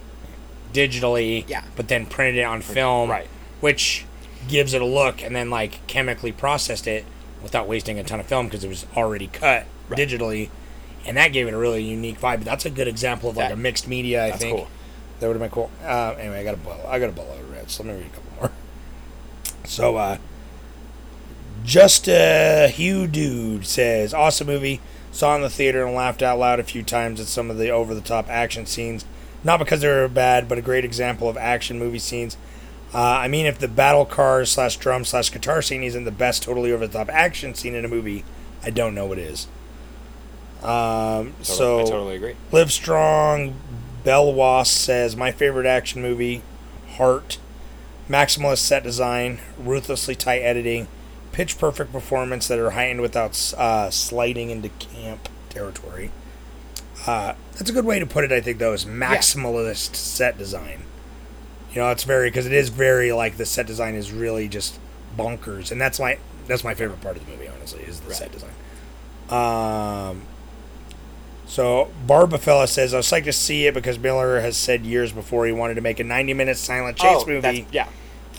digitally, 0.74 1.45
Yeah. 1.47 1.63
but 1.76 1.88
then 1.88 2.05
printed 2.05 2.38
it 2.38 2.43
on 2.43 2.61
film, 2.61 3.09
right. 3.09 3.28
Which 3.59 4.05
gives 4.50 4.74
it 4.74 4.82
a 4.82 4.86
look, 4.86 5.24
and 5.24 5.36
then 5.36 5.50
like 5.50 5.86
chemically 5.88 6.32
processed 6.32 6.88
it 6.88 7.06
without 7.41 7.68
wasting 7.68 7.97
a 8.00 8.04
ton 8.04 8.20
of 8.20 8.26
film 8.26 8.47
because 8.47 8.64
it 8.64 8.68
was 8.70 8.86
already 8.97 9.28
cut 9.28 9.66
Right. 9.88 9.97
digitally, 10.00 10.50
and 11.06 11.16
that 11.18 11.30
gave 11.30 11.47
it 11.47 11.54
a 11.54 11.58
really 11.58 11.84
unique 11.84 12.20
vibe. 12.20 12.43
That's 12.43 12.66
a 12.66 12.70
good 12.70 12.88
example 12.88 13.30
of 13.30 13.38
like 13.38 13.47
That- 13.50 13.54
a 13.54 13.58
mixed 13.58 13.88
media. 13.88 14.26
I 14.26 14.30
that's 14.32 14.41
think 14.41 14.58
cool. 14.58 14.68
that 15.20 15.28
would 15.28 15.36
have 15.36 15.41
been 15.41 15.50
cool. 15.52 15.72
Uh, 15.86 16.16
anyway, 16.20 16.39
I 16.41 16.43
got 16.43 16.56
a 16.56 16.58
bowl. 16.58 16.76
I 16.88 17.00
got 17.00 17.10
a 17.10 17.14
bowl 17.14 17.28
of 17.32 17.52
red. 17.52 17.70
So 17.72 17.84
let 17.84 17.93
me 17.95 18.02
read 18.02 18.12
a 18.12 18.16
couple 18.16 18.32
more. 18.41 18.52
So, 19.66 19.97
uh, 19.97 20.18
just 21.64 22.08
a 22.08 22.68
Hugh 22.74 23.06
Dude 23.08 23.66
says, 23.66 24.14
awesome 24.14 24.47
movie. 24.47 24.80
Saw 25.12 25.36
in 25.36 25.41
the 25.41 25.50
theater 25.50 25.86
and 25.86 25.95
laughed 25.95 26.22
out 26.22 26.39
loud 26.39 26.60
a 26.60 26.64
few 26.64 26.84
times 26.84 27.20
at 27.20 27.28
some 27.28 27.50
of 27.52 27.58
the 27.58 27.70
over 27.70 27.93
the 27.93 28.02
top 28.02 28.30
action 28.30 28.66
scenes. 28.66 29.06
Not 29.43 29.60
because 29.60 29.82
they 29.82 29.88
were 29.88 30.08
bad, 30.08 30.47
but 30.47 30.58
a 30.58 30.62
great 30.62 30.86
example 30.86 31.30
of 31.30 31.38
action 31.38 31.78
movie 31.80 32.00
scenes. 32.00 32.38
Uh, 32.94 32.98
I 32.98 33.28
mean, 33.28 33.46
if 33.46 33.60
the 33.60 33.68
battle 33.68 34.06
cars 34.06 34.52
slash 34.52 34.78
drum 34.78 35.06
slash 35.06 35.32
guitar 35.32 35.62
scene 35.62 35.84
isn't 35.84 36.06
the 36.06 36.12
best 36.12 36.44
totally 36.44 36.72
over 36.72 36.88
the 36.88 36.94
top 36.98 37.10
action 37.10 37.54
scene 37.54 37.76
in 37.76 37.86
a 37.86 37.88
movie, 37.88 38.24
I 38.64 38.72
don't 38.72 38.96
know 38.96 39.06
what 39.06 39.20
is. 39.20 39.48
Um, 40.62 40.68
Totally- 40.68 41.44
so 41.44 41.80
I 41.80 41.84
totally 41.84 42.16
agree. 42.16 42.36
Live 42.52 42.72
Strong, 42.72 43.54
Bell 44.04 44.34
Was 44.34 44.70
says, 44.70 45.16
My 45.16 45.32
favorite 45.32 45.66
action 45.68 46.02
movie, 46.02 46.42
Heart. 46.98 47.38
Maximalist 48.10 48.58
set 48.60 48.82
design, 48.84 49.40
ruthlessly 49.60 50.16
tight 50.16 50.40
editing, 50.40 50.88
pitch 51.32 51.60
perfect 51.60 51.92
performance 51.94 52.48
that 52.48 52.58
are 52.58 52.72
heightened 52.72 53.02
without 53.02 53.54
uh, 53.56 53.92
sliding 53.92 54.50
into 54.50 54.70
camp 54.70 55.30
territory. 55.50 56.10
Uh, 57.06 57.36
that's 57.54 57.70
a 57.70 57.74
good 57.74 57.86
way 57.86 58.00
to 58.00 58.06
put 58.08 58.24
it, 58.24 58.32
I 58.32 58.42
think, 58.42 58.58
though, 58.58 58.74
is 58.74 58.84
maximalist 58.86 59.96
set 59.96 60.38
design. 60.40 60.80
You 61.72 61.82
know, 61.82 61.89
it's 61.91 62.03
very, 62.03 62.30
because 62.30 62.45
it 62.45 62.53
is 62.53 62.70
very, 62.70 63.11
like, 63.11 63.38
the 63.38 63.45
set 63.45 63.67
design 63.67 63.95
is 63.95 64.11
really 64.11 64.47
just 64.47 64.80
bonkers. 65.17 65.72
And 65.72 65.80
that's 65.80 65.99
my, 65.99 66.17
that's 66.47 66.63
my 66.63 66.74
favorite 66.74 67.01
part 67.01 67.15
of 67.17 67.26
the 67.26 67.32
movie, 67.32 67.47
honestly, 67.47 67.82
is 67.84 67.99
the 67.99 68.13
set 68.13 68.32
design. 68.32 68.49
Um, 69.30 70.24
so 71.45 71.91
Barbafella 72.07 72.67
says, 72.67 72.93
I 72.93 72.97
was 72.97 73.05
psyched 73.07 73.26
to 73.26 73.34
see 73.34 73.67
it 73.67 73.74
because 73.74 73.99
Miller 73.99 74.39
has 74.41 74.57
said 74.57 74.86
years 74.86 75.11
before 75.11 75.45
he 75.45 75.51
wanted 75.51 75.76
to 75.76 75.82
make 75.82 75.99
a 75.99 76.03
90 76.03 76.34
minute 76.34 76.57
silent 76.57 76.97
chase 76.97 77.24
Oh, 77.24 77.28
movie. 77.28 77.67
yeah. 77.72 77.88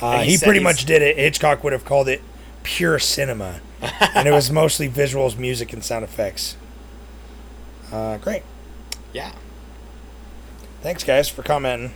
Uh, 0.03 0.13
And 0.13 0.29
he 0.29 0.39
pretty 0.39 0.61
much 0.61 0.85
did 0.85 1.03
it. 1.03 1.17
Hitchcock 1.17 1.63
would 1.63 1.73
have 1.73 1.85
called 1.85 2.09
it 2.09 2.23
pure 2.63 2.99
cinema. 2.99 3.61
and 4.15 4.27
it 4.29 4.33
was 4.33 4.51
mostly 4.53 4.89
visuals, 4.89 5.37
music, 5.39 5.73
and 5.73 5.85
sound 5.85 6.05
effects. 6.05 6.57
Uh, 7.93 8.17
great. 8.19 8.43
Yeah. 9.13 9.33
Thanks, 10.83 11.05
guys, 11.05 11.29
for 11.29 11.43
commenting. 11.43 11.93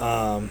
Um, 0.00 0.50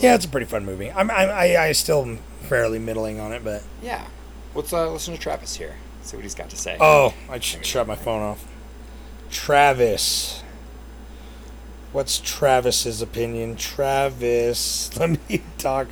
yeah, 0.00 0.14
it's 0.14 0.24
a 0.24 0.28
pretty 0.28 0.46
fun 0.46 0.64
movie. 0.64 0.90
I'm, 0.90 1.10
I'm, 1.10 1.28
I, 1.30 1.56
I 1.56 1.72
still 1.72 2.02
am 2.02 2.18
fairly 2.42 2.78
middling 2.78 3.20
on 3.20 3.32
it, 3.32 3.44
but. 3.44 3.62
Yeah. 3.82 4.06
Let's 4.54 4.72
uh, 4.72 4.90
listen 4.90 5.14
to 5.14 5.20
Travis 5.20 5.56
here. 5.56 5.74
See 6.02 6.16
what 6.16 6.22
he's 6.22 6.34
got 6.34 6.50
to 6.50 6.56
say. 6.56 6.76
Oh, 6.80 7.14
I 7.28 7.38
should 7.40 7.64
shut 7.66 7.86
my 7.86 7.96
phone 7.96 8.22
off. 8.22 8.46
Travis. 9.30 10.42
What's 11.92 12.18
Travis's 12.20 13.02
opinion? 13.02 13.56
Travis. 13.56 14.96
Let 14.98 15.10
me 15.28 15.42
talk 15.58 15.88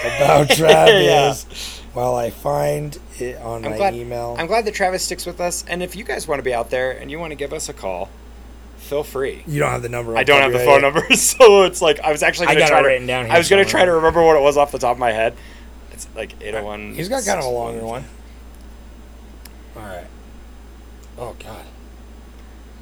about 0.00 0.48
Travis 0.56 1.82
while 1.92 2.14
I 2.14 2.30
find 2.30 2.98
it 3.18 3.36
on 3.38 3.64
I'm 3.64 3.72
my 3.72 3.76
glad. 3.76 3.94
email. 3.94 4.36
I'm 4.38 4.46
glad 4.46 4.64
that 4.64 4.74
Travis 4.74 5.02
sticks 5.04 5.26
with 5.26 5.40
us. 5.40 5.64
And 5.68 5.82
if 5.82 5.96
you 5.96 6.04
guys 6.04 6.28
want 6.28 6.38
to 6.38 6.42
be 6.42 6.54
out 6.54 6.70
there 6.70 6.92
and 6.92 7.10
you 7.10 7.18
want 7.18 7.32
to 7.32 7.36
give 7.36 7.52
us 7.52 7.68
a 7.68 7.72
call, 7.72 8.08
feel 8.88 9.04
free. 9.04 9.42
you 9.46 9.60
don't 9.60 9.70
have 9.70 9.82
the 9.82 9.88
number. 9.88 10.16
I 10.16 10.24
don't 10.24 10.40
have 10.40 10.52
the 10.52 10.58
phone 10.58 10.82
head. 10.82 10.94
number, 10.94 11.14
so 11.16 11.62
it's 11.64 11.80
like 11.82 12.00
I 12.00 12.10
was 12.10 12.22
actually 12.22 12.48
I 12.48 12.54
gonna 12.54 12.60
got 12.60 12.66
it 12.66 12.70
try 12.72 12.82
to. 12.82 12.88
written 12.88 13.06
down 13.06 13.26
here 13.26 13.34
I 13.34 13.38
was 13.38 13.48
gonna 13.48 13.64
try 13.64 13.84
to 13.84 13.92
remember 13.92 14.22
what 14.22 14.36
it 14.36 14.42
was 14.42 14.56
off 14.56 14.72
the 14.72 14.78
top 14.78 14.92
of 14.92 14.98
my 14.98 15.12
head. 15.12 15.34
It's 15.92 16.08
like 16.14 16.32
801. 16.40 16.94
He's 16.94 17.08
got 17.08 17.24
kind 17.24 17.38
of 17.38 17.44
a 17.44 17.48
longer 17.48 17.84
one. 17.84 18.04
All 19.76 19.82
right. 19.82 20.06
Oh 21.18 21.36
God. 21.38 21.64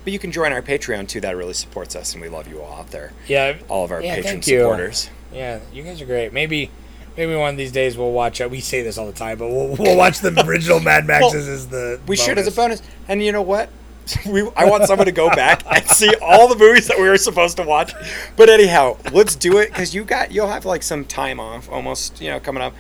but 0.05 0.13
you 0.13 0.19
can 0.19 0.31
join 0.33 0.53
our 0.53 0.63
Patreon 0.63 1.09
too. 1.09 1.21
That 1.21 1.37
really 1.37 1.55
supports 1.55 1.97
us, 1.97 2.13
and 2.13 2.23
we 2.23 2.29
love 2.29 2.47
you 2.49 2.61
all 2.63 2.81
out 2.81 2.91
there. 2.91 3.13
Yeah, 3.27 3.57
all 3.69 3.85
of 3.85 3.91
our 3.91 4.03
yeah, 4.03 4.17
patron 4.17 4.35
thank 4.35 4.47
you. 4.47 4.61
supporters. 4.61 5.11
Yeah, 5.33 5.61
you 5.73 5.83
guys 5.83 6.01
are 6.01 6.07
great. 6.07 6.33
Maybe, 6.33 6.71
maybe 7.17 7.35
one 7.35 7.51
of 7.51 7.57
these 7.57 7.73
days 7.73 7.97
we'll 7.97 8.13
watch. 8.13 8.41
Uh, 8.41 8.49
we 8.51 8.61
say 8.61 8.83
this 8.83 8.97
all 8.99 9.07
the 9.07 9.13
time, 9.13 9.39
but 9.39 9.49
we'll, 9.49 9.75
we'll 9.77 9.97
watch 9.97 10.21
the 10.21 10.45
original 10.47 10.81
Mad 10.81 11.07
Maxes 11.07 11.49
as 11.49 11.69
the. 11.69 11.99
We 12.07 12.17
should 12.17 12.39
as 12.39 12.47
a 12.47 12.53
bonus. 12.53 12.83
And 13.09 13.23
you 13.23 13.33
know 13.33 13.43
what? 13.43 13.71
We, 14.27 14.49
I 14.57 14.65
want 14.67 14.85
someone 14.85 15.07
to 15.07 15.13
go 15.13 15.29
back 15.31 15.63
and 15.67 15.85
see 15.89 16.15
all 16.23 16.47
the 16.49 16.55
movies 16.57 16.87
that 16.89 16.97
we 16.99 17.09
were 17.09 17.17
supposed 17.19 17.57
to 17.57 17.63
watch. 17.65 17.93
But 18.37 18.49
anyhow, 18.49 18.97
let's 19.13 19.35
do 19.35 19.59
it 19.59 19.69
because 19.71 19.95
you 19.95 20.05
got 20.05 20.31
you'll 20.33 20.49
have 20.49 20.65
like 20.65 20.83
some 20.85 21.05
time 21.05 21.41
off 21.41 21.69
almost, 21.71 22.21
you 22.21 22.31
know, 22.31 22.39
coming 22.41 22.63
up. 22.63 22.73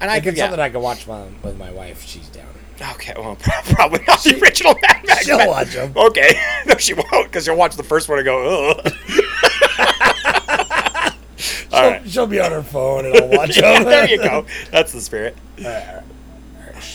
And 0.00 0.10
I 0.10 0.16
If 0.16 0.24
could 0.24 0.36
yeah. 0.36 0.44
something 0.44 0.60
I 0.60 0.70
can 0.70 0.80
watch 0.80 1.06
my, 1.06 1.24
with 1.42 1.58
my 1.58 1.70
wife, 1.70 2.02
she's 2.06 2.28
down. 2.28 2.46
Okay, 2.94 3.12
well, 3.16 3.36
probably 3.64 4.02
not 4.08 4.22
the 4.22 4.38
original 4.40 4.74
Mad 4.80 5.02
Max. 5.06 5.26
she'll 5.26 5.46
watch 5.46 5.76
'em. 5.76 5.92
Okay, 5.94 6.40
no, 6.66 6.76
she 6.78 6.94
won't 6.94 7.24
because 7.26 7.44
she'll 7.44 7.56
watch 7.56 7.76
the 7.76 7.82
first 7.82 8.08
one 8.08 8.18
and 8.18 8.24
go, 8.24 8.70
ugh. 8.70 8.92
She'll, 11.36 11.74
All 11.74 11.90
right. 11.90 12.08
she'll 12.08 12.26
be 12.26 12.40
on 12.40 12.50
her 12.52 12.62
phone 12.62 13.04
and 13.06 13.16
I'll 13.16 13.28
watch 13.28 13.56
Yeah, 13.56 13.74
them. 13.80 13.84
there 13.84 14.08
you 14.08 14.16
go. 14.18 14.46
That's 14.70 14.92
the 14.92 15.00
spirit. 15.00 15.36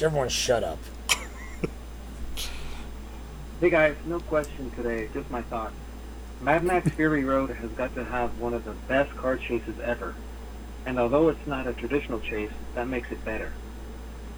Everyone, 0.02 0.30
shut 0.30 0.64
up. 0.64 0.80
Hey 3.62 3.70
guys, 3.70 3.96
no 4.06 4.20
question 4.20 4.70
today, 4.72 5.08
just 5.14 5.32
my 5.32 5.42
thoughts. 5.42 5.76
Mad 6.42 6.66
Max 6.66 6.90
Fury 6.96 7.24
Road 7.24 7.52
has 7.52 7.72
got 7.72 7.96
to 7.96 8.04
have 8.04 8.38
one 8.38 8.54
of 8.54 8.66
the 8.66 8.74
best 8.90 9.16
car 9.16 9.38
chases 9.38 9.80
ever. 9.82 10.14
And 10.86 11.00
although 11.00 11.30
it's 11.30 11.48
not 11.48 11.66
a 11.66 11.72
traditional 11.72 12.20
chase, 12.20 12.52
that 12.74 12.90
makes 12.90 13.14
it 13.14 13.24
better. 13.24 13.54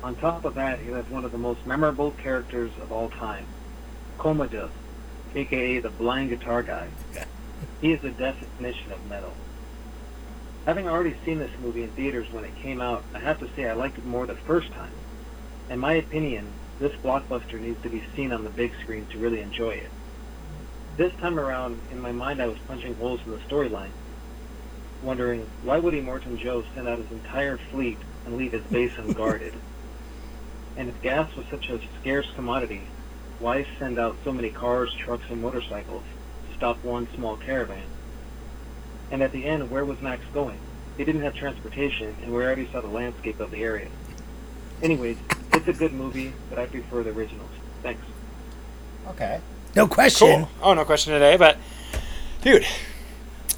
On 0.03 0.13
top 0.13 0.45
of 0.45 0.53
that, 0.53 0.81
it 0.81 0.93
has 0.93 1.09
one 1.09 1.25
of 1.25 1.31
the 1.31 1.39
most 1.39 1.65
memorable 1.65 2.11
characters 2.11 2.69
of 2.79 2.91
all 2.91 3.09
time, 3.09 3.47
Commodus, 4.19 4.69
aka 5.33 5.79
the 5.79 5.89
blind 5.89 6.29
guitar 6.29 6.61
guy. 6.61 6.87
He 7.81 7.93
is 7.93 8.01
the 8.01 8.11
definition 8.11 8.91
of 8.91 9.09
metal. 9.09 9.33
Having 10.67 10.89
already 10.89 11.15
seen 11.25 11.39
this 11.39 11.51
movie 11.59 11.81
in 11.81 11.89
theaters 11.89 12.31
when 12.31 12.45
it 12.45 12.55
came 12.57 12.81
out, 12.81 13.03
I 13.15 13.19
have 13.19 13.39
to 13.39 13.49
say 13.55 13.67
I 13.67 13.73
liked 13.73 13.97
it 13.97 14.05
more 14.05 14.27
the 14.27 14.35
first 14.35 14.71
time. 14.73 14.93
In 15.71 15.79
my 15.79 15.93
opinion, 15.93 16.53
this 16.79 16.93
blockbuster 17.03 17.59
needs 17.59 17.81
to 17.83 17.89
be 17.89 18.03
seen 18.15 18.31
on 18.31 18.43
the 18.43 18.49
big 18.49 18.71
screen 18.81 19.05
to 19.07 19.17
really 19.17 19.41
enjoy 19.41 19.71
it. 19.71 19.89
This 20.95 21.13
time 21.15 21.39
around, 21.39 21.79
in 21.91 21.99
my 21.99 22.11
mind, 22.11 22.41
I 22.41 22.47
was 22.47 22.57
punching 22.67 22.95
holes 22.95 23.19
in 23.25 23.31
the 23.31 23.37
storyline, 23.39 23.91
wondering 25.03 25.47
why 25.63 25.79
Woody 25.79 26.01
Morton 26.01 26.37
Joe 26.37 26.63
send 26.73 26.87
out 26.87 26.97
his 26.97 27.11
entire 27.11 27.57
fleet 27.57 27.97
and 28.25 28.37
leave 28.37 28.51
his 28.51 28.63
base 28.63 28.91
unguarded? 28.97 29.53
and 30.77 30.89
if 30.89 31.01
gas 31.01 31.35
was 31.35 31.45
such 31.47 31.69
a 31.69 31.79
scarce 31.99 32.29
commodity, 32.35 32.83
why 33.39 33.65
send 33.79 33.97
out 33.97 34.15
so 34.23 34.31
many 34.31 34.51
cars, 34.51 34.93
trucks, 34.93 35.25
and 35.29 35.41
motorcycles 35.41 36.03
to 36.47 36.55
stop 36.55 36.83
one 36.83 37.07
small 37.15 37.35
caravan? 37.35 37.83
And 39.09 39.23
at 39.23 39.31
the 39.31 39.45
end, 39.45 39.71
where 39.71 39.83
was 39.83 39.99
Max 40.01 40.23
going? 40.33 40.59
He 40.95 41.03
didn't 41.03 41.21
have 41.21 41.33
transportation, 41.33 42.15
and 42.21 42.31
we 42.31 42.43
already 42.43 42.69
saw 42.71 42.81
the 42.81 42.87
landscape 42.87 43.39
of 43.39 43.51
the 43.51 43.63
area. 43.63 43.89
Anyways, 44.81 45.17
it's 45.57 45.67
a 45.67 45.73
good 45.73 45.93
movie, 45.93 46.33
but 46.49 46.59
I 46.59 46.65
prefer 46.65 47.03
the 47.03 47.11
originals. 47.11 47.49
Thanks. 47.83 48.01
Okay. 49.09 49.39
No 49.75 49.87
question. 49.87 50.27
Cool. 50.45 50.49
Oh, 50.61 50.73
no 50.73 50.85
question 50.85 51.13
today, 51.13 51.37
but 51.37 51.57
dude, 52.41 52.65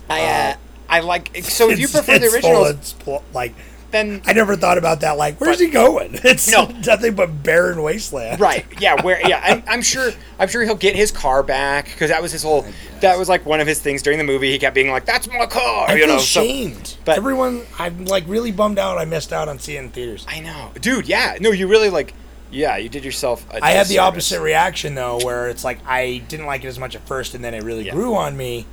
I 0.09 0.25
uh, 0.25 0.55
I 0.89 0.99
like 1.01 1.37
so 1.43 1.69
if 1.69 1.79
you 1.79 1.87
prefer 1.87 2.17
the 2.19 2.25
it's 2.25 2.39
full- 2.39 2.51
originals, 2.51 2.69
it's 2.71 2.91
full- 2.93 3.23
like 3.33 3.53
then 3.91 4.21
I 4.25 4.33
never 4.33 4.55
thought 4.55 4.77
about 4.77 5.01
that. 5.01 5.17
Like, 5.17 5.39
where's 5.41 5.57
But- 5.57 5.65
he 5.65 5.71
going? 5.71 6.11
It's 6.23 6.51
No. 6.51 6.65
nothing 6.85 7.15
but 7.15 7.43
barren 7.43 7.81
wasteland. 7.81 8.39
right? 8.39 8.65
Yeah, 8.79 9.01
where? 9.01 9.19
Yeah, 9.27 9.41
I'm, 9.43 9.63
I'm 9.67 9.81
sure. 9.81 10.11
I'm 10.37 10.47
sure 10.47 10.63
he'll 10.63 10.75
get 10.75 10.95
his 10.95 11.11
car 11.11 11.43
back 11.43 11.85
because 11.85 12.09
that 12.09 12.21
was 12.21 12.31
his 12.31 12.43
whole. 12.43 12.65
That 13.01 13.17
was 13.17 13.27
like 13.29 13.45
one 13.45 13.59
of 13.61 13.67
his 13.67 13.79
things 13.79 14.01
during 14.01 14.17
the 14.19 14.23
movie. 14.25 14.51
He 14.51 14.59
kept 14.59 14.75
being 14.75 14.89
like, 14.91 15.05
"That's 15.05 15.27
my 15.27 15.45
car," 15.45 15.87
I 15.89 15.93
you 15.93 16.05
feel 16.05 16.15
know. 16.15 16.19
so- 16.19 16.95
but- 17.05 17.17
Everyone, 17.17 17.63
I'm 17.77 18.05
like 18.05 18.23
really 18.27 18.51
bummed 18.51 18.77
out. 18.79 18.97
I 18.97 19.05
missed 19.05 19.33
out 19.33 19.47
on 19.47 19.59
seeing 19.59 19.79
it 19.79 19.85
in 19.85 19.89
theaters. 19.91 20.25
I 20.29 20.39
know, 20.39 20.71
dude. 20.79 21.07
Yeah, 21.07 21.37
no, 21.39 21.51
you 21.51 21.67
really 21.67 21.89
like. 21.89 22.13
Yeah, 22.51 22.77
you 22.77 22.89
did 22.89 23.05
yourself. 23.05 23.45
a 23.51 23.63
I 23.63 23.71
had 23.71 23.87
the 23.87 23.99
opposite 23.99 24.41
reaction 24.41 24.95
though, 24.95 25.19
where 25.23 25.49
it's 25.49 25.63
like 25.63 25.79
I 25.85 26.23
didn't 26.27 26.47
like 26.47 26.63
it 26.63 26.67
as 26.67 26.79
much 26.79 26.95
at 26.95 27.05
first, 27.07 27.35
and 27.35 27.43
then 27.43 27.53
it 27.53 27.63
really 27.63 27.85
Yeah. 27.85 27.93
grew 27.93 28.15
on 28.15 28.35
me 28.35 28.65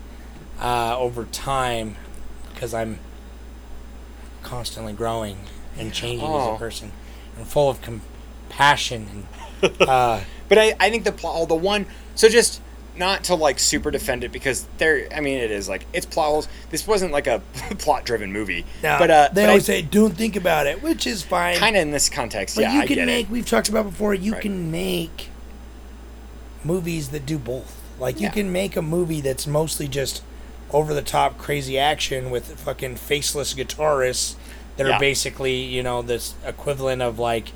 uh, 0.61 0.97
over 0.99 1.25
time 1.27 1.97
because 2.55 2.73
I'm 2.73 2.99
constantly 4.47 4.93
growing 4.93 5.37
and 5.79 5.93
changing 5.93 6.27
as 6.29 6.35
Oh. 6.35 6.55
a 6.55 6.59
person 6.59 6.93
and 7.37 7.47
full 7.47 7.69
of 7.69 7.81
compassion 7.83 9.27
and 9.63 9.81
uh, 9.89 10.21
But 10.49 10.59
I, 10.59 10.75
I 10.79 10.91
think 10.91 11.05
the 11.05 11.13
plot, 11.13 11.35
hole, 11.35 11.47
the 11.47 11.55
one, 11.55 11.87
so 12.15 12.29
just 12.29 12.61
not 12.97 13.25
to 13.25 13.35
like 13.35 13.59
super 13.59 13.91
defend 13.91 14.25
it 14.25 14.33
because 14.33 14.67
there, 14.79 15.07
I 15.15 15.21
mean, 15.21 15.37
it 15.39 15.51
is 15.51 15.69
like 15.69 15.85
it's 15.93 16.07
plot 16.07 16.27
holes. 16.29 16.49
This 16.71 16.87
wasn't 16.87 17.13
like 17.13 17.27
a 17.27 17.43
plot-driven 17.79 18.33
movie, 18.33 18.65
now, 18.83 18.99
but 18.99 19.11
uh, 19.11 19.29
they 19.33 19.43
but 19.43 19.49
always 19.51 19.69
I, 19.69 19.75
say 19.75 19.83
don't 19.83 20.17
think 20.17 20.37
about 20.37 20.67
it, 20.67 20.83
which 20.83 21.07
is 21.07 21.23
fine. 21.23 21.57
kind 21.57 21.77
of 21.77 21.83
in 21.83 21.91
this 21.91 22.09
context, 22.09 22.55
But 22.57 22.63
yeah, 22.63 22.81
you 22.83 22.87
can 22.89 23.05
make. 23.05 23.27
it. 23.27 23.31
We've 23.33 23.45
talked 23.47 23.69
about 23.69 23.85
before. 23.85 24.15
You 24.15 24.33
Right. 24.35 24.43
can 24.43 24.71
make 24.71 25.29
movies 26.65 27.11
that 27.11 27.27
do 27.27 27.39
both. 27.39 27.77
Like 27.99 28.17
you 28.21 28.27
Yeah. 28.27 28.33
can 28.33 28.53
make 28.53 28.77
a 28.77 28.83
movie 28.83 29.21
that's 29.21 29.47
mostly 29.47 29.89
just 29.89 30.23
over 30.73 30.93
the 30.95 31.03
top 31.03 31.39
crazy 31.39 31.79
action 31.79 32.31
with 32.31 32.59
fucking 32.61 32.97
faceless 32.97 33.55
guitarists 33.55 34.35
that 34.77 34.87
Yeah. 34.87 34.97
are 34.97 35.01
basically 35.01 35.55
you 35.57 35.83
know 35.83 36.03
this 36.03 36.35
equivalent 36.45 37.03
of 37.03 37.19
like 37.19 37.53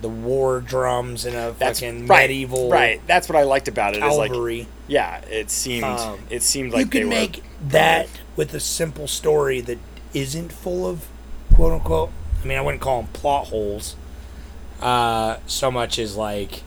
the 0.00 0.08
war 0.08 0.60
drums 0.60 1.24
in 1.24 1.34
a 1.34 1.52
That's 1.58 1.78
fucking 1.80 2.06
right, 2.08 2.22
medieval 2.28 2.68
right. 2.70 3.00
That's 3.06 3.28
what 3.28 3.36
I 3.36 3.44
liked 3.44 3.68
about 3.68 3.94
it. 3.94 4.02
Is 4.02 4.16
like, 4.16 4.66
yeah, 4.88 5.20
it 5.30 5.48
seemed, 5.48 5.84
Um, 5.84 6.18
it 6.28 6.42
seemed 6.42 6.72
like 6.72 6.92
you 6.92 7.02
were- 7.04 7.06
make 7.10 7.42
that 7.68 8.08
with 8.34 8.52
a 8.52 8.58
simple 8.58 9.06
story 9.06 9.60
that 9.60 9.78
isn't 10.12 10.50
full 10.52 10.86
of 10.88 11.06
quote 11.54 11.72
unquote. 11.72 12.10
I 12.42 12.46
mean, 12.48 12.58
I 12.58 12.62
wouldn't 12.62 12.82
call 12.82 13.02
them 13.02 13.12
plot 13.12 13.46
holes. 13.48 13.94
Uh, 14.80 15.36
so 15.46 15.70
much 15.70 16.00
as 16.00 16.16
like 16.16 16.62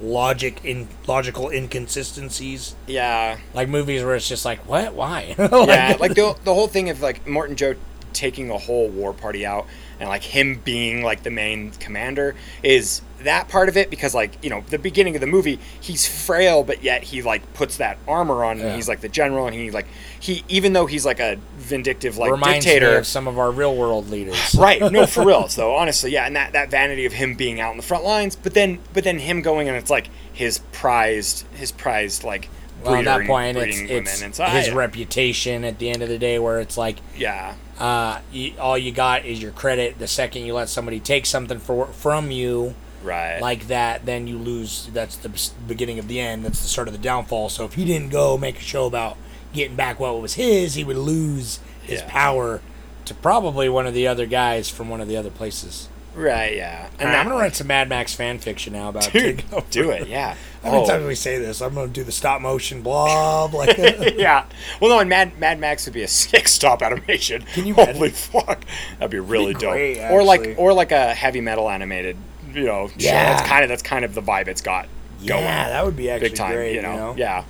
logic 0.00 0.64
in 0.64 0.88
logical 1.06 1.48
inconsistencies. 1.50 2.74
yeah, 2.86 3.38
Like 3.54 3.68
movies 3.68 4.02
where 4.04 4.14
it's 4.16 4.28
just 4.28 4.44
like, 4.44 4.60
what? 4.68 4.94
Why? 4.94 5.34
yeah, 5.38 5.96
like 5.98 6.14
the 6.14 6.36
the 6.44 6.54
whole 6.54 6.68
thing 6.68 6.90
of 6.90 7.00
like 7.00 7.26
Morton 7.26 7.56
Joe 7.56 7.74
taking 8.12 8.50
a 8.50 8.56
whole 8.58 8.88
war 8.88 9.12
party 9.12 9.44
out 9.44 9.66
and 10.00 10.08
like 10.08 10.22
him 10.22 10.60
being 10.64 11.02
like 11.02 11.22
the 11.22 11.30
main 11.30 11.70
commander 11.72 12.34
is 12.62 13.02
that 13.20 13.48
part 13.48 13.68
of 13.68 13.76
it 13.76 13.88
because 13.90 14.14
like 14.14 14.42
you 14.44 14.50
know 14.50 14.62
the 14.68 14.78
beginning 14.78 15.14
of 15.14 15.20
the 15.20 15.26
movie 15.26 15.58
he's 15.80 16.06
frail 16.06 16.62
but 16.62 16.82
yet 16.82 17.02
he 17.02 17.22
like 17.22 17.54
puts 17.54 17.78
that 17.78 17.98
armor 18.06 18.44
on 18.44 18.60
and 18.60 18.74
he's 18.76 18.88
like 18.88 19.00
the 19.00 19.08
general 19.08 19.46
and 19.46 19.54
he 19.54 19.70
like 19.70 19.86
he 20.20 20.44
even 20.48 20.72
though 20.72 20.86
he's 20.86 21.04
like 21.06 21.18
a 21.18 21.38
vindictive 21.56 22.16
like 22.18 22.30
reminds 22.30 22.64
dictator 22.64 22.98
of 22.98 23.06
some 23.06 23.26
of 23.26 23.38
our 23.38 23.50
real 23.50 23.74
world 23.74 24.08
leaders. 24.10 24.54
right. 24.58 24.80
No 24.92 25.06
for 25.06 25.24
real. 25.24 25.48
So 25.56 25.74
honestly 25.74 26.10
yeah 26.12 26.26
and 26.26 26.36
that 26.36 26.52
that 26.52 26.70
vanity 26.70 27.06
of 27.06 27.12
him 27.12 27.34
being 27.34 27.60
out 27.60 27.70
in 27.70 27.76
the 27.78 27.82
front 27.82 28.04
lines 28.04 28.36
but 28.36 28.54
then 28.54 28.78
but 28.92 29.04
then 29.04 29.18
him 29.18 29.40
going 29.42 29.68
and 29.68 29.76
it's 29.76 29.90
like 29.90 30.08
his 30.32 30.58
prized 30.72 31.46
his 31.54 31.72
prized 31.72 32.22
like 32.24 32.48
Well, 32.84 32.96
at 32.96 33.04
that 33.06 33.26
point, 33.26 33.56
it's, 33.56 33.80
it's 33.80 34.20
his 34.20 34.68
I- 34.68 34.74
reputation 34.74 35.64
at 35.64 35.78
the 35.78 35.88
end 35.90 36.02
of 36.02 36.08
the 36.08 36.18
day, 36.18 36.38
where 36.38 36.60
it's 36.60 36.76
like, 36.76 36.98
yeah. 37.16 37.54
uh, 37.78 38.20
you, 38.30 38.52
all 38.60 38.76
you 38.78 38.92
got 38.92 39.24
is 39.24 39.40
your 39.42 39.50
credit. 39.52 39.98
The 39.98 40.06
second 40.06 40.42
you 40.44 40.54
let 40.54 40.68
somebody 40.68 41.00
take 41.00 41.24
something 41.26 41.58
for, 41.58 41.86
from 41.86 42.30
you, 42.30 42.74
right 43.06 43.40
like 43.40 43.68
that, 43.68 44.04
then 44.04 44.26
you 44.26 44.36
lose. 44.38 44.88
That's 44.92 45.16
the 45.16 45.30
beginning 45.66 45.98
of 45.98 46.08
the 46.08 46.20
end. 46.20 46.44
That's 46.44 46.60
the 46.60 46.68
start 46.68 46.88
of 46.88 46.92
the 46.92 46.98
downfall. 47.00 47.48
So 47.48 47.64
if 47.64 47.74
he 47.74 47.84
didn't 47.84 48.10
go 48.10 48.36
make 48.36 48.58
a 48.58 48.62
show 48.62 48.86
about 48.86 49.16
getting 49.52 49.76
back 49.76 49.98
what 50.00 50.20
was 50.20 50.34
his, 50.34 50.74
he 50.74 50.84
would 50.84 50.96
lose 50.98 51.60
his 51.82 52.00
Yeah. 52.00 52.08
power 52.10 52.60
to 53.06 53.14
probably 53.14 53.68
one 53.68 53.86
of 53.86 53.94
the 53.94 54.06
other 54.08 54.26
guys 54.26 54.68
from 54.68 54.88
one 54.88 55.00
of 55.00 55.06
the 55.08 55.16
other 55.16 55.30
places. 55.30 55.88
right 56.16 56.56
yeah 56.56 56.88
And 56.98 57.10
I'm 57.10 57.26
gonna 57.28 57.38
write 57.38 57.54
some 57.54 57.66
Mad 57.66 57.88
Max 57.90 58.14
fan 58.14 58.38
fiction 58.38 58.72
now 58.72 58.88
about 58.88 59.12
Dude, 59.12 59.44
do 59.70 59.90
it, 59.90 60.08
yeah. 60.08 60.34
How 60.64 60.70
many 60.72 60.82
Oh. 60.84 60.86
times 60.88 61.04
we 61.06 61.14
say 61.14 61.38
this? 61.38 61.60
I'm 61.60 61.74
gonna 61.74 61.88
do 61.88 62.02
the 62.04 62.10
stop 62.10 62.40
motion 62.40 62.80
blob 62.82 63.52
like 63.54 63.76
yeah. 64.16 64.46
Well, 64.80 64.90
no, 64.90 64.98
and 64.98 65.08
Mad 65.10 65.38
Mad 65.38 65.60
Max 65.60 65.84
would 65.86 65.92
be 65.94 66.02
a 66.02 66.08
sick 66.24 66.48
stop 66.48 66.82
animation. 66.82 67.42
Can 67.52 67.66
you 67.66 67.74
Holy 67.74 68.08
fuck, 68.10 68.64
that'd 68.98 69.10
be 69.10 69.18
really 69.20 69.52
be 69.54 69.60
dope. 69.60 69.72
great, 69.72 70.00
or 70.10 70.22
like 70.24 70.54
or 70.58 70.72
like 70.72 70.90
a 70.90 71.12
heavy 71.14 71.40
metal 71.42 71.68
animated, 71.70 72.16
you 72.56 72.66
know. 72.66 72.88
show. 72.88 72.94
Yeah. 72.98 73.34
That's 73.36 73.48
kind 73.48 73.62
of 73.64 73.68
that's 73.68 73.82
kind 73.82 74.04
of 74.04 74.14
the 74.14 74.22
vibe 74.22 74.48
it's 74.48 74.60
got 74.60 74.88
going. 75.24 75.42
Yeah, 75.42 75.68
that 75.68 75.84
would 75.84 75.96
be 75.96 76.10
actually 76.10 76.30
big 76.30 76.38
time. 76.38 76.52
great. 76.54 76.74
you, 76.74 76.82
know? 76.82 76.96
know? 76.96 77.14
Yeah, 77.16 77.44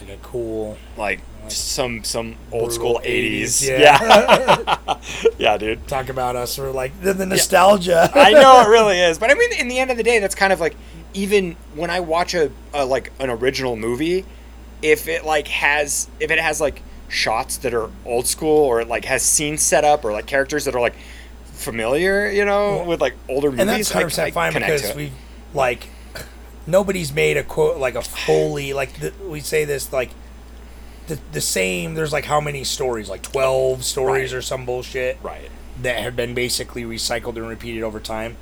like 0.00 0.10
a 0.10 0.16
cool. 0.22 0.76
like 0.96 1.20
some 1.48 2.04
some 2.04 2.36
old 2.52 2.72
school 2.72 3.00
80s, 3.02 3.04
eighties. 3.04 3.68
yeah. 3.68 3.98
Yeah, 4.02 5.00
yeah, 5.38 5.56
dude. 5.58 5.86
Talk 5.86 6.08
about 6.08 6.36
us. 6.36 6.58
We're 6.58 6.70
like 6.70 7.00
the, 7.00 7.12
the 7.12 7.26
nostalgia. 7.26 8.10
I 8.14 8.32
know 8.32 8.62
it 8.62 8.68
really 8.68 9.00
is, 9.00 9.18
but 9.18 9.30
I 9.30 9.34
mean, 9.34 9.52
in 9.54 9.68
the 9.68 9.78
end 9.78 9.90
of 9.90 9.96
the 9.96 10.02
day, 10.02 10.18
that's 10.18 10.34
kind 10.34 10.52
of 10.52 10.60
like 10.60 10.76
even 11.14 11.56
when 11.74 11.90
I 11.90 12.00
watch 12.00 12.34
a, 12.34 12.50
a 12.72 12.84
like 12.84 13.12
an 13.18 13.30
original 13.30 13.76
movie, 13.76 14.24
if 14.82 15.08
it 15.08 15.24
like 15.24 15.48
has 15.48 16.08
if 16.20 16.30
it 16.30 16.38
has 16.38 16.60
like 16.60 16.82
shots 17.08 17.56
that 17.58 17.74
are 17.74 17.90
old 18.04 18.26
school 18.26 18.58
or 18.64 18.80
it 18.80 18.88
like 18.88 19.04
has 19.04 19.22
scenes 19.22 19.62
set 19.62 19.84
up 19.84 20.04
or 20.04 20.12
like 20.12 20.26
characters 20.26 20.64
that 20.64 20.74
are 20.74 20.80
like 20.80 20.94
familiar, 21.60 22.30
you 22.30 22.44
know, 22.44 22.84
with 22.84 23.00
like 23.00 23.14
older 23.28 23.48
movies, 23.50 23.60
and 23.60 23.68
that's 23.68 23.90
hundred 23.90 24.06
percent 24.06 24.34
fine 24.34 24.52
because 24.52 24.94
we 24.94 25.12
like 25.54 25.88
nobody's 26.66 27.12
made 27.12 27.36
a 27.36 27.42
quote 27.42 27.78
like 27.78 27.94
a 27.94 28.02
fully 28.02 28.72
like 28.72 28.92
the, 29.00 29.12
we 29.28 29.40
say 29.40 29.64
this 29.64 29.92
like 29.92 30.10
the 31.06 31.18
the 31.32 31.40
same. 31.40 31.94
There's 31.94 32.12
like 32.12 32.24
how 32.24 32.40
many 32.40 32.64
stories? 32.64 33.08
Like 33.08 33.22
twelve 33.22 33.84
stories 33.84 34.32
Right. 34.32 34.38
or 34.38 34.42
some 34.42 34.64
bullshit 34.66 35.18
Right. 35.22 35.50
that 35.82 35.98
have 36.00 36.16
been 36.16 36.34
basically 36.34 36.84
recycled 36.84 37.36
and 37.36 37.48
repeated 37.48 37.82
over 37.82 38.00
time. 38.00 38.36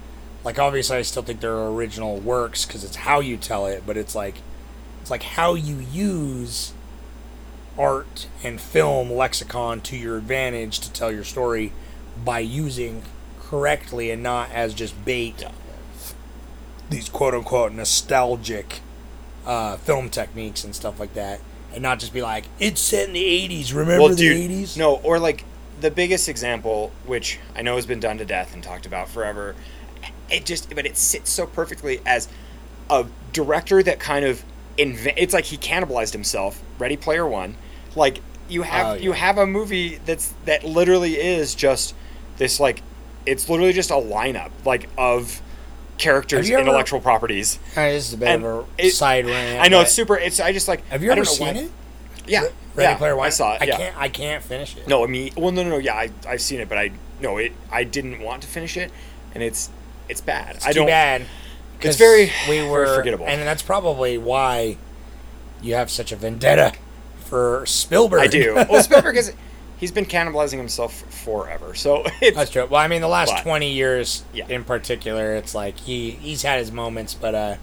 Like 0.44 0.58
obviously, 0.58 0.96
I 0.96 1.02
still 1.02 1.22
think 1.22 1.40
they're 1.40 1.56
original 1.68 2.18
works 2.18 2.64
because 2.64 2.84
it's 2.84 2.96
how 2.96 3.20
you 3.20 3.36
tell 3.36 3.66
it, 3.66 3.82
but 3.86 3.96
it's 3.96 4.14
like 4.14 4.36
it's 5.00 5.10
like 5.10 5.22
how 5.22 5.54
you 5.54 5.76
use 5.76 6.72
art 7.78 8.26
and 8.42 8.60
film 8.60 9.10
lexicon 9.12 9.80
to 9.80 9.96
your 9.96 10.16
advantage 10.18 10.80
to 10.80 10.92
tell 10.92 11.12
your 11.12 11.22
story 11.24 11.72
by 12.24 12.40
using 12.40 13.02
correctly 13.40 14.10
and 14.10 14.22
not 14.22 14.50
as 14.52 14.74
just 14.74 15.04
bait 15.04 15.44
these 16.90 17.08
quote 17.08 17.34
unquote 17.34 17.72
nostalgic 17.72 18.80
uh, 19.46 19.76
film 19.78 20.08
techniques 20.10 20.64
and 20.64 20.74
stuff 20.74 21.00
like 21.00 21.14
that, 21.14 21.40
and 21.72 21.82
not 21.82 21.98
just 21.98 22.12
be 22.12 22.22
like 22.22 22.44
it's 22.58 22.80
set 22.80 23.08
in 23.08 23.14
the 23.14 23.24
'80s. 23.24 23.74
Remember 23.74 24.00
well, 24.00 24.08
the 24.10 24.16
dude, 24.16 24.50
'80s? 24.50 24.76
no, 24.76 24.96
or 24.96 25.18
like 25.18 25.44
the 25.80 25.90
biggest 25.90 26.28
example, 26.28 26.92
which 27.06 27.38
I 27.54 27.62
know 27.62 27.76
has 27.76 27.86
been 27.86 28.00
done 28.00 28.18
to 28.18 28.24
death 28.24 28.54
and 28.54 28.62
talked 28.62 28.86
about 28.86 29.08
forever. 29.08 29.54
It 30.30 30.44
just, 30.44 30.74
but 30.74 30.84
it 30.84 30.96
sits 30.96 31.30
so 31.30 31.46
perfectly 31.46 32.00
as 32.04 32.28
a 32.90 33.06
director 33.32 33.82
that 33.82 33.98
kind 33.98 34.24
of 34.24 34.44
inve- 34.78 35.14
It's 35.16 35.32
like 35.32 35.46
he 35.46 35.56
cannibalized 35.56 36.12
himself. 36.12 36.62
Ready 36.78 36.96
Player 36.96 37.26
One, 37.26 37.56
like 37.96 38.20
you 38.48 38.62
have 38.62 38.86
Oh, 38.86 38.94
you 38.94 39.12
have 39.12 39.38
a 39.38 39.46
movie 39.46 40.00
that's 40.04 40.34
that 40.44 40.64
literally 40.64 41.14
is 41.14 41.54
just 41.54 41.94
this 42.38 42.58
like 42.60 42.82
it's 43.26 43.48
literally 43.48 43.72
just 43.72 43.90
a 43.90 43.94
lineup 43.94 44.50
like 44.64 44.88
of 44.96 45.42
characters, 45.98 46.48
you 46.48 46.54
ever- 46.54 46.62
intellectual 46.62 47.00
properties. 47.00 47.58
This 47.74 48.06
is 48.08 48.14
a 48.14 48.16
bit 48.16 48.28
And 48.28 48.44
of 48.44 48.66
a 48.78 48.86
it- 48.86 48.90
side 48.92 49.26
rant. 49.26 49.60
I 49.60 49.68
know 49.68 49.80
it's 49.80 49.92
super. 49.92 50.16
It's 50.16 50.40
I 50.40 50.52
just 50.52 50.68
like. 50.68 50.86
Have 50.88 51.02
you 51.02 51.10
I 51.10 51.12
ever 51.12 51.24
seen 51.24 51.46
why- 51.54 51.62
it? 51.62 51.70
Yeah, 52.26 52.40
Ready 52.42 52.52
yeah, 52.92 52.96
Player 52.98 53.16
One. 53.16 53.26
I 53.26 53.30
saw 53.30 53.54
it. 53.54 53.62
I 53.62 53.64
yeah. 53.64 53.76
can't. 53.78 53.96
I 53.96 54.08
can't 54.10 54.44
finish 54.44 54.76
it. 54.76 54.86
No, 54.86 55.02
I 55.02 55.06
mean, 55.06 55.32
well, 55.36 55.50
no, 55.50 55.62
no, 55.62 55.70
no. 55.70 55.78
Yeah, 55.78 55.94
I, 55.94 56.10
I've 56.28 56.42
seen 56.42 56.60
it, 56.60 56.68
but 56.68 56.76
I 56.76 56.90
no, 57.20 57.38
it. 57.38 57.52
I 57.72 57.84
didn't 57.84 58.20
want 58.20 58.42
to 58.42 58.48
finish 58.48 58.76
it, 58.76 58.90
and 59.34 59.42
it's 59.42 59.70
it's 60.10 60.20
bad. 60.20 60.56
it's 60.56 60.66
I 60.66 60.72
too 60.72 60.80
don't. 60.80 60.86
bad. 60.88 61.24
It's 61.80 61.96
very 61.96 62.30
we 62.48 62.58
very 62.58 62.68
were 62.68 62.94
forgettable. 62.94 63.24
and 63.26 63.40
that's 63.42 63.62
probably 63.62 64.18
why 64.18 64.76
you 65.62 65.74
have 65.74 65.90
such 65.90 66.12
a 66.12 66.16
vendetta 66.16 66.72
for 67.24 67.64
Spielberg. 67.66 68.20
I 68.20 68.26
do. 68.26 68.54
Well, 68.68 68.82
Spielberg 68.82 69.16
is. 69.18 69.32
He's 69.78 69.92
been 69.92 70.06
cannibalizing 70.06 70.56
himself 70.58 70.92
forever. 71.24 71.74
So 71.74 72.04
it's 72.20 72.36
That's 72.36 72.50
true. 72.50 72.66
Well, 72.66 72.80
I 72.80 72.88
mean, 72.88 73.00
the 73.00 73.08
last 73.08 73.32
But- 73.32 73.42
twenty 73.42 73.72
years 73.72 74.24
Yeah. 74.34 74.46
in 74.48 74.64
particular, 74.64 75.34
it's 75.34 75.54
like 75.54 75.78
he 75.78 76.10
he's 76.10 76.42
had 76.42 76.58
his 76.58 76.72
moments, 76.72 77.14
but 77.14 77.34
uh, 77.34 77.54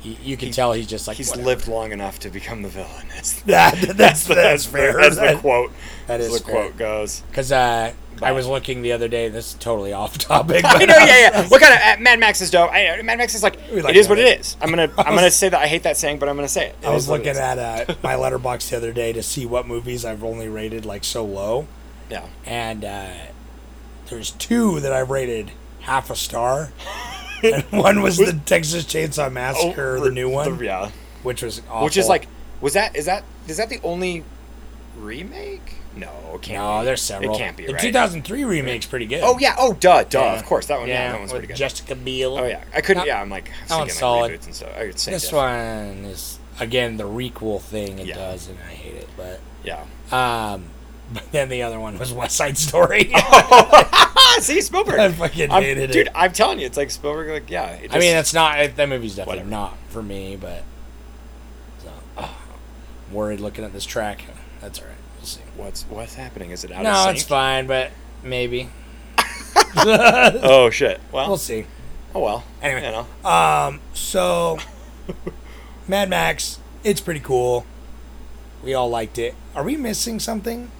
he, 0.00 0.18
you 0.22 0.36
can 0.36 0.48
He- 0.48 0.52
tell 0.54 0.72
he's 0.72 0.86
just 0.86 1.06
like 1.06 1.16
he's 1.18 1.28
whatever. 1.30 1.46
lived 1.46 1.68
long 1.68 1.92
enough 1.92 2.18
to 2.20 2.30
become 2.30 2.62
the 2.62 2.68
villain. 2.68 3.06
That's, 3.14 3.32
That, 3.42 3.74
that's 3.96 4.24
the- 4.26 4.34
that's 4.34 4.66
fair. 4.66 4.98
As 5.00 5.16
the 5.16 5.22
That- 5.22 5.38
quote. 5.38 5.72
that 6.06 6.20
as 6.20 6.32
the 6.32 6.40
quote 6.44 6.76
goes. 6.76 7.20
Because 7.30 7.52
uh, 7.52 7.92
I 8.22 8.32
was 8.32 8.46
looking 8.46 8.82
the 8.82 8.92
other 8.92 9.08
day. 9.08 9.28
This 9.28 9.48
is 9.48 9.54
totally 9.54 9.92
off 9.92 10.18
topic. 10.18 10.64
I 10.64 10.84
know, 10.84 10.96
yeah, 10.96 11.06
yeah. 11.06 11.48
What 11.48 11.60
kind 11.60 11.74
of 11.74 11.80
uh, 11.80 12.02
Mad 12.02 12.18
Max 12.20 12.40
is 12.40 12.50
dope? 12.50 12.70
I, 12.70 13.00
Mad 13.02 13.18
Max 13.18 13.34
is 13.34 13.42
like 13.42 13.56
like 13.72 13.94
it 13.94 13.96
is 13.96 14.08
what 14.08 14.18
it 14.18 14.40
is. 14.40 14.56
I'm 14.60 14.70
gonna 14.70 14.90
I'm 14.98 15.14
gonna 15.14 15.30
say 15.30 15.48
that 15.48 15.60
I 15.60 15.66
hate 15.66 15.84
that 15.84 15.96
saying, 15.96 16.18
but 16.18 16.28
I'm 16.28 16.36
gonna 16.36 16.48
say 16.48 16.68
it. 16.68 16.76
It 16.82 16.86
I 16.86 16.94
was 16.94 17.04
is 17.04 17.10
what 17.10 17.20
it 17.20 17.26
looking 17.26 17.40
at 17.40 17.58
uh, 17.58 17.94
my 18.02 18.14
Letterboxd 18.14 18.70
the 18.70 18.76
other 18.76 18.92
day 18.92 19.12
to 19.12 19.22
see 19.22 19.46
what 19.46 19.66
movies 19.66 20.04
I've 20.04 20.24
only 20.24 20.48
rated 20.48 20.84
like 20.84 21.04
so 21.04 21.24
low, 21.24 21.66
yeah. 22.10 22.26
and 22.44 22.84
uh, 22.84 23.08
there's 24.08 24.32
two 24.32 24.80
that 24.80 24.92
I've 24.92 25.10
rated 25.10 25.52
half 25.80 26.10
a 26.10 26.16
star, 26.16 26.72
and 27.42 27.64
one 27.70 28.02
was 28.02 28.18
the 28.18 28.40
Texas 28.44 28.84
Chainsaw 28.84 29.32
Massacre, 29.32 30.00
the 30.00 30.10
new 30.10 30.28
one. 30.28 30.58
The- 30.58 30.64
yeah. 30.64 30.90
which 31.22 31.42
was 31.42 31.62
awful. 31.70 31.84
Which 31.84 31.96
is 31.96 32.08
like, 32.08 32.28
was 32.60 32.74
that 32.74 32.96
is 32.96 33.06
that 33.06 33.24
is 33.48 33.56
that 33.56 33.70
the 33.70 33.80
only 33.82 34.24
remake? 34.96 35.76
No, 35.96 36.08
it 36.34 36.42
can't. 36.42 36.58
no, 36.62 36.80
be. 36.80 36.84
there's 36.86 37.02
several. 37.02 37.34
It 37.34 37.38
can't 37.38 37.56
be 37.56 37.66
The 37.66 37.72
right. 37.72 37.82
2003 37.82 38.44
remake's 38.44 38.86
pretty 38.86 39.06
good. 39.06 39.22
Oh 39.24 39.38
yeah. 39.40 39.56
Oh 39.58 39.72
duh, 39.74 40.04
duh. 40.04 40.20
Yeah. 40.20 40.38
Of 40.38 40.46
course 40.46 40.66
that 40.66 40.78
one. 40.78 40.88
Yeah, 40.88 41.10
that 41.12 41.18
one's 41.18 41.32
pretty 41.32 41.48
good. 41.48 41.56
Jessica 41.56 41.96
Biel. 41.96 42.38
oh 42.38 42.46
yeah. 42.46 42.62
I 42.74 42.80
couldn't. 42.80 43.00
That- 43.02 43.06
yeah, 43.08 43.20
I'm 43.20 43.28
like 43.30 43.50
that 43.68 43.76
one's 43.76 43.90
thinking 43.92 43.98
solid. 43.98 44.30
like 44.32 44.40
reboots 44.40 44.46
and 44.46 44.54
stuff. 44.54 44.76
I 44.76 44.86
could 44.86 44.98
say 45.00 45.10
This 45.12 45.32
one 45.32 46.04
is 46.04 46.38
again 46.60 46.96
the 46.96 47.04
requel 47.04 47.60
thing 47.60 47.98
it 47.98 48.06
Yeah. 48.06 48.14
does, 48.16 48.48
and 48.48 48.58
I 48.68 48.72
hate 48.72 48.94
it. 48.94 49.08
But 49.16 49.40
Yeah. 49.64 49.84
um, 50.12 50.64
but 51.12 51.32
then 51.32 51.48
the 51.48 51.62
other 51.64 51.80
one 51.80 51.98
was 51.98 52.12
West 52.12 52.36
Side 52.36 52.56
Story. 52.56 53.10
Ah, 53.14 54.36
see 54.40 54.60
Spielberg. 54.60 55.00
I 55.00 55.10
fucking 55.10 55.50
I'm- 55.50 55.62
hated 55.62 55.88
dude, 55.88 55.90
it. 55.90 56.04
Dude. 56.04 56.08
I'm 56.14 56.32
telling 56.32 56.60
you, 56.60 56.66
it's 56.66 56.76
like 56.76 56.90
Spielberg. 56.92 57.30
Like 57.30 57.50
yeah. 57.50 57.70
It 57.72 57.82
just, 57.86 57.96
I 57.96 57.98
mean, 57.98 58.12
that's 58.12 58.32
not 58.32 58.76
that 58.76 58.88
movie's 58.88 59.16
definitely 59.16 59.38
Whatever. 59.44 59.50
not 59.50 59.76
for 59.88 60.02
me, 60.04 60.36
but 60.40 60.62
so, 61.82 61.90
oh, 62.16 62.36
I'm 63.08 63.14
worried 63.14 63.40
looking 63.40 63.64
at 63.64 63.72
this 63.72 63.84
track. 63.84 64.22
That's 64.60 64.78
all 64.78 64.84
right. 64.86 64.94
We'll 65.20 65.26
see. 65.26 65.40
what's 65.56 65.82
what's 65.84 66.14
happening? 66.14 66.50
Is 66.50 66.64
it 66.64 66.72
out 66.72 66.82
no, 66.82 66.90
of 66.90 66.96
sync? 67.04 67.16
it's 67.18 67.26
fine, 67.26 67.66
but 67.66 67.90
maybe 68.22 68.70
Oh 69.76 70.70
shit. 70.70 71.00
Well. 71.12 71.28
we'll 71.28 71.36
see. 71.36 71.66
oh 72.14 72.20
well. 72.20 72.44
Anyway. 72.62 72.84
You 72.84 73.04
know. 73.22 73.28
Um, 73.28 73.80
so 73.92 74.58
Mad 75.88 76.08
Max, 76.08 76.58
it's 76.84 77.00
pretty 77.00 77.20
cool. 77.20 77.66
We 78.64 78.74
all 78.74 78.88
liked 78.88 79.18
it. 79.18 79.34
Are 79.54 79.62
we 79.64 79.76
missing 79.76 80.18
something? 80.20 80.70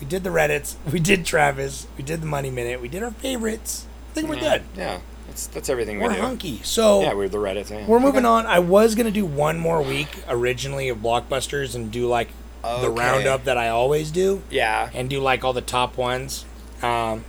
We 0.00 0.06
did 0.06 0.24
the 0.24 0.30
Reddits. 0.30 0.76
We 0.92 1.00
did 1.00 1.24
Travis. 1.24 1.86
We 1.96 2.02
did 2.02 2.20
the 2.22 2.26
Money 2.26 2.50
Minute. 2.50 2.80
We 2.80 2.88
did 2.88 3.02
our 3.02 3.10
favorites. 3.12 3.86
I 4.10 4.14
think 4.14 4.28
we're 4.28 4.40
good. 4.40 4.62
Yeah. 4.76 5.00
That's 5.28 5.46
that's 5.46 5.68
everything 5.68 6.00
We're 6.00 6.08
we 6.08 6.16
do. 6.16 6.20
hunky. 6.20 6.60
So 6.62 7.00
Yeah, 7.02 7.14
we're 7.14 7.28
the 7.28 7.38
Reddit. 7.38 7.70
Yeah. 7.70 7.86
We're 7.86 8.00
moving 8.00 8.24
on. 8.24 8.46
I 8.46 8.58
was 8.58 8.94
gonna 8.94 9.10
do 9.10 9.24
one 9.24 9.58
more 9.58 9.80
week 9.82 10.22
originally 10.28 10.88
of 10.88 10.98
blockbusters 10.98 11.74
and 11.74 11.90
do 11.92 12.06
like 12.08 12.28
the 12.62 12.90
roundup 12.90 13.44
that 13.44 13.56
I 13.58 13.68
always 13.68 14.10
do 14.10 14.42
Yeah. 14.50 14.90
and 14.94 15.10
do 15.10 15.20
like 15.20 15.44
all 15.44 15.52
the 15.52 15.60
top 15.60 15.96
ones. 15.96 16.44
Um, 16.82 17.24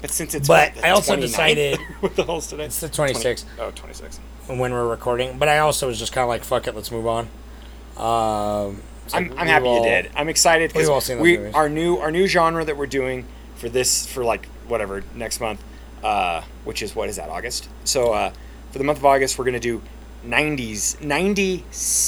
But 0.00 0.10
since 0.10 0.34
it's 0.34 0.48
But 0.48 0.72
I 0.82 0.90
also 0.90 1.14
29th? 1.14 1.20
decided- 1.20 1.78
what 2.00 2.16
the 2.16 2.24
hell's 2.24 2.48
today? 2.48 2.64
it's 2.64 2.80
the 2.80 2.88
26th 2.88 3.44
Oh, 3.58 3.70
26. 3.72 4.18
when 4.48 4.72
we're 4.72 4.86
recording, 4.88 5.38
but 5.38 5.48
I 5.48 5.58
also 5.58 5.86
was 5.86 5.98
just 5.98 6.12
kind 6.12 6.22
of 6.24 6.28
like, 6.28 6.42
fuck 6.44 6.66
it, 6.66 6.74
let's 6.74 6.90
move 6.90 7.06
on. 7.06 7.28
Um, 7.96 8.82
so 9.06 9.18
I'm, 9.18 9.32
I'm 9.36 9.46
happy 9.46 9.66
all- 9.66 9.78
you 9.84 9.88
did. 9.88 10.10
I'm 10.16 10.28
excited 10.28 10.72
we've 10.74 10.88
all 10.88 11.00
because 11.00 11.20
we 11.20 11.36
movies. 11.38 11.54
our 11.54 11.68
new 11.68 11.98
our 11.98 12.10
new 12.10 12.26
genre 12.26 12.64
that 12.64 12.76
we're 12.76 12.86
doing 12.86 13.26
for 13.56 13.68
this 13.68 14.06
for 14.06 14.24
like 14.24 14.46
whatever 14.66 15.04
next 15.14 15.40
month, 15.40 15.62
uh, 16.02 16.42
which 16.64 16.82
is 16.82 16.94
what 16.96 17.08
is 17.08 17.16
that 17.16 17.28
August? 17.28 17.68
So 17.84 18.12
uh, 18.12 18.32
for 18.70 18.78
the 18.78 18.84
month 18.84 18.98
of 18.98 19.04
August, 19.04 19.38
we're 19.38 19.44
gonna 19.44 19.60
do 19.60 19.82
90s 20.26 21.00
90 21.02 21.64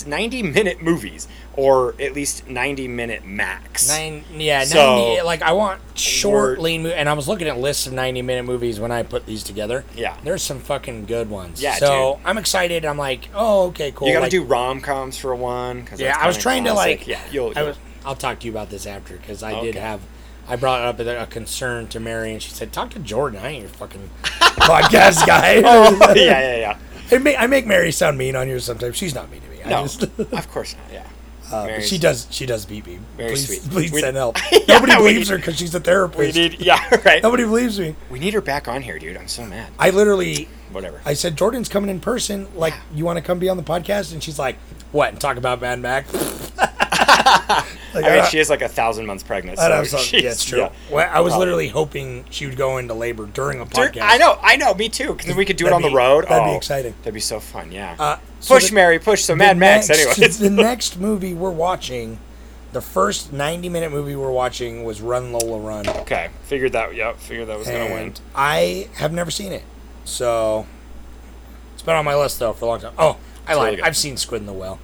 90 0.09 0.43
minute 0.43 0.81
movies 0.83 1.29
or 1.57 1.95
at 2.01 2.13
least 2.15 2.49
90 2.49 2.89
minute 2.89 3.25
max. 3.25 3.89
Nine, 3.89 4.25
yeah, 4.33 4.65
So, 4.65 4.97
90, 4.97 5.23
like 5.23 5.43
I 5.43 5.53
want 5.53 5.81
short, 5.99 6.59
lean 6.59 6.83
movie. 6.83 6.95
And 6.95 7.09
I 7.09 7.13
was 7.13 7.29
looking 7.29 7.47
at 7.49 7.59
lists 7.59 7.87
of 7.87 7.93
90 7.93 8.23
minute 8.23 8.45
movies 8.45 8.81
when 8.81 8.91
I 8.91 9.03
put 9.03 9.27
these 9.27 9.43
together. 9.43 9.85
Yeah. 9.95 10.17
There's 10.25 10.43
some 10.43 10.59
fucking 10.61 11.07
good 11.07 11.31
ones. 11.31 11.63
Yeah, 11.63 11.75
So 11.77 12.21
I'm 12.25 12.39
excited. 12.39 12.85
I'm 12.85 12.99
like, 12.99 13.29
oh, 13.35 13.69
okay, 13.69 13.93
cool. 13.93 14.09
You 14.09 14.15
got 14.15 14.19
to 14.21 14.23
Like, 14.25 14.31
do 14.31 14.43
rom 14.45 14.81
coms 14.81 15.17
for 15.17 15.35
one. 15.35 15.85
Cause 15.85 16.01
Yeah, 16.01 16.17
I 16.19 16.27
was 16.27 16.37
trying 16.39 16.65
to 16.65 16.75
like. 16.75 17.07
Yeah, 17.07 17.21
you'll. 17.31 17.53
I 17.57 17.61
you'll- 17.61 17.69
was. 17.69 17.79
I'll 18.07 18.15
talk 18.15 18.41
to 18.41 18.47
you 18.47 18.53
about 18.53 18.69
this 18.69 18.87
after 18.87 19.17
because 19.17 19.43
I 19.43 19.61
did 19.63 19.77
have. 19.77 20.01
I 20.47 20.57
brought 20.57 20.83
up 20.83 21.01
a, 21.01 21.27
concern 21.27 21.89
to 21.89 22.01
Mary, 22.01 22.33
and 22.33 22.43
she 22.43 22.51
said, 22.51 22.71
"Talk 22.71 22.91
to 22.91 22.99
Jordan. 22.99 23.41
I 23.43 23.49
ain't 23.49 23.61
your 23.61 23.69
fucking 23.71 24.11
podcast 24.23 25.27
guy." 25.27 25.63
oh, 25.65 26.13
yeah, 26.15 26.23
yeah, 26.41 26.57
yeah. 26.57 26.79
I 27.11 27.19
make, 27.19 27.37
I 27.41 27.47
make 27.47 27.67
Mary 27.67 27.91
sound 27.93 28.19
mean 28.19 28.37
on 28.37 28.49
you 28.49 28.61
sometimes. 28.61 28.97
She's 28.97 29.15
not 29.15 29.31
mean 29.31 29.41
to 29.41 29.49
me. 29.49 29.63
I 29.65 29.71
No, 29.71 29.83
just, 29.83 30.03
of 30.03 30.51
course 30.51 30.75
not. 30.77 30.93
Yeah. 30.93 31.07
Uh, 31.53 31.67
but 31.67 31.85
she 31.85 31.99
does. 31.99 32.27
She 32.31 32.47
does 32.47 32.65
beat 32.65 32.87
me. 32.87 32.99
Very 33.17 33.31
please, 33.31 33.47
sweet. 33.47 33.71
please 33.71 33.93
We- 33.93 34.01
send 34.01 34.17
help. 34.17 34.39
Yeah, 34.53 34.61
Nobody 34.81 34.97
believes 34.97 35.29
need- 35.29 35.35
her 35.35 35.37
because 35.39 35.57
she's 35.59 35.75
a 35.75 35.81
therapist. 35.81 36.37
need. 36.37 36.61
Yeah. 36.61 36.81
Right. 37.05 37.23
Nobody 37.23 37.45
believes 37.45 37.79
me. 37.79 37.95
We 38.11 38.19
need 38.19 38.35
her 38.35 38.41
back 38.41 38.67
on 38.69 38.81
here, 38.83 38.99
dude. 38.99 39.17
I'm 39.17 39.29
so 39.29 39.45
mad. 39.45 39.71
I 39.79 39.91
literally, 39.91 40.49
Whatever. 40.73 41.01
I 41.05 41.15
said 41.15 41.37
Jordan's 41.37 41.69
coming 41.69 41.91
in 41.91 42.01
person. 42.01 42.49
Like, 42.57 42.75
you 42.95 43.05
want 43.05 43.19
to 43.19 43.23
come 43.23 43.39
be 43.39 43.49
on 43.49 43.57
the 43.57 43.63
podcast? 43.63 44.13
And 44.13 44.23
she's 44.23 44.39
like, 44.39 44.57
"What?" 44.91 45.11
And 45.11 45.21
talk 45.21 45.37
about 45.37 45.61
Mad 45.61 45.79
Max. 45.81 46.11
Like, 47.95 48.05
I 48.05 48.11
mean, 48.11 48.21
I- 48.21 48.29
she 48.29 48.39
is 48.39 48.51
like 48.51 48.63
a 48.63 48.69
thousand 48.69 49.07
months 49.07 49.23
pregnant. 49.23 49.59
I 49.59 49.63
So 49.85 49.97
know, 49.97 50.03
so- 50.03 50.17
yeah, 50.17 50.31
it's 50.31 50.45
true. 50.45 50.59
yeah. 50.61 50.71
Well, 50.91 51.09
I 51.11 51.21
was 51.21 51.31
Probably. 51.33 51.39
literally 51.47 51.69
hoping 51.69 52.25
she 52.31 52.47
would 52.47 52.57
go 52.57 52.79
into 52.79 52.95
labor 52.95 53.27
during 53.27 53.61
a 53.61 53.65
Dude, 53.65 53.73
podcast. 53.95 54.03
I 54.03 54.17
know, 54.19 54.39
I 54.43 54.57
know, 54.57 54.75
me 54.75 54.89
too. 54.89 55.15
Because 55.15 55.35
we 55.37 55.45
could 55.45 55.57
do 55.57 55.67
it 55.67 55.71
That'd 55.71 55.85
on 55.87 55.91
the 55.93 55.97
road. 55.97 56.25
that'd 56.29 56.45
be 56.45 56.51
Oh, 56.51 56.57
exciting. 56.57 56.95
That'd 57.03 57.15
be 57.15 57.21
so 57.21 57.41
fun. 57.41 57.71
Yeah. 57.73 57.97
Uh, 57.99 58.17
so 58.41 58.55
push, 58.55 58.69
the- 58.69 58.75
Mary, 58.75 58.99
push. 58.99 59.23
So 59.23 59.33
the 59.35 59.37
Mad 59.39 59.57
Max. 59.59 59.89
next- 59.89 60.19
Anyways. 60.19 60.39
the 60.41 60.51
next 60.51 60.99
movie 60.99 61.35
we're 61.35 61.51
watching, 61.51 62.19
the 62.73 62.81
first 62.81 63.33
ninety-minute 63.33 63.93
movie 63.93 64.17
we're 64.17 64.33
watching 64.33 64.83
was 64.83 65.01
Run 65.01 65.33
Lola 65.33 65.59
Run, 65.61 65.89
okay. 65.89 66.31
Figured 66.43 66.73
that. 66.73 66.95
Yep. 66.95 67.19
Figured 67.19 67.47
that 67.49 67.57
was 67.59 67.69
gonna 67.69 67.87
win. 67.95 68.15
I 68.35 68.89
have 68.95 69.13
never 69.13 69.31
seen 69.31 69.53
it, 69.53 69.63
so 70.05 70.67
it's 71.73 71.83
been 71.83 71.95
on 71.95 72.05
my 72.05 72.17
list 72.17 72.41
though 72.41 72.53
for 72.53 72.65
a 72.65 72.69
long 72.69 72.81
time. 72.81 72.93
Oh, 72.99 73.17
I 73.47 73.53
It's 73.53 73.59
lied. 73.59 73.71
really. 73.73 73.83
I've 73.83 73.97
seen 73.97 74.17
Squid 74.17 74.41
in 74.41 74.47
the 74.47 74.53
Well. 74.53 74.81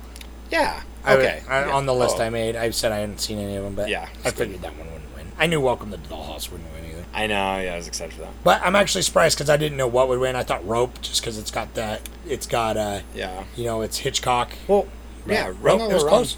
Yeah. 0.52 0.82
I- 1.04 1.14
Okay. 1.14 1.42
I- 1.48 1.66
Yeah. 1.66 1.72
On 1.72 1.86
the 1.86 1.94
list 1.94 2.16
Oh. 2.18 2.22
I 2.24 2.30
made, 2.30 2.56
I 2.56 2.70
said 2.70 2.92
I 2.92 2.98
hadn't 2.98 3.20
seen 3.20 3.38
any 3.38 3.56
of 3.56 3.64
them, 3.64 3.74
but 3.74 3.88
Yeah, 3.88 4.02
I 4.24 4.30
Squid. 4.30 4.34
figured 4.36 4.62
that 4.62 4.76
one 4.76 4.86
wouldn't 4.92 5.14
win. 5.16 5.32
I 5.38 5.46
knew 5.46 5.60
Welcome 5.60 5.90
to 5.92 5.96
the 5.96 6.08
Dollhouse 6.08 6.50
wouldn't 6.50 6.72
win 6.74 6.90
either. 6.90 7.04
I 7.14 7.26
know. 7.26 7.58
Yeah, 7.60 7.74
I 7.74 7.76
was 7.76 7.88
excited 7.88 8.12
for 8.14 8.20
that. 8.22 8.30
But 8.44 8.60
I'm 8.62 8.76
actually 8.76 9.02
surprised 9.02 9.36
because 9.38 9.48
I 9.50 9.56
didn't 9.56 9.76
know 9.78 9.86
what 9.86 10.08
would 10.08 10.18
win. 10.18 10.36
I 10.36 10.42
thought 10.42 10.66
Rope, 10.66 11.00
just 11.02 11.20
because 11.22 11.38
it's 11.38 11.50
got 11.50 11.74
that, 11.74 12.02
it's 12.28 12.46
got, 12.46 12.76
uh, 12.76 13.00
Yeah. 13.14 13.44
you 13.56 13.64
know, 13.64 13.80
it's 13.82 13.98
Hitchcock. 13.98 14.50
Well, 14.68 14.86
yeah. 15.26 15.46
Rope. 15.48 15.56
Run 15.80 15.80
It 15.90 15.94
was 15.94 16.04
close. 16.04 16.36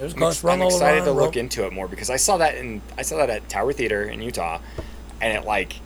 It 0.00 0.04
was 0.04 0.12
I'm, 0.12 0.18
close. 0.18 0.44
Run 0.44 0.60
I'm 0.60 0.66
excited 0.66 1.04
to 1.04 1.10
Rope. 1.12 1.20
look 1.20 1.36
into 1.36 1.64
it 1.66 1.72
more 1.72 1.88
because 1.88 2.10
I 2.10 2.16
saw 2.16 2.36
that 2.36 2.54
in 2.56 2.82
I 2.98 3.02
saw 3.02 3.16
that 3.16 3.30
at 3.30 3.48
Tower 3.48 3.72
Theater 3.72 4.04
in 4.04 4.20
Utah, 4.22 4.58
and 5.22 5.32
it 5.36 5.44
like, 5.46 5.76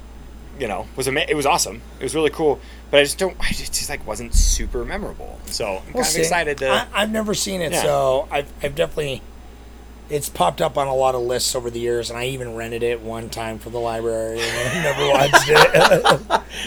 you 0.59 0.67
know, 0.69 0.87
was 0.97 1.07
ama- 1.09 1.27
it 1.29 1.35
was 1.37 1.47
awesome. 1.47 1.81
It 2.01 2.03
was 2.03 2.15
really 2.15 2.31
cool, 2.31 2.61
but 2.91 3.01
I 3.01 3.03
just 3.05 3.19
don't. 3.19 3.37
I 3.41 3.49
just, 3.49 3.73
just 3.75 3.89
like 3.91 4.07
wasn't 4.07 4.35
super 4.35 4.85
memorable. 4.85 5.39
So 5.47 5.67
I'm 5.87 5.93
We'll 5.93 6.05
kind 6.05 6.15
of 6.15 6.21
excited 6.21 6.59
to. 6.59 6.69
I, 6.71 6.87
I've 6.95 7.11
never 7.11 7.35
seen 7.35 7.61
it, 7.61 7.73
Yeah. 7.73 7.83
so 7.83 8.29
I've, 8.31 8.53
I've 8.63 8.75
definitely. 8.75 9.23
It's 10.09 10.29
popped 10.29 10.61
up 10.61 10.77
on 10.77 10.89
a 10.89 10.95
lot 10.95 11.15
of 11.15 11.21
lists 11.23 11.55
over 11.55 11.71
the 11.71 11.79
years, 11.79 12.11
and 12.11 12.19
I 12.19 12.25
even 12.27 12.57
rented 12.57 12.83
it 12.83 13.01
one 13.01 13.31
time 13.31 13.61
for 13.61 13.71
the 13.71 13.79
library, 13.79 14.41
and 14.41 14.69
I 14.69 14.83
never 14.83 15.09
watched 15.09 15.45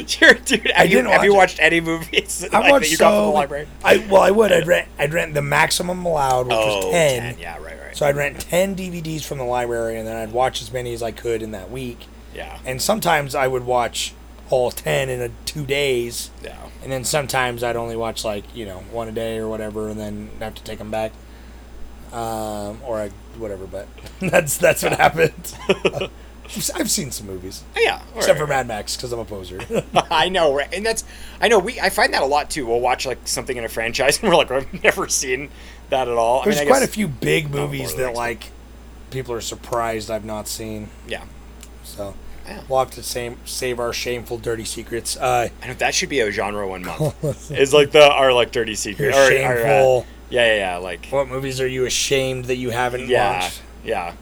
it. 0.08 0.22
You're, 0.22 0.34
dude, 0.36 0.72
have, 0.74 0.88
you, 0.90 0.96
didn't 1.00 1.12
have 1.12 1.26
you 1.26 1.34
watch 1.34 1.40
watched 1.50 1.60
any 1.60 1.82
movies 1.82 2.46
I 2.54 2.60
like, 2.60 2.72
watched 2.72 2.86
that 2.86 2.92
you 2.92 2.98
got 2.98 3.10
from 3.10 3.18
so 3.20 3.26
the 3.26 3.32
library? 3.32 3.68
I 3.84 3.98
well, 4.10 4.22
I 4.22 4.32
would. 4.32 4.54
I'd 4.54 4.66
rent. 4.66 4.88
I'd 4.98 5.14
rent 5.14 5.34
the 5.34 5.42
maximum 5.42 6.06
allowed, 6.06 6.48
which 6.48 6.56
Oh, 6.58 6.86
was 6.86 6.94
10. 6.94 7.22
10, 7.34 7.40
Yeah, 7.40 7.56
right, 7.58 7.78
right. 7.82 7.98
So 7.98 8.06
I'd 8.06 8.16
rent 8.16 8.40
ten 8.40 8.78
DVDs 8.78 9.26
from 9.26 9.40
the 9.40 9.44
library, 9.44 9.98
and 10.00 10.08
then 10.08 10.16
I'd 10.16 10.32
watch 10.32 10.62
as 10.62 10.72
many 10.72 10.94
as 10.94 11.04
I 11.04 11.12
could 11.12 11.42
in 11.42 11.52
that 11.52 11.70
week. 11.70 12.06
yeah, 12.34 12.58
And 12.66 12.82
sometimes 12.82 13.36
I 13.36 13.48
would 13.48 13.66
watch 13.66 14.14
all 14.54 14.72
ten 14.72 15.10
in 15.10 15.22
a, 15.22 15.30
two 15.46 15.66
days, 15.66 16.30
yeah. 16.44 16.70
and 16.84 16.92
then 16.92 17.04
sometimes 17.04 17.64
I'd 17.64 17.76
only 17.76 17.96
watch 17.96 18.24
like 18.24 18.56
you 18.56 18.66
know 18.66 18.80
one 18.92 19.08
a 19.08 19.12
day 19.12 19.38
or 19.38 19.48
whatever, 19.48 19.90
and 19.90 20.00
then 20.00 20.30
have 20.40 20.56
to 20.56 20.64
take 20.64 20.78
them 20.78 20.92
back, 20.92 21.12
um, 22.12 22.80
or 22.86 23.00
I, 23.00 23.10
whatever. 23.38 23.66
But 23.66 23.88
that's 24.20 24.58
that's 24.58 24.84
what 24.84 24.94
happened. 24.94 25.56
I've 26.76 26.92
seen 26.92 27.10
some 27.10 27.26
movies, 27.26 27.64
Yeah, 27.76 28.02
except 28.16 28.38
for. 28.38 28.46
Mad 28.46 28.68
Max, 28.68 28.96
because 28.96 29.12
I'm 29.12 29.20
a 29.20 29.26
poser. 29.26 29.60
I 30.12 30.30
know, 30.30 30.54
right? 30.54 30.72
And 30.72 30.86
that's 30.86 31.04
I 31.42 31.48
know 31.48 31.58
we 31.58 31.80
I 31.80 31.90
find 31.90 32.14
that 32.14 32.22
a 32.22 32.26
lot 32.28 32.50
too. 32.52 32.68
We'll 32.68 32.82
watch 32.82 33.06
like 33.06 33.28
something 33.28 33.58
in 33.58 33.64
a 33.64 33.70
franchise 33.70 34.20
and 34.22 34.30
we're 34.30 34.36
like, 34.36 34.52
I've 34.52 34.84
never 34.84 35.08
seen 35.08 35.50
that 35.90 36.08
at 36.08 36.16
all. 36.16 36.44
There's 36.44 36.58
I 36.58 36.60
mean, 36.62 36.68
I 36.68 36.72
quite 36.72 36.84
a 36.84 36.92
few 36.92 37.08
big 37.08 37.50
movies 37.50 37.96
that 37.96 38.14
like 38.14 38.52
people 39.10 39.34
are 39.34 39.42
surprised 39.42 40.12
I've 40.12 40.26
not 40.26 40.48
seen. 40.48 40.90
Yeah, 41.08 41.24
So. 41.84 42.14
We'll 42.68 42.80
have 42.80 42.92
to 42.92 43.04
save 43.04 43.38
save 43.46 43.80
our 43.80 43.94
shameful 43.94 44.38
dirty 44.38 44.66
secrets. 44.66 45.16
Uh, 45.18 45.50
I 45.62 45.68
know 45.68 45.74
that 45.76 45.94
should 45.96 46.10
be 46.10 46.20
a 46.20 46.32
genre 46.32 46.68
one 46.68 46.84
month. 46.86 47.52
it's 47.52 47.74
like 47.74 47.92
the 47.92 48.10
our 48.12 48.34
like 48.34 48.52
dirty 48.52 48.76
secret. 48.76 49.14
Your 49.14 49.48
or, 49.50 49.58
or, 49.62 49.66
uh, 49.66 50.06
yeah, 50.30 50.46
yeah, 50.48 50.56
yeah. 50.56 50.78
Like 50.78 51.06
what 51.08 51.28
movies 51.28 51.60
are 51.62 51.68
you 51.68 51.86
ashamed 51.86 52.46
that 52.46 52.56
you 52.56 52.70
haven't 52.72 53.08
yeah, 53.08 53.40
watched? 53.42 53.62
yeah. 53.84 54.14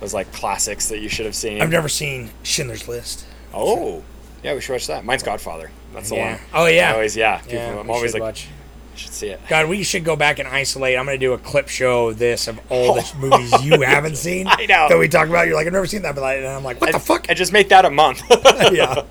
Those 0.00 0.12
like 0.14 0.30
classics 0.32 0.88
that 0.88 0.98
you 0.98 1.08
should 1.08 1.26
have 1.26 1.34
seen. 1.34 1.62
I've 1.62 1.70
never 1.70 1.88
seen 1.88 2.30
Schindler's 2.42 2.86
List. 2.86 3.24
Oh, 3.54 4.02
yeah, 4.42 4.54
we 4.54 4.60
should 4.60 4.72
watch 4.74 4.86
that. 4.88 5.04
Mine's 5.04 5.22
Godfather. 5.22 5.70
That's 5.94 6.10
the 6.10 6.16
Yeah. 6.16 6.32
one. 6.32 6.40
Oh, 6.52 6.66
yeah. 6.66 6.90
I 6.90 6.94
always 6.94 7.16
yeah. 7.16 7.38
People, 7.38 7.54
Yeah, 7.54 7.80
I'm 7.80 7.90
always 7.90 8.12
like, 8.12 8.22
watch. 8.22 8.48
Should 8.96 9.12
see 9.12 9.28
it. 9.28 9.40
God, 9.48 9.68
we 9.68 9.82
should 9.82 10.04
go 10.04 10.16
back 10.16 10.38
and 10.38 10.48
isolate. 10.48 10.98
I'm 10.98 11.04
going 11.06 11.18
to 11.18 11.24
do 11.26 11.32
a 11.32 11.38
clip 11.38 11.68
show 11.68 12.08
of 12.08 12.18
this 12.18 12.48
of 12.48 12.58
all 12.70 12.94
the 12.94 13.12
movies 13.18 13.64
you 13.64 13.80
haven't 13.82 14.16
seen. 14.16 14.46
I 14.48 14.66
know. 14.66 14.88
that 14.88 14.98
we 14.98 15.08
talk 15.08 15.28
about. 15.28 15.46
You're 15.46 15.56
like, 15.56 15.66
I've 15.66 15.72
never 15.72 15.86
seen 15.86 16.02
that, 16.02 16.14
but 16.14 16.20
like, 16.22 16.38
and 16.38 16.46
I'm 16.48 16.64
like, 16.64 16.80
what 16.80 16.92
the 16.92 16.98
fuck? 17.00 17.28
And 17.28 17.36
just 17.36 17.52
make 17.52 17.68
that 17.70 17.84
a 17.84 17.90
month. 17.90 18.22
yeah. 18.72 19.02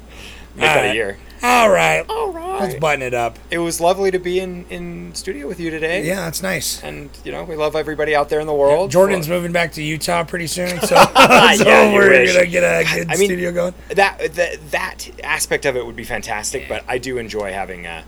Make 0.55 0.61
that 0.65 0.91
a 0.91 0.93
year. 0.93 1.17
All 1.43 1.69
right. 1.69 2.03
All 2.09 2.31
right. 2.31 2.61
Let's 2.61 2.79
button 2.79 3.01
it 3.01 3.13
up. 3.13 3.37
It 3.51 3.57
was 3.59 3.81
lovely 3.81 4.09
to 4.09 4.17
be 4.19 4.39
in 4.39 4.65
in 4.69 5.13
studio 5.13 5.47
with 5.47 5.59
you 5.59 5.69
today. 5.69 6.05
Yeah, 6.07 6.21
that's 6.21 6.41
nice. 6.41 6.81
And 6.81 7.09
you 7.25 7.31
know, 7.33 7.43
we 7.43 7.55
love 7.57 7.75
everybody 7.75 8.15
out 8.15 8.29
there 8.29 8.39
in 8.39 8.47
the 8.47 8.53
world. 8.53 8.89
Jordan's 8.89 9.27
moving 9.27 9.51
back 9.51 9.73
to 9.73 9.83
Utah 9.83 10.23
pretty 10.23 10.47
soon, 10.47 10.69
so, 10.81 10.85
so 10.87 10.95
Yeah, 10.95 11.93
we're 11.93 12.09
wish. 12.09 12.33
gonna 12.33 12.47
get 12.47 12.63
a 12.63 12.83
good 12.95 13.07
I 13.11 13.17
mean, 13.17 13.27
studio 13.27 13.51
going. 13.51 13.73
that 13.89 14.33
that 14.35 14.71
that 14.71 15.09
aspect 15.23 15.65
of 15.65 15.75
it 15.75 15.85
would 15.85 15.97
be 15.97 16.05
fantastic, 16.05 16.67
but 16.69 16.85
I 16.87 16.97
do 16.97 17.17
enjoy 17.17 17.51
having 17.51 17.85
uh, 17.85 18.03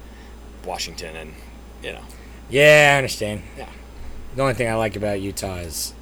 Washington 0.65 1.15
and 1.17 1.33
you 1.83 1.93
know. 1.93 2.01
Yeah, 2.49 2.91
I 2.93 2.97
understand. 2.97 3.43
Yeah. 3.57 3.69
The 4.35 4.41
only 4.41 4.53
thing 4.53 4.67
I 4.69 4.75
like 4.75 4.95
about 4.95 5.19
Utah 5.21 5.57
is 5.57 5.93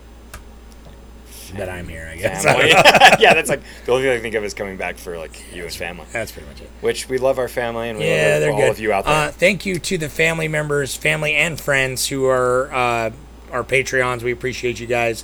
that 1.56 1.70
I'm 1.70 1.88
here. 1.88 2.10
I 2.12 2.18
guess. 2.18 2.44
Family. 2.44 2.70
yeah, 3.20 3.34
that's 3.34 3.50
like 3.50 3.62
the 3.86 3.92
only 3.94 4.04
thing 4.04 4.18
I 4.18 4.20
think 4.20 4.36
of 4.36 4.44
is 4.44 4.54
coming 4.54 4.78
back 4.78 4.98
for 4.98 5.18
like 5.18 5.42
you 5.54 5.64
and 5.64 5.72
family. 5.74 6.06
That's 6.12 6.32
pretty 6.32 6.48
much 6.48 6.62
it. 6.62 6.70
Which 6.82 7.08
we 7.08 7.18
love 7.18 7.40
our 7.40 7.48
family 7.48 7.90
and 7.90 8.00
we 8.00 8.06
Yeah, 8.06 8.32
love 8.34 8.42
they're 8.42 8.52
all 8.52 8.58
good. 8.60 8.72
of 8.72 8.80
you 8.80 8.92
out 8.92 9.06
there. 9.06 9.30
Uh, 9.30 9.32
thank 9.32 9.66
you 9.66 9.80
to 9.80 9.98
the 9.98 10.10
family 10.10 10.48
members, 10.48 10.96
family 10.96 11.34
and 11.34 11.60
friends 11.60 12.08
who 12.10 12.26
are 12.26 12.72
uh, 12.74 13.12
our 13.52 13.64
Patreons. 13.64 14.22
We 14.24 14.32
appreciate 14.32 14.80
you 14.80 14.88
guys. 14.88 15.24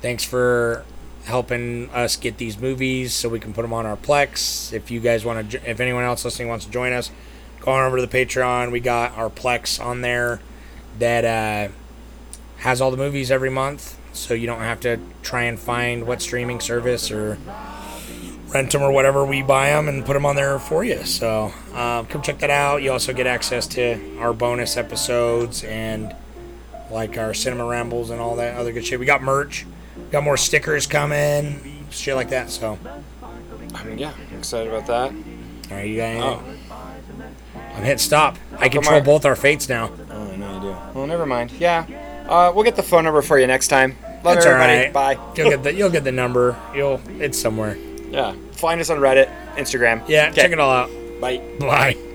Thanks 0.00 0.22
for 0.22 0.84
helping 1.24 1.90
us 1.90 2.16
get 2.16 2.38
these 2.38 2.58
movies 2.58 3.12
so 3.12 3.28
we 3.28 3.40
can 3.40 3.52
put 3.52 3.62
them 3.62 3.72
on 3.72 3.84
our 3.84 3.96
Plex. 3.96 4.72
If 4.72 4.90
you 4.90 5.00
guys 5.00 5.24
want 5.24 5.50
to, 5.50 5.70
if 5.70 5.80
anyone 5.80 6.04
else 6.04 6.24
listening 6.24 6.48
wants 6.48 6.64
to 6.66 6.70
join 6.70 6.92
us, 6.92 7.10
on 7.70 7.86
over 7.86 7.96
to 7.98 8.06
the 8.06 8.24
Patreon. 8.24 8.72
We 8.72 8.80
got 8.80 9.16
our 9.16 9.30
Plex 9.30 9.84
on 9.84 10.00
there 10.00 10.40
that 10.98 11.24
uh, 11.24 11.72
has 12.58 12.80
all 12.80 12.90
the 12.90 12.96
movies 12.96 13.30
every 13.30 13.50
month, 13.50 13.98
so 14.12 14.34
you 14.34 14.46
don't 14.46 14.60
have 14.60 14.80
to 14.80 14.98
try 15.22 15.42
and 15.44 15.58
find 15.58 16.06
what 16.06 16.20
streaming 16.22 16.60
service 16.60 17.10
or 17.10 17.38
rent 18.48 18.72
them 18.72 18.82
or 18.82 18.90
whatever. 18.90 19.24
We 19.24 19.42
buy 19.42 19.70
them 19.70 19.88
and 19.88 20.04
put 20.04 20.14
them 20.14 20.26
on 20.26 20.36
there 20.36 20.58
for 20.58 20.84
you. 20.84 21.04
So 21.04 21.52
um, 21.74 22.06
come 22.06 22.22
check 22.22 22.38
that 22.38 22.50
out. 22.50 22.82
You 22.82 22.92
also 22.92 23.12
get 23.12 23.26
access 23.26 23.66
to 23.68 24.18
our 24.18 24.32
bonus 24.32 24.76
episodes 24.76 25.64
and 25.64 26.14
like 26.90 27.18
our 27.18 27.34
cinema 27.34 27.66
rambles 27.66 28.10
and 28.10 28.20
all 28.20 28.36
that 28.36 28.56
other 28.56 28.72
good 28.72 28.86
shit. 28.86 28.98
We 28.98 29.06
got 29.06 29.22
merch, 29.22 29.66
got 30.10 30.24
more 30.24 30.36
stickers 30.36 30.86
coming, 30.86 31.86
shit 31.90 32.16
like 32.16 32.30
that. 32.30 32.50
So 32.50 32.78
I 33.74 33.84
mean, 33.84 33.98
yeah, 33.98 34.12
I'm 34.30 34.38
excited 34.38 34.72
about 34.72 34.86
that. 34.86 35.12
all 35.70 35.76
right, 35.76 35.86
you 35.86 35.96
got 35.96 36.04
anything? 36.04 36.22
Oh, 36.67 36.67
I'm 37.74 37.82
hitting 37.82 37.98
stop. 37.98 38.36
I 38.58 38.68
control 38.68 38.96
on. 38.98 39.04
both 39.04 39.24
our 39.24 39.36
fates 39.36 39.68
now. 39.68 39.90
oh, 40.10 40.30
I 40.32 40.36
know 40.36 40.54
you 40.54 40.60
do. 40.60 40.76
Well, 40.94 41.06
never 41.06 41.26
mind. 41.26 41.52
Yeah, 41.52 41.86
uh, 42.28 42.52
we'll 42.54 42.64
get 42.64 42.76
the 42.76 42.82
phone 42.82 43.04
number 43.04 43.22
for 43.22 43.38
you 43.38 43.46
next 43.46 43.68
time. 43.68 43.96
Love 44.24 44.34
That's 44.34 44.46
everybody. 44.46 44.72
right. 44.84 44.92
Bye. 44.92 45.18
You'll 45.36 45.50
get 45.50 45.62
the 45.64 45.74
you'll 45.74 45.90
get 45.90 46.04
the 46.04 46.12
number. 46.12 46.56
You'll 46.74 47.00
it's 47.20 47.38
somewhere. 47.38 47.76
Yeah, 48.10 48.34
find 48.52 48.80
us 48.80 48.90
on 48.90 48.98
Reddit, 48.98 49.28
Instagram. 49.56 50.02
Yeah, 50.08 50.28
Okay. 50.30 50.42
check 50.42 50.52
it 50.52 50.58
all 50.58 50.70
out. 50.72 50.90
Bye. 51.20 51.38
Bye. 51.60 52.07